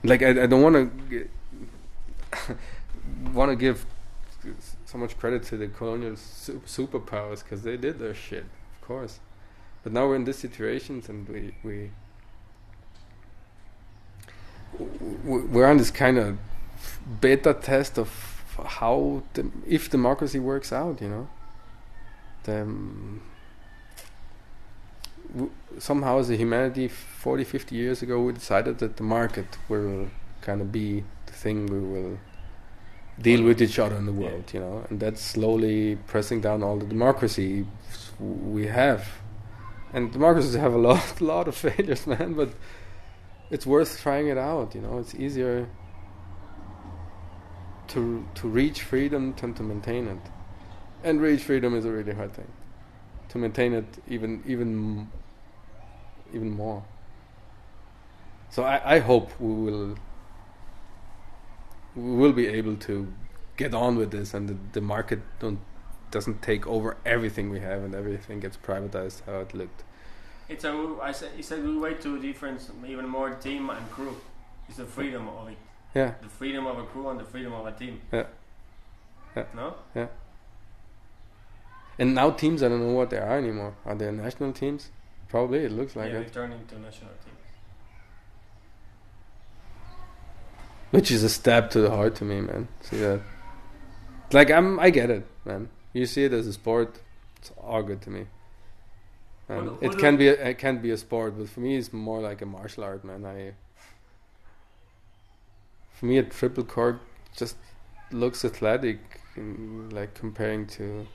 Like 0.03 0.22
I, 0.23 0.30
I 0.30 0.45
don't 0.45 0.61
want 0.61 0.76
to 1.10 1.30
want 3.34 3.52
to 3.52 3.56
give 3.56 3.86
so 4.86 4.98
much 4.98 5.18
credit 5.18 5.44
to 5.44 5.57
the 5.57 5.68
colonial 5.68 6.15
su- 6.15 6.61
superpowers 6.65 7.44
because 7.44 7.61
they 7.64 7.78
did 7.78 7.99
their 7.99 8.15
shit, 8.15 8.44
of 8.44 8.88
course. 8.88 9.19
But 9.84 9.94
now 9.94 10.07
we're 10.07 10.15
in 10.15 10.26
these 10.26 10.38
situations 10.38 11.10
and 11.10 11.28
we 11.28 11.56
we 11.64 11.91
we're 15.26 15.68
on 15.68 15.78
this 15.78 15.91
kind 15.91 16.18
of 16.18 16.38
beta 17.19 17.53
test 17.53 17.99
of 17.99 18.44
how 18.65 19.23
if 19.68 19.90
democracy 19.90 20.40
works 20.40 20.72
out, 20.72 21.02
you 21.02 21.10
know. 21.10 21.30
The, 22.44 22.61
um, 22.61 23.22
w- 25.34 25.52
somehow 25.80 26.20
as 26.20 26.30
a 26.30 26.36
humanity 26.36 26.88
40 26.88 27.44
50 27.44 27.76
years 27.76 28.02
ago 28.02 28.22
we 28.22 28.34
decided 28.34 28.78
that 28.80 28.98
the 28.98 29.03
market 29.03 29.58
will 29.70 30.08
kind 30.41 30.62
of 30.62 30.72
be 30.72 31.03
the 31.28 31.34
thing 31.34 31.66
we 31.68 31.80
will 31.80 32.18
deal 33.22 33.44
with 33.44 33.62
each 33.62 33.78
other 33.80 33.95
in 33.95 34.06
the 34.06 34.12
Yeah. 34.14 34.30
world 34.30 34.53
you 34.53 34.60
know? 34.60 34.86
And 34.90 34.99
that's 34.99 35.22
slowly 35.22 35.98
pressing 36.08 36.41
down 36.41 36.64
all 36.64 36.78
the 36.78 36.86
democracy 36.86 37.66
we 38.20 38.68
have. 38.68 39.03
And 39.94 40.12
democracies 40.12 40.56
have 40.56 40.74
a 40.74 40.78
lot 40.90 41.22
lot 41.22 41.48
of 41.48 41.56
failures 41.56 42.08
man 42.08 42.34
but 42.34 42.49
it's 43.49 43.66
worth 43.66 44.02
trying 44.02 44.28
it 44.28 44.38
out 44.38 44.74
you 44.76 44.82
know? 44.82 44.99
It's 44.99 45.14
easier 45.16 45.68
to 47.90 48.26
to 48.36 48.48
reach 48.48 48.82
freedom 48.84 49.34
than 49.40 49.53
to 49.53 49.64
maintain 49.64 50.08
it. 50.08 50.20
And 51.03 51.22
reach 51.22 51.44
freedom 51.44 51.76
is 51.76 51.86
a 51.86 51.91
really 51.91 52.14
hard 52.14 52.34
thing. 52.34 52.48
To 53.30 53.38
maintain 53.38 53.74
it 53.74 53.86
even 54.08 54.44
even 54.45 55.10
even 56.34 56.52
more 56.52 56.84
so 58.49 58.64
I, 58.64 58.95
I 58.95 58.99
hope 58.99 59.32
we 59.40 59.53
will 59.53 59.95
we 61.95 62.16
will 62.16 62.34
be 62.34 62.48
able 62.48 62.76
to 62.78 63.12
get 63.58 63.74
on 63.74 63.95
with 63.98 64.12
this 64.12 64.34
and 64.34 64.49
the, 64.49 64.58
the 64.74 64.82
market 64.82 65.20
don't 65.40 65.60
doesn't 66.12 66.41
take 66.41 66.68
over 66.68 66.98
everything 67.06 67.49
we 67.49 67.60
have 67.62 67.84
and 67.84 67.95
everything 67.95 68.40
gets 68.40 68.58
privatized 68.58 69.22
how 69.26 69.40
it 69.40 69.53
looked 69.53 69.84
It's 70.49 70.66
a 70.66 70.74
I 71.02 71.12
say 71.14 71.28
it's 71.38 71.52
a 71.52 71.58
good 71.58 71.80
way 71.82 71.94
to 72.06 72.20
difference 72.22 72.70
even 72.86 73.08
more 73.08 73.30
team 73.45 73.70
and 73.70 73.90
crew. 73.91 74.16
It's 74.68 74.78
the 74.78 74.86
freedom 74.86 75.28
of 75.30 75.48
it. 75.49 75.58
yeah 75.95 76.14
The 76.22 76.30
freedom 76.30 76.68
of 76.68 76.78
a 76.80 76.84
crew 76.84 77.08
and 77.10 77.20
the 77.20 77.24
freedom 77.24 77.53
of 77.53 77.66
a 77.66 77.72
team. 77.72 78.02
Yeah. 78.12 78.26
Yeah. 79.36 79.45
No? 79.56 79.76
Yeah. 79.95 80.08
And 81.99 82.16
now 82.16 82.32
teams 82.32 82.64
i 82.64 82.68
don't 82.68 82.82
know 82.86 82.94
what 82.94 83.10
they 83.10 83.18
are 83.18 83.38
anymore 83.38 83.74
are 83.86 83.95
they 83.95 84.12
national 84.12 84.52
teams 84.53 84.91
probably 85.32 85.60
it 85.60 85.72
looks 85.72 85.95
like 85.95 86.12
yeah, 86.12 86.20
it 86.20 86.26
they 86.26 86.30
turn 86.30 86.52
into 86.52 86.78
national 86.78 87.12
teams. 87.24 87.38
Which 90.91 91.10
is 91.10 91.24
a 91.24 91.30
stab 91.30 91.70
to 91.72 91.80
the 91.80 91.90
heart 91.90 92.16
to 92.16 92.26
me, 92.26 92.41
man. 92.41 92.68
See 92.82 92.98
that? 92.98 93.22
Like 94.34 94.52
I'm, 94.52 94.78
I 94.80 94.90
get 94.90 95.10
it, 95.10 95.26
man. 95.45 95.70
You 95.94 96.06
see 96.06 96.26
it 96.26 96.34
as 96.34 96.48
a 96.48 96.53
sport. 96.53 96.99
It's 97.38 97.52
all 97.58 97.82
good 97.82 98.02
to 98.02 98.10
me. 98.10 98.26
And 99.48 99.72
What- 99.72 99.84
it 99.84 99.98
can 99.98 100.18
be, 100.18 100.28
a, 100.28 100.34
it 100.34 100.58
can 100.58 100.82
be 100.82 100.91
a 100.91 100.98
sport, 100.98 101.38
but 101.38 101.49
for 101.49 101.62
me, 101.62 101.78
it's 101.78 101.91
more 101.94 102.20
like 102.20 102.41
a 102.41 102.45
martial 102.45 102.84
art, 102.84 103.03
man. 103.06 103.26
I, 103.26 103.53
for 105.94 106.06
me, 106.08 106.18
a 106.18 106.24
triple 106.24 106.66
cork 106.66 106.99
just 107.36 107.56
looks 108.12 108.44
athletic, 108.44 108.99
in, 109.38 109.90
like 109.90 110.14
comparing 110.14 110.68
to 110.68 111.08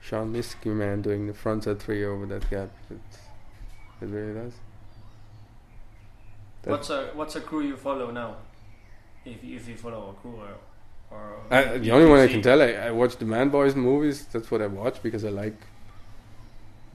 Sean 0.00 0.32
Miski, 0.32 0.66
man, 0.66 1.02
doing 1.02 1.26
the 1.26 1.32
frontside 1.32 1.78
three 1.78 2.04
over 2.04 2.26
that 2.26 2.48
gap. 2.50 2.70
It, 2.90 2.98
it 4.04 4.08
really 4.16 4.34
does. 4.34 4.52
That- 6.62 6.70
What's 6.70 6.90
a 6.90 7.00
what's 7.14 7.36
a 7.36 7.40
crew 7.40 7.62
you 7.70 7.76
follow 7.76 8.10
now? 8.10 8.36
If 9.24 9.42
if 9.42 9.68
you 9.68 9.76
follow 9.76 10.10
a 10.10 10.14
crew 10.20 10.36
or 10.44 10.52
or 11.10 11.22
I, 11.50 11.78
the 11.78 11.90
only 11.90 12.08
one 12.08 12.20
I 12.20 12.26
can 12.26 12.42
tell, 12.42 12.60
I, 12.62 12.72
I 12.88 12.90
watch 12.90 13.16
the 13.16 13.24
Man 13.24 13.48
Boys 13.50 13.74
movies. 13.74 14.26
That's 14.32 14.50
what 14.50 14.62
I 14.62 14.66
watch 14.66 15.02
because 15.02 15.24
I 15.24 15.28
like 15.30 15.56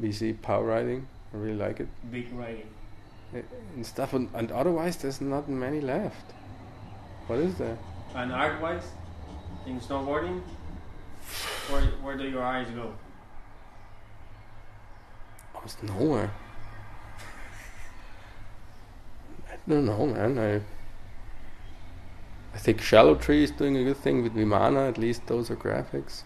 BC 0.01 0.41
power 0.41 0.63
riding. 0.65 1.07
I 1.33 1.37
really 1.37 1.57
like 1.57 1.79
it 1.79 1.87
big 2.11 2.31
riding. 2.33 2.67
And 3.75 3.85
stuff. 3.85 4.13
And, 4.13 4.27
and 4.33 4.51
otherwise, 4.51 4.97
there's 4.97 5.21
not 5.21 5.47
many 5.47 5.81
left. 5.81 6.33
What 7.27 7.37
is 7.39 7.53
there? 7.55 7.77
And 8.15 8.31
art 8.33 8.59
wise, 8.59 8.87
in 9.67 9.79
snowboarding, 9.79 10.41
where 11.69 11.81
where 12.03 12.17
do 12.17 12.27
your 12.27 12.41
eyes 12.43 12.67
go? 12.71 12.91
Oh, 15.53 15.57
Almost 15.57 15.83
nowhere. 15.83 16.31
I 19.51 19.55
don't 19.69 19.85
know, 19.85 20.05
man. 20.05 20.37
I 20.37 20.61
I 22.53 22.57
think 22.57 22.81
Shallow 22.81 23.15
Tree 23.15 23.43
is 23.43 23.51
doing 23.51 23.77
a 23.77 23.83
good 23.83 23.97
thing 23.97 24.23
with 24.23 24.33
Vimana. 24.33 24.89
At 24.89 24.97
least 24.97 25.27
those 25.27 25.49
are 25.51 25.55
graphics 25.55 26.23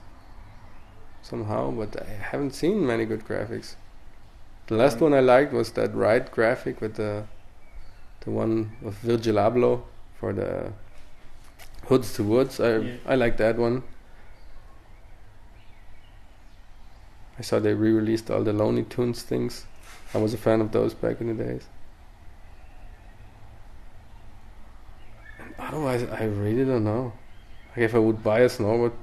somehow, 1.21 1.71
but 1.71 2.01
I 2.01 2.11
haven't 2.31 2.55
seen 2.55 2.85
many 2.85 3.05
good 3.05 3.25
graphics. 3.25 3.75
The 4.67 4.75
last 4.75 4.99
one 4.99 5.13
I 5.13 5.19
liked 5.19 5.53
was 5.53 5.71
that 5.73 5.93
ride 5.93 6.31
graphic 6.31 6.81
with 6.81 6.95
the 6.95 7.25
the 8.21 8.31
one 8.31 8.71
of 8.85 8.95
Virgil 8.95 9.35
Abloh 9.35 9.83
for 10.19 10.31
the 10.31 10.71
Hoods 11.87 12.13
to 12.13 12.23
Woods. 12.23 12.59
I 12.59 12.77
Yeah. 12.77 12.95
I 13.05 13.15
like 13.15 13.37
that 13.37 13.57
one. 13.57 13.83
I 17.37 17.41
saw 17.41 17.59
they 17.59 17.73
re-released 17.73 18.29
all 18.31 18.43
the 18.43 18.53
Looney 18.53 18.83
Tunes 18.83 19.23
things. 19.23 19.65
I 20.13 20.19
was 20.19 20.33
a 20.33 20.37
fan 20.37 20.61
of 20.61 20.71
those 20.71 20.93
back 20.93 21.19
in 21.19 21.27
the 21.35 21.43
days. 21.43 21.65
Otherwise, 25.67 26.03
I 26.03 26.23
really 26.25 26.65
don't 26.65 26.83
know. 26.83 27.13
Like 27.69 27.79
if 27.85 27.95
I 27.95 27.99
would 27.99 28.23
buy 28.23 28.39
a 28.41 28.49
snowboard, 28.49 28.93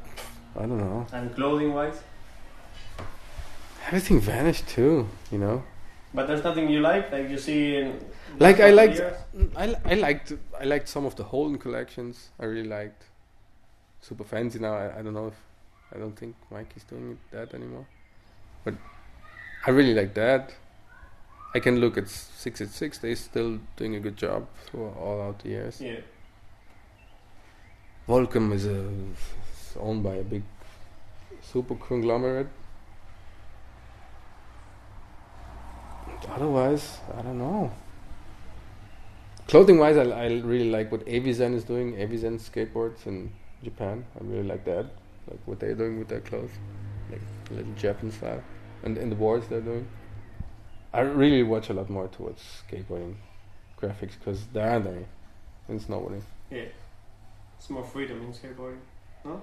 I 0.56 0.60
don't 0.60 0.78
know. 0.78 1.06
And 1.12 1.34
clothing 1.34 1.72
wise, 1.74 2.00
Everything 3.86 4.20
vanished 4.20 4.68
too, 4.68 5.08
you 5.32 5.38
know. 5.38 5.62
but 6.14 6.26
there's 6.28 6.44
nothing 6.44 6.68
you 6.68 6.80
like, 6.80 7.10
like 7.10 7.28
you 7.28 7.38
see 7.38 7.76
in 7.76 7.98
Like 8.38 8.60
I 8.60 8.70
liked. 8.70 9.00
I, 9.56 9.74
I 9.84 9.94
liked, 9.94 10.32
I 10.60 10.64
liked 10.64 10.88
some 10.88 11.04
of 11.06 11.16
the 11.16 11.24
Holden 11.24 11.58
collections. 11.58 12.30
I 12.38 12.44
really 12.44 12.68
liked. 12.68 13.04
Super 14.00 14.24
fancy 14.24 14.58
now. 14.58 14.74
I, 14.74 14.98
I 14.98 15.02
don't 15.02 15.14
know 15.14 15.26
if, 15.28 15.34
I 15.94 15.98
don't 15.98 16.16
think 16.16 16.36
Mikey's 16.50 16.84
doing 16.84 17.12
it, 17.12 17.18
that 17.36 17.54
anymore. 17.54 17.86
But 18.64 18.74
I 19.66 19.70
really 19.70 19.94
like 19.94 20.14
that. 20.14 20.54
I 21.54 21.58
can 21.58 21.80
look 21.80 21.98
at 21.98 22.08
six 22.08 22.60
at 22.60 22.68
six. 22.68 22.98
They're 22.98 23.16
still 23.16 23.58
doing 23.76 23.96
a 23.96 24.00
good 24.00 24.16
job 24.16 24.46
through 24.66 24.88
all 24.90 25.20
out 25.20 25.40
the 25.40 25.48
years. 25.48 25.80
Yeah. 25.80 26.00
Volcom 28.08 28.52
is, 28.52 28.66
a, 28.66 28.80
is 28.80 29.76
owned 29.78 30.02
by 30.02 30.14
a 30.14 30.22
big 30.22 30.42
super 31.42 31.74
conglomerate. 31.74 32.48
Otherwise, 36.28 36.98
I 37.16 37.22
don't 37.22 37.38
know. 37.38 37.72
Clothing 39.48 39.78
wise, 39.78 39.96
I, 39.96 40.04
I 40.04 40.26
really 40.26 40.70
like 40.70 40.92
what 40.92 41.04
Evisen 41.06 41.54
is 41.54 41.64
doing. 41.64 41.94
Evisen 41.94 42.38
skateboards 42.38 43.06
in 43.06 43.32
Japan. 43.64 44.04
I 44.18 44.24
really 44.24 44.46
like 44.46 44.64
that. 44.64 44.86
Like 45.28 45.40
what 45.44 45.58
they're 45.58 45.74
doing 45.74 45.98
with 45.98 46.08
their 46.08 46.20
clothes. 46.20 46.52
Like 47.10 47.20
a 47.50 47.54
little 47.54 47.72
Japan 47.74 48.12
style. 48.12 48.42
And 48.84 48.96
in 48.96 49.10
the 49.10 49.16
boards 49.16 49.48
they're 49.48 49.60
doing. 49.60 49.88
I 50.92 51.00
really 51.00 51.42
watch 51.42 51.68
a 51.70 51.74
lot 51.74 51.90
more 51.90 52.08
towards 52.08 52.42
skateboarding 52.62 53.14
graphics 53.80 54.18
because 54.18 54.46
there 54.52 54.68
aren't 54.68 54.86
any 54.86 55.06
in 55.68 55.80
snowboarding. 55.80 56.22
Yeah. 56.50 56.64
It's 57.60 57.68
more 57.68 57.84
freedom 57.84 58.22
in 58.22 58.32
skateboarding. 58.32 58.80
Huh? 59.22 59.36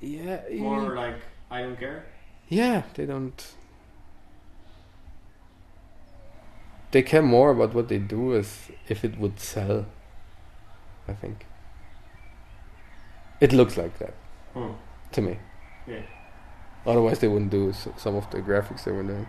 Yeah. 0.00 0.40
More 0.54 0.94
like 0.94 1.20
I 1.50 1.60
don't 1.60 1.78
care. 1.78 2.06
Yeah, 2.48 2.84
they 2.94 3.04
don't. 3.04 3.54
They 6.92 7.02
care 7.02 7.20
more 7.20 7.50
about 7.50 7.74
what 7.74 7.88
they 7.88 7.98
do 7.98 8.34
as 8.34 8.70
if 8.88 9.04
it 9.04 9.18
would 9.18 9.38
sell. 9.38 9.84
I 11.06 11.12
think. 11.12 11.44
It 13.42 13.52
looks 13.52 13.76
like 13.76 13.98
that. 13.98 14.14
Hmm. 14.54 14.72
To 15.12 15.20
me. 15.20 15.38
Yeah. 15.86 16.00
Otherwise, 16.86 17.18
they 17.18 17.28
wouldn't 17.28 17.50
do 17.50 17.74
some 17.74 18.16
of 18.16 18.30
the 18.30 18.38
graphics 18.38 18.84
they 18.84 18.92
were 18.92 19.02
doing. 19.02 19.26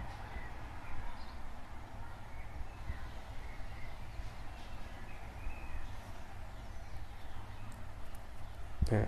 Yeah. 8.91 9.05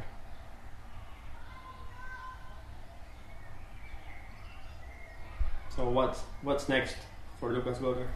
So 5.75 5.89
what's 5.89 6.19
what's 6.41 6.67
next 6.67 6.97
for 7.39 7.51
Lukas 7.51 7.77
Goller? 7.77 8.07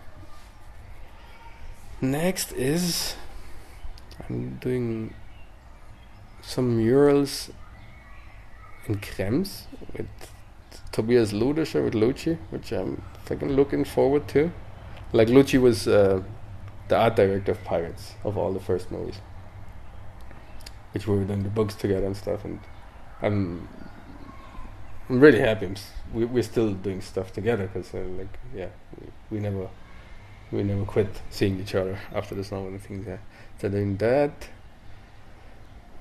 Next 2.01 2.51
is 2.51 3.15
I'm 4.27 4.57
doing 4.57 5.13
some 6.41 6.77
murals 6.77 7.49
in 8.87 8.95
Krems 8.95 9.63
with 9.95 10.07
Tobias 10.91 11.31
Ludischer 11.31 11.83
with 11.83 11.93
Lucci, 11.93 12.37
which 12.49 12.71
I'm 12.71 13.01
fucking 13.25 13.53
looking 13.53 13.85
forward 13.85 14.27
to. 14.29 14.51
Like 15.13 15.29
Lucci 15.29 15.59
was 15.61 15.87
uh, 15.87 16.21
the 16.89 16.97
art 16.97 17.15
director 17.15 17.53
of 17.53 17.63
Pirates 17.63 18.15
of 18.23 18.37
all 18.37 18.51
the 18.51 18.59
first 18.59 18.91
movies, 18.91 19.19
which 20.93 21.07
we 21.07 21.17
were 21.17 21.23
doing 21.23 21.43
the 21.43 21.49
books 21.49 21.75
together 21.75 22.05
and 22.05 22.15
stuff. 22.17 22.45
And 22.45 22.59
I'm 23.21 23.67
I'm 25.09 25.19
really 25.19 25.39
happy. 25.39 25.65
I'm 25.65 25.73
s- 25.73 25.91
we, 26.13 26.25
we're 26.25 26.43
still 26.43 26.73
doing 26.73 27.01
stuff 27.01 27.33
together 27.33 27.67
because 27.67 27.93
uh, 27.93 27.99
like 28.17 28.39
yeah, 28.55 28.69
we, 28.99 29.37
we 29.37 29.39
never 29.39 29.67
we 30.51 30.63
never 30.63 30.85
quit 30.85 31.21
seeing 31.29 31.59
each 31.59 31.75
other 31.75 31.99
after 32.13 32.35
the 32.35 32.41
snowboarding 32.41 32.79
things. 32.81 33.07
Yeah, 33.07 33.17
so 33.59 33.69
doing 33.69 33.97
that. 33.97 34.49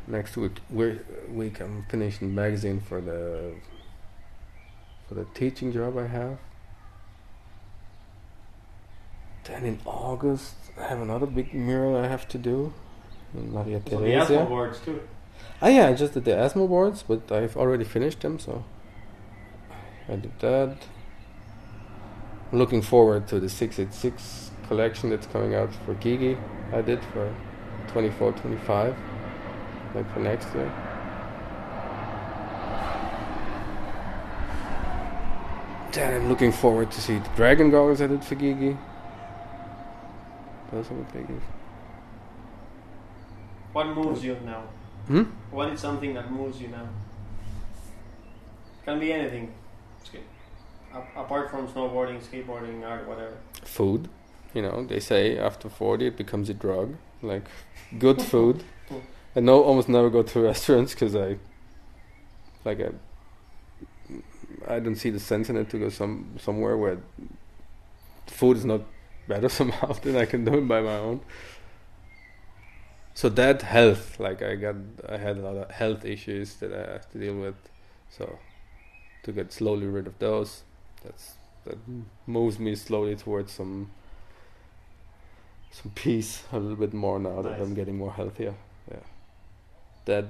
Next 0.06 0.36
week, 0.36 0.58
week, 0.68 0.98
week 1.30 1.60
I'm 1.60 1.86
finishing 1.88 2.28
the 2.28 2.34
magazine 2.34 2.80
for 2.80 3.00
the 3.00 3.52
for 5.08 5.14
the 5.14 5.24
teaching 5.34 5.72
job 5.72 5.96
I 5.96 6.06
have. 6.08 6.38
Then 9.44 9.64
in 9.64 9.78
August, 9.84 10.54
I 10.78 10.84
have 10.88 11.00
another 11.00 11.26
big 11.26 11.54
mural 11.54 11.96
I 11.96 12.06
have 12.08 12.28
to 12.28 12.38
do. 12.38 12.72
Maria 13.34 13.80
So 13.88 13.90
the 13.90 14.04
Teresa. 14.04 14.20
asphalt 14.22 14.48
boards 14.48 14.80
too. 14.80 15.00
Ah, 15.60 15.68
yeah, 15.68 15.88
I 15.88 15.94
just 15.94 16.14
did 16.14 16.24
the 16.24 16.32
Asmo 16.32 16.68
boards, 16.68 17.02
but 17.02 17.30
I've 17.30 17.56
already 17.56 17.84
finished 17.84 18.20
them, 18.20 18.38
so 18.38 18.64
I 20.08 20.16
did 20.16 20.38
that. 20.40 20.76
I'm 22.50 22.58
looking 22.58 22.82
forward 22.82 23.26
to 23.28 23.40
the 23.40 23.48
686 23.48 24.50
collection 24.68 25.10
that's 25.10 25.26
coming 25.26 25.54
out 25.54 25.72
for 25.86 25.94
Gigi. 25.94 26.36
I 26.72 26.82
did 26.82 27.02
for 27.12 27.32
24 27.88 28.32
25, 28.32 28.96
like 29.94 30.12
for 30.12 30.20
next 30.20 30.52
year. 30.54 30.70
Then 35.92 36.14
I'm 36.22 36.28
looking 36.28 36.52
forward 36.52 36.90
to 36.92 37.00
see 37.00 37.18
the 37.18 37.28
dragon 37.36 37.70
goggles 37.70 38.00
I 38.00 38.06
did 38.06 38.24
for 38.24 38.34
Gigi. 38.34 38.76
Those 40.70 40.90
are 40.90 40.94
the 40.94 41.18
biggies. 41.18 41.42
What 43.72 43.86
moves 43.88 44.22
you 44.24 44.36
now? 44.44 44.62
Hmm? 45.06 45.22
What 45.50 45.70
is 45.72 45.80
something 45.80 46.14
that 46.14 46.30
moves 46.30 46.60
you 46.60 46.68
now? 46.68 46.88
Can 48.84 48.98
be 49.00 49.12
anything. 49.12 49.52
It's 50.00 50.10
good. 50.10 50.22
A- 50.94 51.20
apart 51.20 51.50
from 51.50 51.68
snowboarding, 51.68 52.20
skateboarding, 52.22 52.84
art, 52.86 53.06
whatever. 53.08 53.36
food. 53.64 54.08
You 54.54 54.60
know, 54.62 54.84
they 54.84 55.00
say 55.00 55.38
after 55.38 55.68
40 55.70 56.08
it 56.08 56.16
becomes 56.16 56.50
a 56.50 56.54
drug. 56.54 56.96
Like 57.22 57.44
good 57.98 58.20
food. 58.32 58.64
I 59.34 59.40
know 59.40 59.62
almost 59.62 59.88
never 59.88 60.10
go 60.10 60.22
to 60.22 60.40
restaurants 60.50 60.92
because 60.92 61.16
I, 61.16 61.38
like 62.64 62.80
I, 62.80 62.90
I 64.76 64.78
don't 64.80 64.96
see 64.96 65.08
the 65.10 65.20
sense 65.20 65.48
in 65.48 65.56
it 65.56 65.70
to 65.70 65.78
go 65.78 65.88
some 65.88 66.34
somewhere 66.38 66.76
where 66.76 66.98
food 68.26 68.58
is 68.58 68.64
not 68.66 68.82
better 69.28 69.48
somehow 69.60 69.92
than 69.94 70.16
I 70.16 70.26
can 70.26 70.44
do 70.44 70.58
it 70.58 70.68
by 70.68 70.80
my 70.82 70.96
own. 70.96 71.20
So 73.14 73.28
that 73.28 73.62
health, 73.62 74.18
like 74.18 74.42
I 74.42 74.56
got, 74.56 74.76
I 75.08 75.18
had 75.18 75.36
a 75.36 75.40
lot 75.40 75.56
of 75.56 75.70
health 75.70 76.04
issues 76.04 76.54
that 76.56 76.72
I 76.72 76.92
have 76.92 77.10
to 77.10 77.18
deal 77.18 77.36
with. 77.36 77.56
So 78.08 78.38
to 79.22 79.32
get 79.32 79.52
slowly 79.52 79.86
rid 79.86 80.06
of 80.06 80.18
those, 80.18 80.62
that's 81.04 81.34
that 81.64 81.78
moves 82.26 82.58
me 82.58 82.74
slowly 82.74 83.14
towards 83.14 83.52
some 83.52 83.90
some 85.70 85.90
peace 85.94 86.42
a 86.52 86.58
little 86.58 86.76
bit 86.76 86.92
more 86.92 87.18
now 87.18 87.40
that 87.42 87.60
I'm 87.60 87.74
getting 87.74 87.96
more 87.96 88.12
healthier. 88.12 88.54
Yeah. 88.90 89.04
That 90.04 90.26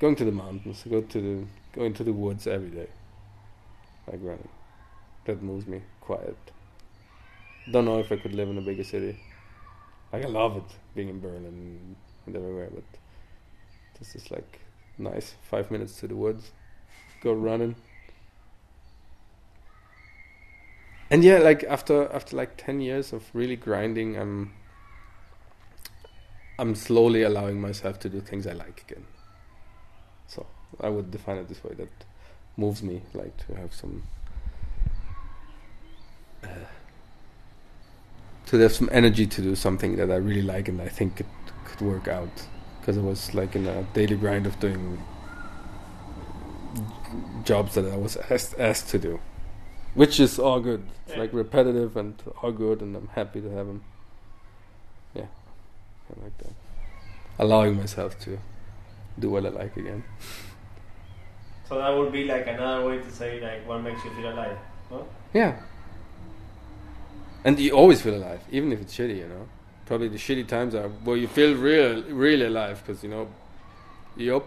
going 0.00 0.16
to 0.16 0.24
the 0.24 0.32
mountains, 0.32 0.84
go 0.88 1.00
to 1.00 1.20
the 1.20 1.46
going 1.74 1.94
to 1.94 2.04
the 2.04 2.12
woods 2.12 2.46
every 2.46 2.70
day. 2.70 2.88
Like 4.06 4.20
running. 4.22 4.48
That 5.26 5.42
moves 5.42 5.66
me 5.66 5.82
quiet. 6.00 6.36
Don't 7.70 7.84
know 7.84 8.00
if 8.00 8.10
I 8.10 8.16
could 8.16 8.34
live 8.34 8.48
in 8.48 8.58
a 8.58 8.60
bigger 8.60 8.82
city. 8.82 9.18
Like 10.12 10.24
I 10.24 10.28
love 10.28 10.56
it 10.56 10.76
being 10.94 11.08
in 11.08 11.20
Berlin 11.20 11.96
and 12.26 12.36
everywhere, 12.36 12.68
but 12.74 12.84
this 13.98 14.14
is 14.14 14.30
like 14.30 14.60
nice. 14.98 15.34
Five 15.42 15.70
minutes 15.70 15.98
to 16.00 16.08
the 16.08 16.16
woods. 16.16 16.52
Go 17.22 17.32
running. 17.32 17.76
and 21.12 21.22
yeah 21.22 21.38
like 21.38 21.62
after 21.64 22.10
after 22.10 22.34
like 22.34 22.56
10 22.56 22.80
years 22.80 23.12
of 23.12 23.30
really 23.34 23.54
grinding 23.54 24.16
i'm 24.16 24.50
i'm 26.58 26.74
slowly 26.74 27.22
allowing 27.22 27.60
myself 27.60 27.98
to 27.98 28.08
do 28.08 28.20
things 28.20 28.46
i 28.46 28.52
like 28.52 28.82
again 28.88 29.04
so 30.26 30.46
i 30.80 30.88
would 30.88 31.10
define 31.10 31.36
it 31.36 31.48
this 31.48 31.62
way 31.62 31.74
that 31.74 31.90
moves 32.56 32.82
me 32.82 33.02
like 33.12 33.36
to 33.46 33.54
have 33.54 33.74
some 33.74 34.02
uh, 36.44 36.48
to 38.46 38.58
have 38.58 38.72
some 38.72 38.88
energy 38.92 39.26
to 39.26 39.42
do 39.42 39.54
something 39.54 39.96
that 39.96 40.10
i 40.10 40.16
really 40.16 40.42
like 40.42 40.68
and 40.68 40.80
i 40.80 40.88
think 40.88 41.20
it 41.20 41.26
could 41.64 41.80
work 41.80 42.08
out 42.08 42.46
because 42.80 42.98
i 42.98 43.00
was 43.00 43.34
like 43.34 43.54
in 43.54 43.66
a 43.66 43.82
daily 43.94 44.16
grind 44.16 44.46
of 44.46 44.58
doing 44.60 45.02
jobs 47.44 47.74
that 47.74 47.84
i 47.86 47.96
was 47.96 48.16
asked, 48.30 48.54
asked 48.58 48.88
to 48.88 48.98
do 48.98 49.20
which 49.94 50.18
is 50.18 50.38
all 50.38 50.60
good. 50.60 50.86
It's 51.06 51.16
like 51.16 51.32
repetitive 51.32 51.96
and 51.96 52.14
all 52.42 52.52
good, 52.52 52.80
and 52.80 52.96
I'm 52.96 53.08
happy 53.08 53.40
to 53.40 53.50
have 53.50 53.66
them. 53.66 53.84
Yeah, 55.14 55.26
I 56.10 56.24
like 56.24 56.38
that. 56.38 56.52
Allowing 57.38 57.76
myself 57.76 58.18
to 58.20 58.38
do 59.18 59.30
what 59.30 59.44
I 59.44 59.50
like 59.50 59.76
again. 59.76 60.04
So 61.68 61.78
that 61.78 61.90
would 61.90 62.12
be 62.12 62.24
like 62.24 62.46
another 62.46 62.86
way 62.86 62.98
to 62.98 63.10
say 63.10 63.40
like 63.40 63.66
what 63.66 63.82
makes 63.82 64.02
you 64.04 64.10
feel 64.14 64.32
alive. 64.32 64.58
No? 64.90 65.06
Yeah. 65.32 65.60
And 67.44 67.58
you 67.58 67.72
always 67.72 68.00
feel 68.00 68.14
alive, 68.14 68.40
even 68.50 68.72
if 68.72 68.80
it's 68.80 68.96
shitty, 68.96 69.18
you 69.18 69.28
know. 69.28 69.48
Probably 69.86 70.08
the 70.08 70.16
shitty 70.16 70.46
times 70.46 70.74
are 70.74 70.88
where 70.88 71.16
you 71.16 71.26
feel 71.26 71.54
real, 71.56 72.02
really 72.04 72.46
alive, 72.46 72.82
because 72.84 73.02
you 73.02 73.10
know, 73.10 73.28
yup, 74.16 74.46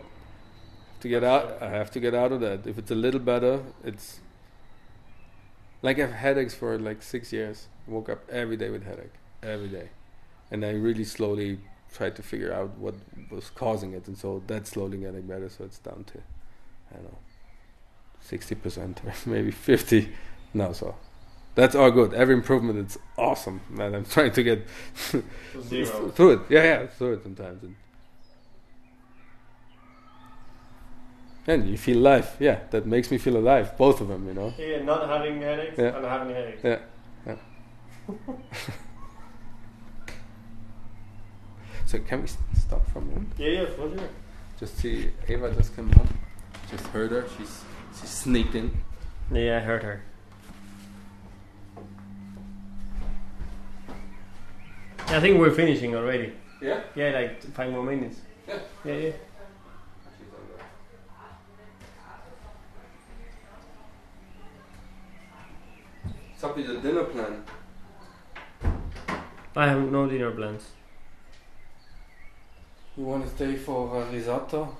to 1.01 1.09
get 1.09 1.23
out, 1.23 1.61
I 1.61 1.69
have 1.69 1.91
to 1.91 1.99
get 1.99 2.15
out 2.15 2.31
of 2.31 2.39
that. 2.41 2.65
If 2.65 2.77
it's 2.77 2.91
a 2.91 2.95
little 2.95 3.19
better, 3.19 3.61
it's 3.83 4.21
like 5.81 5.99
I've 5.99 6.13
headaches 6.13 6.55
for 6.55 6.79
like 6.79 7.03
six 7.03 7.33
years. 7.33 7.67
I 7.87 7.91
woke 7.91 8.09
up 8.09 8.27
every 8.29 8.57
day 8.57 8.69
with 8.69 8.83
headache, 8.83 9.13
every 9.43 9.67
day, 9.67 9.89
and 10.49 10.65
I 10.65 10.71
really 10.71 11.03
slowly 11.03 11.59
tried 11.93 12.15
to 12.15 12.23
figure 12.23 12.53
out 12.53 12.77
what 12.77 12.95
was 13.29 13.49
causing 13.49 13.93
it, 13.93 14.07
and 14.07 14.17
so 14.17 14.41
that's 14.47 14.71
slowly 14.71 14.97
getting 14.97 15.27
better. 15.27 15.49
So 15.49 15.65
it's 15.65 15.79
down 15.79 16.05
to, 16.05 16.19
I 16.91 16.95
don't 16.95 17.03
know, 17.03 17.17
sixty 18.21 18.55
percent 18.55 19.01
or 19.05 19.13
maybe 19.29 19.51
fifty 19.51 20.13
now. 20.53 20.71
So 20.71 20.95
that's 21.55 21.73
all 21.75 21.89
good. 21.91 22.13
Every 22.13 22.35
improvement 22.35 22.77
is 22.91 22.99
awesome, 23.17 23.61
and 23.79 23.95
I'm 23.95 24.05
trying 24.05 24.31
to 24.33 24.43
get 24.43 24.67
zero. 25.61 26.09
through 26.15 26.31
it. 26.33 26.39
Yeah, 26.49 26.63
yeah, 26.63 26.87
through 26.87 27.13
it 27.13 27.23
sometimes. 27.23 27.63
And, 27.63 27.75
and 31.47 31.69
you 31.69 31.77
feel 31.77 31.97
alive. 31.97 32.35
Yeah, 32.39 32.59
that 32.71 32.85
makes 32.85 33.09
me 33.11 33.17
feel 33.17 33.37
alive. 33.37 33.77
Both 33.77 34.01
of 34.01 34.07
them, 34.09 34.27
you 34.27 34.33
know. 34.33 34.53
Yeah, 34.57 34.81
not 34.83 35.07
having 35.07 35.41
headaches 35.41 35.77
Yeah. 35.77 35.95
and 35.95 36.05
having 36.05 36.35
headaches. 36.35 36.61
Yeah, 36.63 36.79
yeah. 37.27 37.35
so 41.85 41.99
can 41.99 42.21
we 42.21 42.27
stop 42.57 42.85
for 42.91 42.99
a 42.99 43.01
moment? 43.01 43.31
Yeah, 43.37 43.49
yeah, 43.49 43.65
for 43.67 43.89
sure. 43.97 44.09
Just 44.59 44.77
see 44.77 45.11
Eva 45.27 45.51
just 45.53 45.75
came 45.75 45.91
home. 45.91 46.07
Just 46.71 46.85
heard 46.87 47.11
her. 47.11 47.25
She's 47.37 47.63
she 47.99 48.07
sneaked 48.07 48.55
in. 48.55 48.71
Yeah, 49.31 49.57
I 49.57 49.59
heard 49.59 49.83
her. 49.83 50.01
I 55.15 55.21
think 55.21 55.39
we're 55.39 55.51
finishing 55.51 55.95
already. 55.95 56.33
Yeah. 56.61 56.81
Yeah, 56.93 57.11
like 57.11 57.41
five 57.53 57.71
more 57.71 57.83
minutes. 57.83 58.19
Yeah. 58.45 58.59
Yeah, 58.83 58.93
yeah. 58.93 59.11
What's 66.31 66.43
up 66.43 66.57
with 66.57 66.67
the 66.67 66.79
dinner 66.79 67.05
plan? 67.05 67.43
I 69.55 69.67
have 69.69 69.89
no 69.89 70.05
dinner 70.05 70.31
plans. 70.31 70.63
You 72.97 73.05
want 73.05 73.23
to 73.23 73.29
stay 73.29 73.55
for 73.55 74.03
uh, 74.03 74.11
risotto? 74.11 74.75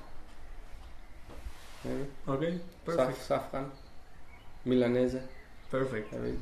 maybe. 1.86 2.06
Okay, 2.28 2.60
Saf, 2.88 3.16
saffron. 3.16 3.72
Milanese. 4.66 5.22
perfect. 5.72 6.14
I 6.14 6.18
mean, 6.18 6.42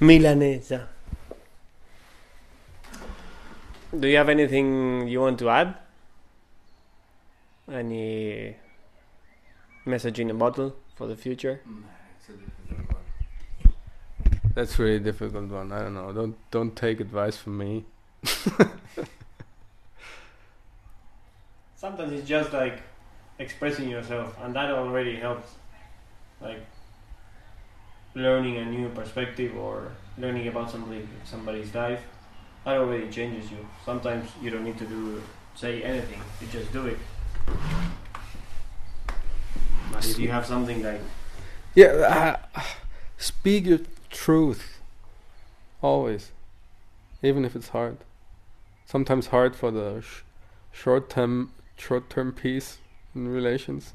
Milanesa. 0.00 0.88
Do 3.98 4.06
you 4.06 4.16
have 4.18 4.28
anything 4.28 5.08
you 5.08 5.20
want 5.20 5.38
to 5.40 5.50
add? 5.50 5.74
Any 7.70 8.56
message 9.84 10.20
in 10.20 10.30
a 10.30 10.34
bottle 10.34 10.76
for 10.94 11.08
the 11.08 11.16
future? 11.16 11.60
That's 14.54 14.78
really 14.78 15.00
difficult 15.00 15.48
one. 15.48 15.72
I 15.72 15.80
don't 15.80 15.94
know. 15.94 16.12
Don't 16.12 16.36
don't 16.50 16.76
take 16.76 17.00
advice 17.00 17.36
from 17.36 17.58
me. 17.58 17.84
Sometimes 21.76 22.12
it's 22.12 22.28
just 22.28 22.52
like 22.52 22.82
expressing 23.38 23.88
yourself, 23.88 24.36
and 24.42 24.54
that 24.54 24.70
already 24.70 25.16
helps. 25.16 25.54
Like 26.40 26.64
learning 28.14 28.56
a 28.58 28.64
new 28.64 28.88
perspective 28.90 29.56
or 29.56 29.92
learning 30.18 30.46
about 30.48 30.70
somebody 30.70 31.08
somebody's 31.24 31.74
life. 31.74 32.02
That 32.64 32.76
already 32.76 33.08
changes 33.10 33.50
you. 33.50 33.66
Sometimes 33.84 34.30
you 34.42 34.50
don't 34.50 34.64
need 34.64 34.78
to 34.78 34.86
do 34.86 35.22
say 35.54 35.82
anything. 35.82 36.20
You 36.40 36.46
just 36.48 36.72
do 36.72 36.86
it. 36.86 36.98
But 39.92 40.04
if 40.06 40.18
you 40.18 40.28
have 40.28 40.46
something 40.46 40.82
like 40.82 41.00
Yeah, 41.74 42.38
uh, 42.54 42.60
speak 43.16 43.66
your 43.66 43.80
truth. 44.10 44.80
Always, 45.82 46.32
even 47.22 47.44
if 47.44 47.56
it's 47.56 47.68
hard. 47.68 47.98
Sometimes 48.84 49.28
hard 49.28 49.56
for 49.56 49.70
the 49.70 50.02
sh- 50.02 50.22
short 50.72 51.08
term 51.08 51.52
short 51.76 52.10
term 52.10 52.32
peace 52.32 52.78
in 53.14 53.28
relations, 53.28 53.94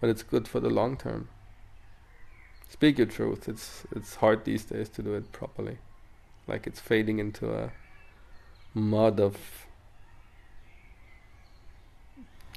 but 0.00 0.08
it's 0.08 0.22
good 0.22 0.48
for 0.48 0.60
the 0.60 0.70
long 0.70 0.96
term. 0.96 1.28
Speak 2.70 2.96
your 2.96 3.06
truth. 3.06 3.48
It's 3.48 3.84
it's 3.94 4.16
hard 4.16 4.44
these 4.44 4.64
days 4.64 4.88
to 4.90 5.02
do 5.02 5.14
it 5.14 5.30
properly. 5.32 5.78
Like 6.46 6.66
it's 6.66 6.80
fading 6.80 7.18
into 7.18 7.52
a 7.52 7.72
mud 8.74 9.20
of 9.20 9.66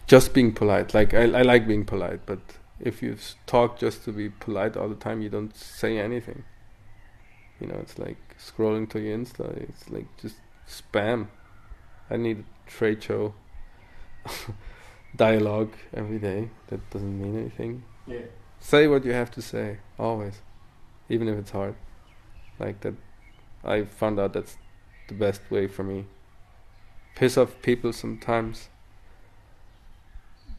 just 0.08 0.34
being 0.34 0.54
polite. 0.54 0.94
Like 0.94 1.14
I, 1.14 1.24
I 1.24 1.42
like 1.42 1.68
being 1.68 1.86
polite, 1.86 2.22
but 2.26 2.40
if 2.80 3.02
you 3.02 3.18
talk 3.46 3.80
just 3.80 4.04
to 4.06 4.12
be 4.12 4.30
polite 4.30 4.78
all 4.78 4.90
the 4.90 4.96
time, 4.96 5.22
you 5.22 5.30
don't 5.30 5.56
say 5.56 5.98
anything. 5.98 6.44
You 7.60 7.68
know, 7.68 7.76
it's 7.76 7.98
like 7.98 8.18
scrolling 8.38 8.90
to 8.90 9.00
your 9.00 9.18
Insta. 9.18 9.56
It's 9.58 9.90
like 9.90 10.06
just 10.18 10.36
spam. 10.68 11.28
I 12.10 12.18
need 12.18 12.40
a 12.40 12.70
trade 12.70 13.02
show 13.02 13.34
dialogue 15.16 15.74
every 15.94 16.20
day. 16.20 16.50
That 16.68 16.88
doesn't 16.90 17.20
mean 17.22 17.40
anything. 17.40 17.84
yeah. 18.08 18.28
Say 18.60 18.88
what 18.88 19.06
you 19.06 19.12
have 19.12 19.30
to 19.32 19.44
say, 19.44 19.78
always, 20.00 20.42
even 21.08 21.28
if 21.28 21.38
it's 21.38 21.52
hard. 21.52 21.76
Like 22.58 22.82
that, 22.82 22.96
I 23.64 23.84
found 23.84 24.20
out 24.20 24.34
that's 24.34 24.58
the 25.08 25.14
best 25.14 25.42
way 25.50 25.68
for 25.68 25.84
me. 25.84 26.06
Piss 27.16 27.38
off 27.38 27.62
people 27.62 27.94
sometimes, 27.94 28.70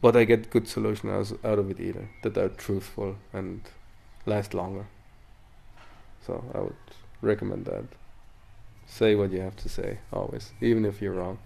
but 0.01 0.15
I 0.15 0.23
get 0.23 0.49
good 0.49 0.67
solutions 0.67 1.33
out 1.43 1.59
of 1.59 1.69
it 1.69 1.79
either 1.79 2.09
that 2.23 2.37
are 2.37 2.49
truthful 2.49 3.15
and 3.33 3.61
last 4.25 4.53
longer. 4.53 4.87
So 6.25 6.43
I 6.53 6.59
would 6.59 6.75
recommend 7.21 7.65
that. 7.65 7.85
Say 8.85 9.15
what 9.15 9.31
you 9.31 9.41
have 9.41 9.55
to 9.57 9.69
say, 9.69 9.99
always, 10.11 10.53
even 10.61 10.85
if 10.85 11.01
you're 11.01 11.13
wrong. 11.13 11.39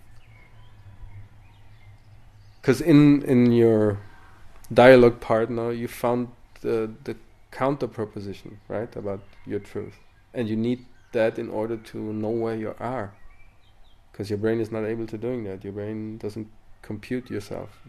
Because 2.61 2.81
in 2.81 3.23
in 3.23 3.51
your 3.51 3.97
dialogue 4.71 5.19
partner, 5.19 5.71
you 5.71 5.87
found 5.87 6.29
the 6.61 6.91
the 7.03 7.15
counter 7.51 7.87
proposition, 7.87 8.59
right, 8.67 8.95
about 8.95 9.21
your 9.45 9.59
truth, 9.59 9.95
and 10.33 10.47
you 10.47 10.55
need 10.55 10.85
that 11.11 11.37
in 11.37 11.49
order 11.49 11.77
to 11.77 11.97
know 11.97 12.29
where 12.29 12.55
you 12.55 12.75
are. 12.79 13.13
Because 14.11 14.29
your 14.29 14.39
brain 14.39 14.59
is 14.59 14.71
not 14.71 14.83
able 14.83 15.07
to 15.07 15.17
doing 15.17 15.43
that. 15.45 15.63
Your 15.63 15.73
brain 15.73 16.17
doesn't 16.17 16.47
compute 16.81 17.29
yourself. 17.29 17.81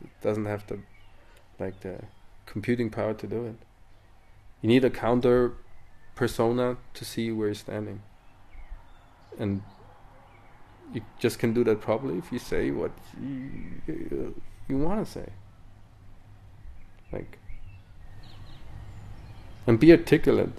It 0.00 0.10
doesn't 0.22 0.46
have 0.46 0.66
the 0.66 0.80
like 1.58 1.80
the 1.80 2.00
computing 2.44 2.90
power 2.90 3.14
to 3.14 3.26
do 3.26 3.44
it. 3.46 3.56
You 4.62 4.68
need 4.68 4.84
a 4.84 4.90
counter 4.90 5.54
persona 6.14 6.76
to 6.94 7.04
see 7.04 7.30
where 7.30 7.48
you're 7.48 7.54
standing. 7.54 8.02
And 9.38 9.62
you 10.92 11.02
just 11.18 11.38
can 11.38 11.52
do 11.52 11.64
that 11.64 11.80
properly 11.80 12.18
if 12.18 12.32
you 12.32 12.38
say 12.38 12.70
what 12.70 12.92
you, 13.20 13.50
you, 13.86 14.42
you 14.68 14.78
want 14.78 15.04
to 15.04 15.10
say. 15.10 15.28
Like, 17.12 17.38
and 19.66 19.78
be 19.78 19.92
articulate. 19.92 20.58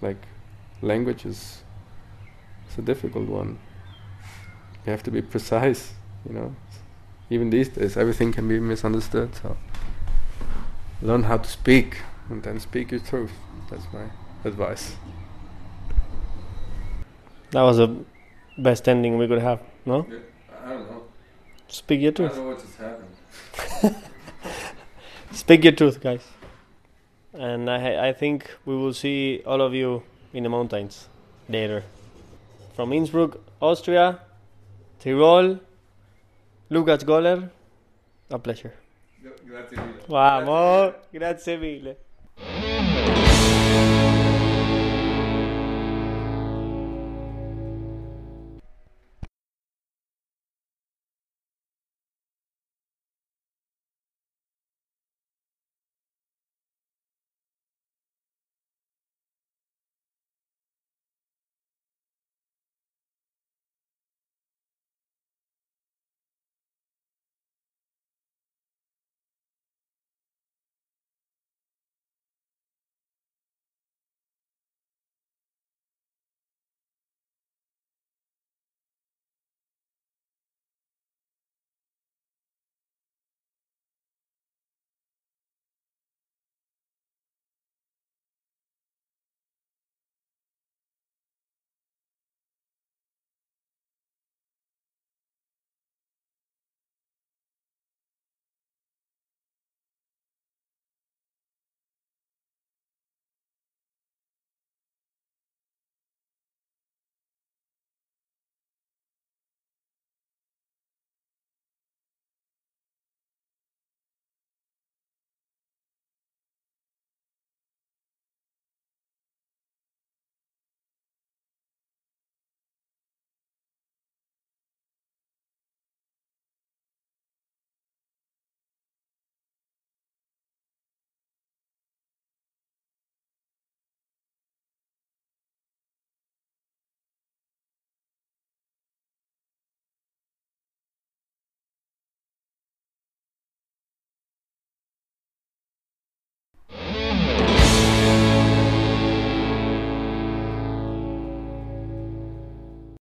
Like, 0.00 0.22
language 0.82 1.26
is 1.26 1.62
it's 2.66 2.78
a 2.78 2.82
difficult 2.82 3.28
one. 3.28 3.58
You 4.86 4.92
have 4.92 5.02
to 5.04 5.10
be 5.10 5.22
precise, 5.22 5.92
you 6.26 6.34
know. 6.34 6.54
Even 7.28 7.50
these 7.50 7.68
days, 7.68 7.96
everything 7.96 8.32
can 8.32 8.48
be 8.48 8.58
misunderstood. 8.60 9.34
So, 9.34 9.56
learn 11.02 11.24
how 11.24 11.38
to 11.38 11.48
speak, 11.48 11.98
and 12.28 12.42
then 12.42 12.60
speak 12.60 12.90
your 12.92 13.00
truth. 13.00 13.32
That's 13.70 13.86
my 13.92 14.06
advice. 14.44 14.96
That 17.50 17.62
was 17.62 17.78
the 17.78 18.04
best 18.58 18.88
ending 18.88 19.18
we 19.18 19.26
could 19.26 19.40
have, 19.40 19.60
no? 19.84 20.06
I 20.64 20.68
don't 20.68 20.90
know. 20.90 21.02
Speak 21.68 22.00
your 22.00 22.12
truth. 22.12 22.36
know 22.36 22.48
what 22.48 22.60
just 22.60 22.76
happened. 22.76 23.96
Speak 25.32 25.64
your 25.64 25.72
truth, 25.72 26.00
guys. 26.00 26.22
And 27.32 27.70
I, 27.70 28.08
I 28.08 28.12
think 28.12 28.50
we 28.64 28.76
will 28.76 28.92
see 28.92 29.42
all 29.46 29.60
of 29.60 29.74
you 29.74 30.02
in 30.32 30.42
the 30.42 30.48
mountains 30.48 31.08
later. 31.48 31.82
From 32.74 32.92
Innsbruck, 32.92 33.40
Austria, 33.60 34.20
Tirol, 35.02 35.60
Lukas 36.68 37.04
Goller, 37.04 37.50
a 38.30 38.38
pleasure. 38.38 38.72
Grazie 39.44 39.76
mille. 39.76 40.02
Vamos, 40.08 40.94
grazie 41.12 41.56
mille. 41.56 41.96